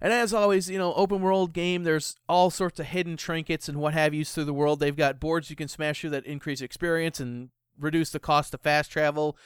And 0.00 0.12
as 0.12 0.34
always, 0.34 0.68
you 0.68 0.76
know, 0.76 0.92
open 0.94 1.22
world 1.22 1.52
game, 1.52 1.84
there's 1.84 2.16
all 2.28 2.50
sorts 2.50 2.78
of 2.78 2.86
hidden 2.86 3.16
trinkets 3.16 3.68
and 3.68 3.78
what 3.78 3.94
have 3.94 4.12
you 4.12 4.24
through 4.24 4.44
the 4.44 4.52
world. 4.52 4.80
They've 4.80 4.94
got 4.94 5.20
boards 5.20 5.48
you 5.48 5.56
can 5.56 5.68
smash 5.68 6.00
through 6.00 6.10
that 6.10 6.26
increase 6.26 6.60
experience 6.60 7.20
and 7.20 7.50
reduce 7.78 8.10
the 8.10 8.18
cost 8.18 8.52
of 8.54 8.60
fast 8.60 8.90
travel. 8.90 9.36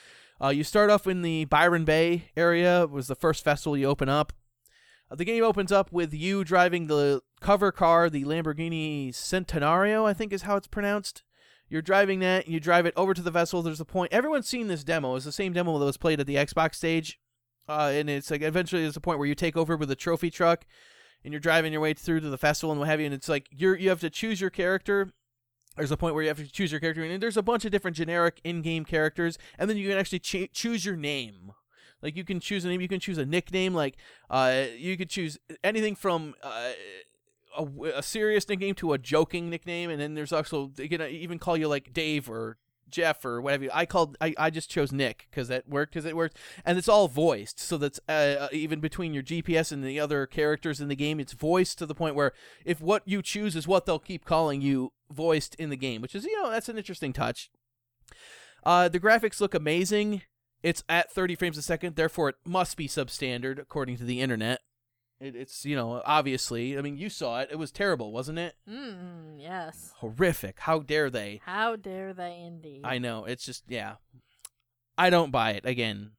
Uh, 0.41 0.49
you 0.49 0.63
start 0.63 0.91
off 0.91 1.07
in 1.07 1.23
the 1.23 1.45
Byron 1.47 1.85
Bay 1.85 2.31
area. 2.37 2.83
It 2.83 2.91
was 2.91 3.09
the 3.09 3.17
first 3.17 3.43
festival 3.43 3.77
you 3.77 3.87
open 3.87 4.09
up. 4.09 4.33
Uh, 5.11 5.17
the 5.17 5.25
game 5.25 5.43
opens 5.43 5.73
up 5.73 5.91
with 5.91 6.15
you 6.15 6.45
driving 6.45 6.87
the 6.87 7.23
cover 7.41 7.73
car, 7.73 8.09
the 8.09 8.25
Lamborghini 8.25 9.09
Centenario, 9.11 10.05
I 10.07 10.15
think 10.15 10.33
is 10.33 10.43
how 10.43 10.57
it's 10.57 10.69
pronounced. 10.69 11.23
You're 11.69 11.83
driving 11.83 12.21
that. 12.21 12.49
You 12.49 12.61
drive 12.61 12.87
it 12.87 12.95
over 12.97 13.15
to 13.15 13.23
the 13.23 13.31
vessel. 13.31 13.63
There's 13.63 13.81
a 13.81 13.85
point. 13.85 14.13
Everyone's 14.13 14.49
seen 14.49 14.69
this 14.69 14.85
demo. 14.85 15.17
It's 15.17 15.25
the 15.25 15.33
same 15.33 15.53
demo 15.53 15.79
that 15.79 15.85
was 15.85 15.97
played 15.97 16.21
at 16.21 16.27
the 16.27 16.37
Xbox 16.37 16.77
stage. 16.77 17.19
Uh, 17.69 17.91
and 17.93 18.09
it's 18.09 18.31
like 18.31 18.41
eventually 18.41 18.83
there's 18.83 18.97
a 18.97 19.01
point 19.01 19.19
where 19.19 19.29
you 19.29 19.35
take 19.35 19.57
over 19.57 19.77
with 19.77 19.91
a 19.91 19.97
trophy 19.97 20.31
truck, 20.31 20.65
and 21.23 21.33
you're 21.33 21.41
driving 21.41 21.73
your 21.73 21.83
way 21.83 21.93
through 21.93 22.21
to 22.21 22.31
the 22.31 22.39
festival 22.39 22.71
and 22.71 22.81
what 22.81 22.89
have 22.89 23.01
you. 23.01 23.07
And 23.07 23.15
it's 23.15 23.29
like 23.29 23.49
you're 23.51 23.77
you 23.77 23.91
have 23.91 24.01
to 24.01 24.09
choose 24.09 24.41
your 24.41 24.51
character. 24.51 25.13
There's 25.79 25.93
a 25.93 25.97
point 25.97 26.15
where 26.15 26.23
you 26.23 26.29
have 26.29 26.39
to 26.39 26.51
choose 26.51 26.73
your 26.73 26.81
character, 26.81 27.03
and 27.03 27.23
there's 27.23 27.37
a 27.37 27.43
bunch 27.43 27.65
of 27.65 27.71
different 27.71 27.97
generic 27.97 28.41
in-game 28.45 28.85
characters, 28.85 29.39
and 29.59 29.71
then 29.71 29.77
you 29.77 29.89
can 29.89 29.99
actually 29.99 30.19
ch- 30.19 30.51
choose 30.53 30.85
your 30.85 30.97
name. 30.97 31.53
Like 32.03 32.17
you 32.17 32.25
can 32.25 32.41
choose 32.41 32.65
a 32.65 32.69
name, 32.69 32.81
you 32.81 32.89
can 32.89 33.01
choose 33.01 33.19
a 33.19 33.27
nickname. 33.27 33.75
Like 33.75 33.97
uh, 34.31 34.65
you 34.77 34.97
could 34.97 35.09
choose 35.09 35.39
anything 35.65 35.95
from 35.95 36.35
uh, 36.43 36.73
a, 37.57 37.67
a 37.97 38.03
serious 38.03 38.49
nickname 38.49 38.75
to 38.77 38.93
a 38.93 38.99
joking 38.99 39.51
nickname, 39.51 39.91
and 39.91 40.01
then 40.01 40.15
there's 40.15 40.33
also 40.33 40.71
they 40.75 40.89
can 40.89 41.03
even 41.03 41.39
call 41.39 41.57
you 41.57 41.69
like 41.69 41.93
Dave 41.93 42.29
or 42.29 42.59
Jeff 42.91 43.25
or 43.25 43.41
whatever. 43.41 43.67
I 43.73 43.87
called 43.87 44.17
I, 44.21 44.35
I 44.39 44.51
just 44.51 44.71
chose 44.71 44.93
Nick 44.93 45.27
because 45.31 45.49
that 45.49 45.69
worked 45.69 45.93
because 45.93 46.05
it 46.05 46.17
worked, 46.17 46.37
and 46.65 46.79
it's 46.79 46.89
all 46.89 47.09
voiced, 47.09 47.61
so 47.61 47.77
that's 47.77 48.01
uh, 48.09 48.49
even 48.53 48.81
between 48.81 49.15
your 49.15 49.23
GPS 49.23 49.73
and 49.73 49.85
the 49.85 50.01
other 50.01 50.27
characters 50.27 50.81
in 50.81 50.89
the 50.89 50.97
game, 50.97 51.21
it's 51.21 51.33
voiced 51.33 51.79
to 51.79 51.87
the 51.87 51.95
point 51.95 52.15
where 52.15 52.33
if 52.65 52.81
what 52.81 53.03
you 53.07 53.23
choose 53.23 53.57
is 53.57 53.69
what 53.69 53.87
they'll 53.87 53.99
keep 53.99 54.25
calling 54.25 54.61
you 54.61 54.93
voiced 55.11 55.55
in 55.57 55.71
the 55.71 55.77
game, 55.77 56.03
which 56.03 56.15
is 56.15 56.25
you 56.25 56.41
know 56.43 56.51
that's 56.51 56.69
an 56.69 56.79
interesting 56.79 57.13
touch. 57.13 57.51
Uh, 58.65 58.89
the 58.89 59.01
graphics 59.01 59.41
look 59.41 59.55
amazing. 59.55 60.23
It's 60.63 60.83
at 60.89 61.13
30 61.13 61.37
frames 61.37 61.57
a 61.57 61.63
second, 61.63 61.97
therefore 61.97 62.31
it 62.31 62.37
must 62.45 62.77
be 62.77 62.89
substandard 62.89 63.61
according 63.61 63.97
to 63.99 64.05
the 64.05 64.21
internet. 64.21 64.61
It, 65.21 65.35
it's 65.35 65.65
you 65.65 65.75
know 65.75 66.03
obviously. 66.05 66.79
I 66.79 66.83
mean, 66.83 66.97
you 66.97 67.11
saw 67.11 67.41
it. 67.41 67.49
It 67.51 67.59
was 67.59 67.71
terrible, 67.71 68.13
wasn't 68.13 68.39
it? 68.39 68.55
Mm, 68.69 69.37
yes. 69.39 69.93
Horrific. 69.97 70.61
How 70.61 70.81
dare 70.81 71.11
they? 71.11 71.41
How 71.45 71.77
dare 71.77 72.15
they 72.15 72.41
indeed? 72.47 72.83
I 72.85 72.99
know. 72.99 73.25
It's 73.25 73.45
just 73.45 73.65
yeah. 73.69 73.95
I 74.97 75.11
don't 75.11 75.31
buy 75.31 75.53
it 75.53 75.65
again. 75.65 76.13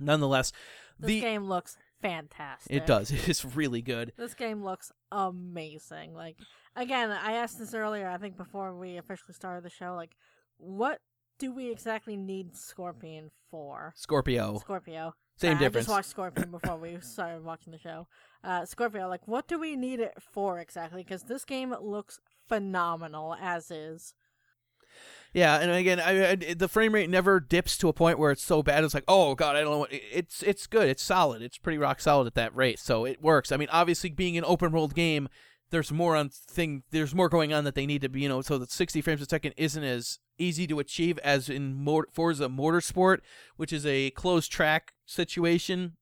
Nonetheless, 0.00 0.52
this 0.98 1.08
the 1.08 1.20
game 1.20 1.44
looks 1.44 1.76
fantastic. 2.02 2.74
It 2.74 2.86
does. 2.86 3.10
It's 3.28 3.44
really 3.44 3.82
good. 3.82 4.12
This 4.16 4.34
game 4.34 4.64
looks 4.64 4.90
amazing. 5.12 6.14
Like 6.14 6.36
again, 6.76 7.10
I 7.10 7.32
asked 7.34 7.58
this 7.58 7.74
earlier. 7.74 8.08
I 8.08 8.18
think 8.18 8.36
before 8.36 8.74
we 8.76 8.96
officially 8.96 9.34
started 9.34 9.64
the 9.64 9.70
show. 9.70 9.94
Like, 9.94 10.16
what 10.56 11.00
do 11.38 11.52
we 11.52 11.70
exactly 11.70 12.16
need 12.16 12.56
Scorpion 12.56 13.30
for? 13.50 13.92
Scorpio. 13.96 14.58
Scorpio. 14.58 15.14
Same 15.36 15.52
Sorry, 15.52 15.58
difference. 15.58 15.86
I 15.86 15.88
just 15.88 15.96
watched 15.96 16.10
Scorpion 16.10 16.50
before 16.50 16.76
we 16.76 16.98
started 17.00 17.44
watching 17.44 17.72
the 17.72 17.78
show. 17.78 18.06
Uh, 18.44 18.64
Scorpio, 18.64 19.08
like, 19.08 19.26
what 19.26 19.48
do 19.48 19.58
we 19.58 19.74
need 19.74 20.00
it 20.00 20.14
for 20.20 20.60
exactly? 20.60 21.02
Because 21.02 21.24
this 21.24 21.44
game 21.44 21.74
looks 21.82 22.20
phenomenal 22.46 23.36
as 23.40 23.70
is. 23.70 24.14
Yeah, 25.32 25.58
and 25.58 25.72
again, 25.72 25.98
I, 25.98 26.30
I, 26.30 26.34
the 26.36 26.68
frame 26.68 26.94
rate 26.94 27.10
never 27.10 27.40
dips 27.40 27.76
to 27.78 27.88
a 27.88 27.92
point 27.92 28.20
where 28.20 28.30
it's 28.30 28.44
so 28.44 28.62
bad. 28.62 28.84
It's 28.84 28.94
like, 28.94 29.04
oh 29.08 29.34
god, 29.34 29.56
I 29.56 29.62
don't 29.62 29.72
know. 29.72 29.78
What, 29.78 29.90
it's 29.92 30.44
it's 30.44 30.68
good. 30.68 30.88
It's 30.88 31.02
solid. 31.02 31.42
It's 31.42 31.58
pretty 31.58 31.78
rock 31.78 32.00
solid 32.00 32.28
at 32.28 32.34
that 32.34 32.54
rate. 32.54 32.78
So 32.78 33.04
it 33.04 33.20
works. 33.20 33.50
I 33.50 33.56
mean, 33.56 33.68
obviously, 33.72 34.10
being 34.10 34.38
an 34.38 34.44
open 34.46 34.70
world 34.70 34.94
game, 34.94 35.28
there's 35.70 35.90
more 35.90 36.14
on 36.14 36.28
thing. 36.28 36.84
There's 36.92 37.16
more 37.16 37.28
going 37.28 37.52
on 37.52 37.64
that 37.64 37.74
they 37.74 37.84
need 37.84 38.02
to 38.02 38.08
be. 38.08 38.20
You 38.20 38.28
know, 38.28 38.42
so 38.42 38.58
that 38.58 38.70
60 38.70 39.00
frames 39.00 39.22
a 39.22 39.26
second 39.26 39.54
isn't 39.56 39.82
as 39.82 40.20
easy 40.38 40.66
to 40.66 40.78
achieve 40.78 41.18
as 41.18 41.48
in 41.48 41.74
Mor- 41.74 42.08
Forza 42.12 42.48
Motorsport, 42.48 43.18
which 43.56 43.72
is 43.72 43.86
a 43.86 44.10
closed 44.10 44.50
track 44.50 44.94
situation. 45.06 45.96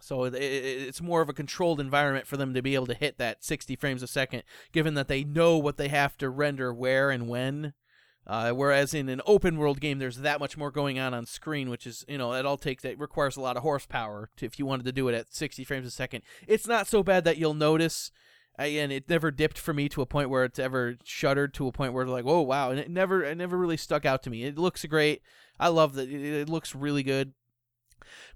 So 0.00 0.24
it, 0.24 0.34
it, 0.34 0.38
it's 0.38 1.00
more 1.02 1.22
of 1.22 1.28
a 1.28 1.34
controlled 1.34 1.80
environment 1.80 2.26
for 2.26 2.36
them 2.36 2.54
to 2.54 2.62
be 2.62 2.74
able 2.74 2.86
to 2.86 2.94
hit 2.94 3.18
that 3.18 3.44
60 3.44 3.76
frames 3.76 4.02
a 4.02 4.06
second, 4.06 4.42
given 4.72 4.94
that 4.94 5.08
they 5.08 5.24
know 5.24 5.56
what 5.56 5.76
they 5.76 5.88
have 5.88 6.16
to 6.18 6.28
render 6.30 6.72
where 6.72 7.10
and 7.10 7.28
when. 7.28 7.72
Uh, 8.26 8.50
whereas 8.50 8.92
in 8.92 9.08
an 9.08 9.20
open 9.24 9.56
world 9.56 9.80
game, 9.80 9.98
there's 9.98 10.18
that 10.18 10.40
much 10.40 10.56
more 10.56 10.72
going 10.72 10.98
on 10.98 11.14
on 11.14 11.24
screen, 11.24 11.70
which 11.70 11.86
is 11.86 12.04
you 12.08 12.18
know 12.18 12.32
it 12.32 12.44
all 12.44 12.56
takes 12.56 12.82
that 12.82 12.98
requires 12.98 13.36
a 13.36 13.40
lot 13.40 13.56
of 13.56 13.62
horsepower 13.62 14.30
to, 14.36 14.44
if 14.44 14.58
you 14.58 14.66
wanted 14.66 14.84
to 14.84 14.92
do 14.92 15.06
it 15.08 15.14
at 15.14 15.32
60 15.32 15.62
frames 15.62 15.86
a 15.86 15.92
second. 15.92 16.22
It's 16.48 16.66
not 16.66 16.88
so 16.88 17.04
bad 17.04 17.24
that 17.24 17.36
you'll 17.36 17.54
notice. 17.54 18.10
Again, 18.58 18.90
it 18.90 19.08
never 19.08 19.30
dipped 19.30 19.58
for 19.58 19.74
me 19.74 19.88
to 19.90 20.02
a 20.02 20.06
point 20.06 20.30
where 20.30 20.44
it's 20.44 20.58
ever 20.58 20.96
shuddered 21.04 21.52
to 21.54 21.66
a 21.66 21.72
point 21.72 21.92
where 21.92 22.06
like, 22.06 22.24
oh 22.26 22.40
wow, 22.40 22.70
and 22.70 22.80
it 22.80 22.90
never 22.90 23.22
it 23.22 23.36
never 23.36 23.56
really 23.56 23.76
stuck 23.76 24.04
out 24.06 24.22
to 24.22 24.30
me. 24.30 24.44
It 24.44 24.58
looks 24.58 24.84
great. 24.84 25.22
I 25.60 25.68
love 25.68 25.94
that. 25.94 26.08
It, 26.08 26.42
it 26.42 26.48
looks 26.48 26.74
really 26.74 27.02
good. 27.02 27.32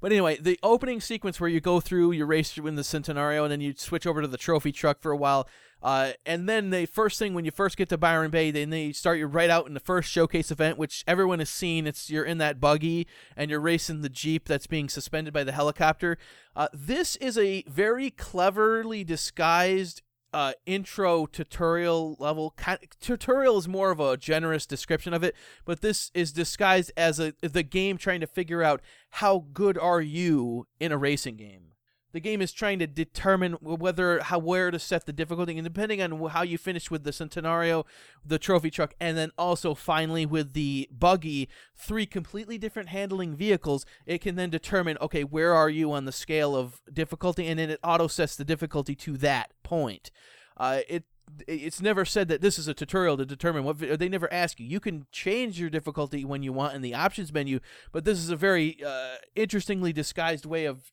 But 0.00 0.12
anyway, 0.12 0.36
the 0.40 0.58
opening 0.62 1.00
sequence 1.00 1.40
where 1.40 1.50
you 1.50 1.60
go 1.60 1.80
through, 1.80 2.12
you 2.12 2.24
race 2.26 2.56
in 2.56 2.74
the 2.74 2.82
Centenario, 2.82 3.42
and 3.42 3.52
then 3.52 3.60
you 3.60 3.74
switch 3.76 4.06
over 4.06 4.22
to 4.22 4.28
the 4.28 4.36
trophy 4.36 4.72
truck 4.72 5.00
for 5.00 5.12
a 5.12 5.16
while. 5.16 5.48
Uh, 5.82 6.12
and 6.26 6.48
then 6.48 6.70
the 6.70 6.86
first 6.86 7.18
thing 7.18 7.32
when 7.32 7.44
you 7.44 7.50
first 7.50 7.76
get 7.76 7.88
to 7.88 7.96
Byron 7.96 8.30
Bay, 8.30 8.50
then 8.50 8.70
they 8.70 8.92
start 8.92 9.18
you 9.18 9.26
right 9.26 9.48
out 9.48 9.66
in 9.66 9.74
the 9.74 9.80
first 9.80 10.10
showcase 10.10 10.50
event, 10.50 10.76
which 10.76 11.04
everyone 11.06 11.38
has 11.38 11.48
seen. 11.48 11.86
It's 11.86 12.10
you're 12.10 12.24
in 12.24 12.38
that 12.38 12.60
buggy 12.60 13.06
and 13.36 13.50
you're 13.50 13.60
racing 13.60 14.02
the 14.02 14.10
jeep 14.10 14.46
that's 14.46 14.66
being 14.66 14.88
suspended 14.88 15.32
by 15.32 15.44
the 15.44 15.52
helicopter. 15.52 16.18
Uh, 16.54 16.68
this 16.74 17.16
is 17.16 17.38
a 17.38 17.64
very 17.66 18.10
cleverly 18.10 19.04
disguised 19.04 20.02
uh, 20.32 20.52
intro 20.66 21.26
tutorial 21.26 22.16
level. 22.18 22.54
Tutorial 23.00 23.58
is 23.58 23.68
more 23.68 23.90
of 23.90 24.00
a 24.00 24.16
generous 24.16 24.66
description 24.66 25.12
of 25.12 25.22
it, 25.22 25.34
but 25.64 25.80
this 25.80 26.10
is 26.14 26.32
disguised 26.32 26.92
as 26.96 27.18
a 27.18 27.34
the 27.40 27.62
game 27.62 27.96
trying 27.96 28.20
to 28.20 28.26
figure 28.26 28.62
out 28.62 28.80
how 29.10 29.46
good 29.52 29.76
are 29.76 30.00
you 30.00 30.66
in 30.78 30.92
a 30.92 30.98
racing 30.98 31.36
game. 31.36 31.69
The 32.12 32.20
game 32.20 32.42
is 32.42 32.52
trying 32.52 32.78
to 32.80 32.86
determine 32.86 33.52
whether 33.60 34.20
how 34.20 34.38
where 34.38 34.70
to 34.70 34.78
set 34.78 35.06
the 35.06 35.12
difficulty, 35.12 35.56
and 35.56 35.64
depending 35.64 36.02
on 36.02 36.28
how 36.30 36.42
you 36.42 36.58
finish 36.58 36.90
with 36.90 37.04
the 37.04 37.10
Centenario, 37.10 37.84
the 38.24 38.38
trophy 38.38 38.70
truck, 38.70 38.94
and 39.00 39.16
then 39.16 39.30
also 39.38 39.74
finally 39.74 40.26
with 40.26 40.52
the 40.52 40.88
buggy, 40.90 41.48
three 41.76 42.06
completely 42.06 42.58
different 42.58 42.88
handling 42.88 43.36
vehicles, 43.36 43.86
it 44.06 44.20
can 44.20 44.34
then 44.34 44.50
determine 44.50 44.98
okay 45.00 45.24
where 45.24 45.54
are 45.54 45.70
you 45.70 45.92
on 45.92 46.04
the 46.04 46.12
scale 46.12 46.56
of 46.56 46.80
difficulty, 46.92 47.46
and 47.46 47.58
then 47.58 47.70
it 47.70 47.80
auto 47.84 48.08
sets 48.08 48.36
the 48.36 48.44
difficulty 48.44 48.94
to 48.94 49.16
that 49.16 49.52
point. 49.62 50.10
Uh, 50.56 50.80
it 50.88 51.04
it's 51.46 51.80
never 51.80 52.04
said 52.04 52.28
that 52.28 52.40
this 52.40 52.58
is 52.58 52.68
a 52.68 52.74
tutorial 52.74 53.16
to 53.16 53.24
determine 53.24 53.64
what 53.64 53.78
they 53.78 54.08
never 54.08 54.30
ask 54.32 54.58
you 54.58 54.66
you 54.66 54.80
can 54.80 55.06
change 55.12 55.60
your 55.60 55.70
difficulty 55.70 56.24
when 56.24 56.42
you 56.42 56.52
want 56.52 56.74
in 56.74 56.82
the 56.82 56.92
options 56.94 57.32
menu 57.32 57.60
but 57.92 58.04
this 58.04 58.18
is 58.18 58.30
a 58.30 58.36
very 58.36 58.76
uh, 58.84 59.14
interestingly 59.36 59.92
disguised 59.92 60.44
way 60.44 60.64
of 60.64 60.90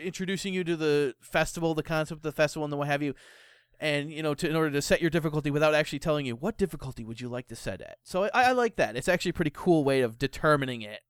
introducing 0.00 0.54
you 0.54 0.64
to 0.64 0.76
the 0.76 1.14
festival 1.20 1.74
the 1.74 1.82
concept 1.82 2.18
of 2.18 2.22
the 2.22 2.32
festival 2.32 2.64
and 2.64 2.72
the 2.72 2.76
what 2.76 2.88
have 2.88 3.02
you 3.02 3.14
and 3.78 4.12
you 4.12 4.22
know 4.22 4.34
to 4.34 4.48
in 4.48 4.56
order 4.56 4.70
to 4.70 4.82
set 4.82 5.00
your 5.00 5.10
difficulty 5.10 5.50
without 5.50 5.74
actually 5.74 5.98
telling 5.98 6.26
you 6.26 6.36
what 6.36 6.58
difficulty 6.58 7.04
would 7.04 7.20
you 7.20 7.28
like 7.28 7.48
to 7.48 7.56
set 7.56 7.80
at 7.80 7.98
so 8.02 8.24
i, 8.24 8.44
I 8.44 8.52
like 8.52 8.76
that 8.76 8.96
it's 8.96 9.08
actually 9.08 9.30
a 9.30 9.34
pretty 9.34 9.52
cool 9.54 9.84
way 9.84 10.00
of 10.00 10.18
determining 10.18 10.82
it 10.82 11.00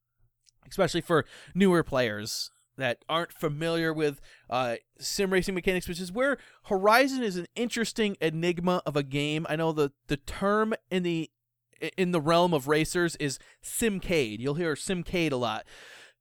especially 0.68 1.00
for 1.00 1.24
newer 1.54 1.82
players 1.82 2.50
that 2.80 3.04
aren't 3.08 3.32
familiar 3.32 3.92
with 3.92 4.20
uh, 4.48 4.76
sim 4.98 5.32
racing 5.32 5.54
mechanics, 5.54 5.86
which 5.86 6.00
is 6.00 6.10
where 6.10 6.38
Horizon 6.64 7.22
is 7.22 7.36
an 7.36 7.46
interesting 7.54 8.16
enigma 8.20 8.82
of 8.84 8.96
a 8.96 9.02
game. 9.02 9.46
I 9.48 9.56
know 9.56 9.72
the 9.72 9.92
the 10.08 10.16
term 10.16 10.74
in 10.90 11.04
the 11.04 11.30
in 11.96 12.10
the 12.10 12.20
realm 12.20 12.52
of 12.52 12.68
racers 12.68 13.16
is 13.16 13.38
simcade. 13.62 14.40
You'll 14.40 14.54
hear 14.54 14.74
simcade 14.74 15.32
a 15.32 15.36
lot. 15.36 15.64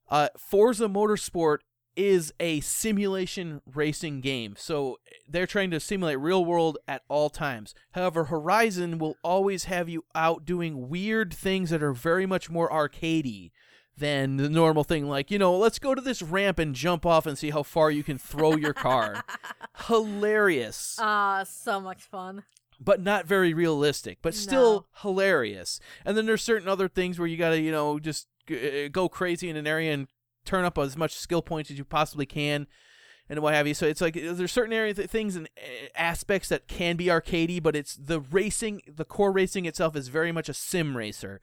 Uh, 0.10 0.30
Forza 0.38 0.88
Motorsport 0.88 1.60
is 2.00 2.34
a 2.40 2.62
simulation 2.62 3.62
racing 3.74 4.22
game, 4.22 4.56
so 4.58 5.00
they're 5.28 5.46
trying 5.46 5.70
to 5.72 5.80
simulate 5.80 6.18
real 6.20 6.46
world 6.46 6.78
at 6.88 7.02
all 7.10 7.30
times. 7.30 7.76
However, 7.92 8.26
Horizon 8.26 8.98
will 9.00 9.18
always 9.24 9.66
have 9.66 9.90
you 9.90 10.06
out 10.16 10.46
doing 10.46 10.88
weird 10.90 11.34
things 11.34 11.70
that 11.72 11.84
are 11.84 11.94
very 11.94 12.26
much 12.26 12.50
more 12.50 12.70
arcadey 12.70 13.52
than 13.98 14.38
the 14.38 14.48
normal 14.50 14.86
thing 14.86 15.10
like 15.10 15.30
you 15.30 15.38
know 15.38 15.58
let's 15.58 15.78
go 15.78 15.94
to 15.94 16.00
this 16.00 16.22
ramp 16.22 16.58
and 16.58 16.74
jump 16.74 17.06
off 17.06 17.26
and 17.26 17.38
see 17.38 17.50
how 17.50 17.62
far 17.62 17.92
you 17.92 18.02
can 18.02 18.18
throw 18.18 18.56
your 18.56 18.72
car 18.74 19.26
hilarious 19.88 20.96
Ah, 21.00 21.44
so 21.46 21.82
much 21.82 22.04
fun. 22.04 22.44
but 22.80 23.02
not 23.02 23.26
very 23.26 23.54
realistic 23.54 24.20
but 24.22 24.34
still 24.34 24.74
No. 24.74 24.86
hilarious 25.02 25.82
and 26.06 26.16
then 26.16 26.26
there's 26.26 26.42
certain 26.42 26.70
other 26.70 26.88
things 26.88 27.20
where 27.20 27.28
you 27.28 27.36
gotta 27.36 27.60
you 27.60 27.72
know 27.74 28.00
just 28.00 28.28
g- 28.48 28.86
uh, 28.86 28.88
go 28.90 29.10
crazy 29.10 29.50
in 29.50 29.58
an 29.58 29.68
area 29.68 29.94
and 29.94 30.08
turn 30.50 30.66
up 30.66 30.78
as 30.78 30.98
much 30.98 31.14
skill 31.16 31.42
points 31.42 31.70
as 31.70 31.78
you 31.78 31.86
possibly 31.86 32.26
can 32.26 32.68
and 33.30 33.40
what 33.42 33.54
have 33.54 33.68
you. 33.68 33.74
So 33.76 33.86
it's 33.86 34.02
like 34.02 34.16
there's 34.16 34.52
certain 34.52 34.74
area 34.74 34.94
th- 34.94 35.10
things 35.10 35.36
and 35.36 35.48
uh, 35.58 35.88
aspects 35.96 36.50
that 36.50 36.68
can 36.68 36.96
be 36.98 37.06
arcadey 37.06 37.62
but 37.62 37.76
it's 37.76 37.96
the 37.96 38.20
racing 38.20 38.82
the 38.88 39.06
core 39.06 39.32
racing 39.32 39.66
itself 39.66 39.96
is 39.96 40.08
very 40.08 40.32
much 40.32 40.50
a 40.50 40.54
sim 40.54 40.98
racer. 40.98 41.40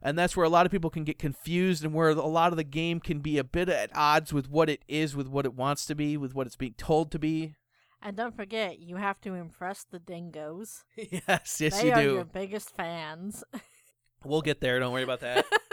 And 0.00 0.18
that's 0.18 0.36
where 0.36 0.44
a 0.44 0.50
lot 0.50 0.66
of 0.66 0.72
people 0.72 0.90
can 0.90 1.04
get 1.04 1.18
confused 1.18 1.82
and 1.82 1.94
where 1.94 2.10
a 2.10 2.14
lot 2.14 2.52
of 2.52 2.58
the 2.58 2.64
game 2.64 3.00
can 3.00 3.20
be 3.20 3.38
a 3.38 3.44
bit 3.44 3.68
at 3.70 3.90
odds 3.94 4.32
with 4.32 4.50
what 4.50 4.68
it 4.68 4.84
is 4.86 5.16
with 5.16 5.28
what 5.28 5.46
it 5.46 5.54
wants 5.54 5.86
to 5.86 5.94
be 5.94 6.16
with 6.16 6.34
what 6.34 6.46
it's 6.46 6.56
being 6.56 6.74
told 6.76 7.10
to 7.12 7.18
be. 7.18 7.56
And 8.02 8.16
don't 8.16 8.36
forget, 8.36 8.78
you 8.80 8.96
have 8.96 9.18
to 9.22 9.32
impress 9.32 9.84
the 9.90 9.98
dingoes. 9.98 10.84
yes 10.96 11.58
yes 11.60 11.80
they 11.80 11.86
you 11.86 11.92
are 11.92 12.02
do. 12.02 12.12
your 12.14 12.24
biggest 12.24 12.76
fans. 12.76 13.42
we'll 14.24 14.42
get 14.42 14.60
there 14.60 14.78
don't 14.78 14.92
worry 14.92 15.02
about 15.02 15.20
that 15.20 15.44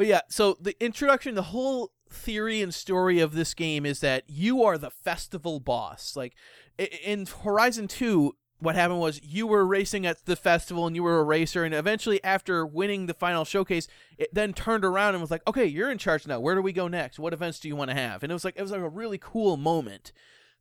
but 0.00 0.06
yeah 0.06 0.22
so 0.30 0.56
the 0.58 0.74
introduction 0.82 1.34
the 1.34 1.42
whole 1.42 1.92
theory 2.08 2.62
and 2.62 2.72
story 2.72 3.20
of 3.20 3.34
this 3.34 3.52
game 3.52 3.84
is 3.84 4.00
that 4.00 4.24
you 4.26 4.62
are 4.62 4.78
the 4.78 4.88
festival 4.90 5.60
boss. 5.60 6.16
Like 6.16 6.34
in 6.78 7.26
horizon 7.26 7.86
2 7.86 8.34
what 8.60 8.76
happened 8.76 9.00
was 9.00 9.20
you 9.22 9.46
were 9.46 9.66
racing 9.66 10.06
at 10.06 10.24
the 10.24 10.36
festival 10.36 10.86
and 10.86 10.96
you 10.96 11.02
were 11.02 11.18
a 11.18 11.22
racer 11.22 11.64
and 11.64 11.74
eventually 11.74 12.24
after 12.24 12.64
winning 12.64 13.08
the 13.08 13.14
final 13.14 13.44
showcase 13.44 13.88
it 14.16 14.32
then 14.32 14.54
turned 14.54 14.86
around 14.86 15.12
and 15.12 15.20
was 15.20 15.30
like 15.30 15.46
okay 15.46 15.66
you're 15.66 15.90
in 15.90 15.98
charge 15.98 16.26
now. 16.26 16.40
Where 16.40 16.54
do 16.54 16.62
we 16.62 16.72
go 16.72 16.88
next? 16.88 17.18
What 17.18 17.34
events 17.34 17.60
do 17.60 17.68
you 17.68 17.76
want 17.76 17.90
to 17.90 17.94
have? 17.94 18.22
And 18.22 18.32
it 18.32 18.34
was 18.34 18.44
like 18.44 18.56
it 18.56 18.62
was 18.62 18.70
like 18.70 18.80
a 18.80 18.88
really 18.88 19.18
cool 19.18 19.58
moment. 19.58 20.12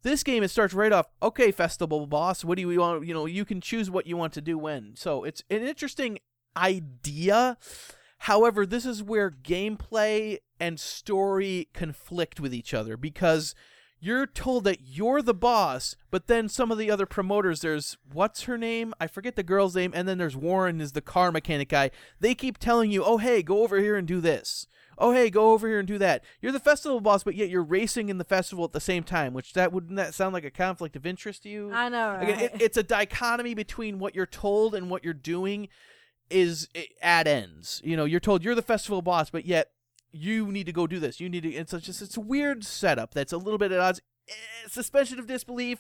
This 0.02 0.22
game 0.22 0.44
it 0.44 0.50
starts 0.50 0.74
right 0.74 0.92
off 0.92 1.08
okay 1.24 1.54
festival 1.54 2.08
boss 2.08 2.44
what 2.44 2.58
do 2.58 2.70
you 2.70 2.82
want? 2.82 3.08
You 3.08 3.14
know 3.14 3.26
you 3.26 3.46
can 3.46 3.62
choose 3.62 3.90
what 3.90 4.06
you 4.06 4.18
want 4.18 4.34
to 4.34 4.42
do 4.42 4.58
when. 4.58 4.98
So 4.98 5.24
it's 5.24 5.44
an 5.50 5.62
interesting 5.62 6.20
idea 6.58 7.58
however 8.20 8.66
this 8.66 8.86
is 8.86 9.04
where 9.04 9.32
gameplay 9.32 10.38
and 10.60 10.80
story 10.80 11.70
conflict 11.74 12.40
with 12.40 12.54
each 12.54 12.74
other 12.74 12.98
because 12.98 13.56
you're 14.02 14.26
told 14.26 14.64
that 14.64 14.88
you're 14.88 15.22
the 15.22 15.34
boss, 15.34 15.96
but 16.10 16.28
then 16.28 16.48
some 16.48 16.72
of 16.72 16.78
the 16.78 16.90
other 16.90 17.06
promoters, 17.06 17.62
there's 17.62 17.98
what's 18.12 18.44
her 18.44 18.58
name? 18.58 18.94
I 19.00 19.08
forget 19.08 19.36
the 19.36 19.44
girl's 19.44 19.76
name, 19.76 19.92
and 19.94 20.08
then 20.08 20.18
there's 20.18 20.38
Warren 20.38 20.80
is 20.80 20.94
the 20.94 21.02
car 21.02 21.32
mechanic 21.32 21.70
guy. 21.70 21.92
They 22.20 22.34
keep 22.34 22.58
telling 22.58 22.92
you, 22.92 23.04
oh 23.04 23.18
hey, 23.18 23.44
go 23.44 23.64
over 23.64 23.78
here 23.80 23.96
and 23.96 24.08
do 24.08 24.22
this. 24.22 24.68
Oh 24.98 25.12
hey, 25.12 25.30
go 25.30 25.52
over 25.52 25.68
here 25.68 25.80
and 25.80 25.88
do 25.88 25.98
that. 25.98 26.24
You're 26.42 26.52
the 26.52 26.60
festival 26.60 27.02
boss, 27.02 27.24
but 27.24 27.36
yet 27.36 27.50
you're 27.50 27.64
racing 27.64 28.10
in 28.10 28.18
the 28.18 28.24
festival 28.24 28.66
at 28.66 28.72
the 28.72 28.80
same 28.80 29.04
time, 29.04 29.34
which 29.34 29.54
that 29.54 29.72
wouldn't 29.74 29.96
that 29.98 30.14
sound 30.14 30.34
like 30.34 30.46
a 30.46 30.52
conflict 30.52 30.96
of 30.96 31.06
interest 31.06 31.44
to 31.44 31.50
you? 31.50 31.72
I 31.72 31.90
know, 31.90 32.12
right? 32.12 32.24
Again, 32.24 32.40
it, 32.40 32.62
it's 32.62 32.78
a 32.78 32.84
dichotomy 32.84 33.54
between 33.54 34.00
what 34.00 34.16
you're 34.16 34.26
told 34.26 34.76
and 34.76 34.90
what 34.90 35.04
you're 35.04 35.14
doing 35.14 35.68
is 36.30 36.68
eh, 36.76 36.84
at 37.02 37.28
ends. 37.28 37.82
You 37.84 37.98
know, 37.98 38.06
you're 38.06 38.20
told 38.20 38.44
you're 38.44 38.56
the 38.56 38.62
festival 38.62 39.02
boss, 39.02 39.30
but 39.30 39.46
yet 39.46 39.72
you 40.12 40.52
need 40.52 40.66
to 40.66 40.72
go 40.74 40.88
do 40.88 41.00
this. 41.00 41.20
You 41.20 41.30
need 41.30 41.44
to. 41.44 41.50
It's 41.50 41.74
a- 41.74 41.80
just 41.80 42.02
it's 42.02 42.18
a 42.18 42.22
weird 42.22 42.64
setup 42.64 43.14
that's 43.14 43.34
a 43.34 43.38
little 43.38 43.58
bit 43.58 43.72
at 43.72 43.80
odds. 43.80 44.02
Eh, 44.28 44.34
suspension 44.68 45.20
of 45.20 45.28
disbelief. 45.28 45.80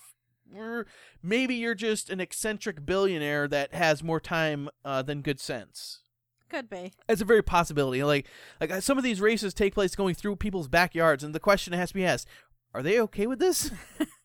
Maybe 1.22 1.56
you're 1.56 1.76
just 1.76 2.10
an 2.10 2.20
eccentric 2.20 2.86
billionaire 2.86 3.48
that 3.48 3.74
has 3.74 4.02
more 4.04 4.20
time 4.20 4.70
uh, 4.84 5.04
than 5.04 5.22
good 5.22 5.40
sense. 5.40 6.02
Could 6.50 6.70
be. 6.70 6.94
It's 7.08 7.22
a 7.22 7.26
very 7.26 7.44
possibility. 7.44 8.04
Like 8.04 8.28
like 8.60 8.72
uh, 8.72 8.82
some 8.82 8.98
of 8.98 9.04
these 9.04 9.22
races 9.22 9.54
take 9.54 9.76
place 9.76 9.96
going 9.96 10.16
through 10.16 10.38
people's 10.38 10.68
backyards, 10.68 11.24
and 11.24 11.36
the 11.36 11.40
question 11.40 11.74
has 11.74 11.90
to 11.90 11.94
be 11.96 12.04
asked: 12.06 12.28
are 12.74 12.82
they 12.82 13.00
okay 13.02 13.28
with 13.28 13.40
this? 13.40 13.72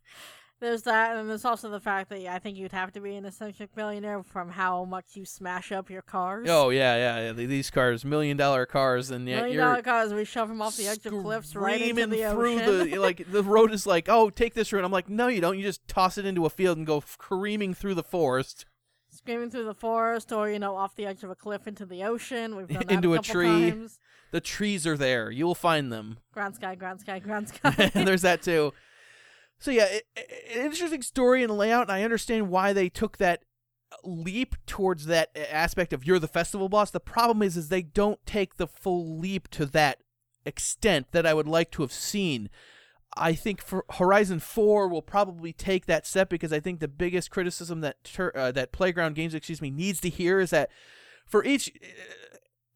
There's 0.60 0.82
that, 0.82 1.16
and 1.16 1.28
there's 1.28 1.44
also 1.44 1.68
the 1.68 1.80
fact 1.80 2.08
that 2.10 2.24
I 2.26 2.38
think 2.38 2.56
you'd 2.56 2.72
have 2.72 2.92
to 2.92 3.00
be 3.00 3.16
an 3.16 3.26
eccentric 3.26 3.76
millionaire 3.76 4.22
from 4.22 4.50
how 4.50 4.84
much 4.84 5.04
you 5.14 5.24
smash 5.26 5.72
up 5.72 5.90
your 5.90 6.00
cars. 6.02 6.48
oh 6.48 6.70
yeah, 6.70 6.96
yeah, 6.96 7.26
yeah. 7.26 7.32
These 7.32 7.70
cars, 7.70 8.04
million 8.04 8.36
dollar 8.36 8.64
cars, 8.64 9.10
and 9.10 9.28
yeah, 9.28 9.42
Million 9.42 9.54
you're 9.56 9.82
cars, 9.82 10.14
we 10.14 10.24
shove 10.24 10.48
them 10.48 10.62
off 10.62 10.76
the 10.76 10.86
edge 10.86 11.04
of 11.06 11.12
cliffs 11.12 11.54
right 11.54 11.82
into 11.82 11.94
screaming 11.94 12.10
the 12.10 12.30
through 12.30 12.54
ocean. 12.60 12.90
the 12.90 12.98
like 12.98 13.30
the 13.30 13.42
road 13.42 13.72
is 13.72 13.86
like, 13.86 14.08
oh, 14.08 14.30
take 14.30 14.54
this 14.54 14.72
route. 14.72 14.84
I'm 14.84 14.92
like, 14.92 15.08
no, 15.08 15.26
you 15.26 15.40
don't. 15.40 15.58
You 15.58 15.64
just 15.64 15.86
toss 15.88 16.16
it 16.18 16.24
into 16.24 16.46
a 16.46 16.50
field 16.50 16.78
and 16.78 16.86
go 16.86 17.02
careening 17.18 17.74
through 17.74 17.94
the 17.94 18.02
forest. 18.04 18.64
Screaming 19.10 19.50
through 19.50 19.64
the 19.64 19.74
forest, 19.74 20.32
or 20.32 20.48
you 20.50 20.58
know, 20.58 20.76
off 20.76 20.94
the 20.96 21.06
edge 21.06 21.22
of 21.24 21.30
a 21.30 21.36
cliff 21.36 21.66
into 21.66 21.84
the 21.84 22.04
ocean. 22.04 22.56
We've 22.56 22.68
done 22.68 22.78
that 22.86 22.90
Into 22.92 23.14
a 23.14 23.18
a, 23.18 23.22
tree. 23.22 23.70
Times. 23.70 23.98
The 24.30 24.40
trees 24.40 24.86
are 24.86 24.96
there. 24.96 25.30
You'll 25.30 25.54
find 25.54 25.92
them. 25.92 26.18
Ground 26.32 26.56
sky, 26.56 26.74
ground 26.74 27.00
sky, 27.00 27.18
ground 27.18 27.48
sky. 27.54 27.90
and 27.94 28.08
there's 28.08 28.22
that 28.22 28.42
too. 28.42 28.72
So 29.58 29.70
yeah, 29.70 29.86
it, 29.86 30.04
it- 30.16 30.56
interesting 30.56 31.02
story 31.02 31.42
and 31.42 31.56
layout, 31.56 31.82
and 31.82 31.92
I 31.92 32.02
understand 32.02 32.50
why 32.50 32.72
they 32.72 32.88
took 32.88 33.18
that 33.18 33.44
leap 34.02 34.56
towards 34.66 35.06
that 35.06 35.30
aspect 35.50 35.92
of 35.92 36.04
you're 36.04 36.18
the 36.18 36.28
festival 36.28 36.68
boss. 36.68 36.90
The 36.90 37.00
problem 37.00 37.42
is, 37.42 37.56
is 37.56 37.68
they 37.68 37.82
don't 37.82 38.24
take 38.26 38.56
the 38.56 38.66
full 38.66 39.18
leap 39.18 39.48
to 39.52 39.66
that 39.66 39.98
extent 40.44 41.08
that 41.12 41.24
I 41.26 41.34
would 41.34 41.46
like 41.48 41.70
to 41.72 41.82
have 41.82 41.92
seen. 41.92 42.50
I 43.16 43.34
think 43.34 43.62
for 43.62 43.84
Horizon 43.92 44.40
Four 44.40 44.88
will 44.88 45.00
probably 45.02 45.52
take 45.52 45.86
that 45.86 46.06
step 46.06 46.28
because 46.28 46.52
I 46.52 46.58
think 46.58 46.80
the 46.80 46.88
biggest 46.88 47.30
criticism 47.30 47.80
that 47.82 48.02
tur- 48.02 48.32
uh, 48.36 48.50
that 48.52 48.72
Playground 48.72 49.14
Games, 49.14 49.34
excuse 49.34 49.62
me, 49.62 49.70
needs 49.70 50.00
to 50.00 50.08
hear 50.08 50.40
is 50.40 50.50
that 50.50 50.68
for 51.24 51.44
each 51.44 51.72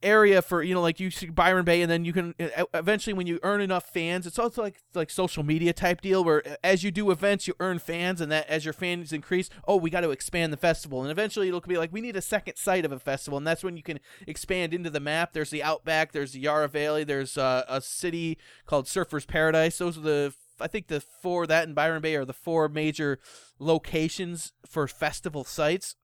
area 0.02 0.40
for 0.40 0.62
you 0.62 0.74
know 0.74 0.80
like 0.80 1.00
you 1.00 1.10
see 1.10 1.26
Byron 1.26 1.64
Bay 1.64 1.82
and 1.82 1.90
then 1.90 2.04
you 2.04 2.12
can 2.12 2.34
eventually 2.72 3.14
when 3.14 3.26
you 3.26 3.40
earn 3.42 3.60
enough 3.60 3.86
fans 3.92 4.26
it's 4.26 4.38
also 4.38 4.62
like 4.62 4.80
like 4.94 5.10
social 5.10 5.42
media 5.42 5.72
type 5.72 6.00
deal 6.00 6.22
where 6.22 6.42
as 6.64 6.84
you 6.84 6.90
do 6.90 7.10
events 7.10 7.48
you 7.48 7.54
earn 7.58 7.78
fans 7.78 8.20
and 8.20 8.30
that 8.30 8.48
as 8.48 8.64
your 8.64 8.74
fans 8.74 9.12
increase 9.12 9.50
oh 9.66 9.76
we 9.76 9.90
got 9.90 10.02
to 10.02 10.10
expand 10.10 10.52
the 10.52 10.56
festival. 10.56 11.02
And 11.02 11.10
eventually 11.10 11.48
it'll 11.48 11.60
be 11.60 11.76
like 11.76 11.92
we 11.92 12.00
need 12.00 12.16
a 12.16 12.22
second 12.22 12.56
site 12.56 12.84
of 12.84 12.92
a 12.92 12.98
festival 12.98 13.38
and 13.38 13.46
that's 13.46 13.64
when 13.64 13.76
you 13.76 13.82
can 13.82 13.98
expand 14.26 14.72
into 14.72 14.90
the 14.90 15.00
map. 15.00 15.32
There's 15.32 15.50
the 15.50 15.62
outback 15.62 16.12
there's 16.12 16.32
the 16.32 16.40
Yarra 16.40 16.68
Valley 16.68 17.04
there's 17.04 17.36
uh, 17.36 17.64
a 17.68 17.80
city 17.80 18.38
called 18.66 18.86
Surfers 18.86 19.26
Paradise. 19.26 19.78
Those 19.78 19.98
are 19.98 20.02
the 20.02 20.34
I 20.60 20.68
think 20.68 20.88
the 20.88 21.00
four 21.00 21.46
that 21.46 21.64
and 21.64 21.74
Byron 21.74 22.02
Bay 22.02 22.14
are 22.16 22.24
the 22.24 22.32
four 22.32 22.68
major 22.68 23.18
locations 23.58 24.52
for 24.66 24.86
festival 24.86 25.44
sites 25.44 25.96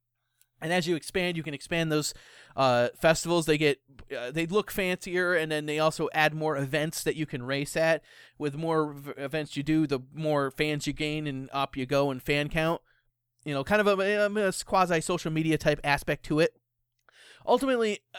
and 0.64 0.72
as 0.72 0.88
you 0.88 0.96
expand 0.96 1.36
you 1.36 1.42
can 1.44 1.54
expand 1.54 1.92
those 1.92 2.14
uh, 2.56 2.88
festivals. 2.98 3.46
They 3.46 3.58
get 3.58 3.80
uh, 4.16 4.30
they 4.30 4.46
look 4.46 4.70
fancier 4.70 5.34
and 5.34 5.52
then 5.52 5.66
they 5.66 5.78
also 5.78 6.08
add 6.12 6.34
more 6.34 6.56
events 6.56 7.04
that 7.04 7.16
you 7.16 7.26
can 7.26 7.42
race 7.42 7.76
at. 7.76 8.02
With 8.38 8.56
more 8.56 8.92
v- 8.92 9.12
events 9.16 9.56
you 9.56 9.62
do 9.62 9.86
the 9.86 10.00
more 10.12 10.50
fans 10.50 10.86
you 10.86 10.92
gain 10.92 11.26
and 11.26 11.50
up 11.52 11.76
you 11.76 11.86
go 11.86 12.10
in 12.10 12.18
fan 12.18 12.48
count. 12.48 12.80
You 13.44 13.54
know 13.54 13.62
kind 13.62 13.86
of 13.86 14.00
a, 14.00 14.26
a 14.26 14.52
quasi 14.64 15.00
social 15.02 15.30
media 15.30 15.58
type 15.58 15.80
aspect 15.84 16.24
to 16.26 16.40
it. 16.40 16.54
Ultimately 17.46 18.00
uh, 18.14 18.18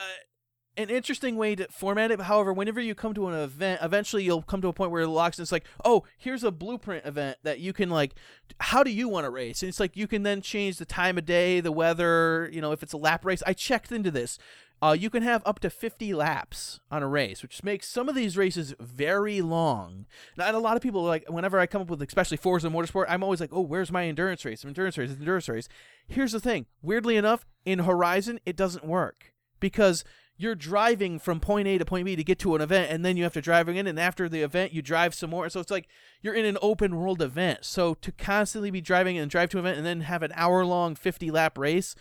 an 0.77 0.89
interesting 0.89 1.37
way 1.37 1.55
to 1.55 1.67
format 1.69 2.11
it. 2.11 2.21
However, 2.21 2.51
whenever 2.51 2.79
you 2.79 2.95
come 2.95 3.13
to 3.13 3.27
an 3.27 3.33
event, 3.33 3.79
eventually 3.81 4.23
you'll 4.23 4.41
come 4.41 4.61
to 4.61 4.67
a 4.67 4.73
point 4.73 4.91
where 4.91 5.03
it 5.03 5.07
locks. 5.07 5.37
And 5.37 5.43
it's 5.43 5.51
like, 5.51 5.65
oh, 5.83 6.03
here's 6.17 6.43
a 6.43 6.51
blueprint 6.51 7.05
event 7.05 7.37
that 7.43 7.59
you 7.59 7.73
can 7.73 7.89
like. 7.89 8.13
How 8.59 8.83
do 8.83 8.91
you 8.91 9.07
want 9.07 9.25
to 9.25 9.29
race? 9.29 9.61
And 9.61 9.69
it's 9.69 9.79
like 9.79 9.95
you 9.95 10.07
can 10.07 10.23
then 10.23 10.41
change 10.41 10.77
the 10.77 10.85
time 10.85 11.17
of 11.17 11.25
day, 11.25 11.59
the 11.59 11.71
weather. 11.71 12.49
You 12.51 12.61
know, 12.61 12.71
if 12.71 12.83
it's 12.83 12.93
a 12.93 12.97
lap 12.97 13.25
race, 13.25 13.43
I 13.45 13.53
checked 13.53 13.91
into 13.91 14.11
this. 14.11 14.37
Uh, 14.81 14.91
you 14.91 15.09
can 15.09 15.23
have 15.23 15.41
up 15.45 15.59
to 15.59 15.69
50 15.69 16.13
laps 16.13 16.81
on 16.91 17.01
a 17.01 17.07
race, 17.07 17.41
which 17.41 17.63
makes 17.63 17.87
some 17.87 18.09
of 18.09 18.15
these 18.15 18.35
races 18.35 18.73
very 18.79 19.41
long. 19.41 20.05
Now, 20.37 20.47
and 20.47 20.55
a 20.55 20.59
lot 20.59 20.75
of 20.75 20.83
people 20.83 21.01
like 21.01 21.25
whenever 21.29 21.59
I 21.59 21.65
come 21.65 21.81
up 21.81 21.89
with, 21.89 22.01
especially 22.01 22.37
Forza 22.37 22.67
Motorsport, 22.67 23.05
I'm 23.07 23.23
always 23.23 23.39
like, 23.39 23.51
oh, 23.53 23.61
where's 23.61 23.91
my 23.91 24.05
endurance 24.05 24.43
race? 24.43 24.65
Endurance 24.65 24.97
race, 24.97 25.11
endurance 25.11 25.47
race. 25.47 25.69
Here's 26.07 26.33
the 26.33 26.41
thing. 26.41 26.65
Weirdly 26.81 27.15
enough, 27.15 27.45
in 27.63 27.79
Horizon, 27.79 28.39
it 28.45 28.57
doesn't 28.57 28.85
work 28.85 29.33
because 29.61 30.03
you're 30.37 30.55
driving 30.55 31.17
from 31.17 31.39
point 31.39 31.67
A 31.67 31.77
to 31.77 31.85
point 31.85 32.05
B 32.05 32.15
to 32.15 32.23
get 32.23 32.39
to 32.39 32.55
an 32.55 32.61
event, 32.61 32.91
and 32.91 33.05
then 33.05 33.15
you 33.15 33.23
have 33.23 33.33
to 33.33 33.41
drive 33.41 33.69
again, 33.69 33.87
and 33.87 33.99
after 33.99 34.27
the 34.27 34.41
event, 34.41 34.73
you 34.73 34.81
drive 34.81 35.13
some 35.13 35.29
more. 35.29 35.49
So 35.49 35.59
it's 35.59 35.71
like 35.71 35.87
you're 36.21 36.33
in 36.33 36.45
an 36.45 36.57
open 36.61 36.97
world 36.97 37.21
event. 37.21 37.59
So 37.63 37.93
to 37.95 38.11
constantly 38.11 38.69
be 38.69 38.81
driving 38.81 39.17
and 39.17 39.31
drive 39.31 39.49
to 39.49 39.59
an 39.59 39.65
event 39.65 39.77
and 39.77 39.85
then 39.85 40.01
have 40.01 40.23
an 40.23 40.33
hour 40.35 40.65
long 40.65 40.95
50 40.95 41.31
lap 41.31 41.57
race, 41.57 41.95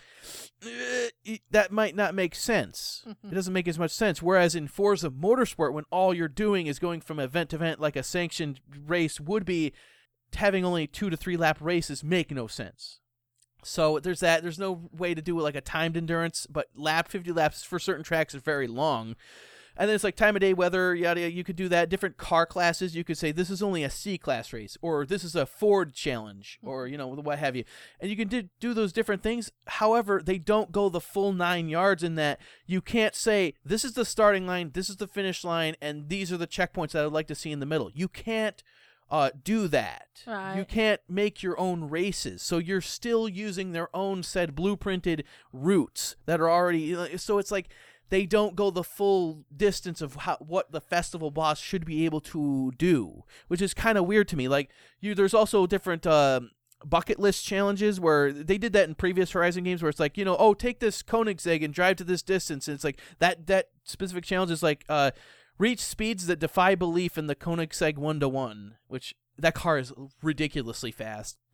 eh, 0.65 1.37
that 1.51 1.71
might 1.71 1.95
not 1.95 2.13
make 2.13 2.35
sense. 2.35 3.05
It 3.31 3.33
doesn't 3.33 3.53
make 3.53 3.67
as 3.67 3.79
much 3.79 3.91
sense. 3.91 4.21
Whereas 4.21 4.53
in 4.53 4.67
Forza 4.67 5.09
Motorsport, 5.09 5.73
when 5.73 5.85
all 5.89 6.13
you're 6.13 6.27
doing 6.27 6.67
is 6.67 6.79
going 6.79 7.01
from 7.01 7.19
event 7.19 7.51
to 7.51 7.55
event 7.55 7.79
like 7.79 7.95
a 7.95 8.03
sanctioned 8.03 8.59
race 8.85 9.19
would 9.19 9.45
be, 9.45 9.71
having 10.33 10.65
only 10.65 10.87
two 10.87 11.09
to 11.09 11.15
three 11.15 11.37
lap 11.37 11.57
races 11.61 12.03
make 12.03 12.31
no 12.31 12.47
sense. 12.47 12.99
So 13.65 13.99
there's 13.99 14.19
that. 14.19 14.43
There's 14.43 14.59
no 14.59 14.89
way 14.91 15.13
to 15.13 15.21
do 15.21 15.39
it 15.39 15.43
like 15.43 15.55
a 15.55 15.61
timed 15.61 15.97
endurance, 15.97 16.47
but 16.49 16.67
lap 16.75 17.07
50 17.07 17.31
laps 17.31 17.63
for 17.63 17.79
certain 17.79 18.03
tracks 18.03 18.35
is 18.35 18.41
very 18.41 18.67
long. 18.67 19.15
And 19.77 19.89
then 19.89 19.95
it's 19.95 20.03
like 20.03 20.15
time 20.15 20.37
of 20.37 20.39
day, 20.39 20.53
weather, 20.53 20.95
yada 20.95 21.19
yada. 21.19 21.33
You 21.33 21.43
could 21.43 21.57
do 21.57 21.67
that. 21.69 21.89
Different 21.89 22.15
car 22.15 22.45
classes. 22.45 22.95
You 22.95 23.03
could 23.03 23.17
say 23.17 23.31
this 23.31 23.49
is 23.49 23.61
only 23.61 23.83
a 23.83 23.89
C 23.89 24.17
class 24.17 24.53
race, 24.53 24.77
or 24.81 25.05
this 25.05 25.23
is 25.23 25.35
a 25.35 25.45
Ford 25.45 25.93
challenge, 25.93 26.59
mm-hmm. 26.59 26.69
or 26.69 26.87
you 26.87 26.97
know 26.97 27.07
what 27.07 27.39
have 27.39 27.55
you. 27.55 27.65
And 27.99 28.09
you 28.09 28.15
can 28.15 28.29
do, 28.29 28.43
do 28.59 28.73
those 28.73 28.93
different 28.93 29.21
things. 29.21 29.51
However, 29.67 30.21
they 30.23 30.37
don't 30.37 30.71
go 30.71 30.87
the 30.87 31.01
full 31.01 31.33
nine 31.33 31.67
yards 31.67 32.03
in 32.03 32.15
that 32.15 32.39
you 32.65 32.81
can't 32.81 33.15
say 33.15 33.55
this 33.65 33.83
is 33.83 33.93
the 33.93 34.05
starting 34.05 34.47
line, 34.47 34.71
this 34.73 34.89
is 34.89 34.97
the 34.97 35.07
finish 35.07 35.43
line, 35.43 35.75
and 35.81 36.07
these 36.07 36.31
are 36.31 36.37
the 36.37 36.47
checkpoints 36.47 36.91
that 36.91 37.03
I'd 37.03 37.11
like 37.11 37.27
to 37.27 37.35
see 37.35 37.51
in 37.51 37.59
the 37.59 37.65
middle. 37.65 37.91
You 37.93 38.07
can't 38.07 38.63
uh, 39.11 39.29
do 39.43 39.67
that. 39.67 40.23
You 40.57 40.65
can't 40.65 41.01
make 41.07 41.43
your 41.43 41.59
own 41.59 41.89
races. 41.89 42.41
So 42.41 42.57
you're 42.57 42.81
still 42.81 43.29
using 43.29 43.71
their 43.71 43.95
own 43.95 44.23
said 44.23 44.55
blueprinted 44.55 45.23
routes 45.53 46.15
that 46.25 46.41
are 46.41 46.49
already. 46.49 47.17
So 47.17 47.37
it's 47.37 47.51
like 47.51 47.69
they 48.09 48.25
don't 48.25 48.55
go 48.55 48.69
the 48.71 48.83
full 48.83 49.45
distance 49.55 50.01
of 50.01 50.15
how, 50.15 50.37
what 50.39 50.71
the 50.71 50.81
festival 50.81 51.31
boss 51.31 51.59
should 51.59 51.85
be 51.85 52.05
able 52.05 52.21
to 52.21 52.71
do, 52.77 53.23
which 53.47 53.61
is 53.61 53.73
kind 53.73 53.97
of 53.97 54.05
weird 54.05 54.27
to 54.29 54.37
me. 54.37 54.47
Like 54.47 54.69
you, 54.99 55.15
there's 55.15 55.33
also 55.33 55.65
different. 55.67 56.05
um 56.07 56.51
bucket 56.85 57.17
list 57.17 57.43
challenges 57.43 57.99
where 57.99 58.31
they 58.31 58.59
did 58.59 58.71
that 58.73 58.87
in 58.87 58.93
previous 58.93 59.31
Horizon 59.31 59.63
games 59.63 59.81
where 59.81 59.89
it's 59.89 59.99
like, 59.99 60.17
you 60.17 60.25
know, 60.25 60.35
oh, 60.37 60.53
take 60.53 60.79
this 60.79 61.01
Koenigsegg 61.01 61.63
and 61.63 61.73
drive 61.73 61.95
to 61.95 62.03
this 62.03 62.21
distance. 62.21 62.67
And 62.67 62.75
it's 62.75 62.83
like 62.83 62.99
that 63.17 63.47
that 63.47 63.69
specific 63.85 64.23
challenge 64.23 64.51
is 64.51 64.61
like 64.61 64.85
uh 64.87 65.09
reach 65.57 65.79
speeds 65.79 66.27
that 66.27 66.39
defy 66.39 66.75
belief 66.75 67.17
in 67.17 67.27
the 67.27 67.35
Koenigsegg 67.35 67.97
1 67.97 68.19
to 68.19 68.29
1, 68.29 68.75
which 68.87 69.15
that 69.37 69.53
car 69.53 69.77
is 69.77 69.93
ridiculously 70.21 70.91
fast. 70.91 71.37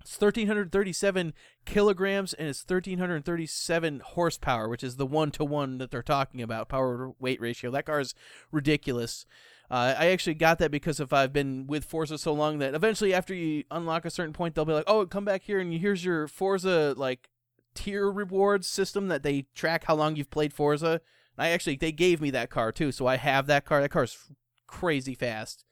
It's 0.00 0.20
1337 0.20 1.32
kilograms 1.64 2.34
and 2.34 2.48
it's 2.48 2.60
1337 2.60 4.00
horsepower, 4.04 4.68
which 4.68 4.84
is 4.84 4.96
the 4.96 5.06
1 5.06 5.30
to 5.32 5.44
1 5.44 5.78
that 5.78 5.90
they're 5.90 6.02
talking 6.02 6.42
about, 6.42 6.68
power 6.68 7.12
weight 7.18 7.40
ratio. 7.40 7.70
That 7.70 7.86
car 7.86 8.00
is 8.00 8.14
ridiculous. 8.52 9.24
Uh, 9.70 9.94
I 9.98 10.08
actually 10.08 10.34
got 10.34 10.58
that 10.58 10.70
because 10.70 11.00
if 11.00 11.12
I've 11.12 11.32
been 11.32 11.66
with 11.66 11.86
Forza 11.86 12.18
so 12.18 12.34
long 12.34 12.58
that 12.58 12.74
eventually 12.74 13.14
after 13.14 13.32
you 13.32 13.64
unlock 13.70 14.04
a 14.04 14.10
certain 14.10 14.34
point, 14.34 14.54
they'll 14.54 14.66
be 14.66 14.74
like, 14.74 14.84
"Oh, 14.86 15.06
come 15.06 15.24
back 15.24 15.42
here 15.42 15.58
and 15.58 15.72
here's 15.72 16.04
your 16.04 16.28
Forza 16.28 16.94
like 16.96 17.30
tier 17.74 18.10
rewards 18.10 18.66
system 18.66 19.08
that 19.08 19.22
they 19.22 19.46
track 19.54 19.84
how 19.84 19.94
long 19.94 20.16
you've 20.16 20.30
played 20.30 20.52
Forza." 20.52 21.00
I 21.36 21.50
actually 21.50 21.76
they 21.76 21.92
gave 21.92 22.20
me 22.20 22.30
that 22.30 22.50
car 22.50 22.72
too, 22.72 22.92
so 22.92 23.06
I 23.06 23.16
have 23.16 23.46
that 23.46 23.64
car. 23.64 23.80
That 23.80 23.90
car's 23.90 24.16
crazy 24.66 25.14
fast. 25.14 25.64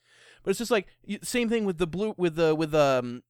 But 0.42 0.50
it's 0.50 0.58
just 0.58 0.70
like 0.70 0.88
same 1.22 1.48
thing 1.48 1.64
with 1.64 1.78
the 1.78 1.86
blue 1.86 2.14
with 2.16 2.36
the 2.36 2.54
with 2.54 2.74
um 2.74 3.22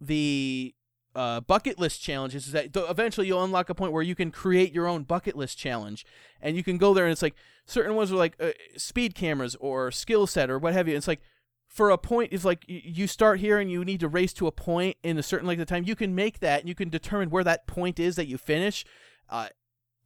the 0.00 0.74
uh, 1.14 1.40
bucket 1.40 1.78
list 1.78 2.02
challenges 2.02 2.46
is 2.46 2.52
that 2.52 2.72
th- 2.72 2.90
eventually 2.90 3.26
you'll 3.26 3.44
unlock 3.44 3.70
a 3.70 3.74
point 3.74 3.92
where 3.92 4.02
you 4.02 4.14
can 4.14 4.30
create 4.30 4.72
your 4.72 4.88
own 4.88 5.04
bucket 5.04 5.36
list 5.36 5.56
challenge 5.56 6.04
and 6.40 6.56
you 6.56 6.64
can 6.64 6.76
go 6.76 6.92
there 6.92 7.04
and 7.04 7.12
it's 7.12 7.22
like 7.22 7.36
certain 7.66 7.94
ones 7.94 8.10
are 8.10 8.16
like 8.16 8.34
uh, 8.40 8.50
speed 8.76 9.14
cameras 9.14 9.54
or 9.60 9.92
skill 9.92 10.26
set 10.26 10.50
or 10.50 10.58
what 10.58 10.72
have 10.72 10.88
you 10.88 10.96
it's 10.96 11.06
like 11.06 11.20
for 11.68 11.90
a 11.90 11.98
point 11.98 12.32
it's 12.32 12.44
like 12.44 12.64
you 12.66 13.06
start 13.06 13.38
here 13.38 13.60
and 13.60 13.70
you 13.70 13.84
need 13.84 14.00
to 14.00 14.08
race 14.08 14.32
to 14.32 14.48
a 14.48 14.52
point 14.52 14.96
in 15.04 15.16
a 15.16 15.22
certain 15.22 15.46
length 15.46 15.60
of 15.60 15.68
time 15.68 15.84
you 15.84 15.94
can 15.94 16.14
make 16.16 16.40
that 16.40 16.60
and 16.60 16.68
you 16.68 16.74
can 16.74 16.88
determine 16.88 17.30
where 17.30 17.44
that 17.44 17.66
point 17.68 18.00
is 18.00 18.16
that 18.16 18.26
you 18.26 18.36
finish 18.36 18.84
uh, 19.30 19.48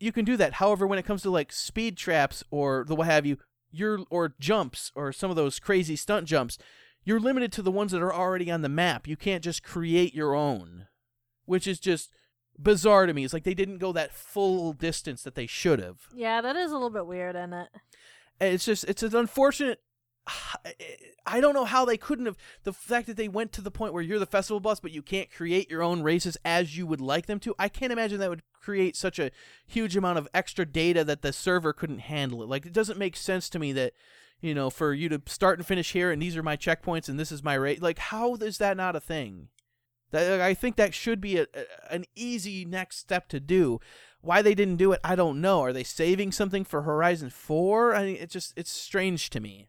you 0.01 0.13
can 0.13 0.25
do 0.25 0.37
that. 0.37 0.55
However 0.55 0.87
when 0.87 0.99
it 0.99 1.05
comes 1.05 1.23
to 1.23 1.31
like 1.31 1.53
speed 1.53 1.97
traps 1.97 2.45
or 2.51 2.85
the 2.87 2.95
what 2.95 3.07
have 3.07 3.27
you 3.27 3.39
you're 3.71 4.01
or 4.11 4.35
jumps 4.41 4.93
or 4.95 5.13
some 5.13 5.31
of 5.31 5.37
those 5.37 5.59
crazy 5.59 5.97
stunt 5.97 6.27
jumps 6.27 6.57
you're 7.05 7.21
limited 7.21 7.53
to 7.53 7.63
the 7.63 7.71
ones 7.71 7.93
that 7.93 8.03
are 8.03 8.13
already 8.13 8.51
on 8.51 8.61
the 8.63 8.69
map. 8.69 9.07
You 9.07 9.17
can't 9.17 9.45
just 9.45 9.63
create 9.63 10.15
your 10.15 10.35
own 10.35 10.87
which 11.47 11.67
is 11.67 11.81
just 11.81 12.13
bizarre 12.59 13.07
to 13.07 13.15
me. 13.15 13.25
It's 13.25 13.33
like 13.33 13.45
they 13.45 13.55
didn't 13.55 13.79
go 13.79 13.93
that 13.93 14.13
full 14.13 14.73
distance 14.73 15.23
that 15.23 15.35
they 15.35 15.47
should 15.47 15.79
have. 15.79 16.09
Yeah, 16.15 16.41
that 16.43 16.57
is 16.57 16.71
a 16.71 16.75
little 16.75 16.91
bit 16.91 17.07
weird, 17.07 17.37
isn't 17.37 17.55
it? 17.55 17.69
it's 18.41 18.65
just 18.65 18.85
it's 18.85 19.03
an 19.03 19.17
unfortunate 19.17 19.81
I 21.27 21.41
don't 21.41 21.55
know 21.55 21.65
how 21.65 21.85
they 21.85 21.97
couldn't 21.97 22.27
have 22.27 22.39
the 22.65 22.73
fact 22.73 23.07
that 23.07 23.17
they 23.17 23.29
went 23.29 23.53
to 23.53 23.61
the 23.61 23.71
point 23.71 23.93
where 23.93 24.03
you're 24.03 24.19
the 24.19 24.27
festival 24.27 24.61
boss 24.61 24.81
but 24.81 24.93
you 24.93 25.03
can't 25.03 25.31
create 25.31 25.71
your 25.71 25.83
own 25.83 26.03
races 26.03 26.37
as 26.45 26.77
you 26.77 26.87
would 26.87 27.01
like 27.01 27.27
them 27.27 27.41
to. 27.41 27.55
I 27.59 27.69
can't 27.69 27.93
imagine 27.93 28.19
that 28.21 28.31
would 28.31 28.43
create 28.53 28.97
such 28.97 29.19
a 29.19 29.31
huge 29.67 29.97
amount 29.97 30.19
of 30.19 30.29
extra 30.33 30.65
data 30.65 31.05
that 31.05 31.23
the 31.23 31.33
server 31.33 31.73
couldn't 31.73 32.01
handle 32.01 32.43
it. 32.43 32.49
Like 32.49 32.67
it 32.67 32.73
doesn't 32.73 32.99
make 32.99 33.17
sense 33.17 33.49
to 33.51 33.59
me 33.59 33.73
that 33.73 33.93
you 34.41 34.55
know, 34.55 34.71
for 34.71 34.95
you 34.95 35.09
to 35.09 35.21
start 35.27 35.59
and 35.59 35.67
finish 35.67 35.93
here, 35.93 36.11
and 36.11 36.23
these 36.23 36.37
are 36.37 36.43
my 36.43 36.57
checkpoints, 36.57 37.09
and 37.09 37.19
this 37.19 37.33
is 37.33 37.43
my 37.43 37.55
rate. 37.55 37.83
Like, 37.83 37.99
how 37.99 38.35
is 38.37 38.59
that 38.59 38.77
not 38.77 38.95
a 38.95 39.01
thing? 39.01 39.49
That 40.11 40.41
I 40.41 40.55
think 40.55 40.77
that 40.77 40.95
should 40.95 41.21
be 41.21 41.39
a, 41.39 41.47
a, 41.55 41.93
an 41.93 42.05
easy 42.15 42.65
next 42.65 42.99
step 42.99 43.29
to 43.29 43.41
do. 43.41 43.81
Why 44.21 44.43
they 44.43 44.55
didn't 44.55 44.77
do 44.77 44.93
it, 44.93 45.01
I 45.05 45.17
don't 45.17 45.41
know. 45.41 45.61
Are 45.61 45.73
they 45.73 45.85
saving 45.85 46.33
something 46.33 46.65
for 46.65 46.83
Horizon 46.83 47.31
Four? 47.31 47.95
I 47.95 48.05
mean, 48.05 48.17
it 48.17 48.31
just 48.31 48.53
it's 48.57 48.71
strange 48.71 49.31
to 49.31 49.41
me. 49.41 49.69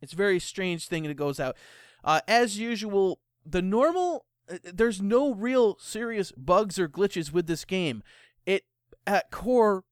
It's 0.00 0.12
a 0.12 0.16
very 0.16 0.38
strange 0.38 0.88
thing 0.88 1.04
that 1.04 1.14
goes 1.14 1.40
out. 1.40 1.56
Uh, 2.04 2.20
as 2.28 2.58
usual, 2.58 3.20
the 3.44 3.62
normal 3.62 4.26
uh, 4.50 4.58
there's 4.62 5.02
no 5.02 5.34
real 5.34 5.76
serious 5.80 6.32
bugs 6.32 6.78
or 6.78 6.88
glitches 6.88 7.32
with 7.32 7.46
this 7.46 7.64
game. 7.64 8.02
It 8.44 8.64
at 9.06 9.30
core 9.30 9.84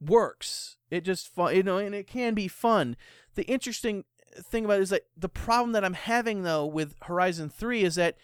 works. 0.00 0.76
It 0.90 1.04
just 1.04 1.28
fun, 1.28 1.54
you 1.54 1.62
know, 1.62 1.78
and 1.78 1.94
it 1.94 2.06
can 2.06 2.34
be 2.34 2.48
fun. 2.48 2.96
The 3.34 3.44
interesting 3.44 4.04
thing 4.34 4.64
about 4.64 4.80
it 4.80 4.82
is 4.82 4.90
that 4.90 5.06
the 5.16 5.28
problem 5.28 5.72
that 5.72 5.84
I'm 5.84 5.94
having 5.94 6.42
though 6.42 6.66
with 6.66 6.96
Horizon 7.02 7.48
3 7.50 7.82
is 7.84 7.94
that 7.96 8.16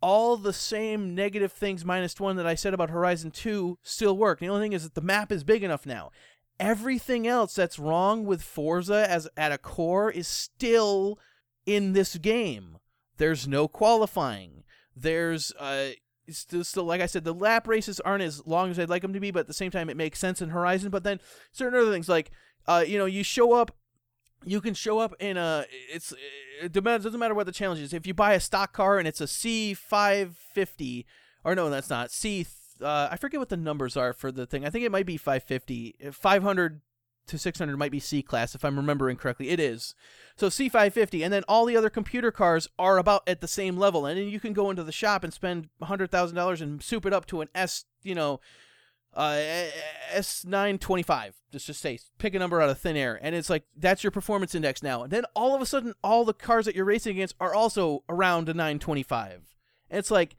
all 0.00 0.36
the 0.36 0.52
same 0.52 1.14
negative 1.14 1.50
things 1.52 1.84
minus 1.84 2.20
one 2.20 2.36
that 2.36 2.46
I 2.46 2.54
said 2.54 2.74
about 2.74 2.90
Horizon 2.90 3.30
2 3.30 3.78
still 3.82 4.16
work. 4.16 4.38
The 4.38 4.48
only 4.48 4.62
thing 4.62 4.74
is 4.74 4.84
that 4.84 4.94
the 4.94 5.00
map 5.00 5.32
is 5.32 5.44
big 5.44 5.62
enough 5.62 5.86
now. 5.86 6.10
Everything 6.60 7.26
else 7.26 7.54
that's 7.54 7.78
wrong 7.78 8.24
with 8.24 8.42
Forza 8.42 9.10
as 9.10 9.28
at 9.36 9.52
a 9.52 9.58
core 9.58 10.10
is 10.10 10.28
still 10.28 11.18
in 11.66 11.92
this 11.92 12.16
game. 12.16 12.78
There's 13.16 13.48
no 13.48 13.66
qualifying. 13.68 14.64
There's 14.96 15.52
uh 15.58 15.90
still, 16.30 16.64
still 16.64 16.84
like 16.84 17.00
I 17.00 17.06
said, 17.06 17.24
the 17.24 17.34
lap 17.34 17.66
races 17.66 18.00
aren't 18.00 18.22
as 18.22 18.46
long 18.46 18.70
as 18.70 18.78
I'd 18.78 18.88
like 18.88 19.02
them 19.02 19.12
to 19.12 19.20
be, 19.20 19.30
but 19.30 19.40
at 19.40 19.46
the 19.46 19.52
same 19.52 19.70
time, 19.70 19.90
it 19.90 19.96
makes 19.96 20.18
sense 20.18 20.40
in 20.40 20.50
Horizon. 20.50 20.90
But 20.90 21.04
then 21.04 21.20
certain 21.52 21.78
other 21.78 21.90
things, 21.90 22.08
like 22.08 22.30
uh, 22.66 22.84
you 22.86 22.98
know, 22.98 23.06
you 23.06 23.22
show 23.22 23.52
up, 23.52 23.76
you 24.44 24.60
can 24.60 24.74
show 24.74 24.98
up 24.98 25.14
in 25.20 25.36
a. 25.36 25.66
It's 25.92 26.14
it 26.62 26.72
doesn't 26.72 27.18
matter 27.18 27.34
what 27.34 27.46
the 27.46 27.52
challenge 27.52 27.80
is. 27.80 27.92
If 27.92 28.06
you 28.06 28.14
buy 28.14 28.34
a 28.34 28.40
stock 28.40 28.72
car 28.72 28.98
and 28.98 29.08
it's 29.08 29.20
a 29.20 29.26
C 29.26 29.74
five 29.74 30.36
fifty, 30.36 31.06
or 31.42 31.54
no, 31.54 31.68
that's 31.68 31.90
not 31.90 32.10
C. 32.10 32.46
Uh, 32.80 33.08
I 33.10 33.16
forget 33.16 33.40
what 33.40 33.48
the 33.48 33.56
numbers 33.56 33.96
are 33.96 34.12
for 34.12 34.32
the 34.32 34.46
thing. 34.46 34.64
I 34.64 34.70
think 34.70 34.84
it 34.84 34.92
might 34.92 35.06
be 35.06 35.16
550, 35.16 35.96
500 36.12 36.80
to 37.26 37.38
600 37.38 37.76
might 37.76 37.92
be 37.92 38.00
C 38.00 38.22
class 38.22 38.54
if 38.54 38.64
I'm 38.64 38.76
remembering 38.76 39.16
correctly. 39.16 39.50
It 39.50 39.60
is. 39.60 39.94
So 40.36 40.48
C550 40.48 41.24
and 41.24 41.32
then 41.32 41.44
all 41.48 41.64
the 41.64 41.76
other 41.76 41.90
computer 41.90 42.30
cars 42.30 42.68
are 42.78 42.98
about 42.98 43.22
at 43.26 43.40
the 43.40 43.48
same 43.48 43.76
level 43.76 44.06
and 44.06 44.18
then 44.18 44.28
you 44.28 44.40
can 44.40 44.52
go 44.52 44.70
into 44.70 44.84
the 44.84 44.92
shop 44.92 45.24
and 45.24 45.32
spend 45.32 45.68
$100,000 45.82 46.60
and 46.60 46.82
soup 46.82 47.06
it 47.06 47.12
up 47.12 47.26
to 47.26 47.40
an 47.40 47.48
S, 47.54 47.84
you 48.02 48.14
know, 48.14 48.40
uh, 49.14 49.40
S925. 50.12 51.34
Just 51.52 51.66
just 51.66 51.80
say 51.80 51.98
pick 52.18 52.34
a 52.34 52.38
number 52.38 52.60
out 52.60 52.68
of 52.68 52.78
thin 52.78 52.96
air 52.96 53.18
and 53.22 53.34
it's 53.34 53.48
like 53.48 53.64
that's 53.76 54.02
your 54.02 54.10
performance 54.10 54.54
index 54.54 54.82
now. 54.82 55.04
And 55.04 55.12
then 55.12 55.24
all 55.34 55.54
of 55.54 55.62
a 55.62 55.66
sudden 55.66 55.94
all 56.02 56.24
the 56.24 56.34
cars 56.34 56.66
that 56.66 56.74
you're 56.74 56.84
racing 56.84 57.16
against 57.16 57.36
are 57.40 57.54
also 57.54 58.02
around 58.08 58.48
a 58.48 58.54
925. 58.54 59.54
And 59.88 59.98
it's 59.98 60.10
like 60.10 60.36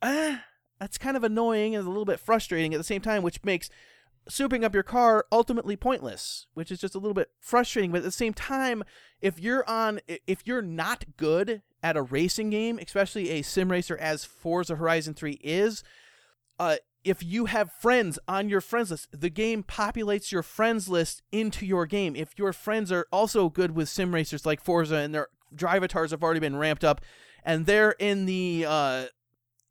ah, 0.00 0.44
that's 0.82 0.98
kind 0.98 1.16
of 1.16 1.22
annoying 1.22 1.76
and 1.76 1.86
a 1.86 1.88
little 1.88 2.04
bit 2.04 2.18
frustrating 2.18 2.74
at 2.74 2.78
the 2.78 2.82
same 2.82 3.00
time 3.00 3.22
which 3.22 3.44
makes 3.44 3.70
souping 4.28 4.64
up 4.64 4.74
your 4.74 4.82
car 4.82 5.24
ultimately 5.30 5.76
pointless, 5.76 6.48
which 6.54 6.72
is 6.72 6.80
just 6.80 6.96
a 6.96 6.98
little 6.98 7.14
bit 7.14 7.30
frustrating. 7.38 7.92
But 7.92 7.98
at 7.98 8.04
the 8.04 8.10
same 8.10 8.34
time, 8.34 8.82
if 9.20 9.38
you're 9.38 9.68
on, 9.70 10.00
if 10.26 10.44
you're 10.44 10.62
not 10.62 11.04
good 11.16 11.62
at 11.84 11.96
a 11.96 12.02
racing 12.02 12.50
game, 12.50 12.80
especially 12.80 13.30
a 13.30 13.42
sim 13.42 13.70
racer 13.70 13.96
as 13.96 14.24
Forza 14.24 14.74
Horizon 14.74 15.14
3 15.14 15.38
is, 15.44 15.84
uh, 16.58 16.76
if 17.04 17.22
you 17.22 17.44
have 17.44 17.70
friends 17.70 18.18
on 18.26 18.48
your 18.48 18.60
friends 18.60 18.90
list, 18.90 19.08
the 19.12 19.30
game 19.30 19.62
populates 19.62 20.32
your 20.32 20.42
friends 20.42 20.88
list 20.88 21.22
into 21.30 21.64
your 21.64 21.86
game. 21.86 22.16
If 22.16 22.36
your 22.36 22.52
friends 22.52 22.90
are 22.90 23.06
also 23.12 23.48
good 23.48 23.76
with 23.76 23.88
sim 23.88 24.12
racers 24.12 24.44
like 24.44 24.60
Forza 24.60 24.96
and 24.96 25.14
their 25.14 25.28
drive 25.54 25.82
drivatars 25.82 26.10
have 26.10 26.24
already 26.24 26.40
been 26.40 26.56
ramped 26.56 26.82
up, 26.82 27.00
and 27.44 27.66
they're 27.66 27.92
in 27.92 28.26
the 28.26 28.64
uh, 28.68 29.06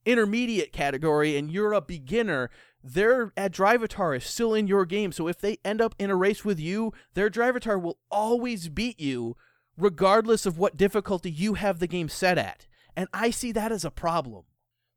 intermediate 0.06 0.72
category, 0.72 1.38
and 1.38 1.52
you're 1.52 1.74
a 1.74 1.82
beginner, 1.82 2.50
their 2.84 3.32
at 3.38 3.54
Drivatar 3.54 4.18
is 4.18 4.26
still 4.26 4.54
in 4.54 4.68
your 4.68 4.86
game. 4.86 5.12
So 5.12 5.28
if 5.28 5.40
they 5.40 5.60
end 5.64 5.82
up 5.82 5.96
in 6.00 6.10
a 6.10 6.16
race 6.16 6.44
with 6.44 6.60
you, 6.60 6.94
their 7.14 7.30
Drivatar 7.30 7.82
will 7.82 8.00
always 8.10 8.70
beat 8.70 9.00
you, 9.00 9.36
regardless 9.78 10.46
of 10.46 10.58
what 10.58 10.78
difficulty 10.78 11.32
you 11.32 11.56
have 11.56 11.80
the 11.80 11.88
game 11.88 12.10
set 12.10 12.38
at. 12.38 12.68
And 12.96 13.08
I 13.14 13.30
see 13.30 13.52
that 13.52 13.72
as 13.72 13.86
a 13.86 13.92
problem. 13.92 14.44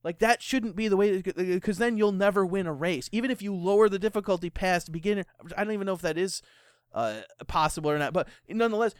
Like 0.02 0.18
that 0.18 0.42
shouldn't 0.42 0.76
be 0.76 0.88
the 0.88 0.96
way 0.96 1.22
because 1.22 1.78
then 1.78 1.96
you'll 1.96 2.12
never 2.12 2.44
win 2.44 2.66
a 2.66 2.72
race. 2.72 3.08
Even 3.10 3.30
if 3.30 3.40
you 3.40 3.54
lower 3.54 3.88
the 3.88 3.98
difficulty 3.98 4.50
past 4.50 4.92
beginner, 4.92 5.24
I 5.56 5.64
don't 5.64 5.72
even 5.72 5.86
know 5.86 5.94
if 5.94 6.02
that 6.02 6.18
is 6.18 6.42
uh, 6.92 7.20
possible 7.46 7.90
or 7.90 7.98
not. 7.98 8.12
But 8.12 8.28
nonetheless, 8.48 8.94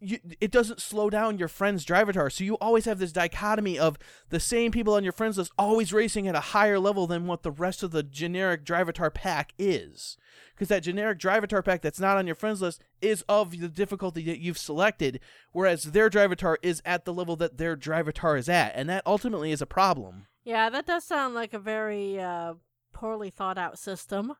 you, 0.00 0.18
it 0.40 0.50
doesn't 0.50 0.80
slow 0.80 1.10
down 1.10 1.38
your 1.38 1.48
friend's 1.48 1.84
drivatar. 1.84 2.30
So 2.30 2.44
you 2.44 2.54
always 2.56 2.84
have 2.84 2.98
this 2.98 3.12
dichotomy 3.12 3.78
of 3.78 3.96
the 4.28 4.40
same 4.40 4.70
people 4.70 4.94
on 4.94 5.04
your 5.04 5.12
friends 5.12 5.38
list 5.38 5.52
always 5.58 5.92
racing 5.92 6.28
at 6.28 6.34
a 6.34 6.40
higher 6.40 6.78
level 6.78 7.06
than 7.06 7.26
what 7.26 7.42
the 7.42 7.50
rest 7.50 7.82
of 7.82 7.90
the 7.90 8.02
generic 8.02 8.64
drivatar 8.64 9.12
pack 9.12 9.52
is. 9.58 10.16
Because 10.54 10.68
that 10.68 10.82
generic 10.82 11.18
drivatar 11.18 11.64
pack 11.64 11.82
that's 11.82 12.00
not 12.00 12.16
on 12.16 12.26
your 12.26 12.36
friends 12.36 12.62
list 12.62 12.82
is 13.00 13.22
of 13.28 13.52
the 13.52 13.68
difficulty 13.68 14.22
that 14.24 14.40
you've 14.40 14.58
selected, 14.58 15.20
whereas 15.52 15.84
their 15.84 16.10
drivatar 16.10 16.56
is 16.62 16.82
at 16.84 17.04
the 17.04 17.12
level 17.12 17.36
that 17.36 17.58
their 17.58 17.76
drivatar 17.76 18.38
is 18.38 18.48
at. 18.48 18.72
And 18.74 18.88
that 18.88 19.06
ultimately 19.06 19.52
is 19.52 19.62
a 19.62 19.66
problem. 19.66 20.26
Yeah, 20.44 20.70
that 20.70 20.86
does 20.86 21.04
sound 21.04 21.34
like 21.34 21.52
a 21.52 21.58
very 21.58 22.20
uh, 22.20 22.54
poorly 22.92 23.30
thought 23.30 23.58
out 23.58 23.78
system. 23.78 24.34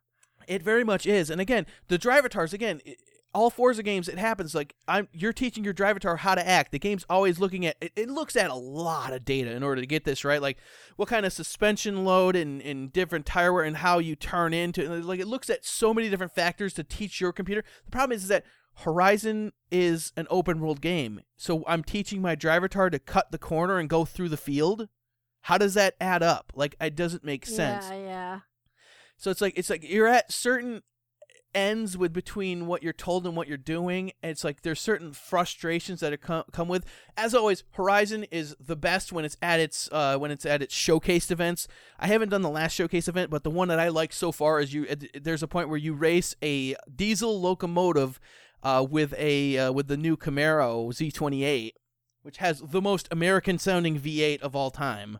It 0.46 0.62
very 0.62 0.84
much 0.84 1.06
is. 1.06 1.30
And 1.30 1.40
again, 1.40 1.66
the 1.88 1.98
drivatars, 1.98 2.52
again, 2.52 2.80
all 3.34 3.50
Forza 3.50 3.82
games, 3.82 4.08
it 4.08 4.18
happens 4.18 4.54
like 4.54 4.74
I'm. 4.86 5.08
You're 5.12 5.32
teaching 5.32 5.64
your 5.64 5.72
driver 5.72 6.00
drivatar 6.00 6.18
how 6.18 6.34
to 6.34 6.46
act. 6.46 6.72
The 6.72 6.78
game's 6.78 7.04
always 7.08 7.38
looking 7.38 7.66
at. 7.66 7.76
It, 7.80 7.92
it, 7.94 8.10
looks 8.10 8.36
at 8.36 8.50
a 8.50 8.54
lot 8.54 9.12
of 9.12 9.24
data 9.24 9.52
in 9.52 9.62
order 9.62 9.80
to 9.80 9.86
get 9.86 10.04
this 10.04 10.24
right. 10.24 10.40
Like 10.40 10.58
what 10.96 11.08
kind 11.08 11.26
of 11.26 11.32
suspension 11.32 12.04
load 12.04 12.36
and, 12.36 12.62
and 12.62 12.92
different 12.92 13.26
tire 13.26 13.52
wear 13.52 13.64
and 13.64 13.76
how 13.76 13.98
you 13.98 14.16
turn 14.16 14.54
into. 14.54 14.88
Like 14.88 15.20
it 15.20 15.26
looks 15.26 15.50
at 15.50 15.64
so 15.64 15.92
many 15.92 16.08
different 16.08 16.34
factors 16.34 16.72
to 16.74 16.84
teach 16.84 17.20
your 17.20 17.32
computer. 17.32 17.64
The 17.84 17.90
problem 17.90 18.16
is, 18.16 18.22
is 18.22 18.28
that 18.28 18.44
Horizon 18.76 19.52
is 19.70 20.12
an 20.16 20.26
open 20.30 20.60
world 20.60 20.80
game, 20.80 21.20
so 21.36 21.64
I'm 21.66 21.82
teaching 21.82 22.22
my 22.22 22.36
drivatar 22.36 22.90
to 22.92 22.98
cut 22.98 23.32
the 23.32 23.38
corner 23.38 23.78
and 23.78 23.88
go 23.88 24.04
through 24.04 24.28
the 24.28 24.36
field. 24.36 24.88
How 25.42 25.58
does 25.58 25.74
that 25.74 25.94
add 26.00 26.22
up? 26.22 26.52
Like 26.54 26.76
it 26.80 26.94
doesn't 26.94 27.24
make 27.24 27.44
sense. 27.44 27.86
Yeah, 27.90 27.96
yeah. 27.96 28.40
So 29.16 29.30
it's 29.30 29.40
like 29.40 29.58
it's 29.58 29.68
like 29.68 29.82
you're 29.82 30.06
at 30.06 30.32
certain 30.32 30.82
ends 31.54 31.96
with 31.96 32.12
between 32.12 32.66
what 32.66 32.82
you're 32.82 32.92
told 32.92 33.26
and 33.26 33.36
what 33.36 33.48
you're 33.48 33.56
doing. 33.56 34.12
It's 34.22 34.44
like 34.44 34.62
there's 34.62 34.80
certain 34.80 35.12
frustrations 35.12 36.00
that 36.00 36.20
come 36.20 36.44
come 36.52 36.68
with. 36.68 36.84
As 37.16 37.34
always, 37.34 37.64
Horizon 37.72 38.24
is 38.30 38.56
the 38.60 38.76
best 38.76 39.12
when 39.12 39.24
it's 39.24 39.36
at 39.42 39.60
its 39.60 39.88
uh, 39.92 40.16
when 40.18 40.30
it's 40.30 40.46
at 40.46 40.62
its 40.62 40.74
showcased 40.74 41.30
events. 41.30 41.68
I 41.98 42.06
haven't 42.06 42.28
done 42.28 42.42
the 42.42 42.50
last 42.50 42.74
showcase 42.74 43.08
event, 43.08 43.30
but 43.30 43.44
the 43.44 43.50
one 43.50 43.68
that 43.68 43.80
I 43.80 43.88
like 43.88 44.12
so 44.12 44.32
far 44.32 44.60
is 44.60 44.74
you. 44.74 44.86
There's 45.20 45.42
a 45.42 45.48
point 45.48 45.68
where 45.68 45.78
you 45.78 45.94
race 45.94 46.34
a 46.42 46.74
diesel 46.94 47.40
locomotive 47.40 48.20
uh, 48.62 48.86
with 48.88 49.14
a 49.16 49.58
uh, 49.58 49.72
with 49.72 49.88
the 49.88 49.96
new 49.96 50.16
Camaro 50.16 50.88
Z28, 50.88 51.72
which 52.22 52.38
has 52.38 52.60
the 52.60 52.82
most 52.82 53.08
American 53.10 53.58
sounding 53.58 53.98
V8 53.98 54.40
of 54.40 54.54
all 54.54 54.70
time. 54.70 55.18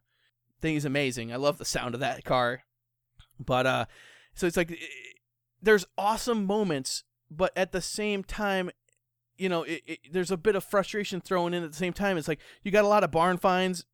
Thing 0.61 0.75
is 0.75 0.85
amazing. 0.85 1.33
I 1.33 1.37
love 1.37 1.59
the 1.59 1.65
sound 1.65 1.95
of 1.95 2.01
that 2.01 2.25
car. 2.25 2.65
But 3.39 3.67
uh, 3.67 3.85
so 4.35 4.47
it's 4.47 4.57
like 4.57 4.77
there's 5.63 5.87
awesome 5.97 6.45
moments, 6.45 7.05
but 7.31 7.53
at 7.57 7.73
the 7.73 7.81
same 7.81 8.25
time, 8.25 8.71
you 9.37 9.49
know, 9.49 9.63
it, 9.63 9.83
it, 9.87 9.99
there's 10.13 10.31
a 10.31 10.37
bit 10.37 10.57
of 10.57 10.65
frustration 10.65 11.21
thrown 11.21 11.55
in 11.55 11.63
at 11.63 11.71
the 11.71 11.77
same 11.77 11.93
time. 11.93 12.17
It's 12.17 12.29
like 12.29 12.41
you 12.63 12.71
got 12.71 12.85
a 12.85 12.89
lot 12.89 13.05
of 13.05 13.11
barn 13.11 13.39
finds. 13.39 13.85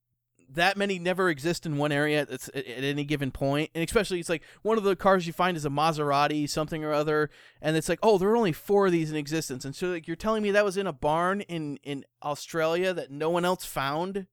That 0.47 0.77
many 0.77 0.99
never 0.99 1.31
exist 1.31 1.65
in 1.65 1.79
one 1.79 1.91
area 1.91 2.21
at, 2.21 2.49
at 2.55 2.85
any 2.85 3.05
given 3.05 3.31
point, 3.31 3.71
and 3.75 3.83
especially 3.83 4.21
it's 4.21 4.29
like 4.29 4.43
one 4.63 4.77
of 4.77 4.85
the 4.85 4.95
cars 4.95 5.27
you 5.27 5.33
find 5.33 5.57
is 5.57 5.65
a 5.65 5.71
Maserati 5.71 6.49
something 6.49 6.85
or 6.85 6.93
other, 6.93 7.31
and 7.63 7.77
it's 7.77 7.89
like 7.89 7.99
oh 8.03 8.19
there 8.19 8.29
are 8.29 8.37
only 8.37 8.53
four 8.53 8.87
of 8.87 8.93
these 8.93 9.11
in 9.11 9.17
existence, 9.17 9.65
and 9.65 9.75
so 9.75 9.89
like 9.89 10.07
you're 10.07 10.17
telling 10.17 10.43
me 10.43 10.51
that 10.51 10.65
was 10.65 10.77
in 10.77 10.87
a 10.87 10.93
barn 10.93 11.41
in 11.43 11.79
in 11.83 12.05
Australia 12.23 12.93
that 12.93 13.11
no 13.11 13.31
one 13.31 13.47
else 13.47 13.65
found, 13.65 14.27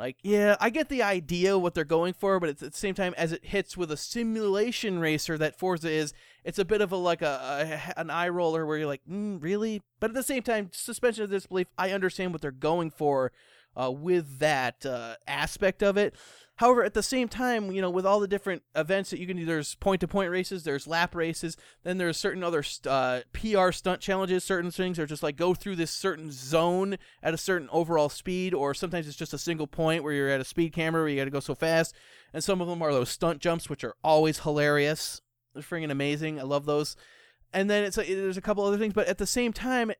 like, 0.00 0.16
yeah, 0.22 0.56
I 0.60 0.70
get 0.70 0.88
the 0.88 1.02
idea 1.02 1.58
what 1.58 1.74
they're 1.74 1.84
going 1.84 2.14
for, 2.14 2.40
but 2.40 2.48
at 2.48 2.58
the 2.58 2.70
same 2.72 2.94
time 2.94 3.12
as 3.18 3.32
it 3.32 3.44
hits 3.44 3.76
with 3.76 3.92
a 3.92 3.98
simulation 3.98 4.98
racer 4.98 5.36
that 5.36 5.58
Forza 5.58 5.90
is, 5.90 6.14
it's 6.42 6.58
a 6.58 6.64
bit 6.64 6.80
of 6.80 6.90
a 6.90 6.96
like 6.96 7.20
a, 7.20 7.90
a 7.94 8.00
an 8.00 8.08
eye 8.08 8.30
roller 8.30 8.64
where 8.64 8.78
you're 8.78 8.86
like, 8.86 9.02
mm, 9.08 9.42
really? 9.42 9.82
But 10.00 10.12
at 10.12 10.14
the 10.14 10.22
same 10.22 10.42
time, 10.42 10.70
suspension 10.72 11.24
of 11.24 11.30
disbelief. 11.30 11.66
I 11.76 11.90
understand 11.90 12.32
what 12.32 12.40
they're 12.40 12.50
going 12.50 12.90
for 12.90 13.30
uh, 13.76 13.90
with 13.90 14.38
that 14.38 14.86
uh, 14.86 15.16
aspect 15.28 15.82
of 15.82 15.98
it. 15.98 16.14
However, 16.60 16.84
at 16.84 16.92
the 16.92 17.02
same 17.02 17.26
time, 17.26 17.72
you 17.72 17.80
know, 17.80 17.88
with 17.88 18.04
all 18.04 18.20
the 18.20 18.28
different 18.28 18.62
events 18.76 19.08
that 19.08 19.18
you 19.18 19.26
can 19.26 19.38
do, 19.38 19.46
there's 19.46 19.76
point 19.76 20.02
to 20.02 20.06
point 20.06 20.30
races, 20.30 20.62
there's 20.62 20.86
lap 20.86 21.14
races, 21.14 21.56
then 21.84 21.96
there's 21.96 22.18
certain 22.18 22.44
other 22.44 22.62
uh, 22.86 23.20
PR 23.32 23.72
stunt 23.72 24.02
challenges. 24.02 24.44
Certain 24.44 24.70
things 24.70 24.98
are 24.98 25.06
just 25.06 25.22
like 25.22 25.36
go 25.36 25.54
through 25.54 25.76
this 25.76 25.90
certain 25.90 26.30
zone 26.30 26.98
at 27.22 27.32
a 27.32 27.38
certain 27.38 27.66
overall 27.72 28.10
speed, 28.10 28.52
or 28.52 28.74
sometimes 28.74 29.08
it's 29.08 29.16
just 29.16 29.32
a 29.32 29.38
single 29.38 29.66
point 29.66 30.04
where 30.04 30.12
you're 30.12 30.28
at 30.28 30.42
a 30.42 30.44
speed 30.44 30.74
camera 30.74 31.00
where 31.00 31.08
you 31.08 31.16
got 31.16 31.24
to 31.24 31.30
go 31.30 31.40
so 31.40 31.54
fast. 31.54 31.94
And 32.34 32.44
some 32.44 32.60
of 32.60 32.68
them 32.68 32.82
are 32.82 32.92
those 32.92 33.08
stunt 33.08 33.40
jumps, 33.40 33.70
which 33.70 33.82
are 33.82 33.96
always 34.04 34.40
hilarious. 34.40 35.22
They're 35.54 35.62
freaking 35.62 35.90
amazing. 35.90 36.38
I 36.38 36.42
love 36.42 36.66
those. 36.66 36.94
And 37.54 37.70
then 37.70 37.84
it's 37.84 37.96
a, 37.96 38.02
there's 38.02 38.36
a 38.36 38.42
couple 38.42 38.64
other 38.64 38.76
things, 38.76 38.92
but 38.92 39.08
at 39.08 39.16
the 39.16 39.26
same 39.26 39.54
time, 39.54 39.92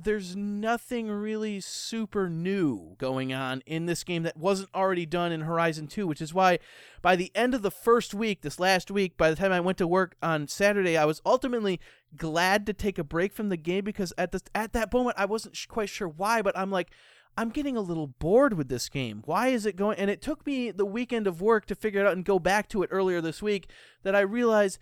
there's 0.00 0.36
nothing 0.36 1.08
really 1.08 1.60
super 1.60 2.28
new 2.30 2.94
going 2.98 3.32
on 3.32 3.62
in 3.66 3.86
this 3.86 4.04
game 4.04 4.22
that 4.22 4.36
wasn't 4.36 4.68
already 4.74 5.06
done 5.06 5.32
in 5.32 5.40
Horizon 5.40 5.88
2, 5.88 6.06
which 6.06 6.20
is 6.20 6.32
why 6.32 6.58
by 7.02 7.16
the 7.16 7.32
end 7.34 7.54
of 7.54 7.62
the 7.62 7.70
first 7.70 8.14
week, 8.14 8.42
this 8.42 8.60
last 8.60 8.90
week, 8.90 9.16
by 9.16 9.30
the 9.30 9.36
time 9.36 9.52
I 9.52 9.60
went 9.60 9.78
to 9.78 9.86
work 9.86 10.16
on 10.22 10.46
Saturday, 10.46 10.96
I 10.96 11.04
was 11.04 11.20
ultimately 11.26 11.80
glad 12.16 12.64
to 12.66 12.72
take 12.72 12.98
a 12.98 13.04
break 13.04 13.32
from 13.32 13.48
the 13.48 13.56
game 13.56 13.84
because 13.84 14.12
at 14.16 14.32
the 14.32 14.40
at 14.54 14.72
that 14.72 14.92
moment 14.92 15.16
I 15.18 15.24
wasn't 15.24 15.56
sh- 15.56 15.66
quite 15.66 15.88
sure 15.88 16.08
why, 16.08 16.42
but 16.42 16.56
I'm 16.56 16.70
like 16.70 16.90
I'm 17.36 17.50
getting 17.50 17.76
a 17.76 17.80
little 17.80 18.06
bored 18.06 18.54
with 18.54 18.68
this 18.68 18.88
game. 18.88 19.22
Why 19.24 19.48
is 19.48 19.66
it 19.66 19.76
going? 19.76 19.98
And 19.98 20.10
it 20.10 20.22
took 20.22 20.46
me 20.46 20.70
the 20.70 20.86
weekend 20.86 21.26
of 21.26 21.40
work 21.40 21.66
to 21.66 21.74
figure 21.74 22.00
it 22.00 22.06
out 22.06 22.14
and 22.14 22.24
go 22.24 22.38
back 22.38 22.68
to 22.70 22.82
it 22.82 22.90
earlier 22.92 23.20
this 23.20 23.42
week 23.42 23.68
that 24.02 24.14
I 24.14 24.20
realized 24.20 24.78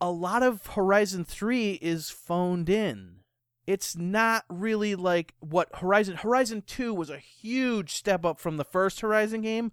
a 0.00 0.10
lot 0.10 0.42
of 0.42 0.66
Horizon 0.66 1.24
3 1.24 1.72
is 1.82 2.10
phoned 2.10 2.68
in. 2.68 3.20
It's 3.66 3.96
not 3.96 4.44
really 4.48 4.94
like 4.94 5.34
what 5.40 5.68
Horizon 5.76 6.16
Horizon 6.16 6.62
2 6.66 6.94
was 6.94 7.10
a 7.10 7.18
huge 7.18 7.94
step 7.94 8.24
up 8.24 8.38
from 8.38 8.56
the 8.56 8.64
first 8.64 9.00
Horizon 9.00 9.42
game. 9.42 9.72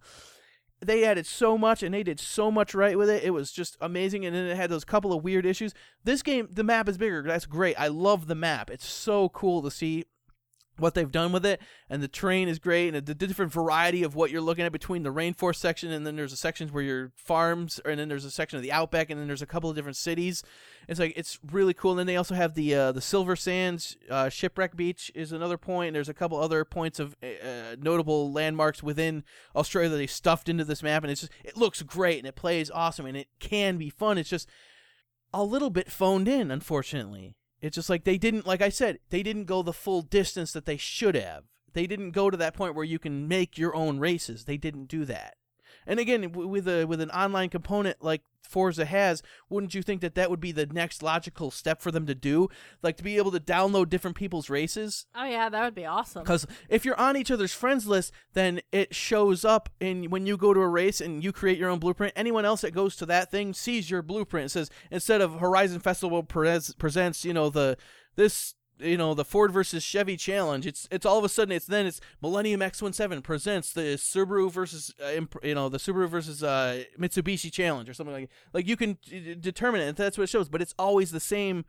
They 0.82 1.06
added 1.06 1.26
so 1.26 1.58
much 1.58 1.82
and 1.82 1.94
they 1.94 2.04
did 2.04 2.20
so 2.20 2.52
much 2.52 2.74
right 2.76 2.98
with 2.98 3.10
it. 3.10 3.24
It 3.24 3.30
was 3.30 3.52
just 3.52 3.78
amazing 3.80 4.26
and 4.26 4.36
then 4.36 4.48
it 4.48 4.58
had 4.58 4.70
those 4.70 4.84
couple 4.84 5.14
of 5.14 5.24
weird 5.24 5.46
issues. 5.46 5.74
This 6.04 6.24
game 6.24 6.48
the 6.52 6.64
map 6.64 6.90
is 6.90 6.98
bigger. 6.98 7.22
That's 7.22 7.46
great. 7.46 7.80
I 7.80 7.88
love 7.88 8.28
the 8.28 8.36
map. 8.36 8.70
It's 8.70 8.88
so 8.88 9.30
cool 9.30 9.62
to 9.62 9.72
see 9.72 10.06
what 10.78 10.96
they've 10.96 11.12
done 11.12 11.32
with 11.32 11.46
it 11.46 11.62
and 11.90 12.02
the 12.02 12.08
terrain 12.08 12.48
is 12.48 12.58
great 12.58 12.94
and 12.94 13.06
the 13.06 13.14
different 13.14 13.52
variety 13.52 14.02
of 14.02 14.16
what 14.16 14.32
you're 14.32 14.42
looking 14.42 14.66
at 14.66 14.72
between 14.72 15.04
the 15.04 15.14
rainforest 15.14 15.58
section 15.58 15.92
and 15.92 16.06
then 16.06 16.16
there's 16.16 16.34
a 16.34 16.38
section 16.38 16.68
where 16.70 16.84
your 16.84 17.12
farms 17.16 17.80
and 17.86 18.00
then 18.00 18.10
there's 18.10 18.26
a 18.26 18.32
section 18.32 18.58
of 18.58 18.64
the 18.64 18.72
outback 18.72 19.10
and 19.10 19.20
then 19.20 19.28
there's 19.28 19.42
a 19.42 19.48
couple 19.48 19.70
of 19.70 19.76
different 19.76 19.98
cities. 19.98 20.44
It's 20.88 21.00
like 21.00 21.14
it's 21.16 21.40
really 21.52 21.74
cool 21.74 21.92
and 21.92 22.00
then 22.00 22.08
they 22.08 22.18
also 22.18 22.34
have 22.34 22.56
the 22.56 22.74
uh, 22.74 22.92
the 22.92 23.02
silver 23.02 23.36
sands 23.36 23.98
uh, 24.10 24.30
shipwreck 24.30 24.76
beach 24.76 25.12
is 25.14 25.32
another 25.32 25.58
point. 25.58 25.94
There's 25.94 26.10
a 26.10 26.14
couple 26.14 26.40
other 26.40 26.66
points 26.66 27.00
of 27.00 27.16
uh, 27.24 27.76
notable 27.80 28.32
landmarks 28.32 28.82
within 28.82 29.24
australia 29.56 29.90
that 29.90 29.98
they 29.98 30.08
stuffed 30.08 30.50
into 30.50 30.66
this 30.66 30.82
map 30.82 31.04
and 31.04 31.12
it's 31.12 31.22
just 31.22 31.34
it 31.44 31.56
looks 31.56 31.82
great 31.84 32.18
and 32.18 32.28
it 32.28 32.36
plays 32.36 32.72
awesome 32.72 33.06
and 33.06 33.16
it 33.16 33.28
can 33.40 33.78
be 33.78 33.90
fun. 33.90 34.18
It's 34.18 34.30
just 34.30 34.50
a 35.34 35.44
little 35.44 35.70
bit 35.70 35.92
phoned 35.92 36.28
in 36.28 36.50
unfortunately 36.50 37.36
it's 37.64 37.76
just 37.76 37.90
like 37.90 38.04
they 38.04 38.18
didn't, 38.18 38.46
like 38.46 38.62
I 38.62 38.68
said, 38.68 39.00
they 39.10 39.24
didn't 39.24 39.46
go 39.46 39.64
the 39.64 39.72
full 39.72 40.02
distance 40.02 40.52
that 40.52 40.66
they 40.66 40.76
should 40.76 41.16
have. 41.16 41.46
They 41.72 41.88
didn't 41.88 42.12
go 42.12 42.30
to 42.30 42.36
that 42.36 42.54
point 42.54 42.76
where 42.76 42.84
you 42.84 43.00
can 43.00 43.28
make 43.28 43.58
your 43.58 43.74
own 43.74 44.00
races. 44.00 44.44
They 44.44 44.58
didn't 44.58 44.90
do 44.90 45.06
that. 45.06 45.36
And 45.88 46.00
again, 46.00 46.22
w- 46.24 46.48
with 46.48 46.68
a 46.68 46.86
with 46.86 47.02
an 47.02 47.12
online 47.12 47.50
component 47.50 48.04
like 48.04 48.22
Forza 48.42 48.86
has, 48.86 49.24
wouldn't 49.50 49.74
you 49.74 49.82
think 49.82 50.02
that 50.02 50.16
that 50.16 50.30
would 50.30 50.40
be 50.40 50.52
the 50.52 50.66
next 50.66 51.02
logical 51.02 51.50
step 51.50 51.82
for 51.82 51.92
them 51.92 52.06
to 52.06 52.14
do? 52.14 52.50
Like 52.82 52.98
to 52.98 53.04
be 53.04 53.18
able 53.18 53.32
to 53.32 53.40
download 53.40 53.90
different 53.90 54.16
people's 54.16 54.50
races? 54.50 55.06
Oh 55.16 55.26
yeah, 55.26 55.50
that 55.50 55.64
would 55.64 55.76
be 55.76 55.86
awesome. 55.86 56.24
Because 56.24 56.46
if 56.70 56.86
you're 56.86 57.00
on 57.00 57.18
each 57.18 57.32
other's 57.32 57.54
friends 57.54 57.88
list, 57.88 58.12
then 58.34 58.62
it 58.72 58.94
shows 58.94 59.44
up 59.44 59.70
in 59.80 60.10
when 60.10 60.26
you 60.26 60.38
go 60.38 60.54
to 60.54 60.60
a 60.60 60.68
race 60.68 61.02
and 61.02 61.24
you 61.24 61.32
create 61.32 61.58
your 61.58 61.70
own 61.70 61.80
blueprint. 61.80 62.14
Anyone 62.16 62.46
else 62.46 62.62
that 62.62 62.74
goes 62.74 62.96
to 62.98 63.06
that 63.08 63.32
thing 63.32 63.54
sees 63.54 63.90
your 63.90 64.02
blueprint. 64.02 64.48
It 64.48 64.50
says 64.50 64.70
instead 64.92 65.22
of 65.22 65.40
Horizon 65.40 65.80
Festival 65.80 66.24
pres- 66.24 66.76
presents, 66.76 67.26
you 67.26 67.34
know 67.34 67.50
the 67.50 67.78
this 68.16 68.56
you 68.80 68.98
know 68.98 69.14
the 69.14 69.26
Ford 69.26 69.52
versus 69.52 69.84
Chevy 69.84 70.18
challenge. 70.18 70.66
It's 70.66 70.88
it's 70.92 71.06
all 71.06 71.18
of 71.18 71.24
a 71.24 71.30
sudden 71.30 71.52
it's 71.52 71.66
then 71.66 71.86
it's 71.86 72.02
Millennium 72.22 72.62
X17 72.62 73.24
presents 73.24 73.72
the 73.72 73.98
Subaru 73.98 74.52
versus 74.52 74.94
uh, 75.04 75.22
you 75.44 75.56
know 75.56 75.70
the 75.70 75.78
Subaru 75.78 76.10
versus 76.10 76.44
uh, 76.44 76.84
Mitsubishi 77.00 77.52
challenge 77.52 77.90
or 77.90 77.94
something 77.94 78.14
like 78.14 78.30
like 78.54 78.68
you 78.68 78.76
can 78.76 78.98
d- 79.04 79.36
determine 79.36 79.82
it 79.82 79.96
that's 79.96 80.18
what 80.18 80.26
it 80.26 80.30
shows. 80.30 80.50
But 80.50 80.62
it's 80.62 80.76
always 80.78 81.12
the 81.12 81.20
same 81.20 81.66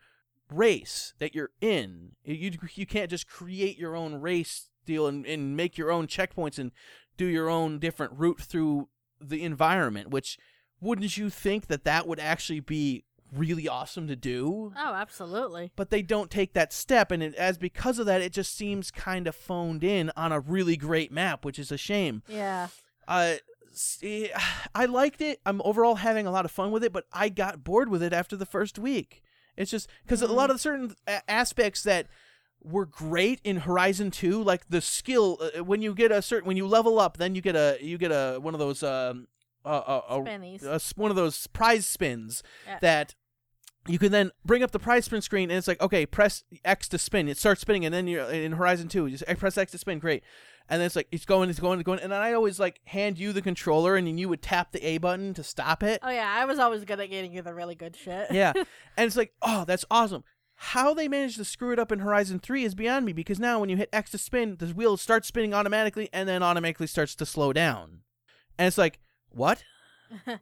race 0.51 1.15
that 1.19 1.35
you're 1.35 1.51
in. 1.61 2.13
You 2.25 2.53
you 2.75 2.87
can't 2.87 3.11
just 3.11 3.29
create 3.29 3.79
your 3.79 3.97
own 3.97 4.21
race 4.21 4.69
deal 4.87 5.07
and, 5.07 5.27
and 5.27 5.57
make 5.57 5.79
your 5.79 5.91
own 5.91 6.07
checkpoints 6.07 6.59
and 6.59 6.73
do 7.17 7.27
your 7.27 7.49
own 7.49 7.79
different 7.79 8.13
route 8.17 8.41
through 8.41 8.89
the 9.21 9.43
environment. 9.43 10.11
Which 10.11 10.39
wouldn't 10.81 11.17
you 11.17 11.31
think 11.31 11.67
that 11.69 11.85
that 11.85 12.07
would 12.07 12.21
actually 12.21 12.61
be 12.61 13.05
really 13.37 13.69
awesome 13.69 14.07
to 14.09 14.17
do? 14.17 14.73
Oh, 14.77 14.95
absolutely. 14.95 15.73
but 15.77 15.91
they 15.91 16.03
don't 16.03 16.31
take 16.31 16.53
that 16.55 16.73
step 16.73 17.11
and 17.11 17.23
it, 17.23 17.35
as 17.35 17.59
because 17.59 17.99
of 17.99 18.07
that 18.07 18.21
it 18.21 18.33
just 18.33 18.57
seems 18.57 18.91
kind 18.91 19.27
of 19.27 19.35
phoned 19.35 19.83
in 19.85 20.11
on 20.17 20.33
a 20.33 20.41
really 20.41 20.77
great 20.77 21.11
map 21.13 21.45
which 21.45 21.59
is 21.59 21.71
a 21.73 21.77
shame 21.79 22.23
Yeah. 22.29 22.69
uh 23.09 23.35
see, 23.73 24.31
i 24.75 24.85
liked 24.87 25.21
it 25.21 25.41
i'm 25.47 25.61
overall 25.65 25.97
having 25.97 26.27
a 26.27 26.31
lot 26.31 26.45
of 26.45 26.51
fun 26.51 26.71
with 26.71 26.85
it 26.85 26.93
but 26.93 27.05
i 27.13 27.29
got 27.29 27.65
bored 27.65 27.89
with 27.89 28.03
it 28.03 28.13
after 28.13 28.37
the 28.37 28.47
first 28.47 28.79
week 28.79 29.23
it's 29.57 29.71
just 29.71 29.89
because 30.05 30.21
a 30.23 30.27
lot 30.27 30.51
of 30.51 30.61
certain 30.61 30.95
a- 31.07 31.29
aspects 31.31 31.83
that 31.83 32.07
were 32.63 32.87
great 32.87 33.41
in 33.45 33.59
Horizon 33.59 34.11
2 34.11 34.43
like 34.43 34.69
the 34.71 34.81
skill 34.81 35.39
uh, 35.57 35.63
when 35.63 35.83
you 35.83 35.95
get 35.95 36.11
a 36.11 36.23
certain 36.23 36.47
when 36.49 36.57
you 36.57 36.67
level 36.67 36.99
up 36.99 37.19
then 37.19 37.35
you 37.35 37.41
get 37.43 37.55
a 37.57 37.77
you 37.81 37.99
get 37.99 38.11
a 38.11 38.39
one 38.41 38.55
of 38.55 38.59
those 38.61 38.83
um 38.83 39.27
Spinnies. 39.67 40.63
a 40.65 40.75
s- 40.75 40.93
one 40.97 41.11
of 41.11 41.17
those 41.17 41.47
prize 41.49 41.87
spins 41.87 42.43
Yeah. 42.67 42.79
that 42.81 43.15
you 43.87 43.99
can 43.99 44.13
then 44.13 44.31
bring 44.45 44.63
up 44.63 44.71
the 44.71 44.79
prize 44.79 45.05
spin 45.05 45.21
screen 45.21 45.51
and 45.51 45.59
it's 45.59 45.69
like 45.69 45.81
okay 45.81 46.07
press 46.07 46.45
x 46.65 46.89
to 46.89 46.99
spin. 46.99 47.29
It 47.29 47.37
starts 47.37 47.61
spinning 47.61 47.85
and 47.85 47.95
then 47.95 48.07
you're 48.07 48.31
in 48.31 48.53
horizon 48.53 48.89
2 48.89 49.07
you 49.07 49.13
just 49.13 49.25
eh, 49.27 49.35
press 49.35 49.59
x 49.59 49.73
to 49.73 49.79
spin. 49.79 49.99
Great. 49.99 50.23
And 50.69 50.81
then 50.81 50.87
it's 50.87 50.97
like 50.97 51.09
it's 51.13 51.27
going 51.27 51.51
it's 51.51 51.61
going 51.61 51.79
it's 51.79 51.87
going. 51.87 52.01
And 52.01 52.11
then 52.11 52.21
i 52.21 52.33
always 52.33 52.59
like 52.59 52.81
hand 52.87 53.19
you 53.19 53.33
the 53.33 53.43
controller 53.43 53.97
and 53.97 54.07
then 54.07 54.17
you 54.19 54.29
would 54.29 54.43
tap 54.43 54.73
the 54.73 54.85
a 54.85 54.99
button 54.99 55.35
to 55.35 55.43
stop 55.43 55.83
it. 55.83 56.01
Oh 56.03 56.11
yeah, 56.11 56.33
I 56.35 56.45
was 56.45 56.59
always 56.59 56.85
good 56.85 57.01
at 57.01 57.11
getting 57.11 57.33
you 57.33 57.43
the 57.43 57.55
really 57.55 57.75
good 57.75 57.97
shit. 57.97 58.31
yeah. 58.31 58.53
And 58.97 59.07
it's 59.07 59.17
like 59.17 59.35
oh 59.43 59.65
that's 59.67 59.85
awesome. 59.91 60.25
How 60.57 60.95
they 60.95 61.09
managed 61.09 61.37
to 61.39 61.45
screw 61.45 61.73
it 61.73 61.79
up 61.79 61.93
in 61.93 61.99
horizon 61.99 62.39
3 62.39 62.65
is 62.65 62.75
beyond 62.75 63.05
me 63.05 63.13
because 63.13 63.39
now 63.39 63.61
when 63.61 63.69
you 63.69 63.77
hit 63.77 63.91
x 63.93 64.11
to 64.13 64.19
spin 64.19 64.57
the 64.59 64.67
wheel 64.69 64.97
starts 64.97 65.29
spinning 65.29 65.53
automatically 65.53 66.09
and 66.13 66.29
then 66.29 66.43
automatically 66.43 66.87
starts 66.87 67.15
to 67.17 67.27
slow 67.27 67.53
down. 67.53 68.01
And 68.59 68.69
it's 68.69 68.79
like 68.79 69.01
what 69.31 69.65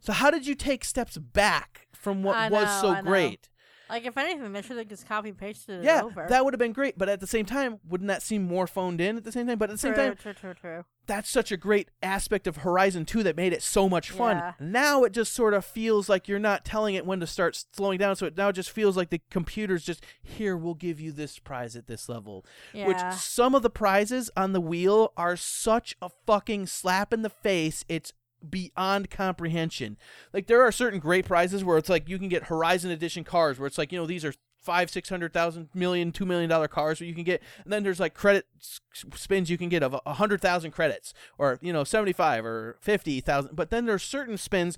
so 0.00 0.12
how 0.12 0.30
did 0.30 0.46
you 0.46 0.54
take 0.54 0.84
steps 0.84 1.18
back 1.18 1.88
from 1.92 2.22
what 2.22 2.36
I 2.36 2.48
was 2.48 2.64
know, 2.64 2.80
so 2.80 2.88
I 2.90 3.00
know. 3.00 3.10
great 3.10 3.48
Like 3.92 4.06
if 4.06 4.16
anything, 4.16 4.52
they 4.52 4.62
should 4.62 4.78
have 4.78 4.88
just 4.88 5.06
copy 5.06 5.32
pasted 5.32 5.80
it 5.80 5.84
yeah, 5.84 6.00
over. 6.02 6.26
that 6.26 6.42
would 6.42 6.54
have 6.54 6.58
been 6.58 6.72
great. 6.72 6.96
But 6.96 7.10
at 7.10 7.20
the 7.20 7.26
same 7.26 7.44
time, 7.44 7.78
wouldn't 7.86 8.08
that 8.08 8.22
seem 8.22 8.42
more 8.42 8.66
phoned 8.66 9.02
in 9.02 9.18
at 9.18 9.24
the 9.24 9.30
same 9.32 9.46
time? 9.46 9.58
But 9.58 9.68
at 9.68 9.74
the 9.74 9.78
same 9.78 9.92
true, 9.92 10.04
time, 10.06 10.16
true, 10.16 10.32
true, 10.32 10.54
true. 10.54 10.84
that's 11.06 11.28
such 11.28 11.52
a 11.52 11.58
great 11.58 11.90
aspect 12.02 12.46
of 12.46 12.58
Horizon 12.58 13.04
2 13.04 13.22
that 13.24 13.36
made 13.36 13.52
it 13.52 13.62
so 13.62 13.90
much 13.90 14.10
fun. 14.10 14.38
Yeah. 14.38 14.52
Now 14.58 15.04
it 15.04 15.12
just 15.12 15.34
sort 15.34 15.52
of 15.52 15.66
feels 15.66 16.08
like 16.08 16.26
you're 16.26 16.38
not 16.38 16.64
telling 16.64 16.94
it 16.94 17.04
when 17.04 17.20
to 17.20 17.26
start 17.26 17.64
slowing 17.74 17.98
down. 17.98 18.16
So 18.16 18.24
it 18.24 18.34
now 18.34 18.50
just 18.50 18.70
feels 18.70 18.96
like 18.96 19.10
the 19.10 19.20
computer's 19.30 19.84
just, 19.84 20.02
here, 20.22 20.56
we'll 20.56 20.72
give 20.72 20.98
you 20.98 21.12
this 21.12 21.38
prize 21.38 21.76
at 21.76 21.86
this 21.86 22.08
level. 22.08 22.46
Yeah. 22.72 22.86
Which 22.86 23.14
some 23.14 23.54
of 23.54 23.60
the 23.60 23.68
prizes 23.68 24.30
on 24.34 24.54
the 24.54 24.60
wheel 24.62 25.12
are 25.18 25.36
such 25.36 25.96
a 26.00 26.08
fucking 26.26 26.66
slap 26.66 27.12
in 27.12 27.20
the 27.20 27.28
face. 27.28 27.84
It's 27.90 28.14
beyond 28.48 29.10
comprehension. 29.10 29.96
Like 30.32 30.46
there 30.46 30.62
are 30.62 30.72
certain 30.72 31.00
great 31.00 31.26
prizes 31.26 31.64
where 31.64 31.78
it's 31.78 31.88
like 31.88 32.08
you 32.08 32.18
can 32.18 32.28
get 32.28 32.44
Horizon 32.44 32.90
Edition 32.90 33.24
cars 33.24 33.58
where 33.58 33.66
it's 33.66 33.78
like, 33.78 33.92
you 33.92 33.98
know, 33.98 34.06
these 34.06 34.24
are 34.24 34.34
five, 34.60 34.90
six 34.90 35.08
hundred 35.08 35.32
thousand, 35.32 35.68
million, 35.74 36.12
two 36.12 36.26
million 36.26 36.48
dollar 36.48 36.68
cars 36.68 37.00
where 37.00 37.08
you 37.08 37.14
can 37.14 37.24
get, 37.24 37.42
and 37.64 37.72
then 37.72 37.82
there's 37.82 38.00
like 38.00 38.14
credit 38.14 38.46
spins 38.90 39.50
you 39.50 39.58
can 39.58 39.68
get 39.68 39.82
of 39.82 39.98
a 40.06 40.14
hundred 40.14 40.40
thousand 40.40 40.70
credits 40.70 41.12
or 41.38 41.58
you 41.60 41.72
know 41.72 41.84
seventy 41.84 42.12
five 42.12 42.44
or 42.44 42.76
fifty 42.80 43.20
thousand. 43.20 43.56
But 43.56 43.70
then 43.70 43.86
there's 43.86 44.02
certain 44.02 44.36
spins 44.38 44.76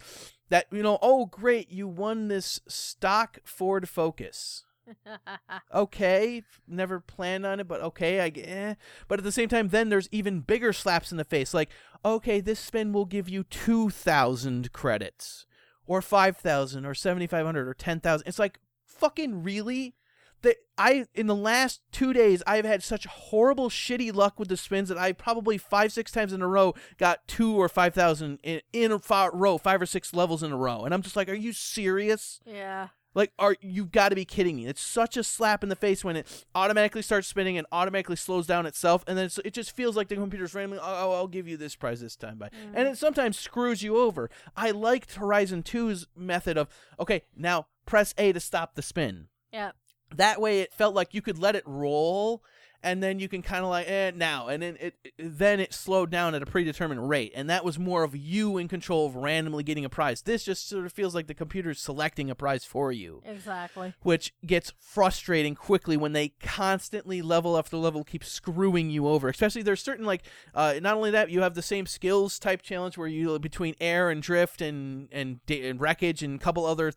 that 0.48 0.66
you 0.70 0.82
know, 0.82 0.98
oh 1.02 1.26
great, 1.26 1.70
you 1.70 1.86
won 1.86 2.28
this 2.28 2.60
stock 2.66 3.38
Ford 3.44 3.88
Focus 3.88 4.64
okay, 5.74 6.42
never 6.66 7.00
planned 7.00 7.46
on 7.46 7.60
it, 7.60 7.68
but 7.68 7.80
okay, 7.80 8.20
I 8.20 8.32
eh. 8.36 8.74
But 9.08 9.18
at 9.18 9.24
the 9.24 9.32
same 9.32 9.48
time, 9.48 9.68
then 9.68 9.88
there's 9.88 10.08
even 10.12 10.40
bigger 10.40 10.72
slaps 10.72 11.10
in 11.10 11.18
the 11.18 11.24
face. 11.24 11.54
Like, 11.54 11.70
okay, 12.04 12.40
this 12.40 12.60
spin 12.60 12.92
will 12.92 13.04
give 13.04 13.28
you 13.28 13.44
two 13.44 13.90
thousand 13.90 14.72
credits, 14.72 15.46
or 15.86 16.02
five 16.02 16.36
thousand, 16.36 16.86
or 16.86 16.94
seventy 16.94 17.26
five 17.26 17.46
hundred, 17.46 17.68
or 17.68 17.74
ten 17.74 18.00
thousand. 18.00 18.28
It's 18.28 18.38
like 18.38 18.60
fucking 18.84 19.42
really. 19.42 19.94
That 20.42 20.56
I 20.76 21.06
in 21.14 21.26
the 21.26 21.34
last 21.34 21.80
two 21.90 22.12
days 22.12 22.42
I've 22.46 22.66
had 22.66 22.82
such 22.82 23.06
horrible 23.06 23.70
shitty 23.70 24.12
luck 24.12 24.38
with 24.38 24.48
the 24.48 24.58
spins 24.58 24.90
that 24.90 24.98
I 24.98 25.12
probably 25.12 25.56
five 25.56 25.90
six 25.90 26.12
times 26.12 26.34
in 26.34 26.42
a 26.42 26.46
row 26.46 26.74
got 26.98 27.26
two 27.26 27.54
or 27.54 27.66
five 27.66 27.94
thousand 27.94 28.40
in 28.42 28.60
in 28.70 28.92
a 28.92 29.00
row 29.32 29.56
five 29.56 29.80
or 29.80 29.86
six 29.86 30.12
levels 30.12 30.42
in 30.42 30.52
a 30.52 30.56
row 30.58 30.84
and 30.84 30.92
I'm 30.92 31.00
just 31.00 31.16
like 31.16 31.30
are 31.30 31.34
you 31.34 31.54
serious 31.54 32.40
yeah. 32.44 32.88
Like, 33.14 33.32
are 33.38 33.56
you've 33.60 33.92
got 33.92 34.10
to 34.10 34.14
be 34.14 34.24
kidding 34.24 34.56
me? 34.56 34.66
It's 34.66 34.82
such 34.82 35.16
a 35.16 35.24
slap 35.24 35.62
in 35.62 35.68
the 35.68 35.76
face 35.76 36.04
when 36.04 36.16
it 36.16 36.44
automatically 36.54 37.02
starts 37.02 37.28
spinning 37.28 37.56
and 37.56 37.66
automatically 37.72 38.16
slows 38.16 38.46
down 38.46 38.66
itself, 38.66 39.04
and 39.06 39.16
then 39.16 39.30
it 39.44 39.54
just 39.54 39.74
feels 39.74 39.96
like 39.96 40.08
the 40.08 40.16
computer's 40.16 40.54
randomly. 40.54 40.80
Oh, 40.82 41.10
oh 41.10 41.12
I'll 41.12 41.28
give 41.28 41.48
you 41.48 41.56
this 41.56 41.76
prize 41.76 42.00
this 42.00 42.16
time, 42.16 42.38
by, 42.38 42.48
mm. 42.48 42.72
and 42.74 42.88
it 42.88 42.98
sometimes 42.98 43.38
screws 43.38 43.82
you 43.82 43.96
over. 43.96 44.30
I 44.56 44.70
liked 44.72 45.14
Horizon 45.14 45.62
2's 45.62 46.06
method 46.16 46.58
of 46.58 46.68
okay, 46.98 47.22
now 47.36 47.66
press 47.86 48.14
A 48.18 48.32
to 48.32 48.40
stop 48.40 48.74
the 48.74 48.82
spin. 48.82 49.28
Yeah. 49.52 49.72
That 50.14 50.40
way, 50.40 50.60
it 50.60 50.72
felt 50.72 50.94
like 50.94 51.14
you 51.14 51.22
could 51.22 51.38
let 51.38 51.56
it 51.56 51.64
roll, 51.66 52.42
and 52.84 53.02
then 53.02 53.18
you 53.18 53.28
can 53.28 53.42
kind 53.42 53.64
of 53.64 53.70
like 53.70 53.88
eh, 53.88 54.12
now. 54.14 54.46
And 54.48 54.62
then 54.62 54.76
it 54.80 54.94
it- 55.02 55.14
then 55.18 55.58
it 55.58 55.72
slowed 55.74 56.10
down 56.10 56.34
at 56.34 56.42
a 56.42 56.46
predetermined 56.46 57.08
rate. 57.08 57.32
And 57.34 57.48
that 57.50 57.64
was 57.64 57.78
more 57.78 58.02
of 58.04 58.14
you 58.14 58.58
in 58.58 58.68
control 58.68 59.06
of 59.06 59.16
randomly 59.16 59.64
getting 59.64 59.84
a 59.84 59.88
prize. 59.88 60.22
This 60.22 60.44
just 60.44 60.68
sort 60.68 60.84
of 60.86 60.92
feels 60.92 61.14
like 61.14 61.26
the 61.26 61.34
computer's 61.34 61.80
selecting 61.80 62.30
a 62.30 62.34
prize 62.34 62.64
for 62.64 62.92
you. 62.92 63.22
Exactly. 63.26 63.94
which 64.02 64.32
gets 64.46 64.72
frustrating 64.78 65.54
quickly 65.54 65.96
when 65.96 66.12
they 66.12 66.28
constantly 66.40 67.22
level 67.22 67.56
after 67.58 67.76
level 67.76 68.04
keep 68.04 68.22
screwing 68.24 68.90
you 68.90 69.06
over. 69.08 69.28
Especially 69.28 69.62
there's 69.62 69.82
certain 69.82 70.04
like 70.04 70.22
uh, 70.54 70.74
not 70.80 70.96
only 70.96 71.10
that 71.10 71.30
you 71.30 71.40
have 71.40 71.54
the 71.54 71.62
same 71.62 71.86
skills 71.86 72.38
type 72.38 72.62
challenge 72.62 72.96
where 72.98 73.08
you 73.08 73.38
between 73.38 73.74
air 73.80 74.10
and 74.10 74.22
drift 74.22 74.60
and 74.60 75.08
and, 75.12 75.44
da- 75.46 75.68
and 75.68 75.80
wreckage 75.80 76.22
and 76.22 76.36
a 76.36 76.38
couple 76.44 76.64
other 76.66 76.92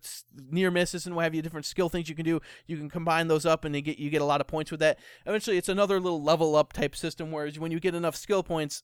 near 0.52 0.70
misses 0.72 1.06
and 1.06 1.16
what 1.16 1.24
have 1.24 1.34
you 1.36 1.42
different 1.42 1.66
skill 1.66 1.90
things 1.90 2.10
you 2.10 2.16
can 2.16 2.26
do 2.26 2.40
you 2.66 2.78
can 2.78 2.90
combine 2.90 3.28
those 3.28 3.46
up 3.46 3.64
and 3.66 3.74
they 3.74 3.82
get 3.82 3.98
you 3.98 4.10
get 4.10 4.22
a 4.22 4.26
lot 4.26 4.42
of 4.42 4.48
points 4.48 4.72
with 4.72 4.80
that. 4.80 5.00
Eventually 5.26 5.58
it's 5.58 5.70
another 5.78 6.00
little 6.00 6.22
level 6.22 6.56
up 6.56 6.74
type 6.74 6.96
system 6.96 7.32
whereas 7.32 7.60
when 7.60 7.72
you 7.72 7.80
get 7.80 7.94
enough 7.94 8.16
skill 8.16 8.44
points 8.44 8.84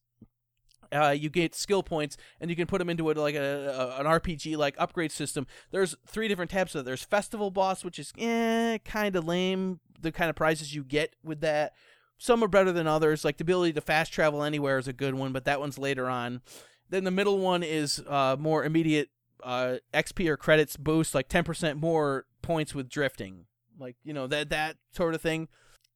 uh, 0.93 1.09
you 1.09 1.29
get 1.29 1.55
skill 1.55 1.81
points 1.81 2.17
and 2.39 2.49
you 2.49 2.55
can 2.55 2.67
put 2.67 2.77
them 2.77 2.89
into 2.89 3.09
it 3.09 3.17
like 3.17 3.35
a, 3.35 3.97
a 3.97 3.99
an 3.99 4.05
RPG 4.05 4.57
like 4.57 4.75
upgrade 4.77 5.11
system. 5.11 5.47
There's 5.71 5.95
three 6.05 6.27
different 6.27 6.51
tabs. 6.51 6.73
So 6.73 6.81
there's 6.81 7.03
festival 7.03 7.51
boss, 7.51 7.83
which 7.83 7.97
is 7.97 8.13
eh, 8.17 8.77
kind 8.85 9.15
of 9.15 9.25
lame. 9.25 9.79
The 9.99 10.11
kind 10.11 10.29
of 10.29 10.35
prizes 10.35 10.75
you 10.75 10.83
get 10.83 11.15
with 11.23 11.41
that. 11.41 11.73
Some 12.17 12.43
are 12.43 12.47
better 12.47 12.71
than 12.71 12.87
others. 12.87 13.25
Like 13.25 13.37
the 13.37 13.43
ability 13.43 13.73
to 13.73 13.81
fast 13.81 14.13
travel 14.13 14.43
anywhere 14.43 14.77
is 14.77 14.87
a 14.87 14.93
good 14.93 15.15
one, 15.15 15.33
but 15.33 15.45
that 15.45 15.59
one's 15.59 15.79
later 15.79 16.09
on. 16.09 16.41
Then 16.89 17.05
the 17.05 17.11
middle 17.11 17.39
one 17.39 17.63
is 17.63 18.03
uh, 18.07 18.35
more 18.39 18.63
immediate 18.63 19.09
uh, 19.41 19.77
XP 19.93 20.27
or 20.27 20.37
credits 20.37 20.77
boost, 20.77 21.15
like 21.15 21.27
10% 21.27 21.79
more 21.79 22.25
points 22.41 22.75
with 22.75 22.89
drifting, 22.89 23.45
like 23.79 23.95
you 24.03 24.13
know 24.13 24.27
that 24.27 24.49
that 24.49 24.77
sort 24.91 25.15
of 25.15 25.21
thing. 25.21 25.47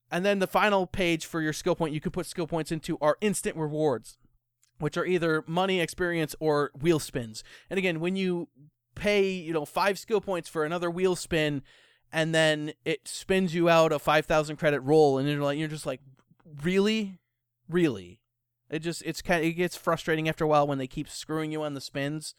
And 0.10 0.26
then 0.26 0.40
the 0.40 0.48
final 0.48 0.88
page 0.88 1.26
for 1.26 1.42
your 1.42 1.54
skill 1.54 1.76
point 1.76 1.94
you 1.94 2.00
can 2.02 2.12
put 2.12 2.26
skill 2.26 2.48
points 2.48 2.72
into 2.72 2.98
are 3.02 3.18
instant 3.22 3.56
rewards 3.58 4.18
which 4.80 4.98
are 4.98 5.06
either 5.06 5.44
money, 5.48 5.80
experience, 5.80 6.36
or 6.40 6.72
wheel 6.80 7.00
spins. 7.00 7.44
And 7.70 7.78
again, 7.78 8.00
when 8.00 8.16
you 8.16 8.48
pay, 8.96 9.30
you 9.30 9.54
know, 9.54 9.66
five 9.66 9.98
skill 10.00 10.22
points 10.22 10.50
for 10.50 10.66
another 10.66 10.90
wheel 10.90 11.16
spin, 11.16 11.64
and 12.12 12.34
then 12.34 12.74
it 12.86 13.08
spins 13.08 13.54
you 13.54 13.70
out 13.70 13.92
a 13.92 14.00
five 14.00 14.26
thousand 14.26 14.58
credit 14.58 14.82
roll, 14.82 15.18
and 15.18 15.28
you're 15.28 15.42
like, 15.42 15.58
you're 15.58 15.68
just 15.68 15.86
like, 15.86 16.02
really, 16.64 17.20
really. 17.70 18.22
It 18.70 18.80
just 18.80 19.02
it's 19.04 19.22
kind 19.22 19.42
of, 19.44 19.50
it 19.50 19.54
gets 19.54 19.76
frustrating 19.76 20.28
after 20.30 20.44
a 20.44 20.48
while 20.48 20.68
when 20.68 20.78
they 20.78 20.88
keep 20.88 21.10
screwing 21.10 21.52
you 21.52 21.64
on 21.64 21.74
the 21.74 21.82
spins, 21.82 22.36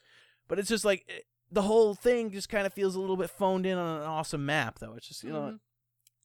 but 0.46 0.58
it's 0.58 0.68
just 0.68 0.84
like 0.84 1.04
it, 1.08 1.24
the 1.50 1.62
whole 1.62 1.94
thing 1.94 2.30
just 2.30 2.48
kind 2.48 2.66
of 2.66 2.72
feels 2.72 2.94
a 2.94 3.00
little 3.00 3.16
bit 3.16 3.30
phoned 3.30 3.64
in 3.66 3.78
on 3.78 4.00
an 4.00 4.06
awesome 4.06 4.44
map 4.44 4.78
though. 4.78 4.94
It's 4.94 5.08
just 5.08 5.24
you 5.24 5.32
know 5.32 5.40
Mhm. 5.40 5.58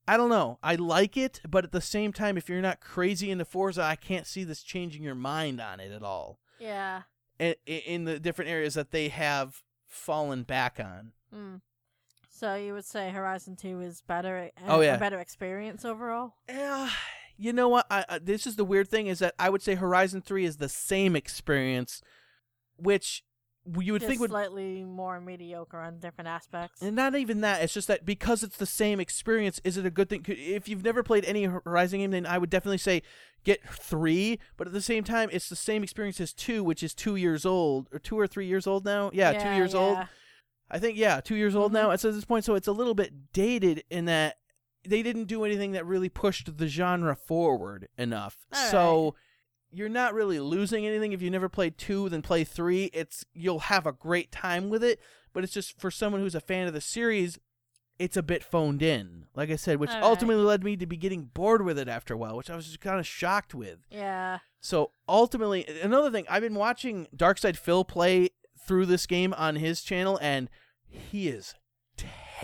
I 0.08 0.18
don't 0.18 0.30
know. 0.30 0.60
I 0.62 0.76
like 0.76 1.16
it, 1.16 1.40
but 1.48 1.64
at 1.64 1.72
the 1.72 1.82
same 1.82 2.12
time, 2.12 2.38
if 2.38 2.50
you're 2.50 2.62
not 2.62 2.82
crazy 2.82 3.32
into 3.32 3.46
Forza, 3.46 3.82
I 3.84 3.96
can't 3.96 4.28
see 4.28 4.44
this 4.44 4.62
changing 4.64 5.02
your 5.04 5.16
mind 5.16 5.62
on 5.62 5.80
it 5.80 5.92
at 5.92 6.04
all. 6.04 6.40
Yeah. 6.60 7.04
In, 7.40 7.56
in 7.66 8.04
the 8.06 8.20
different 8.20 8.52
areas 8.52 8.74
that 8.74 8.92
they 8.92 9.08
have 9.10 9.64
fallen 9.88 10.44
back 10.44 10.80
on. 10.80 11.14
Mm. 11.34 11.62
So 12.30 12.56
you 12.56 12.74
would 12.74 12.86
say 12.86 13.12
Horizon 13.12 13.56
Two 13.56 13.80
is 13.82 14.02
better? 14.02 14.50
uh, 14.58 14.72
Oh, 14.74 14.82
yeah. 14.82 14.96
a 14.96 15.00
better 15.00 15.20
experience 15.20 15.86
overall. 15.86 16.34
Yeah, 16.50 16.90
you 17.38 17.54
know 17.54 17.70
what? 17.70 17.86
I, 17.90 18.04
I, 18.10 18.20
this 18.20 18.46
is 18.46 18.56
the 18.58 18.66
weird 18.66 18.90
thing 18.90 19.08
is 19.08 19.20
that 19.20 19.34
I 19.40 19.50
would 19.50 19.62
say 19.62 19.76
Horizon 19.76 20.22
Three 20.22 20.44
is 20.46 20.58
the 20.58 20.68
same 20.70 21.16
experience, 21.16 22.02
which 22.76 23.24
you 23.80 23.94
would 23.94 24.02
Just 24.02 24.10
think 24.10 24.20
would 24.22 24.30
slightly 24.30 24.84
more 24.84 25.22
mediocre 25.22 25.80
on 25.80 26.00
different 26.00 26.28
aspects. 26.28 26.82
And 26.82 26.96
not 26.96 27.16
even 27.16 27.42
that. 27.42 27.62
It's 27.62 27.74
just 27.74 27.88
that 27.88 28.06
because 28.06 28.44
it's 28.44 28.58
the 28.58 28.66
same 28.66 29.00
experience, 29.00 29.62
is 29.64 29.78
it 29.78 29.86
a 29.86 29.90
good 29.90 30.10
thing? 30.10 30.26
If 30.28 30.68
you've 30.68 30.84
never 30.84 31.02
played 31.04 31.24
any 31.26 31.46
Horizon 31.46 32.00
game, 32.00 32.12
then 32.12 32.26
I 32.26 32.38
would 32.38 32.50
definitely 32.50 32.78
say 32.80 33.04
get 33.46 33.64
three. 33.70 34.40
But 34.58 34.68
at 34.68 34.74
the 34.74 34.82
same 34.82 35.04
time, 35.04 35.30
it's 35.32 35.48
the 35.48 35.56
same 35.56 35.82
experience 35.84 36.20
as 36.20 36.34
two, 36.34 36.64
which 36.64 36.84
is 36.84 36.94
two 36.94 37.16
years 37.16 37.46
old 37.46 37.88
or 37.94 38.00
two 38.00 38.20
or 38.20 38.28
three 38.28 38.48
years 38.48 38.68
old 38.68 38.84
now. 38.84 39.12
Yeah, 39.14 39.32
two 39.32 39.56
years 39.56 39.74
old. 39.74 39.98
I 40.70 40.80
think 40.80 40.98
yeah, 40.98 41.22
two 41.22 41.36
years 41.36 41.56
old 41.56 41.72
Mhm. 41.72 41.76
now. 41.76 41.92
It's 41.92 42.04
at 42.04 42.14
this 42.14 42.26
point, 42.26 42.46
so 42.46 42.56
it's 42.56 42.68
a 42.68 42.72
little 42.72 42.96
bit 42.96 43.32
dated 43.32 43.84
in 43.90 44.06
that 44.06 44.38
they 44.86 45.02
didn't 45.04 45.26
do 45.26 45.46
anything 45.46 45.72
that 45.72 45.86
really 45.86 46.10
pushed 46.10 46.58
the 46.58 46.68
genre 46.68 47.16
forward 47.16 47.88
enough. 47.98 48.46
All 48.54 48.70
so 48.72 49.16
you're 49.74 49.90
not 49.90 50.14
really 50.14 50.40
losing 50.40 50.86
anything 50.86 51.14
if 51.14 51.22
you 51.22 51.30
never 51.30 51.50
played 51.50 51.78
two, 51.78 52.10
then 52.10 52.22
play 52.22 52.44
three. 52.44 52.86
It's 52.94 53.26
you'll 53.34 53.60
have 53.60 53.86
a 53.86 53.92
great 53.92 54.32
time 54.32 54.70
with 54.70 54.84
it, 54.84 55.00
but 55.34 55.44
it's 55.44 55.54
just 55.54 55.80
for 55.80 55.92
someone 55.92 56.22
who's 56.22 56.36
a 56.36 56.40
fan 56.40 56.68
of 56.68 56.74
the 56.74 56.82
series. 56.82 57.40
It's 58.00 58.18
a 58.18 58.24
bit 58.24 58.44
phoned 58.44 58.82
in, 58.82 59.26
like 59.36 59.52
I 59.52 59.56
said, 59.56 59.80
which 59.80 59.92
right. 59.92 60.02
ultimately 60.02 60.44
led 60.44 60.64
me 60.64 60.76
to 60.78 60.86
be 60.86 60.98
getting 60.98 61.26
bored 61.26 61.64
with 61.64 61.78
it 61.78 61.88
after 61.88 62.14
a 62.14 62.18
while, 62.18 62.36
which 62.36 62.50
I 62.50 62.56
was 62.56 62.66
just 62.66 62.82
kind 62.82 63.00
of 63.00 63.06
shocked 63.06 63.54
with. 63.54 63.80
Yeah. 63.90 64.40
So 64.60 64.92
ultimately, 65.08 65.66
another 65.82 66.10
thing, 66.10 66.26
I've 66.30 66.42
been 66.42 66.56
watching 66.56 67.08
Darkside 67.16 67.56
Phil 67.56 67.86
play 67.86 68.30
through 68.66 68.88
this 68.88 69.06
game 69.06 69.34
on 69.34 69.58
his 69.58 69.84
channel, 69.84 70.18
and 70.22 70.50
he 70.88 71.28
is 71.28 71.54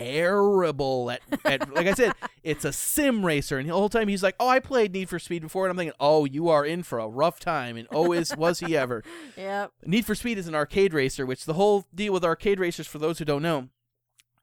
terrible 0.00 1.10
at, 1.10 1.20
at 1.44 1.74
like 1.74 1.86
I 1.86 1.94
said, 1.94 2.12
it's 2.42 2.64
a 2.64 2.72
sim 2.72 3.24
racer, 3.24 3.58
and 3.58 3.68
the 3.68 3.74
whole 3.74 3.88
time 3.88 4.08
he's 4.08 4.22
like, 4.22 4.36
"Oh, 4.40 4.48
I 4.48 4.60
played 4.60 4.92
Need 4.92 5.08
for 5.08 5.18
Speed 5.18 5.42
before," 5.42 5.66
and 5.66 5.70
I'm 5.70 5.76
thinking, 5.76 5.96
"Oh, 6.00 6.24
you 6.24 6.48
are 6.48 6.64
in 6.64 6.82
for 6.82 6.98
a 6.98 7.08
rough 7.08 7.40
time," 7.40 7.76
and 7.76 7.86
oh, 7.90 8.12
is 8.12 8.36
was 8.36 8.60
he 8.60 8.76
ever? 8.76 9.02
Yep. 9.36 9.72
Need 9.86 10.06
for 10.06 10.14
Speed 10.14 10.38
is 10.38 10.48
an 10.48 10.54
arcade 10.54 10.92
racer, 10.92 11.24
which 11.24 11.44
the 11.44 11.54
whole 11.54 11.86
deal 11.94 12.12
with 12.12 12.24
arcade 12.24 12.58
racers, 12.58 12.86
for 12.86 12.98
those 12.98 13.18
who 13.18 13.24
don't 13.24 13.42
know, 13.42 13.68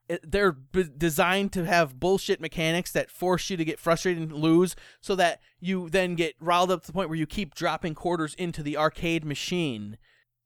it, 0.08 0.20
they're 0.28 0.52
b- 0.52 0.86
designed 0.96 1.52
to 1.52 1.64
have 1.64 2.00
bullshit 2.00 2.40
mechanics 2.40 2.90
that 2.92 3.10
force 3.10 3.48
you 3.50 3.56
to 3.56 3.64
get 3.64 3.78
frustrated 3.78 4.22
and 4.22 4.32
lose, 4.32 4.74
so 5.00 5.14
that 5.14 5.40
you 5.60 5.88
then 5.90 6.14
get 6.14 6.34
riled 6.40 6.70
up 6.70 6.82
to 6.82 6.86
the 6.86 6.92
point 6.92 7.08
where 7.08 7.18
you 7.18 7.26
keep 7.26 7.54
dropping 7.54 7.94
quarters 7.94 8.34
into 8.34 8.62
the 8.62 8.76
arcade 8.76 9.24
machine, 9.24 9.98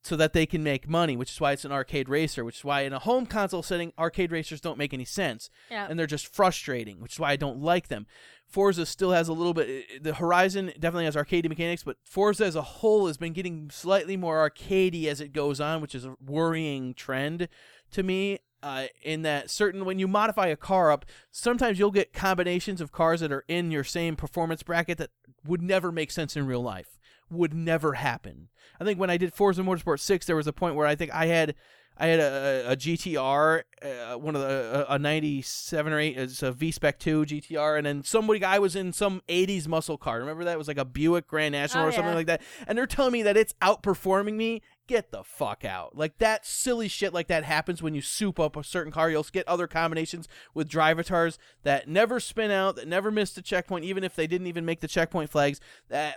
so 0.03 0.17
that 0.17 0.33
they 0.33 0.47
can 0.47 0.63
make 0.63 0.89
money. 0.89 1.17
Which 1.17 1.31
is 1.31 1.41
why 1.41 1.53
it's 1.53 1.65
an 1.65 1.73
arcade 1.73 2.09
racer. 2.09 2.45
Which 2.45 2.59
is 2.59 2.65
why 2.65 2.83
in 2.83 2.93
a 2.93 2.99
home 2.99 3.27
console 3.27 3.63
setting, 3.63 3.93
arcade 3.99 4.33
racers 4.33 4.61
don't 4.61 4.79
make 4.79 4.93
any 4.93 5.05
sense 5.05 5.49
Yep. 5.71 5.91
and 5.91 5.99
they're 5.99 6.07
just 6.07 6.27
frustrating, 6.27 7.01
which 7.01 7.13
is 7.15 7.21
why 7.21 7.31
I 7.31 7.37
don't 7.37 7.61
like 7.61 7.89
them. 7.89 8.07
Forza 8.47 8.85
still 8.85 9.13
has 9.13 9.29
a 9.29 9.33
little 9.33 9.55
bit. 9.55 10.03
The 10.05 10.15
Horizon 10.15 10.67
definitely 10.79 11.07
has 11.07 11.17
arcade 11.17 11.49
mechanics, 11.49 11.85
but 11.85 11.97
Forza 12.05 12.45
as 12.45 12.55
a 12.57 12.61
whole 12.63 13.07
has 13.07 13.17
been 13.17 13.33
getting 13.33 13.71
slightly 13.71 14.17
more 14.17 14.49
arcadey 14.51 15.07
as 15.07 15.21
it 15.23 15.33
goes 15.33 15.59
on, 15.61 15.81
which 15.81 15.95
is 15.95 16.05
a 16.05 16.15
worrying 16.25 16.93
trend 16.95 17.49
to 17.93 18.03
me. 18.03 18.41
Uh, 18.65 18.87
in 19.03 19.23
that 19.23 19.51
certain 19.51 19.85
when 19.85 19.99
you 19.99 20.07
modify 20.07 20.47
a 20.47 20.55
car 20.57 20.93
up, 20.93 21.05
sometimes 21.33 21.81
you'll 21.81 21.91
get 21.91 22.13
combinations 22.13 22.81
of 22.81 22.93
cars 22.93 23.19
that 23.19 23.33
are 23.33 23.45
in 23.49 23.73
your 23.73 23.83
same 23.83 24.15
performance 24.15 24.63
bracket 24.63 24.99
that 24.99 25.11
would 25.45 25.61
never 25.61 25.91
make 25.91 26.13
sense 26.13 26.37
in 26.37 26.47
real 26.47 26.63
life. 26.63 26.97
Would 27.33 27.55
never 27.55 27.95
happen. 27.95 28.49
I 28.79 28.85
think 28.85 28.99
when 28.99 29.11
I 29.11 29.17
did 29.17 29.33
Forza 29.35 29.63
Motorsport 29.63 30.01
Six, 30.01 30.27
there 30.27 30.37
was 30.37 30.47
a 30.47 30.53
point 30.53 30.75
where 30.75 30.87
I 30.87 30.95
think 30.95 31.13
I 31.13 31.27
had 31.27 31.55
I 31.99 32.07
had 32.07 32.21
a, 32.21 32.73
a 32.73 32.77
GTR, 32.77 33.63
uh, 33.83 34.19
one 34.19 34.35
of 34.35 34.41
the 34.41 34.87
a, 34.91 34.95
a 34.95 34.99
'97 34.99 35.93
or 35.93 35.99
'8, 35.99 36.19
it's 36.19 36.43
a 36.43 36.51
V 36.51 36.71
Spec 36.71 36.99
2 36.99 37.25
GTR, 37.27 37.77
and 37.77 37.87
then 37.87 38.03
somebody 38.03 38.41
guy 38.41 38.59
was 38.59 38.75
in 38.75 38.93
some 38.93 39.23
'80s 39.29 39.69
muscle 39.69 39.99
car. 39.99 40.19
Remember 40.19 40.43
that 40.45 40.53
it 40.55 40.59
was 40.59 40.69
like 40.69 40.79
a 40.79 40.85
Buick 40.85 41.27
Grand 41.27 41.53
National 41.53 41.85
Oh, 41.85 41.89
or 41.89 41.93
something 41.93 42.11
yeah. 42.13 42.17
like 42.17 42.27
that. 42.27 42.43
And 42.67 42.79
they're 42.79 42.87
telling 42.87 43.13
me 43.13 43.23
that 43.23 43.37
it's 43.37 43.55
outperforming 43.61 44.35
me. 44.35 44.63
Get 44.89 45.11
the 45.11 45.23
fuck 45.23 45.65
out! 45.65 45.97
Like 45.97 46.19
that 46.19 46.47
silly 46.47 46.89
shit 46.89 47.13
like 47.13 47.29
that 47.29 47.45
happens 47.45 47.83
when 47.83 47.95
you 47.95 48.01
soup 48.03 48.41
up 48.41 48.57
a 48.57 48.65
certain 48.65 48.93
car. 48.93 49.11
You'll 49.11 49.23
get 49.25 49.47
other 49.47 49.67
combinations 49.67 50.29
with 50.55 50.69
drivatars 50.69 51.37
that 51.63 51.89
never 51.89 52.21
spin 52.21 52.51
out, 52.51 52.77
that 52.77 52.89
never 52.89 53.11
miss 53.11 53.33
the 53.33 53.43
checkpoint, 53.43 53.85
even 53.85 54.03
if 54.03 54.17
they 54.17 54.27
didn't 54.27 54.47
even 54.47 54.65
make 54.65 54.81
the 54.81 54.89
checkpoint 54.89 55.31
flags. 55.31 55.61
That 55.89 56.17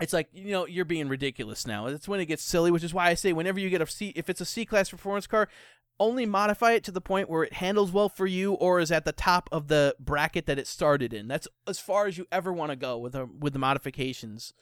it's 0.00 0.12
like 0.12 0.28
you 0.32 0.50
know 0.52 0.66
you're 0.66 0.84
being 0.84 1.08
ridiculous 1.08 1.66
now. 1.66 1.86
It's 1.86 2.08
when 2.08 2.20
it 2.20 2.26
gets 2.26 2.42
silly, 2.42 2.70
which 2.70 2.84
is 2.84 2.94
why 2.94 3.08
I 3.08 3.14
say 3.14 3.32
whenever 3.32 3.60
you 3.60 3.70
get 3.70 3.82
a 3.82 3.86
C, 3.86 4.12
if 4.16 4.30
it's 4.30 4.40
a 4.40 4.46
C 4.46 4.64
class 4.64 4.90
performance 4.90 5.26
car, 5.26 5.48
only 6.00 6.24
modify 6.24 6.72
it 6.72 6.82
to 6.84 6.90
the 6.90 7.00
point 7.00 7.28
where 7.28 7.44
it 7.44 7.52
handles 7.52 7.92
well 7.92 8.08
for 8.08 8.26
you 8.26 8.54
or 8.54 8.80
is 8.80 8.90
at 8.90 9.04
the 9.04 9.12
top 9.12 9.48
of 9.52 9.68
the 9.68 9.94
bracket 10.00 10.46
that 10.46 10.58
it 10.58 10.66
started 10.66 11.12
in. 11.12 11.28
That's 11.28 11.46
as 11.68 11.78
far 11.78 12.06
as 12.06 12.16
you 12.16 12.26
ever 12.32 12.52
want 12.52 12.70
to 12.70 12.76
go 12.76 12.96
with 12.96 13.12
the, 13.12 13.26
with 13.26 13.52
the 13.52 13.58
modifications. 13.58 14.54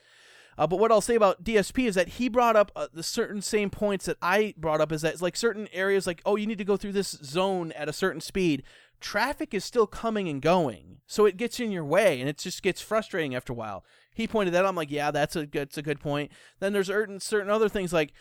Uh, 0.59 0.67
but 0.67 0.81
what 0.81 0.91
I'll 0.91 1.01
say 1.01 1.15
about 1.15 1.45
DSP 1.45 1.87
is 1.87 1.95
that 1.95 2.09
he 2.09 2.29
brought 2.29 2.57
up 2.57 2.73
uh, 2.75 2.89
the 2.93 3.05
certain 3.05 3.41
same 3.41 3.71
points 3.71 4.07
that 4.07 4.17
I 4.21 4.55
brought 4.57 4.81
up. 4.81 4.91
Is 4.91 5.03
that 5.03 5.13
it's 5.13 5.23
like 5.23 5.37
certain 5.37 5.69
areas, 5.73 6.05
like 6.05 6.21
oh, 6.27 6.35
you 6.35 6.49
need 6.49 6.59
to 6.59 6.65
go 6.65 6.77
through 6.77 6.93
this 6.93 7.17
zone 7.23 7.71
at 7.73 7.89
a 7.89 7.93
certain 7.93 8.21
speed. 8.21 8.65
Traffic 9.01 9.55
is 9.55 9.65
still 9.65 9.87
coming 9.87 10.29
and 10.29 10.43
going, 10.43 10.97
so 11.07 11.25
it 11.25 11.37
gets 11.37 11.61
in 11.61 11.71
your 11.71 11.85
way, 11.85 12.19
and 12.19 12.29
it 12.29 12.39
just 12.39 12.65
gets 12.65 12.81
frustrating 12.81 13.37
after 13.37 13.53
a 13.53 13.57
while. 13.57 13.85
He 14.19 14.27
pointed 14.27 14.53
that. 14.53 14.65
out. 14.65 14.69
I'm 14.69 14.77
like, 14.77 14.91
yeah, 14.91 15.11
that's 15.11 15.37
a 15.37 15.47
good, 15.47 15.69
that's 15.69 15.79
a 15.79 15.83
good 15.83 16.01
point. 16.01 16.31
Then 16.59 16.73
there's 16.73 16.89
certain 16.89 17.21
certain 17.21 17.51
other 17.51 17.69
things 17.69 17.93
like. 17.93 18.13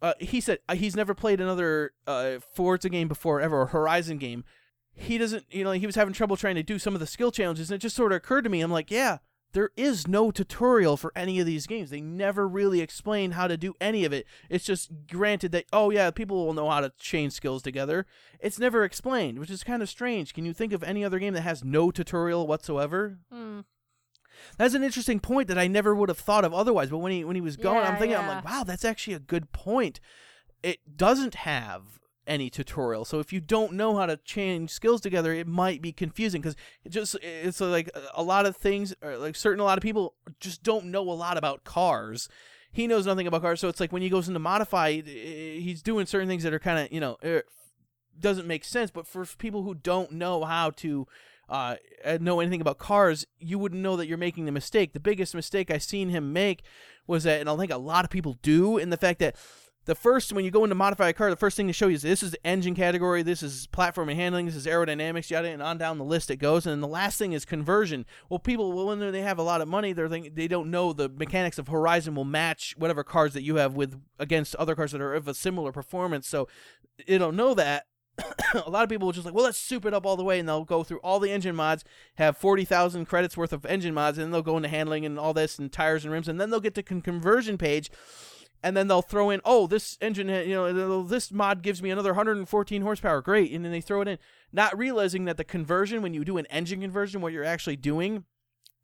Uh, 0.00 0.12
he 0.20 0.40
said 0.40 0.60
uh, 0.68 0.76
he's 0.76 0.94
never 0.94 1.12
played 1.12 1.40
another 1.40 1.92
uh, 2.06 2.34
Forza 2.54 2.88
game 2.88 3.08
before 3.08 3.40
ever 3.40 3.62
or 3.62 3.66
Horizon 3.66 4.18
game. 4.18 4.44
He 4.94 5.18
doesn't, 5.18 5.44
you 5.50 5.64
know, 5.64 5.72
he 5.72 5.86
was 5.86 5.96
having 5.96 6.14
trouble 6.14 6.36
trying 6.36 6.54
to 6.54 6.62
do 6.62 6.78
some 6.78 6.94
of 6.94 7.00
the 7.00 7.06
skill 7.06 7.32
challenges, 7.32 7.70
and 7.70 7.76
it 7.76 7.82
just 7.82 7.96
sort 7.96 8.12
of 8.12 8.16
occurred 8.16 8.42
to 8.42 8.50
me. 8.50 8.60
I'm 8.60 8.70
like, 8.70 8.90
yeah, 8.90 9.18
there 9.52 9.70
is 9.76 10.06
no 10.06 10.30
tutorial 10.30 10.96
for 10.96 11.12
any 11.16 11.40
of 11.40 11.46
these 11.46 11.66
games. 11.66 11.90
They 11.90 12.00
never 12.00 12.46
really 12.46 12.80
explain 12.80 13.32
how 13.32 13.48
to 13.48 13.56
do 13.56 13.74
any 13.80 14.04
of 14.04 14.12
it. 14.12 14.26
It's 14.50 14.64
just 14.64 14.90
granted 15.10 15.52
that, 15.52 15.64
oh, 15.72 15.90
yeah, 15.90 16.10
people 16.10 16.44
will 16.44 16.52
know 16.52 16.68
how 16.68 16.80
to 16.80 16.92
chain 16.98 17.30
skills 17.30 17.62
together. 17.62 18.06
It's 18.40 18.58
never 18.58 18.84
explained, 18.84 19.38
which 19.38 19.50
is 19.50 19.64
kind 19.64 19.82
of 19.82 19.88
strange. 19.88 20.34
Can 20.34 20.44
you 20.44 20.52
think 20.52 20.72
of 20.72 20.82
any 20.82 21.04
other 21.04 21.18
game 21.18 21.34
that 21.34 21.40
has 21.40 21.64
no 21.64 21.90
tutorial 21.90 22.46
whatsoever? 22.46 23.18
Hmm. 23.32 23.60
That's 24.56 24.74
an 24.74 24.82
interesting 24.84 25.20
point 25.20 25.48
that 25.48 25.58
I 25.58 25.66
never 25.66 25.94
would 25.94 26.08
have 26.08 26.18
thought 26.18 26.44
of 26.44 26.52
otherwise. 26.54 26.90
But 26.90 26.98
when 26.98 27.12
he 27.12 27.24
when 27.24 27.36
he 27.36 27.42
was 27.42 27.56
going, 27.56 27.84
I'm 27.84 27.94
Yeah, 27.94 27.98
thinking, 27.98 28.16
I'm 28.16 28.26
like, 28.26 28.44
wow, 28.44 28.64
that's 28.64 28.84
actually 28.84 29.14
a 29.14 29.20
good 29.20 29.52
point. 29.52 30.00
It 30.62 30.96
doesn't 30.96 31.36
have 31.36 32.00
any 32.26 32.50
tutorial, 32.50 33.04
so 33.06 33.20
if 33.20 33.32
you 33.32 33.40
don't 33.40 33.72
know 33.72 33.96
how 33.96 34.04
to 34.06 34.18
change 34.18 34.70
skills 34.70 35.00
together, 35.00 35.32
it 35.32 35.46
might 35.46 35.80
be 35.80 35.92
confusing 35.92 36.42
because 36.42 36.56
it 36.84 36.90
just 36.90 37.16
it's 37.22 37.60
like 37.60 37.90
a 38.14 38.22
lot 38.22 38.44
of 38.46 38.56
things, 38.56 38.94
or 39.02 39.16
like 39.16 39.34
certain 39.36 39.60
a 39.60 39.64
lot 39.64 39.78
of 39.78 39.82
people 39.82 40.14
just 40.40 40.62
don't 40.62 40.86
know 40.86 41.02
a 41.02 41.12
lot 41.12 41.38
about 41.38 41.64
cars. 41.64 42.28
He 42.70 42.86
knows 42.86 43.06
nothing 43.06 43.26
about 43.26 43.40
cars, 43.40 43.60
so 43.60 43.68
it's 43.68 43.80
like 43.80 43.92
when 43.92 44.02
he 44.02 44.10
goes 44.10 44.28
into 44.28 44.40
modify, 44.40 44.90
eh, 44.90 45.02
he's 45.58 45.80
doing 45.82 46.04
certain 46.04 46.28
things 46.28 46.42
that 46.42 46.52
are 46.52 46.58
kind 46.58 46.78
of 46.78 46.92
you 46.92 47.00
know 47.00 47.16
er, 47.24 47.44
doesn't 48.18 48.46
make 48.46 48.64
sense. 48.64 48.90
But 48.90 49.06
for 49.06 49.24
people 49.24 49.62
who 49.62 49.74
don't 49.74 50.12
know 50.12 50.44
how 50.44 50.70
to 50.70 51.06
uh, 51.48 51.76
uh, 52.04 52.18
know 52.20 52.40
anything 52.40 52.60
about 52.60 52.78
cars, 52.78 53.26
you 53.38 53.58
wouldn't 53.58 53.82
know 53.82 53.96
that 53.96 54.06
you're 54.06 54.18
making 54.18 54.44
the 54.44 54.52
mistake. 54.52 54.92
The 54.92 55.00
biggest 55.00 55.34
mistake 55.34 55.70
I 55.70 55.78
seen 55.78 56.10
him 56.10 56.32
make 56.32 56.62
was 57.06 57.24
that, 57.24 57.40
and 57.40 57.48
I 57.48 57.56
think 57.56 57.72
a 57.72 57.78
lot 57.78 58.04
of 58.04 58.10
people 58.10 58.38
do, 58.42 58.78
in 58.78 58.90
the 58.90 58.96
fact 58.96 59.18
that 59.20 59.36
the 59.88 59.94
first 59.94 60.34
when 60.34 60.44
you 60.44 60.50
go 60.50 60.64
into 60.64 60.74
modify 60.74 61.08
a 61.08 61.12
car, 61.14 61.30
the 61.30 61.36
first 61.36 61.56
thing 61.56 61.66
to 61.66 61.72
show 61.72 61.88
you 61.88 61.94
is 61.94 62.02
this 62.02 62.22
is 62.22 62.32
the 62.32 62.46
engine 62.46 62.74
category, 62.74 63.22
this 63.22 63.42
is 63.42 63.66
platform 63.68 64.10
and 64.10 64.20
handling, 64.20 64.44
this 64.44 64.54
is 64.54 64.66
aerodynamics, 64.66 65.30
yada, 65.30 65.48
and 65.48 65.62
on 65.62 65.78
down 65.78 65.96
the 65.96 66.04
list 66.04 66.30
it 66.30 66.36
goes. 66.36 66.66
And 66.66 66.72
then 66.74 66.82
the 66.82 66.86
last 66.86 67.18
thing 67.18 67.32
is 67.32 67.46
conversion. 67.46 68.04
Well, 68.28 68.38
people, 68.38 68.86
when 68.86 68.98
they 68.98 69.22
have 69.22 69.38
a 69.38 69.42
lot 69.42 69.62
of 69.62 69.66
money, 69.68 69.94
they're 69.94 70.06
they 70.06 70.46
don't 70.46 70.70
know 70.70 70.92
the 70.92 71.08
mechanics 71.08 71.58
of 71.58 71.68
Horizon 71.68 72.14
will 72.14 72.26
match 72.26 72.74
whatever 72.76 73.02
cars 73.02 73.32
that 73.32 73.42
you 73.42 73.56
have 73.56 73.76
with 73.76 73.98
against 74.18 74.54
other 74.56 74.74
cars 74.74 74.92
that 74.92 75.00
are 75.00 75.14
of 75.14 75.26
a 75.26 75.32
similar 75.32 75.72
performance. 75.72 76.28
So 76.28 76.48
they 77.06 77.16
don't 77.16 77.34
know 77.34 77.54
that. 77.54 77.86
a 78.66 78.70
lot 78.70 78.82
of 78.82 78.88
people 78.88 79.06
will 79.06 79.12
just 79.12 79.24
like, 79.24 79.34
well, 79.34 79.44
let's 79.44 79.58
soup 79.58 79.84
it 79.84 79.94
up 79.94 80.06
all 80.06 80.16
the 80.16 80.24
way, 80.24 80.38
and 80.38 80.48
they'll 80.48 80.64
go 80.64 80.82
through 80.82 80.98
all 80.98 81.20
the 81.20 81.30
engine 81.30 81.54
mods, 81.54 81.84
have 82.16 82.36
forty 82.36 82.64
thousand 82.64 83.06
credits 83.06 83.36
worth 83.36 83.52
of 83.52 83.64
engine 83.66 83.94
mods, 83.94 84.18
and 84.18 84.26
then 84.26 84.30
they'll 84.32 84.42
go 84.42 84.56
into 84.56 84.68
handling 84.68 85.04
and 85.04 85.18
all 85.18 85.34
this, 85.34 85.58
and 85.58 85.72
tires 85.72 86.04
and 86.04 86.12
rims, 86.12 86.28
and 86.28 86.40
then 86.40 86.50
they'll 86.50 86.60
get 86.60 86.74
to 86.74 86.82
con- 86.82 87.00
conversion 87.00 87.58
page, 87.58 87.90
and 88.62 88.76
then 88.76 88.88
they'll 88.88 89.02
throw 89.02 89.30
in, 89.30 89.40
oh, 89.44 89.66
this 89.66 89.96
engine, 90.00 90.28
you 90.28 90.54
know, 90.54 91.02
this 91.02 91.30
mod 91.30 91.62
gives 91.62 91.82
me 91.82 91.90
another 91.90 92.10
114 92.10 92.82
horsepower, 92.82 93.22
great, 93.22 93.52
and 93.52 93.64
then 93.64 93.72
they 93.72 93.80
throw 93.80 94.00
it 94.00 94.08
in, 94.08 94.18
not 94.52 94.76
realizing 94.76 95.24
that 95.26 95.36
the 95.36 95.44
conversion, 95.44 96.02
when 96.02 96.14
you 96.14 96.24
do 96.24 96.38
an 96.38 96.46
engine 96.46 96.80
conversion, 96.80 97.20
what 97.20 97.32
you're 97.32 97.44
actually 97.44 97.76
doing 97.76 98.24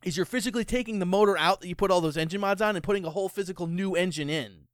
is 0.04 0.16
you're 0.16 0.26
physically 0.26 0.64
taking 0.64 0.98
the 0.98 1.06
motor 1.06 1.36
out 1.38 1.60
that 1.60 1.68
you 1.68 1.74
put 1.74 1.90
all 1.90 2.00
those 2.00 2.16
engine 2.16 2.40
mods 2.40 2.60
on 2.60 2.76
and 2.76 2.84
putting 2.84 3.04
a 3.04 3.10
whole 3.10 3.28
physical 3.28 3.66
new 3.66 3.94
engine 3.94 4.28
in 4.28 4.66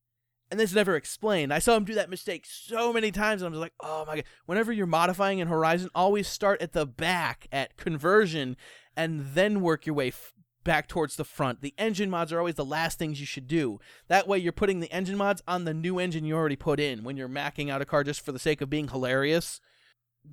and 0.50 0.58
this 0.58 0.70
is 0.70 0.76
never 0.76 0.96
explained. 0.96 1.52
I 1.52 1.60
saw 1.60 1.76
him 1.76 1.84
do 1.84 1.94
that 1.94 2.10
mistake 2.10 2.44
so 2.46 2.92
many 2.92 3.12
times, 3.12 3.42
and 3.42 3.48
I 3.48 3.50
was 3.50 3.60
like, 3.60 3.74
oh 3.80 4.04
my 4.06 4.16
god. 4.16 4.24
Whenever 4.46 4.72
you're 4.72 4.86
modifying 4.86 5.38
in 5.38 5.48
Horizon, 5.48 5.90
always 5.94 6.26
start 6.26 6.60
at 6.60 6.72
the 6.72 6.86
back 6.86 7.46
at 7.52 7.76
conversion, 7.76 8.56
and 8.96 9.26
then 9.34 9.60
work 9.60 9.86
your 9.86 9.94
way 9.94 10.08
f- 10.08 10.32
back 10.64 10.88
towards 10.88 11.16
the 11.16 11.24
front. 11.24 11.60
The 11.60 11.74
engine 11.78 12.10
mods 12.10 12.32
are 12.32 12.38
always 12.38 12.56
the 12.56 12.64
last 12.64 12.98
things 12.98 13.20
you 13.20 13.26
should 13.26 13.46
do. 13.46 13.78
That 14.08 14.26
way, 14.26 14.38
you're 14.38 14.52
putting 14.52 14.80
the 14.80 14.92
engine 14.92 15.16
mods 15.16 15.42
on 15.46 15.64
the 15.64 15.74
new 15.74 15.98
engine 15.98 16.24
you 16.24 16.34
already 16.34 16.56
put 16.56 16.80
in 16.80 17.04
when 17.04 17.16
you're 17.16 17.28
macking 17.28 17.70
out 17.70 17.82
a 17.82 17.86
car 17.86 18.02
just 18.02 18.24
for 18.24 18.32
the 18.32 18.38
sake 18.38 18.60
of 18.60 18.68
being 18.68 18.88
hilarious. 18.88 19.60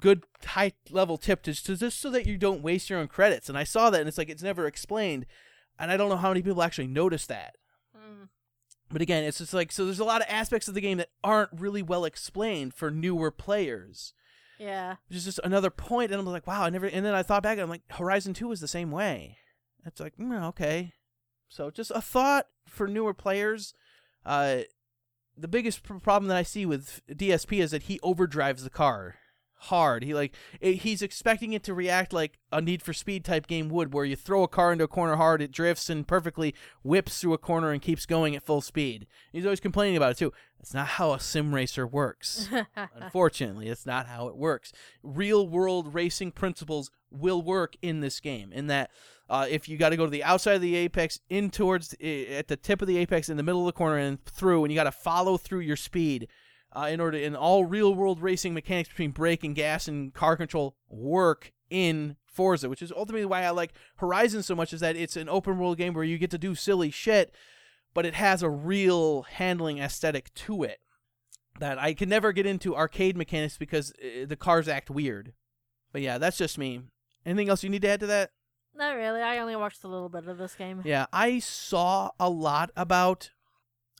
Good 0.02 0.26
high 0.44 0.74
level 0.90 1.18
tip 1.18 1.44
to 1.44 1.54
just 1.54 2.00
so 2.02 2.10
that 2.10 2.26
you 2.26 2.38
don't 2.38 2.64
waste 2.64 2.90
your 2.90 3.00
own 3.00 3.08
credits. 3.08 3.50
And 3.50 3.58
I 3.58 3.64
saw 3.64 3.90
that, 3.92 4.00
and 4.00 4.08
it's 4.08 4.18
like 4.18 4.30
it's 4.30 4.44
never 4.44 4.66
explained, 4.66 5.28
and 5.80 5.92
I 5.92 5.98
don't 5.98 6.10
know 6.10 6.18
how 6.18 6.30
many 6.30 6.42
people 6.42 6.64
actually 6.64 6.88
notice 6.88 7.28
that. 7.28 7.56
Mm. 7.96 8.30
But 8.90 9.02
again, 9.02 9.24
it's 9.24 9.40
just 9.40 9.54
like 9.54 9.72
so. 9.72 9.86
There's 9.86 10.00
a 10.00 10.06
lot 10.06 10.22
of 10.22 10.28
aspects 10.30 10.68
of 10.68 10.74
the 10.74 10.82
game 10.82 10.98
that 10.98 11.10
aren't 11.24 11.50
really 11.54 11.82
well 11.82 12.06
explained 12.06 12.74
for 12.74 12.90
newer 12.90 13.32
players. 13.32 14.14
Yeah. 14.60 14.96
Which 15.08 15.18
is 15.18 15.26
just 15.26 15.40
another 15.44 15.70
point, 15.70 16.12
and 16.12 16.20
I'm 16.20 16.26
like, 16.26 16.48
wow, 16.48 16.64
I 16.64 16.70
never. 16.70 16.88
And 16.88 17.06
then 17.06 17.14
I 17.14 17.24
thought 17.24 17.44
back, 17.44 17.54
and 17.54 17.62
I'm 17.62 17.70
like, 17.70 17.82
Horizon 17.92 18.34
Two 18.34 18.52
is 18.52 18.62
the 18.62 18.68
same 18.68 18.92
way. 18.92 19.38
It's 19.86 20.00
like, 20.00 20.16
mm, 20.18 20.42
okay. 20.50 20.94
So 21.50 21.70
just 21.70 21.92
a 21.94 22.02
thought 22.02 22.48
for 22.68 22.88
newer 22.88 23.14
players. 23.14 23.74
Uh, 24.26 24.60
the 25.38 25.48
biggest 25.48 25.84
problem 25.84 26.28
that 26.28 26.38
I 26.38 26.44
see 26.44 26.66
with 26.66 27.02
DSP 27.10 27.62
is 27.62 27.72
that 27.72 27.84
he 27.84 28.00
overdrives 28.00 28.64
the 28.64 28.70
car 28.70 29.16
hard. 29.58 30.04
He 30.04 30.14
like 30.14 30.36
it, 30.62 30.78
he's 30.78 31.02
expecting 31.02 31.54
it 31.54 31.64
to 31.64 31.74
react 31.74 32.14
like 32.14 32.40
a 32.52 32.62
Need 32.62 32.82
for 32.82 32.94
Speed 32.94 33.26
type 33.26 33.48
game 33.48 33.70
would, 33.70 33.94
where 33.94 34.06
you 34.06 34.16
throw 34.16 34.44
a 34.44 34.48
car 34.48 34.72
into 34.72 34.86
a 34.86 34.88
corner 34.88 35.16
hard, 35.16 35.42
it 35.42 35.52
drifts 35.52 35.90
and 35.90 36.08
perfectly 36.08 36.54
whips 36.84 37.20
through 37.20 37.34
a 37.34 37.38
corner 37.38 37.72
and 37.72 37.82
keeps 37.82 38.06
going 38.06 38.36
at 38.36 38.44
full 38.44 38.62
speed. 38.62 39.08
He's 39.32 39.46
always 39.46 39.60
complaining 39.60 39.98
about 39.98 40.12
it 40.12 40.18
too. 40.18 40.34
That's 40.60 40.74
not 40.74 40.88
how 40.88 41.14
a 41.14 41.20
sim 41.20 41.54
racer 41.54 41.86
works. 41.86 42.50
Unfortunately, 42.96 43.68
it's 43.68 43.86
not 43.86 44.08
how 44.08 44.28
it 44.28 44.36
works. 44.36 44.74
Real 45.04 45.48
world 45.48 45.94
racing 45.94 46.32
principles 46.32 46.92
will 47.12 47.42
work 47.42 47.76
in 47.82 48.02
this 48.02 48.20
game. 48.20 48.52
In 48.52 48.68
that, 48.68 48.92
uh, 49.30 49.46
if 49.50 49.70
you 49.70 49.78
got 49.78 49.90
to 49.90 49.98
go 49.98 50.06
to 50.06 50.12
the 50.12 50.24
outside 50.24 50.56
of 50.56 50.62
the 50.62 50.76
apex, 50.76 51.20
in 51.30 51.50
towards 51.50 51.96
eh, 52.02 52.26
at 52.38 52.48
the 52.48 52.56
tip 52.56 52.82
of 52.82 52.88
the 52.88 52.98
apex, 52.98 53.30
in 53.30 53.38
the 53.38 53.44
middle 53.44 53.62
of 53.62 53.68
the 53.68 53.78
corner, 53.78 53.98
and 53.98 54.24
through, 54.26 54.64
and 54.64 54.72
you 54.72 54.76
got 54.78 54.86
to 54.86 54.92
follow 54.92 55.38
through 55.38 55.60
your 55.60 55.76
speed. 55.76 56.28
Uh, 56.76 56.90
in 56.92 57.00
order, 57.00 57.18
in 57.18 57.36
all 57.36 57.66
real 57.66 57.96
world 57.96 58.22
racing 58.22 58.54
mechanics 58.54 58.90
between 58.90 59.12
brake 59.12 59.44
and 59.44 59.56
gas 59.56 59.88
and 59.88 60.14
car 60.14 60.36
control 60.36 60.76
work 60.90 61.54
in 61.70 62.18
Forza, 62.26 62.70
which 62.70 62.82
is 62.82 62.92
ultimately 62.92 63.26
why 63.26 63.44
I 63.44 63.50
like 63.50 63.74
Horizon 63.96 64.44
so 64.44 64.54
much. 64.54 64.74
Is 64.74 64.82
that 64.82 64.96
it's 64.96 65.16
an 65.16 65.30
open 65.30 65.58
world 65.58 65.78
game 65.78 65.94
where 65.94 66.04
you 66.04 66.18
get 66.18 66.30
to 66.32 66.38
do 66.38 66.56
silly 66.56 66.92
shit, 66.92 67.34
but 67.94 68.06
it 68.06 68.14
has 68.14 68.44
a 68.44 68.50
real 68.50 69.24
handling 69.24 69.80
aesthetic 69.80 70.34
to 70.36 70.64
it 70.64 70.80
that 71.60 71.80
I 71.80 71.94
can 71.94 72.10
never 72.10 72.32
get 72.32 72.46
into 72.46 72.76
arcade 72.76 73.18
mechanics 73.18 73.58
because 73.58 73.92
uh, 73.94 74.26
the 74.28 74.36
cars 74.36 74.68
act 74.68 74.90
weird. 74.90 75.34
But 75.92 76.02
yeah, 76.02 76.18
that's 76.18 76.38
just 76.38 76.58
me. 76.58 76.82
Anything 77.26 77.50
else 77.50 77.64
you 77.64 77.70
need 77.70 77.82
to 77.82 77.90
add 77.90 78.00
to 78.02 78.08
that? 78.08 78.32
Not 78.76 78.96
really. 78.96 79.22
I 79.22 79.40
only 79.40 79.56
watched 79.56 79.84
a 79.84 79.88
little 79.88 80.10
bit 80.10 80.28
of 80.28 80.38
this 80.38 80.54
game. 80.54 80.82
Yeah, 80.86 81.08
I 81.12 81.40
saw 81.40 82.12
a 82.20 82.30
lot 82.30 82.70
about 82.76 83.32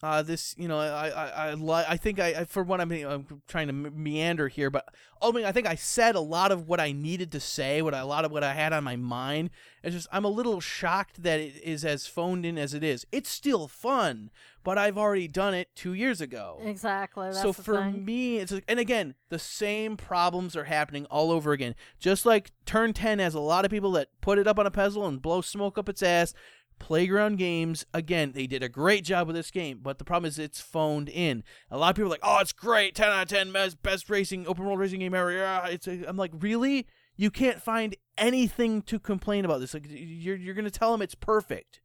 uh, 0.04 0.22
this. 0.22 0.56
You 0.58 0.68
know, 0.68 0.80
I 0.80 1.10
I 1.10 1.28
I, 1.50 1.54
li- 1.54 1.86
I 1.88 1.98
think 1.98 2.20
I, 2.20 2.28
I 2.28 2.46
for 2.46 2.64
what 2.64 2.80
I'm, 2.82 2.92
I'm 2.92 3.42
trying 3.48 3.68
to 3.68 3.74
me- 3.74 3.90
meander 3.90 4.48
here, 4.48 4.70
but 4.70 4.88
ultimately, 5.22 5.48
I 5.48 5.52
think 5.52 5.68
I 5.68 5.76
said 5.76 6.16
a 6.16 6.20
lot 6.20 6.52
of 6.52 6.68
what 6.68 6.80
I 6.80 6.92
needed 6.92 7.32
to 7.34 7.40
say, 7.40 7.82
what 7.82 7.94
I, 7.94 8.00
a 8.00 8.06
lot 8.06 8.26
of 8.26 8.32
what 8.32 8.44
I 8.44 8.54
had 8.54 8.74
on 8.74 8.84
my 8.84 8.96
mind. 8.96 9.50
It's 9.84 9.96
just 9.96 10.08
I'm 10.12 10.26
a 10.26 10.30
little 10.30 10.60
shocked 10.60 11.24
that 11.24 11.40
it 11.40 11.62
is 11.64 11.86
as 11.86 12.08
phoned 12.08 12.46
in 12.46 12.58
as 12.58 12.74
it 12.74 12.84
is. 12.84 13.06
It's 13.12 13.30
still 13.30 13.68
fun, 13.68 14.32
but 14.64 14.78
I've 14.78 14.98
already 14.98 15.28
done 15.30 15.54
it 15.54 15.70
two 15.76 15.94
years 15.94 16.20
ago. 16.20 16.60
Exactly. 16.62 17.28
That's 17.28 17.42
so 17.42 17.52
the 17.54 17.64
for 17.64 17.78
thing. 17.78 18.04
me 18.04 18.38
it's 18.38 18.52
like, 18.52 18.66
and 18.68 18.80
again 18.80 19.16
the 19.30 19.40
same 19.40 19.96
problems 19.96 20.56
are 20.56 20.66
happening 20.66 21.06
all 21.06 21.32
over 21.32 21.52
again 21.52 21.76
just 22.00 22.26
like 22.26 22.52
turn 22.66 22.94
10 22.94 23.20
has 23.20 23.34
a 23.34 23.40
lot 23.40 23.66
of 23.66 23.72
people 23.72 23.92
that 23.92 24.10
put 24.22 24.38
it 24.40 24.48
up 24.48 24.58
on 24.60 24.66
a 24.66 24.72
pedestal 24.72 25.06
and 25.06 25.22
blow 25.22 25.42
smoke 25.42 25.78
up 25.78 25.88
its 25.90 26.02
ass 26.04 26.34
playground 26.80 27.38
games. 27.38 27.86
Again 27.94 28.32
they 28.34 28.48
did 28.48 28.64
a 28.64 28.70
great 28.70 29.04
job 29.04 29.28
with 29.28 29.36
this 29.36 29.52
game 29.52 29.80
but 29.82 29.98
the 29.98 30.06
problem 30.06 30.28
is 30.28 30.40
it's 30.40 30.62
phoned 30.62 31.10
in. 31.10 31.44
A 31.72 31.78
lot 31.78 31.90
of 31.90 31.96
people 31.96 32.08
are 32.08 32.12
like 32.12 32.20
oh 32.24 32.40
it's 32.40 32.54
great. 32.54 32.96
10 32.96 33.08
out 33.10 33.24
of 33.24 33.28
10 33.30 33.52
best, 33.52 33.82
best 33.82 34.10
racing 34.10 34.48
open 34.48 34.66
world 34.66 34.80
racing 34.80 35.00
game 35.00 35.14
ever. 35.14 35.32
Yeah, 35.32 35.68
it's 35.68 35.88
a, 35.88 36.08
i'm 36.08 36.18
like 36.18 36.32
really? 36.40 36.88
You 37.16 37.32
can't 37.32 37.62
find 37.62 37.96
anything 38.18 38.84
to 38.84 39.00
complain 39.00 39.44
about 39.44 39.60
this. 39.60 39.74
Like 39.74 39.88
you're, 39.90 40.36
you're 40.38 40.54
gonna 40.56 40.70
tell 40.70 40.92
them 40.92 41.02
it's 41.02 41.16
perfect 41.16 41.82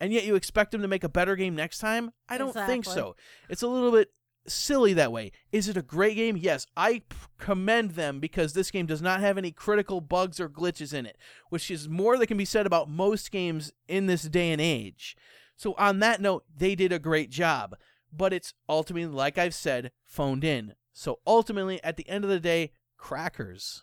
and 0.00 0.12
yet 0.12 0.24
you 0.24 0.34
expect 0.34 0.72
them 0.72 0.82
to 0.82 0.88
make 0.88 1.04
a 1.04 1.08
better 1.08 1.36
game 1.36 1.54
next 1.54 1.78
time? 1.78 2.12
I 2.28 2.38
don't 2.38 2.52
think 2.52 2.84
so. 2.84 3.16
It's 3.48 3.62
a 3.62 3.68
little 3.68 3.92
bit 3.92 4.10
silly 4.46 4.92
that 4.94 5.12
way. 5.12 5.32
Is 5.52 5.68
it 5.68 5.76
a 5.76 5.82
great 5.82 6.16
game? 6.16 6.36
Yes, 6.36 6.66
I 6.76 7.02
p- 7.08 7.16
commend 7.38 7.92
them 7.92 8.20
because 8.20 8.52
this 8.52 8.70
game 8.70 8.86
does 8.86 9.02
not 9.02 9.20
have 9.20 9.38
any 9.38 9.50
critical 9.50 10.00
bugs 10.00 10.40
or 10.40 10.48
glitches 10.48 10.92
in 10.92 11.06
it, 11.06 11.16
which 11.48 11.70
is 11.70 11.88
more 11.88 12.16
that 12.18 12.26
can 12.26 12.36
be 12.36 12.44
said 12.44 12.66
about 12.66 12.88
most 12.88 13.30
games 13.30 13.72
in 13.88 14.06
this 14.06 14.22
day 14.24 14.50
and 14.52 14.60
age. 14.60 15.16
So 15.56 15.74
on 15.78 16.00
that 16.00 16.20
note, 16.20 16.44
they 16.56 16.74
did 16.74 16.92
a 16.92 16.98
great 16.98 17.30
job, 17.30 17.76
but 18.12 18.32
it's 18.32 18.54
ultimately 18.68 19.14
like 19.14 19.38
I've 19.38 19.54
said, 19.54 19.92
phoned 20.04 20.44
in. 20.44 20.74
So 20.92 21.20
ultimately 21.26 21.82
at 21.82 21.96
the 21.96 22.08
end 22.08 22.24
of 22.24 22.30
the 22.30 22.40
day, 22.40 22.72
crackers. 22.96 23.82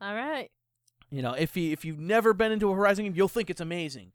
All 0.00 0.14
right. 0.14 0.50
You 1.10 1.22
know, 1.22 1.32
if 1.32 1.56
you 1.56 1.72
if 1.72 1.84
you've 1.84 1.98
never 1.98 2.32
been 2.32 2.52
into 2.52 2.70
a 2.70 2.74
Horizon 2.74 3.04
game, 3.04 3.14
you'll 3.16 3.28
think 3.28 3.50
it's 3.50 3.60
amazing. 3.60 4.12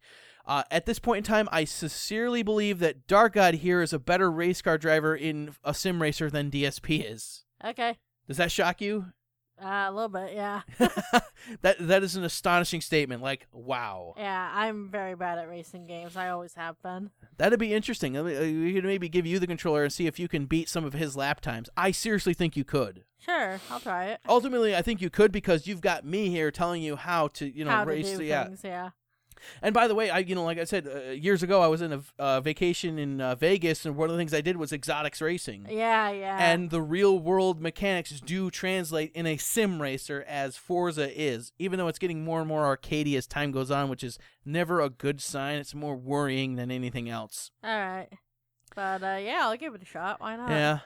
Uh, 0.48 0.64
at 0.70 0.86
this 0.86 1.00
point 1.00 1.18
in 1.20 1.24
time, 1.24 1.50
I 1.52 1.66
sincerely 1.66 2.44
believe 2.44 2.80
that 2.80 3.08
Dark 3.08 3.34
God 3.34 3.56
here 3.56 3.82
is 3.82 3.94
a 3.94 4.00
better 4.00 4.30
race 4.32 4.62
car 4.62 4.78
driver 4.78 5.16
in 5.16 5.56
a 5.64 5.74
sim 5.74 6.02
racer 6.02 6.30
than 6.30 6.52
DSP 6.52 7.04
is. 7.12 7.46
Okay. 7.64 7.98
Does 8.28 8.38
that 8.38 8.52
shock 8.52 8.82
you? 8.82 9.08
Uh, 9.64 9.86
a 9.88 9.92
little 9.92 10.10
bit, 10.10 10.34
yeah. 10.34 10.62
that 11.62 11.78
that 11.80 12.04
is 12.04 12.18
an 12.18 12.26
astonishing 12.26 12.82
statement. 12.82 13.22
Like, 13.22 13.48
wow, 13.54 14.14
yeah, 14.18 14.52
I'm 14.54 14.90
very 14.90 15.16
bad 15.16 15.38
at 15.38 15.48
racing 15.48 15.88
games. 15.88 16.18
I 16.18 16.28
always 16.28 16.56
have 16.56 16.76
been. 16.82 17.10
that'd 17.38 17.58
be 17.58 17.74
interesting. 17.74 18.18
Uh, 18.18 18.24
We 18.24 18.74
could 18.74 18.84
maybe 18.84 19.08
give 19.08 19.26
you 19.26 19.40
the 19.40 19.48
controller 19.48 19.84
and 19.84 19.94
see 19.94 20.08
if 20.08 20.20
you 20.20 20.28
can 20.28 20.46
beat 20.46 20.68
some 20.68 20.84
of 20.84 20.92
his 20.92 21.16
lap 21.16 21.40
times. 21.40 21.70
I 21.78 21.92
seriously 21.92 22.34
think 22.34 22.58
you 22.58 22.66
could. 22.66 23.06
Sure, 23.18 23.60
I'll 23.72 23.80
try 23.80 24.08
it. 24.08 24.20
Ultimately, 24.28 24.76
I 24.76 24.82
think 24.82 25.02
you 25.02 25.10
could 25.10 25.32
because 25.32 25.68
you've 25.68 25.80
got 25.82 26.04
me 26.04 26.30
here 26.30 26.52
telling 26.52 26.84
you 26.84 26.98
how 26.98 27.30
to, 27.30 27.48
you 27.50 27.64
know, 27.64 27.72
How 27.72 27.86
to 27.86 27.90
race. 27.92 28.18
do 28.18 28.24
yeah, 28.26 28.44
things, 28.48 28.62
yeah. 28.62 28.90
And 29.62 29.74
by 29.74 29.88
the 29.88 29.96
way, 29.96 30.10
I 30.10 30.20
you 30.20 30.36
know 30.36 30.44
like 30.44 30.58
I 30.58 30.64
said 30.64 30.88
uh, 30.88 31.12
years 31.12 31.44
ago, 31.44 31.62
I 31.62 31.68
was 31.68 31.82
in 31.82 31.94
a 31.94 32.02
uh, 32.20 32.42
vacation 32.42 32.98
in 33.00 33.22
uh, 33.22 33.36
Vegas, 33.36 33.86
and 33.86 33.96
one 33.96 34.10
of 34.10 34.16
the 34.16 34.20
things 34.20 34.34
I 34.34 34.42
did 34.42 34.58
was 34.58 34.72
exotics 34.72 35.22
racing. 35.22 35.68
Yeah, 35.70 36.10
yeah. 36.12 36.38
And 36.40 36.70
the 36.70 36.82
real 36.82 37.20
world 37.20 37.62
mechanics 37.62 38.20
do 38.22 38.50
translate 38.52 39.12
in 39.14 39.26
a 39.26 39.38
sim 39.38 39.82
racer 39.82 40.24
as 40.28 40.58
Forza 40.58 41.10
is, 41.20 41.52
even 41.60 41.80
though 41.80 41.88
it's 41.88 42.00
getting 42.00 42.24
more 42.24 42.40
and 42.40 42.48
more 42.48 42.76
arcadey 42.76 43.18
as 43.18 43.28
time 43.28 43.52
goes 43.52 43.72
on, 43.72 43.90
which 43.90 44.04
is 44.04 44.18
never 44.46 44.82
a 44.82 44.90
good 44.90 45.22
sign. 45.22 45.58
It's 45.58 45.76
more 45.76 45.96
worrying 45.96 46.56
than 46.56 46.72
anything 46.72 47.10
else. 47.10 47.52
all 47.64 47.70
right. 47.70 48.10
But 48.76 49.04
uh, 49.04 49.18
yeah, 49.22 49.40
I'll 49.44 49.56
give 49.58 49.74
it 49.74 49.82
a 49.82 49.86
shot. 49.86 50.20
Why 50.20 50.36
not? 50.36 50.50
Yeah, 50.50 50.80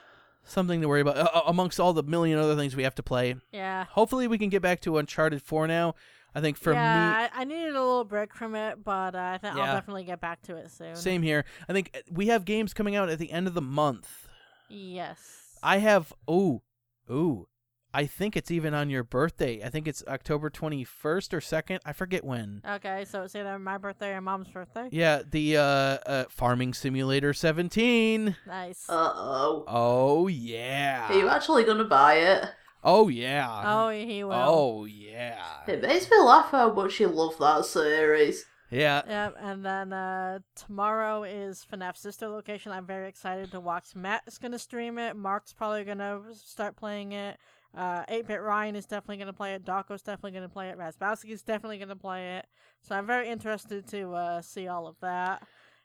something 0.44 0.80
to 0.80 0.88
worry 0.88 1.00
about 1.00 1.16
uh, 1.16 1.42
amongst 1.46 1.80
all 1.80 1.92
the 1.92 2.04
million 2.04 2.38
other 2.38 2.54
things 2.54 2.76
we 2.76 2.84
have 2.84 2.94
to 2.96 3.02
play. 3.02 3.34
Yeah. 3.52 3.86
Hopefully, 3.90 4.28
we 4.28 4.38
can 4.38 4.48
get 4.48 4.62
back 4.62 4.80
to 4.82 4.96
Uncharted 4.98 5.42
4 5.42 5.66
now. 5.66 5.94
I 6.34 6.40
think 6.40 6.56
for 6.56 6.70
me, 6.70 6.76
yeah, 6.76 7.28
I, 7.34 7.40
I 7.40 7.44
needed 7.44 7.74
a 7.74 7.80
little 7.80 8.04
break 8.04 8.34
from 8.34 8.54
it, 8.54 8.84
but 8.84 9.14
uh, 9.14 9.18
I 9.18 9.38
think 9.38 9.56
Yeah. 9.56 9.64
I'll 9.64 9.74
definitely 9.74 10.04
get 10.04 10.20
back 10.20 10.42
to 10.42 10.56
it 10.56 10.70
soon. 10.70 10.94
same 10.96 11.22
here. 11.22 11.44
I 11.68 11.72
think 11.72 11.90
uh, 11.94 12.00
we 12.10 12.28
have 12.28 12.44
games 12.44 12.72
coming 12.72 12.94
out 12.96 13.08
at 13.08 13.18
the 13.18 13.32
end 13.32 13.46
of 13.46 13.54
the 13.54 13.62
month. 13.62 14.28
Yes. 14.68 15.58
I 15.62 15.78
have 15.78 16.12
ooh, 16.30 16.62
ooh. 17.10 17.46
I 17.92 18.06
think 18.06 18.36
it's 18.36 18.52
even 18.52 18.72
on 18.72 18.88
your 18.88 19.02
birthday. 19.02 19.62
I 19.64 19.68
think 19.68 19.88
it's 19.88 20.04
October 20.06 20.48
21st 20.48 21.32
or 21.32 21.40
2nd. 21.40 21.80
I 21.84 21.92
forget 21.92 22.24
when. 22.24 22.62
Okay, 22.64 23.04
so 23.04 23.22
it's 23.22 23.34
either 23.34 23.58
my 23.58 23.78
birthday 23.78 24.10
or 24.12 24.20
mom's 24.20 24.46
birthday. 24.46 24.88
Yeah, 24.92 25.22
the 25.28 25.56
uh, 25.56 25.62
uh 25.62 26.24
Farming 26.28 26.72
Simulator 26.72 27.32
17. 27.32 28.36
Nice. 28.46 28.88
Uh 28.88 29.12
oh. 29.12 29.64
Oh 29.66 30.28
yeah. 30.28 31.08
Are 31.10 31.18
you 31.18 31.28
actually 31.28 31.64
gonna 31.64 31.84
buy 31.84 32.14
it? 32.14 32.46
Oh 32.82 33.08
yeah. 33.08 33.62
oh, 33.66 33.90
he 33.90 34.24
will. 34.24 34.32
Oh 34.34 34.84
yeah. 34.86 35.44
It 35.66 35.82
makes 35.82 36.10
me 36.10 36.18
laugh 36.18 36.50
how 36.50 36.72
much 36.72 36.98
you 37.00 37.08
love 37.08 37.36
that 37.38 37.64
series. 37.66 38.44
Yeah. 38.70 39.02
Yep, 39.06 39.36
and 39.40 39.64
then 39.64 39.92
uh, 39.92 40.38
tomorrow 40.54 41.24
is 41.24 41.66
FNAF 41.72 41.96
Sister 41.96 42.28
Location. 42.28 42.70
I'm 42.70 42.86
very 42.86 43.08
excited 43.08 43.50
to 43.50 43.58
watch. 43.60 43.96
Matt 43.96 44.22
is 44.28 44.38
going 44.38 44.52
to 44.52 44.60
stream 44.60 44.96
it. 44.96 45.16
Mark's 45.16 45.52
probably 45.52 45.82
going 45.82 45.98
to 45.98 46.20
start 46.34 46.76
playing 46.76 47.10
it. 47.12 47.36
Uh, 47.76 48.04
8-Bit 48.06 48.40
Ryan 48.40 48.76
is 48.76 48.86
definitely 48.86 49.16
going 49.16 49.26
to 49.26 49.32
play 49.32 49.54
it. 49.54 49.64
Doco's 49.64 50.02
definitely 50.02 50.30
going 50.32 50.44
to 50.44 50.48
play 50.48 50.68
it. 50.70 50.78
Razbowski 50.78 51.30
is 51.30 51.42
definitely 51.42 51.78
going 51.78 51.88
to 51.88 51.96
play 51.96 52.36
it. 52.36 52.46
So 52.82 52.94
I'm 52.94 53.06
very 53.06 53.28
interested 53.28 53.88
to 53.88 54.12
uh, 54.14 54.40
see 54.42 54.68
all 54.68 54.86
of 54.86 54.94
that. 55.00 55.42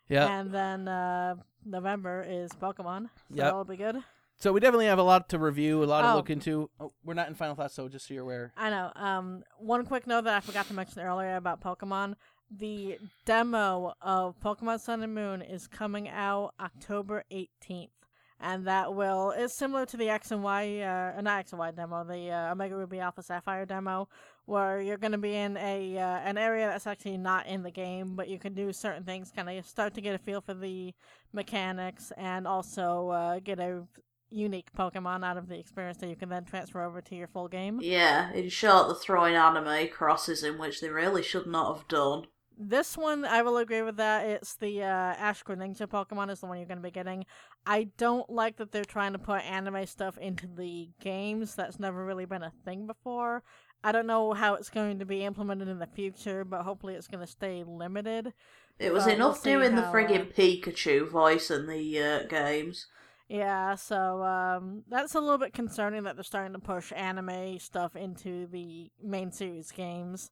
Yeah. 0.07 0.27
And 0.39 0.51
then 0.51 0.87
uh, 0.87 1.35
November 1.65 2.23
is 2.27 2.51
Pokemon. 2.51 3.05
So 3.29 3.35
Yep. 3.35 3.45
that'll 3.45 3.65
be 3.65 3.77
good. 3.77 3.97
So 4.37 4.51
we 4.51 4.59
definitely 4.59 4.87
have 4.87 4.99
a 4.99 5.03
lot 5.03 5.29
to 5.29 5.39
review, 5.39 5.83
a 5.83 5.85
lot 5.85 6.01
to 6.01 6.11
Oh. 6.11 6.15
look 6.15 6.29
into. 6.29 6.69
Oh, 6.79 6.91
we're 7.03 7.13
not 7.13 7.29
in 7.29 7.35
final 7.35 7.55
thoughts, 7.55 7.73
so 7.73 7.87
just 7.87 8.07
so 8.07 8.13
you're 8.13 8.23
aware. 8.23 8.53
I 8.57 8.69
know. 8.69 8.91
Um, 8.95 9.43
one 9.57 9.85
quick 9.85 10.05
note 10.07 10.25
that 10.25 10.35
I 10.35 10.39
forgot 10.41 10.67
to 10.67 10.73
mention 10.73 11.01
earlier 11.01 11.35
about 11.37 11.61
Pokemon: 11.61 12.15
the 12.51 12.97
demo 13.25 13.93
of 14.01 14.39
Pokemon 14.39 14.81
Sun 14.81 15.03
and 15.03 15.15
Moon 15.15 15.41
is 15.41 15.67
coming 15.67 16.09
out 16.09 16.53
October 16.59 17.23
eighteenth, 17.31 17.91
and 18.39 18.67
that 18.67 18.93
will 18.93 19.31
it's 19.31 19.57
similar 19.57 19.85
to 19.85 19.95
the 19.97 20.09
X 20.09 20.31
and 20.31 20.43
Y, 20.43 20.79
uh, 20.81 21.21
not 21.21 21.39
X 21.39 21.51
and 21.53 21.59
Y 21.59 21.71
demo, 21.71 22.03
the 22.03 22.29
uh, 22.29 22.51
Omega 22.51 22.75
Ruby 22.75 22.99
Alpha 22.99 23.23
Sapphire 23.23 23.65
demo, 23.65 24.09
where 24.45 24.81
you're 24.81 24.97
going 24.97 25.13
to 25.13 25.17
be 25.17 25.33
in 25.33 25.55
a 25.55 25.97
uh, 25.97 26.19
an 26.19 26.37
area 26.37 26.67
that's 26.67 26.85
actually 26.87 27.17
not 27.17 27.47
in 27.47 27.63
the 27.63 27.71
game, 27.71 28.15
but 28.17 28.27
you 28.27 28.37
can 28.37 28.53
do 28.53 28.73
certain 28.73 29.05
things, 29.05 29.31
kind 29.33 29.49
of 29.49 29.65
start 29.65 29.93
to 29.93 30.01
get 30.01 30.13
a 30.13 30.19
feel 30.19 30.41
for 30.41 30.53
the 30.53 30.93
mechanics, 31.31 32.11
and 32.17 32.45
also 32.45 33.09
uh, 33.09 33.39
get 33.39 33.59
a 33.59 33.83
unique 34.29 34.71
Pokemon 34.77 35.23
out 35.23 35.37
of 35.37 35.47
the 35.47 35.57
experience 35.57 35.97
that 35.97 36.09
you 36.09 36.15
can 36.15 36.29
then 36.29 36.45
transfer 36.45 36.81
over 36.83 37.01
to 37.01 37.15
your 37.15 37.27
full 37.27 37.47
game. 37.47 37.79
Yeah, 37.81 38.31
in 38.33 38.49
short, 38.49 38.87
they're 38.87 38.95
throwing 38.95 39.35
anime 39.35 39.87
crosses 39.89 40.43
in 40.43 40.57
which 40.57 40.81
they 40.81 40.89
really 40.89 41.23
should 41.23 41.47
not 41.47 41.75
have 41.75 41.87
done. 41.87 42.27
This 42.57 42.97
one, 42.97 43.25
I 43.25 43.41
will 43.41 43.57
agree 43.57 43.81
with 43.81 43.97
that. 43.97 44.25
It's 44.25 44.55
the 44.55 44.81
uh, 44.81 44.85
Ash 44.85 45.43
Greninja 45.43 45.87
Pokemon 45.87 46.31
is 46.31 46.39
the 46.39 46.45
one 46.45 46.57
you're 46.57 46.67
going 46.67 46.77
to 46.77 46.83
be 46.83 46.91
getting. 46.91 47.25
I 47.65 47.89
don't 47.97 48.29
like 48.29 48.55
that 48.57 48.71
they're 48.71 48.85
trying 48.85 49.11
to 49.11 49.19
put 49.19 49.41
anime 49.41 49.85
stuff 49.87 50.17
into 50.17 50.47
the 50.47 50.89
games. 51.01 51.55
That's 51.55 51.79
never 51.79 52.05
really 52.05 52.25
been 52.25 52.43
a 52.43 52.53
thing 52.63 52.87
before. 52.87 53.43
I 53.83 53.91
don't 53.91 54.07
know 54.07 54.33
how 54.33 54.55
it's 54.55 54.69
going 54.69 54.99
to 54.99 55.05
be 55.05 55.23
implemented 55.25 55.67
in 55.67 55.79
the 55.79 55.85
future, 55.87 56.45
but 56.45 56.63
hopefully 56.63 56.95
it's 56.95 57.07
going 57.07 57.25
to 57.25 57.31
stay 57.31 57.63
limited. 57.65 58.33
It 58.79 58.93
was 58.93 59.05
Well, 59.05 59.15
we'll 59.17 59.27
enough 59.27 59.39
see 59.41 59.49
doing 59.51 59.75
the 59.75 59.83
how, 59.83 59.93
friggin' 59.93 60.33
Pikachu 60.33 61.09
voice 61.09 61.51
in 61.51 61.67
the 61.67 61.99
uh, 62.01 62.23
games. 62.23 62.87
Yeah, 63.27 63.73
so 63.75 64.21
um, 64.23 64.83
that's 64.87 65.15
a 65.15 65.19
little 65.19 65.39
bit 65.39 65.53
concerning 65.53 66.03
that 66.03 66.15
they're 66.15 66.23
starting 66.23 66.53
to 66.53 66.59
push 66.59 66.91
anime 66.95 67.57
stuff 67.59 67.95
into 67.95 68.45
the 68.47 68.91
main 69.03 69.31
series 69.31 69.71
games. 69.71 70.29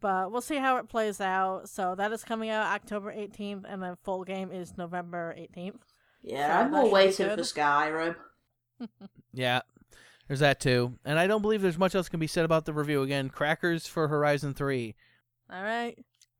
But 0.00 0.30
we'll 0.30 0.42
see 0.42 0.56
how 0.56 0.76
it 0.76 0.88
plays 0.88 1.20
out. 1.20 1.68
So 1.68 1.94
that 1.96 2.12
is 2.12 2.22
coming 2.22 2.50
out 2.50 2.66
October 2.66 3.12
18th, 3.12 3.64
and 3.68 3.82
then 3.82 3.96
full 4.04 4.24
game 4.24 4.52
is 4.52 4.76
November 4.76 5.34
18th. 5.36 5.80
Yeah, 6.22 6.46
So 6.46 6.52
I'm 6.66 6.70
that 6.72 6.82
more 6.82 6.90
waiting 6.90 7.26
good. 7.28 7.38
for 7.38 7.44
Skyrim. 7.44 8.14
Yeah. 9.32 9.60
There's 10.28 10.40
that 10.40 10.60
too. 10.60 10.98
And 11.04 11.18
I 11.18 11.26
don't 11.26 11.42
believe 11.42 11.62
there's 11.62 11.78
much 11.78 11.94
else 11.94 12.08
can 12.08 12.20
be 12.20 12.26
said 12.26 12.44
about 12.44 12.64
the 12.64 12.72
review. 12.72 13.02
Again, 13.02 13.28
crackers 13.28 13.86
for 13.86 14.08
Horizon 14.08 14.54
3. 14.54 14.94
All 15.52 15.62
right. 15.62 15.96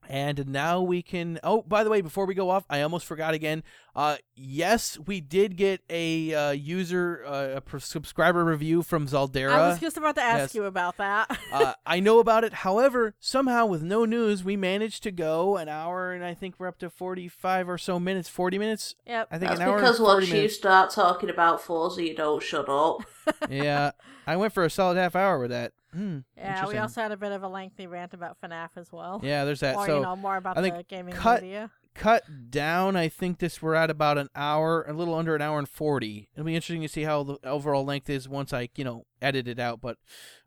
And 0.08 0.48
now 0.48 0.80
we 0.82 1.02
can. 1.02 1.38
Oh, 1.42 1.62
by 1.62 1.84
the 1.84 1.90
way, 1.90 2.00
before 2.00 2.26
we 2.26 2.34
go 2.34 2.50
off, 2.50 2.64
I 2.70 2.82
almost 2.82 3.06
forgot 3.06 3.34
again. 3.34 3.62
Uh, 3.94 4.16
yes, 4.34 4.98
we 5.06 5.20
did 5.20 5.56
get 5.56 5.80
a 5.88 6.34
uh, 6.34 6.50
user, 6.50 7.24
uh, 7.26 7.56
a 7.56 7.60
pr- 7.62 7.78
subscriber 7.78 8.44
review 8.44 8.82
from 8.82 9.06
Zaldera. 9.06 9.52
I 9.52 9.68
was 9.68 9.80
just 9.80 9.96
about 9.96 10.16
to 10.16 10.22
ask 10.22 10.40
yes. 10.40 10.54
you 10.54 10.64
about 10.64 10.98
that. 10.98 11.38
uh, 11.52 11.72
I 11.86 12.00
know 12.00 12.18
about 12.18 12.44
it. 12.44 12.52
However, 12.52 13.14
somehow 13.20 13.64
with 13.64 13.82
no 13.82 14.04
news, 14.04 14.44
we 14.44 14.54
managed 14.54 15.02
to 15.04 15.10
go 15.10 15.56
an 15.56 15.68
hour, 15.68 16.12
and 16.12 16.22
I 16.22 16.34
think 16.34 16.56
we're 16.58 16.68
up 16.68 16.78
to 16.80 16.90
forty-five 16.90 17.68
or 17.68 17.78
so 17.78 17.98
minutes. 17.98 18.28
Forty 18.28 18.58
minutes. 18.58 18.94
yep. 19.06 19.28
I 19.30 19.38
think 19.38 19.48
That's 19.48 19.60
an 19.60 19.68
hour 19.68 19.76
because 19.76 19.98
and 19.98 20.06
40 20.06 20.26
once 20.26 20.42
you 20.42 20.48
start 20.50 20.90
talking 20.90 21.30
about 21.30 21.62
Forza, 21.62 22.04
you 22.04 22.14
don't 22.14 22.42
shut 22.42 22.68
up. 22.68 23.00
yeah, 23.50 23.92
I 24.26 24.36
went 24.36 24.52
for 24.52 24.64
a 24.64 24.70
solid 24.70 24.98
half 24.98 25.16
hour 25.16 25.38
with 25.38 25.50
that. 25.50 25.72
Hmm, 25.96 26.18
Yeah, 26.36 26.66
we 26.66 26.76
also 26.76 27.00
had 27.00 27.12
a 27.12 27.16
bit 27.16 27.32
of 27.32 27.42
a 27.42 27.48
lengthy 27.48 27.86
rant 27.86 28.12
about 28.12 28.36
FNAF 28.42 28.70
as 28.76 28.92
well. 28.92 29.20
Yeah, 29.22 29.44
there's 29.44 29.60
that. 29.60 29.76
Or, 29.76 29.86
so 29.86 29.96
you 29.96 30.02
know, 30.02 30.16
more 30.16 30.36
about 30.36 30.58
I 30.58 30.62
think 30.62 30.76
the 30.76 30.82
gaming 30.82 31.14
cut- 31.14 31.40
media. 31.42 31.70
cut 31.94 32.24
down. 32.50 32.96
I 32.96 33.08
think 33.08 33.38
this 33.38 33.62
we're 33.62 33.74
at 33.74 33.88
about 33.88 34.18
an 34.18 34.28
hour, 34.34 34.84
a 34.86 34.92
little 34.92 35.14
under 35.14 35.34
an 35.34 35.40
hour 35.40 35.58
and 35.58 35.68
forty. 35.68 36.28
It'll 36.34 36.44
be 36.44 36.54
interesting 36.54 36.82
to 36.82 36.88
see 36.88 37.04
how 37.04 37.22
the 37.22 37.38
overall 37.44 37.84
length 37.84 38.10
is 38.10 38.28
once 38.28 38.52
I, 38.52 38.68
you 38.76 38.84
know, 38.84 39.06
edit 39.22 39.48
it 39.48 39.58
out. 39.58 39.80
But 39.80 39.96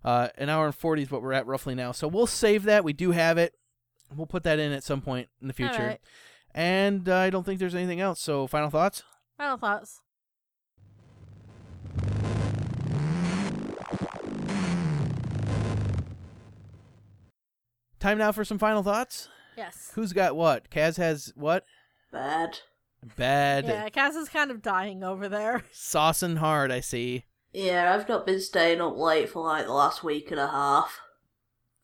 uh, 0.06 0.28
an 0.38 0.50
hour 0.50 0.66
and 0.68 0.76
forty 0.76 1.02
is 1.02 1.10
what 1.10 1.22
we're 1.24 1.34
at 1.34 1.48
roughly 1.48 1.74
now. 1.74 1.94
So 1.94 2.08
we'll 2.08 2.28
save 2.28 2.64
that. 2.66 2.84
We 2.84 2.94
do 2.94 3.12
have 3.12 3.38
it. 3.40 3.56
We'll 4.16 4.28
put 4.28 4.44
that 4.44 4.60
in 4.60 4.72
at 4.72 4.84
some 4.84 5.02
point 5.02 5.30
in 5.42 5.48
the 5.48 5.54
future. 5.54 5.98
And 6.54 7.08
uh, 7.10 7.16
I 7.16 7.30
don't 7.30 7.44
think 7.46 7.60
there's 7.60 7.76
anything 7.76 8.00
else. 8.02 8.20
So 8.20 8.46
final 8.48 8.70
thoughts. 8.70 9.04
Final 9.38 9.58
thoughts. 9.58 10.02
Time 18.00 18.18
now 18.18 18.32
for 18.32 18.46
some 18.46 18.60
final 18.60 18.84
thoughts. 18.84 19.28
Yes. 19.58 19.92
Who's 19.94 20.14
got 20.14 20.36
what? 20.36 20.70
Kaz 20.70 20.98
has 20.98 21.34
what? 21.36 21.66
Bad. 22.12 22.60
Bad. 23.18 23.66
Yeah, 23.66 23.90
Cass 23.90 24.16
is 24.16 24.30
kind 24.30 24.52
of 24.52 24.62
dying 24.62 25.04
over 25.04 25.30
there. 25.30 25.64
Saucing 25.74 26.38
hard, 26.38 26.72
I 26.72 26.80
see. 26.80 27.26
Yeah, 27.54 27.94
I've 27.94 28.08
not 28.08 28.26
been 28.26 28.40
staying 28.40 28.82
up 28.82 28.98
late 28.98 29.30
for 29.30 29.44
like 29.44 29.66
the 29.66 29.74
last 29.74 30.04
week 30.04 30.32
and 30.32 30.40
a 30.40 30.48
half. 30.48 31.00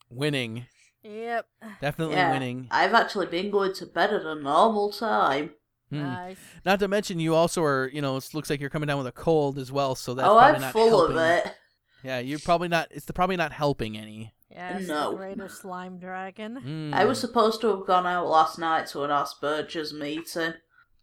Winning. 0.08 0.66
Yep. 1.02 1.46
Definitely 1.80 2.16
yeah, 2.16 2.32
winning. 2.32 2.68
I've 2.70 2.94
actually 2.94 3.26
been 3.26 3.50
going 3.50 3.74
to 3.74 3.86
bed 3.86 4.12
at 4.12 4.22
a 4.22 4.34
normal 4.34 4.92
time. 4.92 5.50
Hmm. 5.90 6.02
Nice. 6.02 6.38
Not 6.64 6.80
to 6.80 6.88
mention, 6.88 7.20
you 7.20 7.34
also 7.34 7.62
are, 7.62 7.88
you 7.92 8.02
know, 8.02 8.16
it 8.16 8.34
looks 8.34 8.50
like 8.50 8.60
you're 8.60 8.70
coming 8.70 8.88
down 8.88 8.98
with 8.98 9.06
a 9.06 9.12
cold 9.12 9.58
as 9.58 9.70
well, 9.70 9.94
so 9.94 10.14
that's 10.14 10.26
oh, 10.26 10.36
probably 10.36 10.54
I'm 10.56 10.60
not 10.60 10.72
full 10.72 10.88
helping. 10.88 11.16
of 11.16 11.22
it. 11.22 11.54
Yeah, 12.02 12.18
you're 12.18 12.38
probably 12.38 12.68
not. 12.68 12.88
It's 12.90 13.06
the, 13.06 13.12
probably 13.12 13.36
not 13.36 13.52
helping 13.52 13.96
any. 13.96 14.34
Yes, 14.56 14.88
No. 14.88 15.10
the 15.10 15.16
greater 15.18 15.48
slime 15.48 15.98
dragon. 15.98 16.60
Mm. 16.64 16.94
I 16.94 17.04
was 17.04 17.20
supposed 17.20 17.60
to 17.60 17.68
have 17.68 17.86
gone 17.86 18.06
out 18.06 18.26
last 18.26 18.58
night 18.58 18.86
to 18.88 19.02
an 19.04 19.10
Asperger's 19.10 19.92
meeting, 19.92 20.54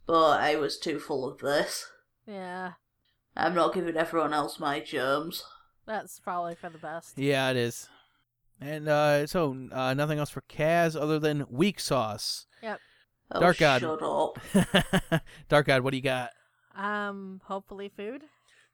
but 0.07 0.39
I 0.39 0.55
was 0.55 0.79
too 0.79 0.99
full 0.99 1.29
of 1.29 1.37
this. 1.39 1.85
Yeah, 2.25 2.73
I'm 3.37 3.53
not 3.53 3.73
giving 3.75 3.95
everyone 3.95 4.33
else 4.33 4.59
my 4.59 4.79
germs. 4.79 5.43
that's 5.85 6.19
probably 6.19 6.55
for 6.55 6.69
the 6.69 6.77
best. 6.79 7.17
Yeah, 7.17 7.51
it 7.51 7.57
is. 7.57 7.89
And 8.61 8.87
uh, 8.87 9.27
so, 9.27 9.67
uh, 9.71 9.93
nothing 9.93 10.17
else 10.19 10.29
for 10.29 10.41
Kaz 10.49 10.99
other 10.99 11.19
than 11.19 11.45
weak 11.49 11.79
sauce. 11.79 12.45
Oh, 13.31 13.39
Dark 13.39 13.57
God. 13.57 13.81
shut 13.81 14.01
up. 14.03 15.23
Dark 15.49 15.65
God, 15.67 15.81
what 15.81 15.91
do 15.91 15.97
you 15.97 16.03
got? 16.03 16.29
Um, 16.75 17.41
hopefully 17.45 17.89
food. 17.95 18.23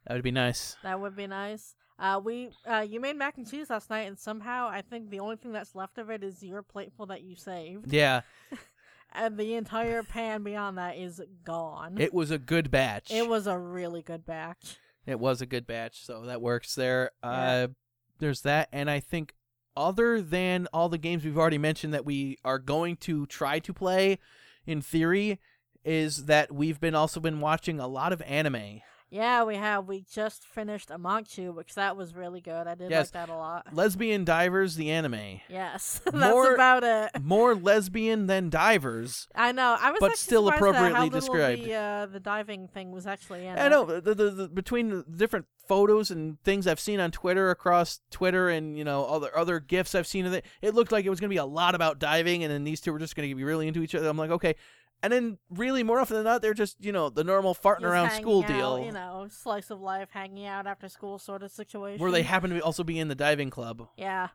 That 0.06 0.16
would 0.16 0.24
be 0.24 0.32
nice. 0.32 0.76
That 0.84 1.00
would 1.00 1.16
be 1.16 1.28
nice. 1.28 1.76
Uh, 2.00 2.20
we 2.24 2.50
uh, 2.70 2.86
you 2.88 3.00
made 3.00 3.16
mac 3.18 3.38
and 3.38 3.50
cheese 3.50 3.70
last 3.70 3.90
night, 3.90 4.08
and 4.08 4.18
somehow 4.18 4.68
I 4.70 4.82
think 4.82 5.10
the 5.10 5.20
only 5.20 5.36
thing 5.36 5.52
that's 5.52 5.76
left 5.76 5.98
of 5.98 6.10
it 6.10 6.24
is 6.24 6.42
your 6.42 6.62
plateful 6.64 7.06
that 7.08 7.22
you 7.24 7.36
saved, 7.36 7.92
Yeah, 7.92 8.22
and 9.14 9.38
the 9.38 9.56
entire 9.56 10.02
pan 10.04 10.44
beyond 10.44 10.78
that 10.78 10.98
is 10.98 11.22
gone. 11.44 11.98
it 12.00 12.14
was 12.14 12.32
a 12.32 12.38
good 12.38 12.72
batch. 12.72 13.12
It 13.12 13.28
was 13.28 13.48
a 13.48 13.58
really 13.58 14.02
good 14.02 14.26
batch. 14.26 14.78
It 15.06 15.20
was 15.20 15.42
a 15.42 15.46
good 15.46 15.68
batch, 15.68 16.06
so 16.06 16.26
that 16.26 16.42
works 16.42 16.76
there. 16.76 17.12
Yeah. 17.24 17.30
Uh, 17.30 17.68
there's 18.20 18.42
that, 18.42 18.70
and 18.72 18.90
I 18.90 19.00
think 19.00 19.34
other 19.76 20.22
than 20.22 20.68
all 20.74 20.90
the 20.90 20.98
games 20.98 21.24
we've 21.26 21.38
already 21.38 21.58
mentioned 21.58 21.94
that 21.94 22.06
we 22.06 22.38
are 22.46 22.60
going 22.60 22.96
to 22.98 23.26
try 23.26 23.60
to 23.60 23.74
play 23.74 24.20
in 24.66 24.82
theory 24.82 25.40
is 25.86 26.26
that 26.26 26.52
we've 26.54 26.80
been 26.80 26.96
also 26.96 27.20
been 27.20 27.40
watching 27.40 27.80
a 27.80 27.88
lot 27.88 28.12
of 28.14 28.22
anime. 28.24 28.82
Yeah, 29.12 29.44
we 29.44 29.56
have. 29.56 29.88
We 29.88 30.06
just 30.12 30.46
finished 30.46 30.90
Amanchu, 30.90 31.54
which 31.54 31.74
that 31.76 31.98
was 31.98 32.14
really 32.14 32.42
good. 32.42 32.68
I 32.68 32.76
did 32.76 32.92
Yes. 32.92 33.08
like 33.08 33.28
that 33.28 33.34
a 33.34 33.36
lot. 33.38 33.68
Lesbian 33.74 34.24
Divers 34.24 34.76
the 34.76 34.92
anime. 34.92 35.42
Yes, 35.50 36.00
that's 36.06 36.16
More- 36.16 36.54
about 36.54 36.84
it. 36.84 37.20
More 37.24 37.56
lesbian 37.56 38.28
than 38.28 38.50
divers. 38.50 39.28
I 39.34 39.52
know. 39.52 39.76
I 39.80 39.92
was 39.92 40.00
But 40.00 40.18
still 40.18 40.46
surprised 40.48 40.76
at 40.76 40.82
how 40.82 40.90
appropriately 41.08 41.20
described. 41.20 41.64
The, 41.64 41.74
uh, 41.74 42.06
the 42.06 42.20
diving 42.20 42.68
thing 42.68 42.92
was 42.92 43.08
actually 43.08 43.48
in 43.48 43.58
I 43.58 43.66
it. 43.66 43.70
know 43.70 43.86
the, 43.86 44.14
the, 44.14 44.30
the 44.30 44.48
between 44.48 44.90
the 44.90 45.04
different 45.04 45.46
photos 45.68 46.10
and 46.12 46.42
things 46.44 46.66
I've 46.68 46.80
seen 46.80 47.00
on 47.00 47.12
Twitter 47.12 47.50
across 47.52 48.02
Twitter 48.12 48.50
and 48.50 48.78
you 48.78 48.84
know 48.84 49.06
other 49.06 49.36
other 49.36 49.60
gifs 49.60 49.96
I've 49.96 50.08
seen 50.08 50.26
of 50.28 50.34
it. 50.34 50.46
It 50.62 50.76
looked 50.76 50.92
like 50.92 51.06
it 51.06 51.10
was 51.10 51.20
going 51.20 51.30
to 51.30 51.34
be 51.34 51.38
a 51.38 51.46
lot 51.46 51.74
about 51.76 51.98
diving, 52.00 52.44
and 52.44 52.52
then 52.54 52.64
these 52.64 52.80
two 52.82 52.92
were 52.94 53.00
just 53.00 53.16
going 53.16 53.28
to 53.28 53.36
be 53.36 53.44
really 53.44 53.68
into 53.68 53.82
each 53.82 53.96
other. 53.96 54.08
I'm 54.08 54.18
like, 54.18 54.32
okay. 54.32 54.56
And 55.02 55.14
then, 55.14 55.38
really, 55.50 55.82
more 55.82 56.00
often 56.00 56.16
than 56.16 56.26
not, 56.26 56.42
they're 56.42 56.54
just 56.54 56.76
you 56.84 56.92
know 56.92 57.10
the 57.10 57.24
normal 57.24 57.56
farting 57.56 57.82
Just 57.82 57.86
around 57.86 58.08
hanging 58.10 58.22
school 58.24 58.42
out, 58.44 58.48
deal, 58.48 58.80
You 58.86 58.92
know, 58.92 59.28
slice 59.32 59.70
of 59.70 59.80
life, 59.80 60.10
hanging 60.12 60.46
out 60.46 60.68
after 60.68 60.90
school 60.90 61.20
sort 61.20 61.42
of 61.44 61.52
situation. 61.52 62.02
where 62.02 62.12
they 62.12 62.24
happen 62.24 62.50
to 62.50 62.56
be 62.58 62.62
also 62.62 62.84
be 62.84 63.00
in 63.00 63.08
the 63.08 63.16
diving 63.16 63.50
club, 63.50 63.88
Yeah. 63.98 64.30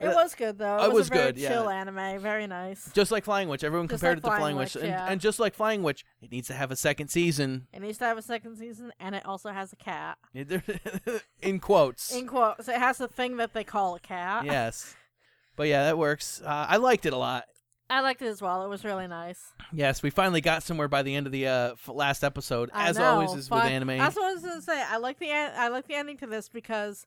It 0.00 0.06
Uh, 0.06 0.14
was 0.14 0.36
good 0.36 0.58
though. 0.58 0.84
It, 0.84 0.86
it 0.86 0.92
was, 0.92 1.08
a 1.08 1.10
very 1.12 1.26
good, 1.32 1.38
yeah. 1.38 1.48
chill 1.48 1.68
anime, 1.68 2.20
very 2.20 2.46
nice. 2.46 2.88
just 2.92 3.10
like 3.10 3.24
Flying 3.24 3.48
Witch. 3.48 3.64
Everyone 3.64 3.88
Just 3.88 4.00
compared 4.00 4.22
like 4.22 4.30
it 4.30 4.36
to 4.36 4.40
Flying 4.40 4.56
Witch, 4.56 4.76
and, 4.76 4.84
yeah. 4.86 5.06
and 5.08 5.20
just 5.20 5.40
like 5.40 5.54
Flying 5.54 5.82
Witch, 5.82 6.04
it 6.22 6.30
needs 6.30 6.46
to 6.46 6.54
have 6.54 6.70
a 6.70 6.76
second 6.76 7.08
season. 7.08 7.66
It 7.72 7.80
needs 7.82 7.98
to 7.98 8.04
have 8.04 8.16
a 8.16 8.22
second 8.22 8.58
season, 8.58 8.92
and 9.00 9.16
it 9.16 9.26
also 9.26 9.50
has 9.50 9.72
a 9.72 9.76
cat. 9.76 10.16
in 11.42 11.58
quotes. 11.58 12.14
In 12.14 12.28
quotes, 12.28 12.68
it 12.68 12.76
has 12.76 12.98
the 12.98 13.08
thing 13.08 13.38
that 13.38 13.54
they 13.54 13.64
call 13.64 13.96
a 13.96 14.00
cat. 14.00 14.44
yes, 14.44 14.94
but 15.56 15.66
yeah, 15.66 15.82
that 15.86 15.98
works. 15.98 16.40
Uh, 16.44 16.66
I 16.68 16.76
liked 16.76 17.04
it 17.04 17.12
a 17.12 17.16
lot. 17.16 17.44
I 17.90 18.00
liked 18.00 18.20
it 18.22 18.26
as 18.26 18.42
well. 18.42 18.64
It 18.64 18.68
was 18.68 18.84
really 18.84 19.06
nice. 19.06 19.52
Yes, 19.72 20.02
we 20.02 20.10
finally 20.10 20.40
got 20.40 20.62
somewhere 20.62 20.88
by 20.88 21.02
the 21.02 21.14
end 21.14 21.26
of 21.26 21.32
the 21.32 21.46
uh, 21.46 21.72
f- 21.72 21.88
last 21.88 22.22
episode, 22.22 22.70
I 22.72 22.88
as 22.88 22.98
know, 22.98 23.04
always 23.04 23.32
is 23.32 23.50
with 23.50 23.64
anime. 23.64 23.98
That's 23.98 24.16
what 24.16 24.26
I 24.26 24.34
was 24.34 24.42
gonna 24.42 24.62
say. 24.62 24.82
I 24.82 24.98
like 24.98 25.18
the 25.18 25.30
en- 25.30 25.52
I 25.56 25.68
like 25.68 25.86
the 25.86 25.94
ending 25.94 26.18
to 26.18 26.26
this 26.26 26.48
because 26.48 27.06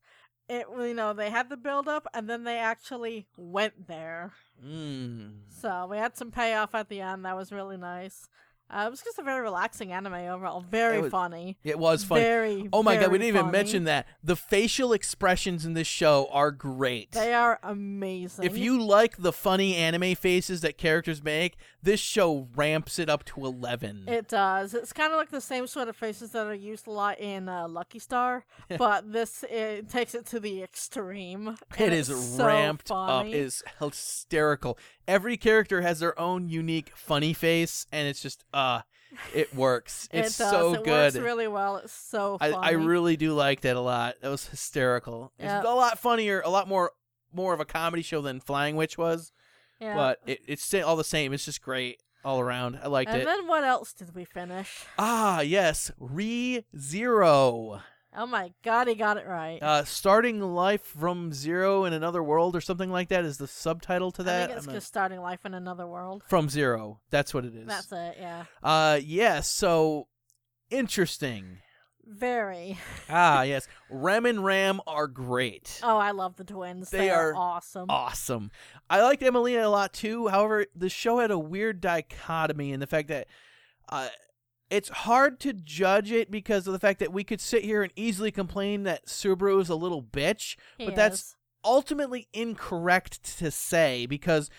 it 0.50 0.66
you 0.80 0.94
know 0.94 1.14
they 1.14 1.30
had 1.30 1.50
the 1.50 1.58
build 1.58 1.88
up 1.88 2.08
and 2.14 2.30
then 2.30 2.44
they 2.44 2.58
actually 2.58 3.28
went 3.38 3.88
there. 3.88 4.32
Mm. 4.66 5.42
So 5.50 5.88
we 5.90 5.98
had 5.98 6.18
some 6.18 6.32
payoff 6.32 6.74
at 6.74 6.90
the 6.90 7.02
end. 7.02 7.26
That 7.26 7.36
was 7.38 7.52
really 7.52 7.78
nice. 7.78 8.28
Uh, 8.72 8.86
it 8.88 8.90
was 8.90 9.02
just 9.02 9.20
a 9.20 9.22
very 9.22 9.42
relaxing 9.42 9.92
anime 9.92 10.14
overall. 10.14 10.62
Very 10.62 10.98
It 10.98 11.02
was 11.02 11.12
funny. 11.12 11.58
It 11.64 11.78
was 11.78 12.04
funny. 12.06 12.22
Very. 12.22 12.70
oh 12.72 12.82
my 12.84 12.96
god, 12.96 13.12
we 13.12 13.18
didn't 13.18 13.36
even 13.36 13.52
mention 13.52 13.84
that. 13.84 14.08
The 14.24 14.38
facial 14.38 14.94
expressions 14.94 15.66
in 15.66 15.74
this 15.74 15.88
show 15.88 16.30
are 16.32 16.52
great. 16.52 17.12
They 17.12 17.34
are 17.34 17.60
amazing. 17.64 18.46
if 18.46 18.58
you 18.58 18.82
like 18.82 19.18
the 19.18 19.34
funny 19.34 19.76
anime 19.76 20.16
faces 20.16 20.62
that 20.62 20.78
characters 20.78 21.22
make, 21.22 21.58
this 21.84 22.00
show 22.00 22.48
ramps 22.56 22.98
it 22.98 23.10
up 23.10 23.26
to 23.26 23.46
11. 23.46 24.06
It 24.08 24.30
does. 24.30 24.74
It's 24.74 24.94
kind 24.94 25.12
of 25.12 25.18
like 25.18 25.32
the 25.32 25.42
same 25.42 25.68
sort 25.68 25.90
of 25.90 25.96
faces 25.98 26.32
that 26.32 26.48
are 26.48 26.54
used 26.54 26.88
a 26.88 26.92
lot 26.92 27.20
in 27.20 27.50
uh, 27.50 27.68
Lucky 27.68 28.00
Star, 28.00 28.46
but 28.78 29.12
this 29.12 29.44
it 29.50 29.90
takes 29.90 30.16
it 30.16 30.26
to 30.28 30.40
the 30.40 30.64
extreme. 30.64 31.58
It 31.78 32.06
so 32.06 32.46
ramped 32.46 32.90
up. 32.90 33.10
funny. 33.10 33.34
It 33.34 33.40
is 33.40 33.64
hysterical. 33.80 34.78
Every 35.08 35.36
character 35.36 35.82
has 35.82 36.00
their 36.00 36.18
own 36.18 36.48
unique 36.48 36.92
funny 36.96 37.34
face, 37.34 37.86
and 37.92 38.08
it's 38.08 38.22
just 38.22 38.46
uh 38.54 38.61
it 39.34 39.54
works. 39.56 40.08
It's 40.14 40.40
it 40.40 40.44
does. 40.44 40.52
so 40.52 40.74
it 40.74 40.84
good. 40.84 41.14
works 41.14 41.18
really 41.18 41.48
well. 41.48 41.78
It's 41.78 41.94
so 41.94 42.38
I, 42.40 42.52
funny. 42.52 42.68
I 42.68 42.72
really 42.72 43.18
do 43.18 43.34
like 43.34 43.62
that 43.62 43.76
a 43.76 43.82
lot. 43.82 44.16
That 44.22 44.30
was 44.30 44.48
hysterical. 44.48 45.32
Yeah. 45.40 45.60
It's 45.60 45.68
a 45.68 45.74
lot 45.74 46.00
funnier, 46.00 46.42
a 46.42 46.50
lot 46.50 46.68
more 46.68 46.92
more 47.34 47.54
of 47.54 47.60
a 47.60 47.66
comedy 47.66 48.04
show 48.04 48.22
than 48.22 48.40
Flying 48.42 48.76
Witch 48.76 48.98
was, 48.98 49.32
yeah. 49.80 49.96
but 49.96 50.20
it, 50.26 50.40
it's 50.48 50.64
still 50.64 50.86
all 50.88 50.96
the 50.96 51.04
same. 51.04 51.32
It's 51.34 51.46
just 51.46 51.62
great 51.62 52.02
all 52.26 52.40
around. 52.40 52.80
I 52.84 52.88
liked 52.88 53.10
and 53.10 53.22
it. 53.22 53.28
And 53.28 53.30
then 53.30 53.48
what 53.48 53.64
else 53.64 53.94
did 53.94 54.14
we 54.16 54.26
finish? 54.26 54.86
ah, 55.00 55.42
yes, 55.42 55.92
Re 55.98 56.66
Zero. 56.78 57.82
Oh 58.16 58.26
my 58.26 58.52
god, 58.64 58.88
he 58.90 58.96
got 58.96 59.18
it 59.18 59.26
right. 59.26 59.62
Uh, 59.64 59.86
starting 59.86 60.42
life 60.42 60.82
from 60.82 61.32
zero 61.32 61.86
in 61.86 61.94
another 61.94 62.22
world 62.22 62.56
or 62.56 62.62
something 62.62 62.92
like 62.92 63.08
that 63.10 63.24
is 63.24 63.38
the 63.38 63.48
subtitle 63.48 64.12
to 64.12 64.24
that. 64.24 64.44
I 64.44 64.46
think 64.48 64.58
it's 64.58 64.68
I'm 64.68 64.74
just 64.74 64.88
starting 64.88 65.22
life 65.22 65.46
in 65.46 65.54
another 65.54 65.88
world. 65.88 66.24
from 66.28 66.50
zero. 66.50 67.00
That's 67.10 67.34
what 67.34 67.46
it 67.46 67.56
is. 67.56 67.68
That's 67.68 67.92
it. 67.92 68.18
Yeah. 68.20 68.44
Uh, 68.62 69.00
yes. 69.02 69.48
so 69.48 70.08
interesting. 70.70 71.60
Very. 72.06 72.78
ah, 73.10 73.42
yes. 73.44 73.68
Rem 73.90 74.26
and 74.26 74.44
Ram 74.44 74.82
are 74.88 75.08
great. 75.08 75.80
Oh, 75.84 75.98
I 75.98 76.12
love 76.12 76.36
the 76.36 76.44
twins. 76.44 76.90
They 76.90 76.98
They, 76.98 77.10
are, 77.12 77.32
are 77.32 77.36
awesome. 77.36 77.86
awesome. 77.90 78.52
I 78.90 79.02
liked 79.04 79.22
Emelina 79.22 79.64
a 79.64 79.68
lot 79.70 79.94
too. 79.94 80.28
However, 80.28 80.66
the 80.76 80.90
show 80.90 81.20
had 81.20 81.32
a 81.32 81.40
weird 81.40 81.80
dichotomy 81.80 82.72
in 82.74 82.80
the 82.80 82.88
fact 82.88 83.08
that 83.10 83.28
uh, 83.88 84.10
it's 84.72 84.90
hard 84.90 85.40
to 85.42 85.52
judge 85.52 86.12
it 86.14 86.32
because 86.32 86.66
of 86.66 86.74
the 86.74 86.80
fact 86.80 87.00
that 87.00 87.12
we 87.12 87.26
could 87.26 87.42
sit 87.42 87.64
here 87.66 87.84
and 87.84 87.92
easily 87.96 88.32
complain 88.32 88.84
that 88.84 89.06
Subaru 89.06 89.62
is 89.62 89.70
a 89.70 89.76
little 89.76 90.02
bitch, 90.02 90.56
He 90.78 90.86
but 90.86 90.96
that's 90.96 91.36
ultimately 91.64 92.30
incorrect 92.34 93.38
to 93.40 93.52
say 93.52 94.06
because 94.06 94.50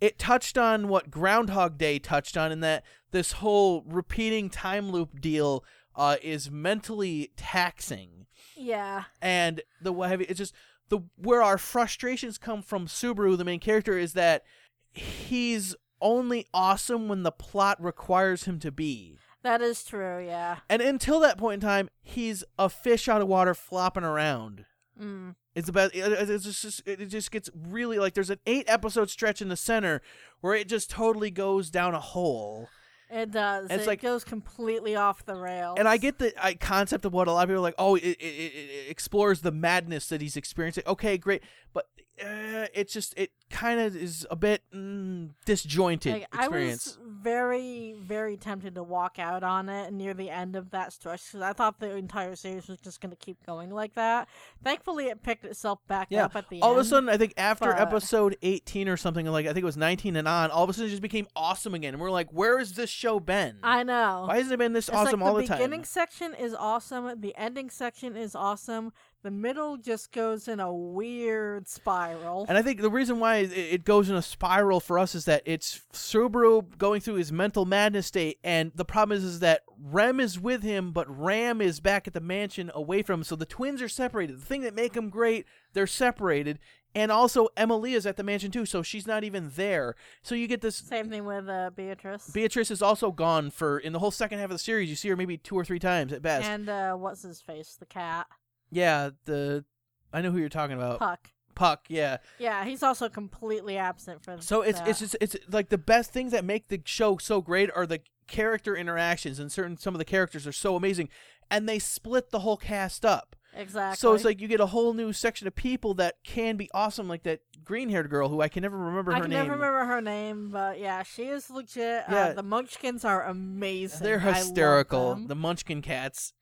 it 0.00 0.18
touched 0.18 0.58
on 0.58 0.88
what 0.88 1.10
Groundhog 1.10 1.78
Day 1.78 1.98
touched 1.98 2.36
on 2.36 2.52
in 2.52 2.60
that 2.60 2.84
this 3.12 3.32
whole 3.32 3.82
repeating 3.86 4.50
time 4.50 4.90
loop 4.90 5.20
deal 5.20 5.64
uh, 5.96 6.16
is 6.22 6.50
mentally 6.50 7.32
taxing. 7.36 8.26
Yeah. 8.54 9.04
and 9.22 9.62
the 9.80 9.92
way 9.92 10.14
it's 10.28 10.38
just 10.38 10.54
the 10.88 11.00
where 11.16 11.42
our 11.42 11.58
frustrations 11.58 12.36
come 12.36 12.62
from 12.62 12.86
Subaru 12.86 13.36
the 13.38 13.44
main 13.44 13.58
character 13.58 13.96
is 13.96 14.12
that 14.12 14.44
he's 14.92 15.74
only 16.00 16.46
awesome 16.52 17.08
when 17.08 17.22
the 17.22 17.32
plot 17.32 17.82
requires 17.82 18.44
him 18.44 18.58
to 18.60 18.70
be 18.70 19.16
That 19.42 19.60
is 19.62 19.84
true. 19.84 20.24
Yeah. 20.24 20.58
and 20.68 20.80
until 20.82 21.20
that 21.20 21.38
point 21.38 21.62
in 21.62 21.68
time 21.68 21.88
he's 22.02 22.44
a 22.58 22.68
fish 22.68 23.08
out 23.08 23.20
of 23.22 23.28
water 23.28 23.54
flopping 23.54 24.04
around 24.04 24.64
Mm. 25.00 25.34
it's 25.54 25.68
about 25.70 25.94
it- 25.94 26.12
it- 26.12 26.30
it's 26.30 26.44
just 26.60 26.82
it 26.86 27.06
just 27.06 27.30
gets 27.30 27.48
really 27.54 27.98
like 27.98 28.12
there's 28.14 28.28
an 28.30 28.38
eight 28.46 28.64
episode 28.68 29.08
stretch 29.10 29.40
in 29.40 29.48
the 29.48 29.56
center 29.56 30.02
where 30.42 30.54
it 30.54 30.68
just 30.68 30.90
totally 30.90 31.30
goes 31.30 31.70
down 31.70 31.94
a 31.94 32.00
hole 32.00 32.68
It 33.10 33.30
does. 33.30 33.70
It's 33.70 33.84
it 33.84 33.86
like- 33.86 34.00
goes 34.02 34.22
completely 34.24 34.94
off 34.96 35.24
the 35.24 35.34
rails. 35.34 35.76
and 35.78 35.86
I 35.88 35.96
get 35.96 36.18
the 36.18 36.32
I, 36.42 36.54
concept 36.54 37.04
of 37.04 37.12
what 37.12 37.26
a 37.28 37.32
lot 37.32 37.42
of 37.44 37.48
people 37.48 37.58
are 37.60 37.62
like. 37.62 37.74
Oh, 37.78 37.94
it, 37.96 38.02
it, 38.04 38.14
it, 38.22 38.90
explores 38.90 39.40
the 39.40 39.50
madness 39.52 40.08
that 40.08 40.20
he's 40.22 40.36
experiencing. 40.36 40.84
Okay, 40.86 41.18
great, 41.18 41.42
but 41.74 41.88
uh, 42.22 42.66
it's 42.74 42.92
just 42.92 43.12
it 43.18 43.30
kind 43.50 43.80
of 43.80 43.94
is 43.96 44.26
a 44.30 44.36
bit 44.36 44.62
mm, 44.74 45.30
disjointed 45.44 46.12
Like, 46.12 46.26
I 46.32 46.44
experience. 46.44 46.86
was 46.86 46.98
very, 47.22 47.94
very 48.00 48.36
tempted 48.36 48.74
to 48.74 48.82
walk 48.82 49.18
out 49.18 49.42
on 49.42 49.68
it 49.68 49.92
near 49.92 50.14
the 50.14 50.28
end 50.30 50.56
of 50.56 50.70
that 50.70 50.92
stretch 50.92 51.22
because 51.26 51.42
I 51.42 51.52
thought 51.52 51.78
the 51.80 51.94
entire 51.96 52.34
series 52.36 52.68
was 52.68 52.78
just 52.78 53.00
going 53.00 53.10
to 53.10 53.16
keep 53.16 53.44
going 53.46 53.70
like 53.70 53.94
that. 53.94 54.28
Thankfully, 54.64 55.06
it 55.06 55.22
picked 55.22 55.44
itself 55.44 55.78
back 55.88 56.08
Yeah. 56.10 56.24
up 56.26 56.36
at 56.36 56.48
the 56.48 56.60
all 56.60 56.72
end. 56.72 56.80
of 56.80 56.86
a 56.86 56.88
sudden, 56.88 57.08
I 57.08 57.16
think 57.16 57.34
after 57.36 57.72
but- 57.72 57.80
episode 57.80 58.36
18 58.42 58.88
or 58.88 58.96
something, 58.96 59.26
like 59.26 59.46
I 59.46 59.50
think 59.52 59.62
it 59.62 59.64
was 59.64 59.76
19 59.76 60.16
and 60.16 60.26
on, 60.28 60.50
all 60.50 60.64
of 60.64 60.70
a 60.70 60.72
sudden 60.72 60.86
it 60.88 60.90
just 60.90 61.02
became 61.02 61.26
awesome 61.36 61.74
again. 61.74 61.94
And 61.94 62.00
we're 62.00 62.10
like, 62.10 62.30
where 62.32 62.58
has 62.58 62.72
this 62.74 62.90
show 62.90 63.20
been? 63.20 63.56
I 63.62 63.82
know. 63.82 64.24
Why 64.28 64.36
hasn't 64.36 64.54
it 64.54 64.58
been 64.58 64.72
this 64.72 64.88
It's 64.88 64.96
awesome 64.96 65.20
like 65.20 65.28
all 65.28 65.34
the 65.36 65.46
time? 65.46 65.58
the 65.58 65.64
beginning 65.64 65.84
section 65.84 66.34
is 66.34 66.54
awesome. 66.54 67.20
The 67.20 67.34
ending 67.36 67.70
section 67.70 68.16
is 68.16 68.34
awesome. 68.34 68.92
The 69.22 69.30
middle 69.30 69.76
just 69.76 70.10
goes 70.10 70.48
in 70.48 70.58
a 70.58 70.74
weird 70.74 71.68
spiral. 71.68 72.44
And 72.48 72.58
I 72.58 72.62
think 72.62 72.80
the 72.80 72.90
reason 72.90 73.20
why 73.20 73.36
it, 73.36 73.84
goes 73.84 74.10
in 74.10 74.16
a 74.16 74.22
spiral 74.22 74.80
for 74.80 74.98
us 74.98 75.14
is 75.14 75.26
that 75.26 75.42
it's 75.46 75.82
Subaru 75.92 76.76
going 76.76 77.00
through 77.00 77.14
his 77.14 77.30
mental 77.30 77.64
madness 77.64 78.08
state, 78.08 78.38
and 78.42 78.72
the 78.74 78.84
problem 78.84 79.16
is, 79.16 79.22
is 79.22 79.38
that 79.40 79.62
Rem 79.80 80.18
is 80.18 80.40
with 80.40 80.64
him, 80.64 80.90
but 80.90 81.06
Ram 81.08 81.60
is 81.60 81.78
back 81.78 82.08
at 82.08 82.14
the 82.14 82.20
mansion 82.20 82.72
away 82.74 83.02
from 83.02 83.20
him. 83.20 83.24
So 83.24 83.36
the 83.36 83.46
twins 83.46 83.80
are 83.80 83.88
separated. 83.88 84.40
The 84.40 84.44
thing 84.44 84.62
that 84.62 84.74
make 84.74 84.94
them 84.94 85.08
great, 85.08 85.46
they're 85.72 85.86
separated, 85.86 86.58
and 86.92 87.12
also 87.12 87.48
Emily 87.56 87.94
is 87.94 88.06
at 88.06 88.16
the 88.16 88.24
mansion 88.24 88.50
too, 88.50 88.66
so 88.66 88.82
she's 88.82 89.06
not 89.06 89.22
even 89.22 89.52
there. 89.54 89.94
So 90.22 90.34
you 90.34 90.48
get 90.48 90.62
this. 90.62 90.76
Same 90.76 91.08
thing 91.08 91.24
with 91.24 91.48
uh, 91.48 91.70
Beatrice. 91.76 92.28
Beatrice 92.32 92.72
is 92.72 92.82
also 92.82 93.12
gone 93.12 93.50
for 93.52 93.78
in 93.78 93.92
the 93.92 94.00
whole 94.00 94.10
second 94.10 94.40
half 94.40 94.46
of 94.46 94.50
the 94.56 94.58
series. 94.58 94.90
You 94.90 94.96
see 94.96 95.08
her 95.10 95.16
maybe 95.16 95.36
two 95.38 95.54
or 95.54 95.64
three 95.64 95.78
times 95.78 96.12
at 96.12 96.22
best. 96.22 96.44
and 96.44 96.68
uh, 96.68 96.94
what's 96.94 97.22
his 97.22 97.40
face? 97.40 97.76
The 97.78 97.86
cat. 97.86 98.26
Yeah, 98.72 99.10
the 99.26 99.64
I 100.12 100.20
know 100.20 100.30
who 100.32 100.38
you're 100.38 100.48
talking 100.48 100.76
about. 100.76 100.98
Puck. 100.98 101.30
Puck. 101.54 101.84
Yeah. 101.88 102.16
Yeah, 102.38 102.64
he's 102.64 102.82
also 102.82 103.08
completely 103.08 103.76
absent 103.76 104.24
for 104.24 104.36
So 104.40 104.62
it's 104.62 104.80
that. 104.80 104.88
it's 104.88 104.98
just 104.98 105.16
it's 105.20 105.36
like 105.50 105.68
the 105.68 105.78
best 105.78 106.10
things 106.12 106.32
that 106.32 106.44
make 106.44 106.68
the 106.68 106.80
show 106.84 107.18
so 107.18 107.40
great 107.40 107.70
are 107.76 107.86
the 107.86 108.00
character 108.26 108.74
interactions 108.74 109.38
and 109.38 109.52
certain 109.52 109.76
some 109.76 109.94
of 109.94 109.98
the 109.98 110.04
characters 110.04 110.46
are 110.46 110.52
so 110.52 110.74
amazing 110.76 111.08
and 111.50 111.68
they 111.68 111.78
split 111.78 112.30
the 112.30 112.38
whole 112.40 112.56
cast 112.56 113.04
up. 113.04 113.36
exactly. 113.54 113.96
So 113.98 114.14
it's 114.14 114.24
like 114.24 114.40
you 114.40 114.48
get 114.48 114.60
a 114.60 114.66
whole 114.66 114.94
new 114.94 115.12
section 115.12 115.46
of 115.46 115.54
people 115.54 115.92
that 115.94 116.16
can 116.24 116.56
be 116.56 116.70
awesome 116.72 117.06
like 117.08 117.24
that 117.24 117.40
green-haired 117.62 118.08
girl 118.08 118.30
who 118.30 118.40
I 118.40 118.48
can 118.48 118.62
never 118.62 118.78
remember 118.78 119.12
I 119.12 119.16
her 119.16 119.22
can 119.22 119.30
never 119.30 119.52
remember 119.52 119.84
her 119.84 120.00
name, 120.00 120.48
but 120.50 120.80
yeah, 120.80 121.02
she 121.02 121.24
is 121.24 121.50
legit. 121.50 122.04
Yeah. 122.08 122.28
Uh, 122.28 122.32
the 122.32 122.42
Munchkins 122.42 123.04
are 123.04 123.24
amazing. 123.24 124.02
They're 124.02 124.20
I 124.20 124.32
hysterical. 124.32 125.16
The 125.26 125.34
Munchkin 125.34 125.82
cats. 125.82 126.32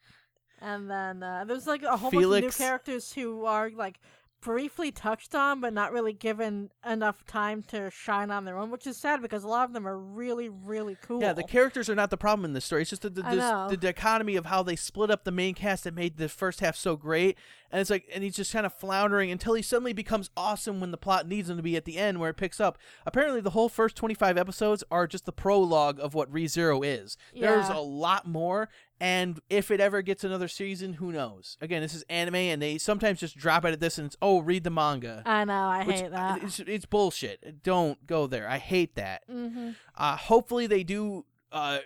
And 0.60 0.90
then 0.90 1.22
uh, 1.22 1.44
there's 1.46 1.66
like 1.66 1.82
a 1.82 1.96
whole 1.96 2.10
Felix. 2.10 2.42
bunch 2.42 2.54
of 2.54 2.60
new 2.60 2.64
characters 2.64 3.12
who 3.12 3.44
are 3.44 3.70
like 3.70 3.98
briefly 4.42 4.90
touched 4.90 5.34
on, 5.34 5.60
but 5.60 5.70
not 5.74 5.92
really 5.92 6.14
given 6.14 6.70
enough 6.88 7.26
time 7.26 7.62
to 7.62 7.90
shine 7.90 8.30
on 8.30 8.46
their 8.46 8.56
own, 8.56 8.70
which 8.70 8.86
is 8.86 8.96
sad 8.96 9.20
because 9.20 9.44
a 9.44 9.48
lot 9.48 9.66
of 9.66 9.74
them 9.74 9.86
are 9.86 9.98
really, 9.98 10.48
really 10.48 10.96
cool. 11.02 11.20
Yeah, 11.20 11.34
the 11.34 11.42
characters 11.42 11.90
are 11.90 11.94
not 11.94 12.08
the 12.08 12.16
problem 12.16 12.46
in 12.46 12.54
this 12.54 12.64
story. 12.64 12.80
It's 12.80 12.88
just 12.90 13.02
the 13.02 13.10
the, 13.10 13.20
the, 13.20 13.66
the 13.70 13.76
dichotomy 13.76 14.36
of 14.36 14.46
how 14.46 14.62
they 14.62 14.76
split 14.76 15.10
up 15.10 15.24
the 15.24 15.30
main 15.30 15.52
cast 15.52 15.84
that 15.84 15.94
made 15.94 16.16
the 16.16 16.28
first 16.28 16.60
half 16.60 16.74
so 16.74 16.96
great, 16.96 17.36
and 17.70 17.82
it's 17.82 17.90
like, 17.90 18.08
and 18.14 18.24
he's 18.24 18.34
just 18.34 18.50
kind 18.50 18.64
of 18.64 18.72
floundering 18.72 19.30
until 19.30 19.52
he 19.52 19.60
suddenly 19.60 19.92
becomes 19.92 20.30
awesome 20.38 20.80
when 20.80 20.90
the 20.90 20.96
plot 20.96 21.28
needs 21.28 21.50
him 21.50 21.58
to 21.58 21.62
be 21.62 21.76
at 21.76 21.84
the 21.84 21.98
end, 21.98 22.18
where 22.18 22.30
it 22.30 22.38
picks 22.38 22.60
up. 22.60 22.78
Apparently, 23.04 23.42
the 23.42 23.50
whole 23.50 23.68
first 23.68 23.94
twenty 23.94 24.14
five 24.14 24.38
episodes 24.38 24.82
are 24.90 25.06
just 25.06 25.26
the 25.26 25.32
prologue 25.32 26.00
of 26.00 26.14
what 26.14 26.32
ReZero 26.32 26.80
is. 26.82 27.18
There's 27.38 27.68
a 27.68 27.78
lot 27.78 28.26
more, 28.26 28.70
and 29.00 29.40
if 29.48 29.70
it 29.70 29.80
ever 29.80 30.02
gets 30.02 30.24
another 30.24 30.46
season, 30.48 30.94
who 30.94 31.10
knows? 31.10 31.56
Again, 31.60 31.80
this 31.80 31.94
is 31.94 32.04
anime, 32.10 32.34
and 32.34 32.60
they 32.60 32.76
sometimes 32.78 33.18
just 33.18 33.36
drop 33.36 33.64
it 33.64 33.72
at 33.72 33.80
this, 33.80 33.96
and 33.98 34.06
it's 34.06 34.16
oh, 34.20 34.40
read 34.40 34.62
the 34.64 34.70
manga. 34.70 35.22
I 35.24 35.44
know, 35.44 35.52
I 35.52 35.84
which, 35.84 36.00
hate 36.00 36.10
that. 36.10 36.42
It's, 36.42 36.60
it's 36.60 36.84
bullshit. 36.86 37.62
Don't 37.62 38.06
go 38.06 38.26
there. 38.26 38.46
I 38.48 38.58
hate 38.58 38.94
that. 38.96 39.22
hmm 39.28 39.70
Uh, 39.96 40.16
hopefully 40.16 40.66
they 40.66 40.84
do, 40.84 41.24
uh, 41.50 41.78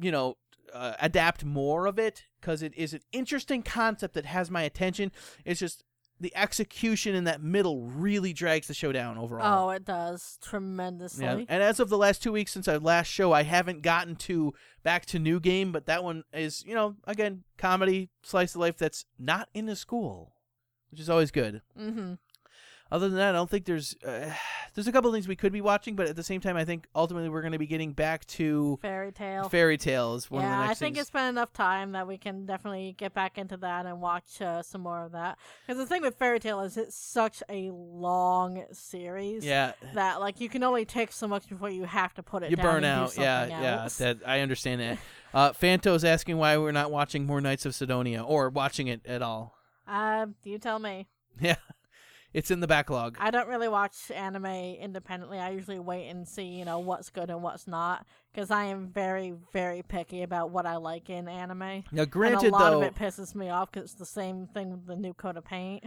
you 0.00 0.10
know, 0.10 0.36
uh, 0.72 0.94
adapt 1.00 1.44
more 1.44 1.86
of 1.86 1.98
it 1.98 2.24
because 2.40 2.62
it 2.62 2.74
is 2.74 2.94
an 2.94 3.00
interesting 3.12 3.62
concept 3.62 4.14
that 4.14 4.24
has 4.24 4.50
my 4.50 4.62
attention. 4.62 5.12
It's 5.44 5.60
just 5.60 5.84
the 6.22 6.34
execution 6.36 7.14
in 7.14 7.24
that 7.24 7.42
middle 7.42 7.82
really 7.82 8.32
drags 8.32 8.68
the 8.68 8.74
show 8.74 8.92
down 8.92 9.18
overall. 9.18 9.68
Oh, 9.68 9.70
it 9.70 9.84
does 9.84 10.38
tremendously. 10.40 11.24
Yeah, 11.24 11.40
and 11.48 11.62
as 11.62 11.80
of 11.80 11.88
the 11.90 11.98
last 11.98 12.22
two 12.22 12.32
weeks 12.32 12.52
since 12.52 12.66
our 12.68 12.78
last 12.78 13.08
show, 13.08 13.32
I 13.32 13.42
haven't 13.42 13.82
gotten 13.82 14.16
to 14.16 14.54
back 14.82 15.04
to 15.06 15.18
new 15.18 15.40
game, 15.40 15.72
but 15.72 15.86
that 15.86 16.02
one 16.02 16.24
is, 16.32 16.64
you 16.64 16.74
know, 16.74 16.96
again, 17.04 17.44
comedy 17.58 18.08
slice 18.22 18.54
of 18.54 18.60
life 18.60 18.78
that's 18.78 19.04
not 19.18 19.48
in 19.52 19.68
a 19.68 19.76
school, 19.76 20.34
which 20.90 21.00
is 21.00 21.10
always 21.10 21.30
good. 21.30 21.60
hmm 21.76 22.14
Other 22.92 23.08
than 23.08 23.16
that, 23.16 23.30
I 23.30 23.32
don't 23.32 23.48
think 23.48 23.64
there's 23.64 23.96
uh, 24.06 24.30
there's 24.74 24.86
a 24.86 24.92
couple 24.92 25.08
of 25.08 25.14
things 25.14 25.26
we 25.26 25.34
could 25.34 25.50
be 25.50 25.62
watching, 25.62 25.96
but 25.96 26.08
at 26.08 26.14
the 26.14 26.22
same 26.22 26.42
time, 26.42 26.58
I 26.58 26.66
think 26.66 26.86
ultimately 26.94 27.30
we're 27.30 27.40
going 27.40 27.52
to 27.52 27.58
be 27.58 27.66
getting 27.66 27.92
back 27.92 28.26
to 28.26 28.78
Fairy 28.82 29.10
Tail. 29.12 29.48
fairy 29.48 29.78
tales. 29.78 30.30
One 30.30 30.42
yeah, 30.42 30.60
of 30.60 30.66
the 30.66 30.70
I 30.70 30.74
think 30.74 30.96
things. 30.96 31.04
it's 31.04 31.10
been 31.10 31.24
enough 31.24 31.54
time 31.54 31.92
that 31.92 32.06
we 32.06 32.18
can 32.18 32.44
definitely 32.44 32.94
get 32.98 33.14
back 33.14 33.38
into 33.38 33.56
that 33.56 33.86
and 33.86 34.02
watch 34.02 34.42
uh, 34.42 34.62
some 34.62 34.82
more 34.82 35.00
of 35.00 35.12
that. 35.12 35.38
Because 35.66 35.78
the 35.78 35.86
thing 35.86 36.02
with 36.02 36.16
Fairy 36.16 36.38
Tail 36.38 36.60
is 36.60 36.76
it's 36.76 36.94
such 36.94 37.42
a 37.48 37.70
long 37.70 38.66
series 38.72 39.42
yeah. 39.42 39.72
that 39.94 40.20
like 40.20 40.38
you 40.38 40.50
can 40.50 40.62
only 40.62 40.84
take 40.84 41.12
so 41.12 41.26
much 41.26 41.48
before 41.48 41.70
you 41.70 41.84
have 41.84 42.12
to 42.14 42.22
put 42.22 42.42
it 42.42 42.50
You 42.50 42.58
burn 42.58 42.84
out, 42.84 43.16
yeah, 43.16 43.40
something 43.40 43.62
yeah. 43.62 43.88
That 43.98 44.18
I 44.26 44.40
understand 44.40 44.80
that. 44.82 44.98
Uh, 45.34 45.50
Fanto's 45.50 46.04
asking 46.04 46.36
why 46.36 46.58
we're 46.58 46.72
not 46.72 46.90
watching 46.90 47.24
more 47.24 47.40
Knights 47.40 47.64
of 47.64 47.74
Sidonia 47.74 48.22
or 48.22 48.50
watching 48.50 48.88
it 48.88 49.00
at 49.06 49.22
all. 49.22 49.56
Uh, 49.88 50.26
you 50.44 50.58
tell 50.58 50.78
me. 50.78 51.08
Yeah, 51.40 51.56
it's 52.34 52.50
in 52.50 52.60
the 52.60 52.66
backlog. 52.66 53.16
I 53.20 53.30
don't 53.30 53.48
really 53.48 53.68
watch 53.68 54.10
anime 54.10 54.46
independently. 54.46 55.38
I 55.38 55.50
usually 55.50 55.78
wait 55.78 56.08
and 56.08 56.26
see, 56.26 56.44
you 56.44 56.64
know, 56.64 56.78
what's 56.78 57.10
good 57.10 57.30
and 57.30 57.42
what's 57.42 57.66
not, 57.66 58.06
because 58.32 58.50
I 58.50 58.64
am 58.64 58.88
very, 58.88 59.34
very 59.52 59.82
picky 59.82 60.22
about 60.22 60.50
what 60.50 60.66
I 60.66 60.76
like 60.76 61.10
in 61.10 61.28
anime. 61.28 61.84
Now, 61.92 62.02
and 62.02 62.10
granted 62.10 62.48
a 62.48 62.50
lot 62.52 62.70
though, 62.70 62.82
of 62.82 62.86
it 62.86 62.94
pisses 62.94 63.34
me 63.34 63.48
off 63.50 63.70
because 63.72 63.90
it's 63.90 63.98
the 63.98 64.06
same 64.06 64.46
thing 64.54 64.70
with 64.70 64.86
the 64.86 64.96
new 64.96 65.12
coat 65.14 65.36
of 65.36 65.44
paint. 65.44 65.84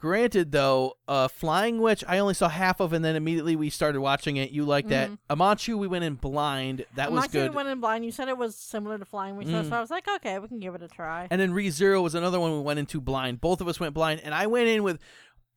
granted 0.00 0.52
though, 0.52 0.94
uh, 1.08 1.26
Flying 1.26 1.80
Witch 1.80 2.04
I 2.06 2.18
only 2.18 2.34
saw 2.34 2.48
half 2.48 2.78
of, 2.78 2.92
and 2.92 3.04
then 3.04 3.16
immediately 3.16 3.56
we 3.56 3.68
started 3.68 4.00
watching 4.00 4.36
it. 4.36 4.50
You 4.50 4.64
like 4.64 4.86
that? 4.88 5.10
Mhm. 5.10 5.18
Amanchu 5.30 5.76
we 5.76 5.88
went 5.88 6.04
in 6.04 6.14
blind. 6.14 6.84
That 6.94 7.10
was 7.10 7.26
good. 7.26 7.52
went 7.52 7.68
in 7.68 7.80
blind. 7.80 8.04
You 8.04 8.12
said 8.12 8.28
it 8.28 8.38
was 8.38 8.54
similar 8.54 8.96
to 8.98 9.04
Flying 9.04 9.36
Witch, 9.36 9.48
so 9.48 9.54
Mm. 9.54 9.72
I 9.72 9.80
was 9.80 9.90
like, 9.90 10.06
okay, 10.06 10.38
we 10.38 10.46
can 10.46 10.60
give 10.60 10.76
it 10.76 10.82
a 10.82 10.88
try. 10.88 11.26
And 11.32 11.40
then 11.40 11.50
ReZero 11.52 12.00
was 12.00 12.14
another 12.14 12.38
one 12.38 12.52
we 12.52 12.60
went 12.60 12.78
into 12.78 13.00
blind. 13.00 13.40
Both 13.40 13.60
of 13.60 13.66
us 13.66 13.80
went 13.80 13.92
blind, 13.94 14.20
and 14.22 14.32
I 14.34 14.46
went 14.46 14.68
in 14.68 14.84
with 14.84 15.00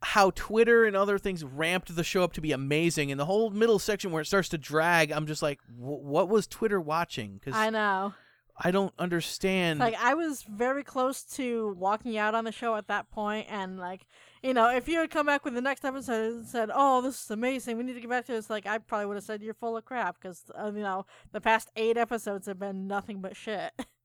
how 0.03 0.31
Twitter 0.31 0.85
and 0.85 0.95
other 0.95 1.17
things 1.17 1.43
ramped 1.43 1.95
the 1.95 2.03
show 2.03 2.23
up 2.23 2.33
to 2.33 2.41
be 2.41 2.51
amazing. 2.51 3.11
And 3.11 3.19
the 3.19 3.25
whole 3.25 3.49
middle 3.51 3.79
section 3.79 4.11
where 4.11 4.21
it 4.21 4.25
starts 4.25 4.49
to 4.49 4.57
drag, 4.57 5.11
I'm 5.11 5.27
just 5.27 5.41
like, 5.41 5.59
what 5.77 6.27
was 6.27 6.47
Twitter 6.47 6.81
watching? 6.81 7.33
Because 7.33 7.55
I 7.55 7.69
know 7.69 8.13
I, 8.57 8.71
don't 8.71 8.93
understand. 8.99 9.79
Like 9.79 9.95
I 9.95 10.13
was 10.13 10.43
very 10.43 10.83
close 10.83 11.23
to 11.35 11.75
walking 11.77 12.17
out 12.17 12.35
on 12.35 12.45
the 12.45 12.51
show 12.51 12.75
at 12.75 12.87
that 12.87 13.09
point, 13.09 13.47
and 13.49 13.79
like 13.79 14.05
you 14.43 14.53
know, 14.53 14.69
if 14.69 14.87
you 14.87 14.99
had 14.99 15.09
come 15.09 15.25
back 15.25 15.45
with 15.45 15.53
the 15.53 15.61
next 15.61 15.85
episode 15.85 16.33
and 16.33 16.47
said, 16.47 16.69
"Oh, 16.73 17.01
this 17.01 17.23
is 17.23 17.31
amazing, 17.31 17.77
we 17.77 17.83
need 17.83 17.93
to 17.93 18.01
get 18.01 18.09
back 18.09 18.25
to 18.25 18.33
this," 18.33 18.49
like 18.49 18.65
I 18.65 18.77
probably 18.77 19.07
would 19.07 19.17
have 19.17 19.23
said 19.23 19.41
you're 19.41 19.53
full 19.53 19.77
of 19.77 19.85
crap 19.85 20.21
because 20.21 20.43
uh, 20.57 20.71
you 20.73 20.81
know 20.81 21.05
the 21.31 21.41
past 21.41 21.69
eight 21.75 21.97
episodes 21.97 22.47
have 22.47 22.59
been 22.59 22.87
nothing 22.87 23.21
but 23.21 23.35
shit. 23.35 23.71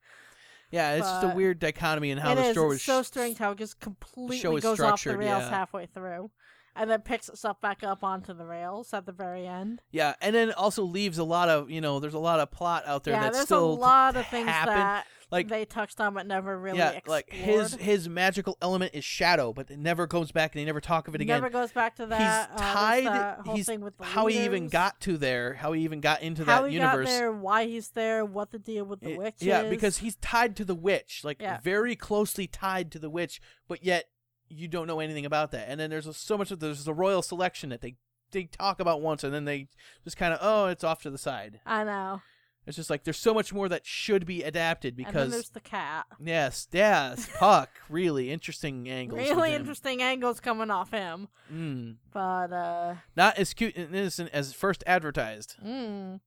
yeah, 0.70 0.94
it's 0.94 1.06
just 1.06 1.24
a 1.24 1.28
weird 1.28 1.58
dichotomy 1.58 2.10
in 2.10 2.18
how 2.18 2.32
It 2.32 2.36
the 2.36 2.44
is. 2.46 2.52
story 2.52 2.76
It's 2.76 2.86
was 2.86 2.96
so 2.96 3.02
sh- 3.02 3.06
strange 3.06 3.38
how 3.38 3.52
it 3.52 3.58
just 3.58 3.78
completely 3.80 4.38
show 4.38 4.56
is 4.56 4.62
goes 4.62 4.80
off 4.80 4.92
the 4.92 4.96
structured, 4.98 5.18
rails 5.18 5.42
yeah. 5.42 5.50
halfway 5.50 5.86
through, 5.86 6.30
and 6.76 6.90
then 6.90 7.00
picks 7.00 7.28
itself 7.28 7.60
back 7.60 7.82
up 7.82 8.02
onto 8.04 8.32
the 8.34 8.44
rails 8.44 8.92
at 8.92 9.06
the 9.06 9.12
very 9.12 9.46
end. 9.46 9.82
Yeah, 9.90 10.14
and 10.20 10.34
then 10.34 10.52
also 10.52 10.82
leaves 10.82 11.18
a 11.18 11.24
lot 11.24 11.48
of 11.48 11.70
you 11.70 11.80
know, 11.80 12.00
there's 12.00 12.14
a 12.14 12.18
lot 12.18 12.40
of 12.40 12.50
plot 12.50 12.84
out 12.86 13.04
there 13.04 13.14
yeah, 13.14 13.22
that's 13.24 13.36
there's 13.36 13.46
still 13.46 13.64
a 13.64 13.74
lot 13.74 14.16
of 14.16 14.26
things 14.28 14.48
happen. 14.48 14.74
that 14.74 15.06
like 15.30 15.48
they 15.48 15.64
touched 15.64 16.00
on 16.00 16.14
but 16.14 16.26
never 16.26 16.56
really 16.58 16.78
yeah, 16.78 16.90
explored. 16.90 17.08
like 17.08 17.32
his 17.32 17.74
his 17.74 18.08
magical 18.08 18.56
element 18.62 18.92
is 18.94 19.04
shadow, 19.04 19.52
but 19.52 19.70
it 19.70 19.78
never 19.78 20.06
goes 20.06 20.30
back 20.30 20.54
and 20.54 20.60
they 20.60 20.64
never 20.64 20.80
talk 20.80 21.08
of 21.08 21.14
it 21.14 21.20
again. 21.20 21.40
Never 21.40 21.50
goes 21.50 21.72
back 21.72 21.96
to 21.96 22.06
that. 22.06 22.48
he's 22.50 22.60
uh, 22.60 22.72
tied. 22.72 23.06
that 23.06 23.38
whole 23.44 23.56
he's 23.56 23.66
thing 23.66 23.80
with 23.80 23.96
the 23.98 24.04
how 24.04 24.26
he 24.26 24.44
even 24.44 24.68
got 24.68 25.00
to 25.00 25.16
there. 25.16 25.54
How 25.54 25.72
he 25.72 25.82
even 25.82 26.00
got 26.00 26.22
into 26.22 26.44
how 26.44 26.62
that 26.62 26.70
universe. 26.72 27.08
there, 27.08 27.32
why 27.32 27.66
he's 27.66 27.88
there, 27.90 28.24
what 28.24 28.52
the 28.52 28.58
deal 28.58 28.84
with 28.84 29.00
the 29.00 29.12
It- 29.12 29.18
witch 29.18 29.34
yeah, 29.40 29.62
is. 29.62 29.70
because 29.70 29.98
he's 29.98 30.16
tied 30.16 30.54
to 30.56 30.64
the 30.64 30.74
witch, 30.74 31.22
like 31.24 31.40
Yeah. 31.42 31.58
very 31.60 31.96
closely 31.96 32.46
tied 32.46 32.92
to 32.92 32.98
the 32.98 33.10
witch, 33.10 33.40
but 33.66 33.84
yet 33.84 34.06
you 34.48 34.68
don't 34.68 34.86
know 34.86 35.00
anything 35.00 35.26
about 35.26 35.50
that. 35.52 35.68
And 35.68 35.78
then 35.80 35.90
there's 35.90 36.14
so 36.16 36.36
much 36.38 36.50
of 36.50 36.60
there's 36.60 36.84
the 36.84 36.94
royal 36.94 37.22
selection 37.22 37.70
that 37.70 37.80
they 37.80 37.96
they 38.32 38.44
talk 38.44 38.80
about 38.80 39.00
once, 39.02 39.22
and 39.24 39.32
then 39.32 39.44
they 39.44 39.68
just 40.04 40.16
kind 40.16 40.32
of 40.34 40.38
oh, 40.42 40.66
it's 40.66 40.84
off 40.84 41.02
to 41.02 41.10
the 41.10 41.18
side. 41.18 41.60
I 41.66 41.84
know. 41.84 42.22
It's 42.66 42.74
just 42.76 42.90
like 42.90 43.04
there's 43.04 43.16
so 43.16 43.32
much 43.32 43.52
more 43.52 43.68
that 43.68 43.86
should 43.86 44.26
be 44.26 44.42
adapted 44.42 44.94
and 44.98 45.06
then 45.06 45.12
because 45.12 45.30
there's 45.30 45.50
the 45.50 45.60
cat. 45.60 46.04
yes, 46.20 46.66
yes, 46.72 47.28
Puck, 47.38 47.70
really 47.88 48.32
interesting 48.32 48.88
angles. 48.88 49.20
Really 49.20 49.52
interesting 49.54 50.02
angles 50.02 50.40
coming 50.40 50.68
off 50.70 50.90
him, 50.90 51.28
Mm. 51.52 51.98
but 52.12 52.52
uh, 52.52 52.96
Not 53.16 53.38
as 53.38 53.54
cute 53.54 53.76
and 53.76 53.94
innocent 53.94 54.30
as 54.32 54.52
first 54.52 54.82
advertised. 54.84 55.54
mm. 55.64 56.18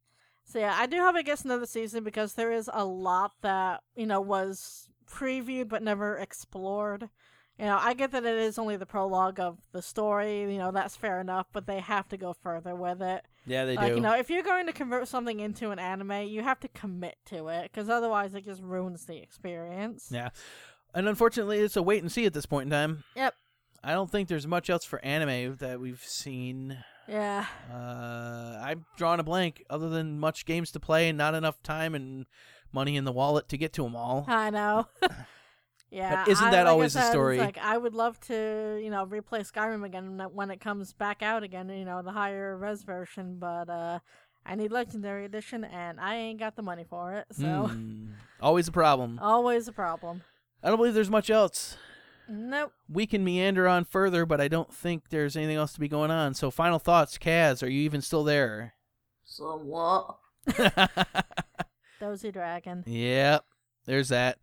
so 0.45 0.59
yeah, 0.59 0.75
I 0.79 0.85
do 0.85 1.01
hope 1.03 1.17
it 1.17 1.25
gets 1.25 1.43
another 1.43 1.65
season 1.65 2.05
because 2.05 2.35
there 2.35 2.53
is 2.53 2.69
a 2.71 2.85
lot 2.85 3.33
that 3.41 3.81
you 3.97 4.05
know 4.05 4.21
was 4.21 4.87
previewed 5.11 5.67
but 5.67 5.83
never 5.83 6.15
explored. 6.17 7.09
You 7.59 7.65
know, 7.65 7.77
I 7.77 7.93
get 7.93 8.11
that 8.13 8.23
it 8.23 8.37
is 8.37 8.57
only 8.57 8.77
the 8.77 8.85
prologue 8.85 9.37
of 9.39 9.57
the 9.73 9.81
story. 9.81 10.41
You 10.41 10.57
know, 10.57 10.71
that's 10.71 10.95
fair 10.95 11.19
enough, 11.19 11.47
but 11.51 11.67
they 11.67 11.79
have 11.79 12.07
to 12.09 12.17
go 12.17 12.33
further 12.33 12.73
with 12.73 13.01
it. 13.01 13.25
Yeah, 13.45 13.65
they 13.65 13.75
like 13.75 13.89
do. 13.89 13.95
you 13.95 14.01
know, 14.01 14.15
if 14.15 14.29
you're 14.29 14.43
going 14.43 14.65
to 14.67 14.71
convert 14.71 15.09
something 15.09 15.41
into 15.41 15.71
an 15.71 15.79
anime, 15.79 16.27
you 16.27 16.41
have 16.41 16.61
to 16.61 16.69
commit 16.69 17.17
to 17.25 17.49
it 17.49 17.63
because 17.63 17.89
otherwise 17.89 18.33
it 18.33 18.45
just 18.45 18.61
ruins 18.61 19.05
the 19.05 19.17
experience. 19.17 20.07
Yeah. 20.09 20.29
And 20.93 21.09
unfortunately, 21.09 21.59
it's 21.59 21.75
a 21.75 21.83
wait 21.83 22.01
and 22.01 22.09
see 22.09 22.25
at 22.25 22.33
this 22.33 22.45
point 22.45 22.67
in 22.67 22.71
time. 22.71 23.03
Yep. 23.15 23.33
I 23.83 23.91
don't 23.91 24.09
think 24.09 24.29
there's 24.29 24.47
much 24.47 24.69
else 24.69 24.85
for 24.85 25.03
anime 25.03 25.57
that 25.57 25.81
we've 25.81 26.03
seen. 26.03 26.77
Yeah. 27.09 27.45
Uh, 27.71 28.59
I'm 28.61 28.85
drawing 28.97 29.19
a 29.19 29.23
blank, 29.23 29.63
other 29.69 29.89
than 29.89 30.19
much 30.19 30.45
games 30.45 30.71
to 30.71 30.79
play 30.79 31.09
and 31.09 31.17
not 31.17 31.35
enough 31.35 31.61
time 31.61 31.93
and 31.93 32.25
money 32.71 32.95
in 32.95 33.03
the 33.03 33.11
wallet 33.11 33.49
to 33.49 33.57
get 33.57 33.73
to 33.73 33.83
them 33.83 33.95
all. 33.95 34.25
I 34.27 34.49
know. 34.49 34.87
yeah. 35.91 36.25
isn't 36.27 36.45
I- 36.47 36.51
that 36.51 36.63
like 36.65 36.71
always 36.71 36.93
the 36.93 36.99
said, 36.99 37.05
it's 37.07 37.13
story? 37.13 37.37
Like 37.37 37.57
I 37.57 37.77
would 37.77 37.93
love 37.93 38.19
to, 38.21 38.79
you 38.83 38.89
know, 38.89 39.05
replay 39.05 39.49
Skyrim 39.49 39.83
again 39.85 40.21
when 40.33 40.51
it- 40.51 40.59
comes 40.61 40.93
back 40.93 41.21
out 41.21 41.43
again. 41.43 41.69
You 41.69 41.85
know, 41.85 42.01
the 42.01 42.11
higher 42.11 42.57
res 42.57 42.83
version, 42.83 43.37
but 43.39 43.69
uh, 43.69 43.99
I 44.45 44.55
need 44.55 44.71
Legendary 44.71 45.25
Edition, 45.25 45.63
and 45.63 45.99
I 45.99 46.15
ain't 46.15 46.39
got 46.39 46.55
the 46.55 46.61
money 46.63 46.85
for 46.89 47.13
it. 47.15 47.25
So 47.31 47.67
Hmm. 47.67 48.11
always 48.41 48.67
a 48.67 48.71
problem. 48.71 49.19
always 49.21 49.67
a 49.67 49.71
problem. 49.73 50.21
I 50.63 50.69
don't 50.69 50.77
believe 50.77 50.93
there's 50.93 51.09
much 51.09 51.29
else. 51.29 51.77
Nope. 52.31 52.73
We 52.87 53.07
can 53.07 53.23
meander 53.23 53.67
on 53.67 53.85
further, 53.85 54.23
but 54.25 54.39
I 54.39 54.47
don't 54.47 54.71
think 54.71 55.09
there's 55.09 55.35
anything 55.35 55.55
else 55.55 55.73
to 55.73 55.79
be 55.79 55.87
going 55.87 56.11
on. 56.11 56.35
So, 56.35 56.51
final 56.51 56.77
thoughts, 56.77 57.17
Kaz, 57.17 57.63
are 57.63 57.69
you 57.69 57.81
even 57.81 58.01
still 58.01 58.23
there? 58.23 58.73
Somewhat. 59.25 60.17
Dozy 61.99 62.31
Dragon. 62.31 62.83
Yep, 62.85 63.43
there's 63.85 64.09
that. 64.09 64.37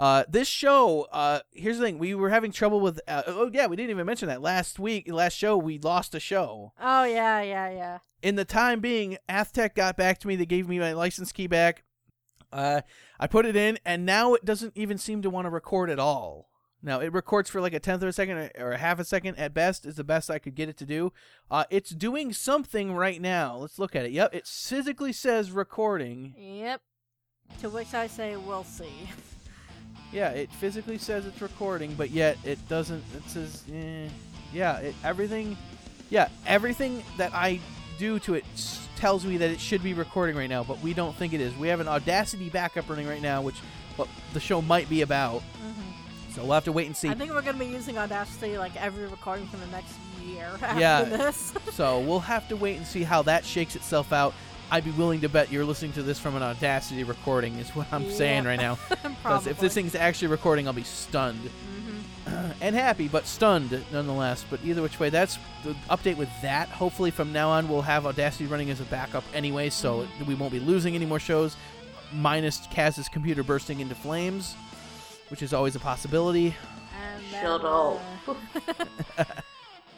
Uh, 0.00 0.24
this 0.30 0.48
show, 0.48 1.06
uh, 1.12 1.40
here's 1.52 1.78
the 1.78 1.84
thing: 1.84 1.98
we 1.98 2.14
were 2.14 2.30
having 2.30 2.50
trouble 2.50 2.80
with. 2.80 2.98
Uh, 3.06 3.22
oh 3.26 3.50
yeah, 3.52 3.66
we 3.66 3.76
didn't 3.76 3.90
even 3.90 4.06
mention 4.06 4.28
that 4.28 4.40
last 4.40 4.78
week. 4.78 5.12
Last 5.12 5.34
show, 5.34 5.58
we 5.58 5.78
lost 5.78 6.14
a 6.14 6.20
show. 6.20 6.72
Oh 6.80 7.04
yeah, 7.04 7.42
yeah, 7.42 7.68
yeah. 7.70 7.98
In 8.22 8.36
the 8.36 8.46
time 8.46 8.80
being, 8.80 9.18
Athtech 9.28 9.74
got 9.74 9.98
back 9.98 10.18
to 10.20 10.26
me. 10.26 10.36
They 10.36 10.46
gave 10.46 10.68
me 10.68 10.78
my 10.78 10.92
license 10.94 11.32
key 11.32 11.46
back. 11.46 11.84
Uh, 12.50 12.80
I 13.20 13.26
put 13.26 13.44
it 13.44 13.56
in, 13.56 13.78
and 13.84 14.06
now 14.06 14.32
it 14.32 14.44
doesn't 14.44 14.72
even 14.74 14.96
seem 14.96 15.20
to 15.22 15.30
want 15.30 15.44
to 15.44 15.50
record 15.50 15.90
at 15.90 15.98
all. 15.98 16.48
Now 16.82 17.00
it 17.00 17.12
records 17.12 17.50
for 17.50 17.60
like 17.60 17.74
a 17.74 17.78
tenth 17.78 18.02
of 18.02 18.08
a 18.08 18.12
second 18.12 18.38
or- 18.38 18.50
or 18.58 18.72
a 18.72 18.78
half 18.78 18.98
a 18.98 19.04
second 19.04 19.36
at 19.36 19.52
best 19.52 19.84
is 19.84 19.96
the 19.96 20.04
best 20.04 20.30
I 20.30 20.38
could 20.38 20.54
get 20.54 20.70
it 20.70 20.78
to 20.78 20.86
do. 20.86 21.12
Uh, 21.50 21.64
it's 21.68 21.90
doing 21.90 22.32
something 22.32 22.94
right 22.94 23.20
now. 23.20 23.56
Let's 23.58 23.78
look 23.78 23.94
at 23.94 24.06
it. 24.06 24.12
Yep, 24.12 24.34
it 24.34 24.46
physically 24.46 25.12
says 25.12 25.50
recording. 25.52 26.34
Yep. 26.38 26.80
To 27.60 27.68
which 27.68 27.92
I 27.92 28.06
say, 28.06 28.36
we'll 28.36 28.64
see. 28.64 29.10
Yeah, 30.12 30.30
it 30.30 30.50
physically 30.50 30.98
says 30.98 31.24
it's 31.26 31.40
recording, 31.40 31.94
but 31.94 32.10
yet 32.10 32.36
it 32.44 32.58
doesn't. 32.68 33.02
It 33.16 33.28
says, 33.30 33.62
eh. 33.72 34.08
Yeah, 34.52 34.78
it, 34.78 34.94
everything. 35.04 35.56
Yeah, 36.10 36.28
everything 36.46 37.04
that 37.16 37.32
I 37.32 37.60
do 37.98 38.18
to 38.20 38.34
it 38.34 38.44
s- 38.54 38.88
tells 38.96 39.24
me 39.24 39.36
that 39.36 39.50
it 39.50 39.60
should 39.60 39.82
be 39.82 39.94
recording 39.94 40.34
right 40.36 40.50
now, 40.50 40.64
but 40.64 40.80
we 40.80 40.92
don't 40.94 41.14
think 41.14 41.32
it 41.32 41.40
is. 41.40 41.54
We 41.56 41.68
have 41.68 41.78
an 41.78 41.86
Audacity 41.86 42.48
backup 42.48 42.88
running 42.88 43.06
right 43.06 43.22
now, 43.22 43.42
which 43.42 43.56
what 43.96 44.08
the 44.32 44.40
show 44.40 44.60
might 44.60 44.88
be 44.88 45.02
about. 45.02 45.42
So 46.34 46.42
we'll 46.42 46.52
have 46.54 46.64
to 46.64 46.72
wait 46.72 46.86
and 46.86 46.96
see. 46.96 47.08
I 47.08 47.14
think 47.14 47.32
we're 47.32 47.42
gonna 47.42 47.58
be 47.58 47.66
using 47.66 47.98
Audacity 47.98 48.56
like 48.58 48.74
every 48.76 49.04
recording 49.06 49.46
for 49.48 49.56
the 49.58 49.66
next 49.68 49.92
year 50.24 50.48
after 50.62 50.80
Yeah. 50.80 51.02
this. 51.02 51.52
so 51.72 52.00
we'll 52.00 52.20
have 52.20 52.48
to 52.48 52.56
wait 52.56 52.76
and 52.76 52.86
see 52.86 53.02
how 53.02 53.22
that 53.22 53.44
shakes 53.44 53.74
itself 53.76 54.12
out. 54.12 54.32
I'd 54.70 54.84
be 54.84 54.90
willing 54.92 55.20
to 55.22 55.28
bet 55.28 55.50
you're 55.50 55.64
listening 55.64 55.92
to 55.94 56.02
this 56.02 56.18
from 56.20 56.36
an 56.36 56.42
Audacity 56.42 57.02
recording, 57.04 57.56
is 57.56 57.70
what 57.70 57.86
I'm 57.92 58.10
saying 58.10 58.44
right 58.44 58.58
now. 58.60 58.78
Because 59.22 59.46
if 59.46 59.58
this 59.60 59.74
thing's 59.74 59.94
actually 59.94 60.28
recording, 60.28 60.66
I'll 60.66 60.72
be 60.72 60.82
stunned. 60.82 61.40
Mm-hmm. 62.26 62.52
and 62.62 62.74
happy, 62.74 63.06
but 63.08 63.26
stunned 63.26 63.70
nonetheless. 63.92 64.44
But 64.48 64.60
either 64.64 64.80
which 64.82 64.98
way, 64.98 65.10
that's 65.10 65.38
the 65.64 65.74
update 65.90 66.16
with 66.16 66.30
that. 66.42 66.68
Hopefully, 66.68 67.10
from 67.10 67.30
now 67.32 67.50
on, 67.50 67.68
we'll 67.68 67.82
have 67.82 68.06
Audacity 68.06 68.46
running 68.46 68.70
as 68.70 68.80
a 68.80 68.84
backup 68.84 69.24
anyway, 69.34 69.68
so 69.70 70.02
it- 70.02 70.26
we 70.26 70.34
won't 70.34 70.52
be 70.52 70.60
losing 70.60 70.94
any 70.94 71.04
more 71.06 71.18
shows, 71.20 71.56
minus 72.12 72.66
Kaz's 72.70 73.08
computer 73.10 73.42
bursting 73.42 73.80
into 73.80 73.94
flames, 73.94 74.54
which 75.28 75.42
is 75.42 75.52
always 75.52 75.76
a 75.76 75.80
possibility. 75.80 76.54
And 77.02 77.22
then, 77.30 77.42
Shut 77.42 77.64
up. 77.64 79.44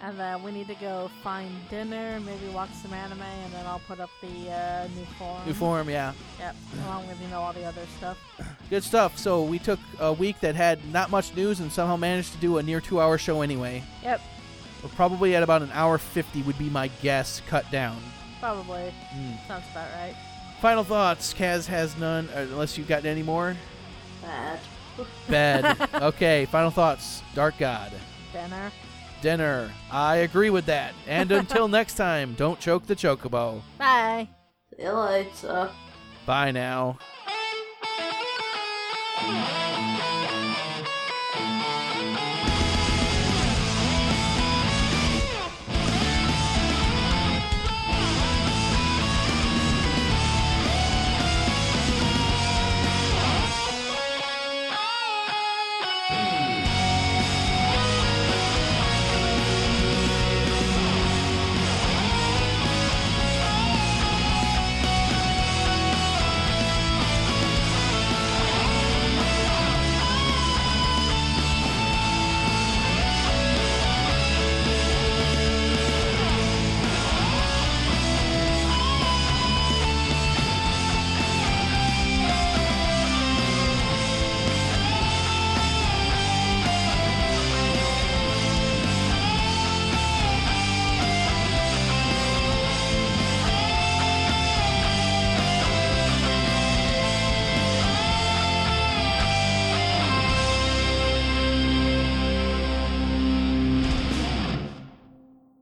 And 0.03 0.19
then 0.19 0.43
we 0.43 0.51
need 0.51 0.67
to 0.69 0.75
go 0.75 1.11
find 1.23 1.49
dinner, 1.71 2.19
maybe 2.21 2.49
watch 2.53 2.71
some 2.83 2.93
anime, 2.93 3.23
and 3.23 3.53
then 3.53 3.65
I'll 3.67 3.81
put 3.87 4.01
up 4.01 4.11
the 4.21 4.51
uh, 4.51 4.89
new 4.97 5.05
form. 5.19 5.41
New 5.47 5.55
form, 5.55 5.89
yeah. 5.89 6.13
Yep, 6.39 6.57
along 6.85 7.07
with 7.09 7.21
you 7.23 7.29
know 7.29 7.41
all 7.41 7.53
the 7.53 7.65
other 7.65 7.87
stuff. 7.99 8.19
Good 8.71 8.83
stuff. 8.85 9.17
So 9.19 9.43
we 9.43 9.59
took 9.59 9.79
a 10.01 10.13
week 10.13 10.41
that 10.41 10.55
had 10.57 10.85
not 10.93 11.11
much 11.11 11.35
news 11.37 11.61
and 11.61 11.71
somehow 11.73 11.97
managed 11.97 12.33
to 12.33 12.39
do 12.39 12.59
a 12.59 12.63
near 12.63 12.81
two-hour 12.81 13.17
show 13.19 13.41
anyway. 13.43 13.83
Yep, 14.03 14.21
We're 14.83 14.89
probably 14.91 15.37
at 15.37 15.43
about 15.43 15.63
an 15.63 15.71
hour 15.73 15.99
50 15.99 16.43
would 16.43 16.59
be 16.59 16.69
my 16.69 16.89
guess, 17.01 17.41
cut 17.47 17.71
down. 17.71 17.99
probably 18.41 18.93
Mm. 19.15 19.47
sounds 19.47 19.65
about 19.71 19.89
right. 20.01 20.17
Final 20.61 20.85
thoughts. 20.85 21.33
Kaz 21.35 21.67
has 21.67 21.97
none, 21.97 22.29
uh, 22.35 22.39
unless 22.41 22.77
you've 22.79 22.89
got 22.89 23.05
any 23.05 23.23
more. 23.23 23.57
Bad. 24.23 24.59
Bed. 25.29 25.89
okay, 25.95 26.45
final 26.47 26.71
thoughts. 26.71 27.23
Dark 27.35 27.57
God. 27.59 27.93
Dinner. 28.33 28.71
Dinner. 29.23 29.73
I 29.91 30.17
agree 30.17 30.51
with 30.51 30.67
that. 30.67 30.93
And 31.07 31.33
until 31.33 31.69
next 31.79 31.95
time, 31.95 32.35
don't 32.35 32.61
choke 32.61 32.87
the 32.87 32.97
chocobo. 32.97 33.63
Bye. 33.79 34.29
See 34.77 34.83
you 34.83 34.93
later. 34.93 35.71
Bye 36.27 36.51
now. 36.51 36.99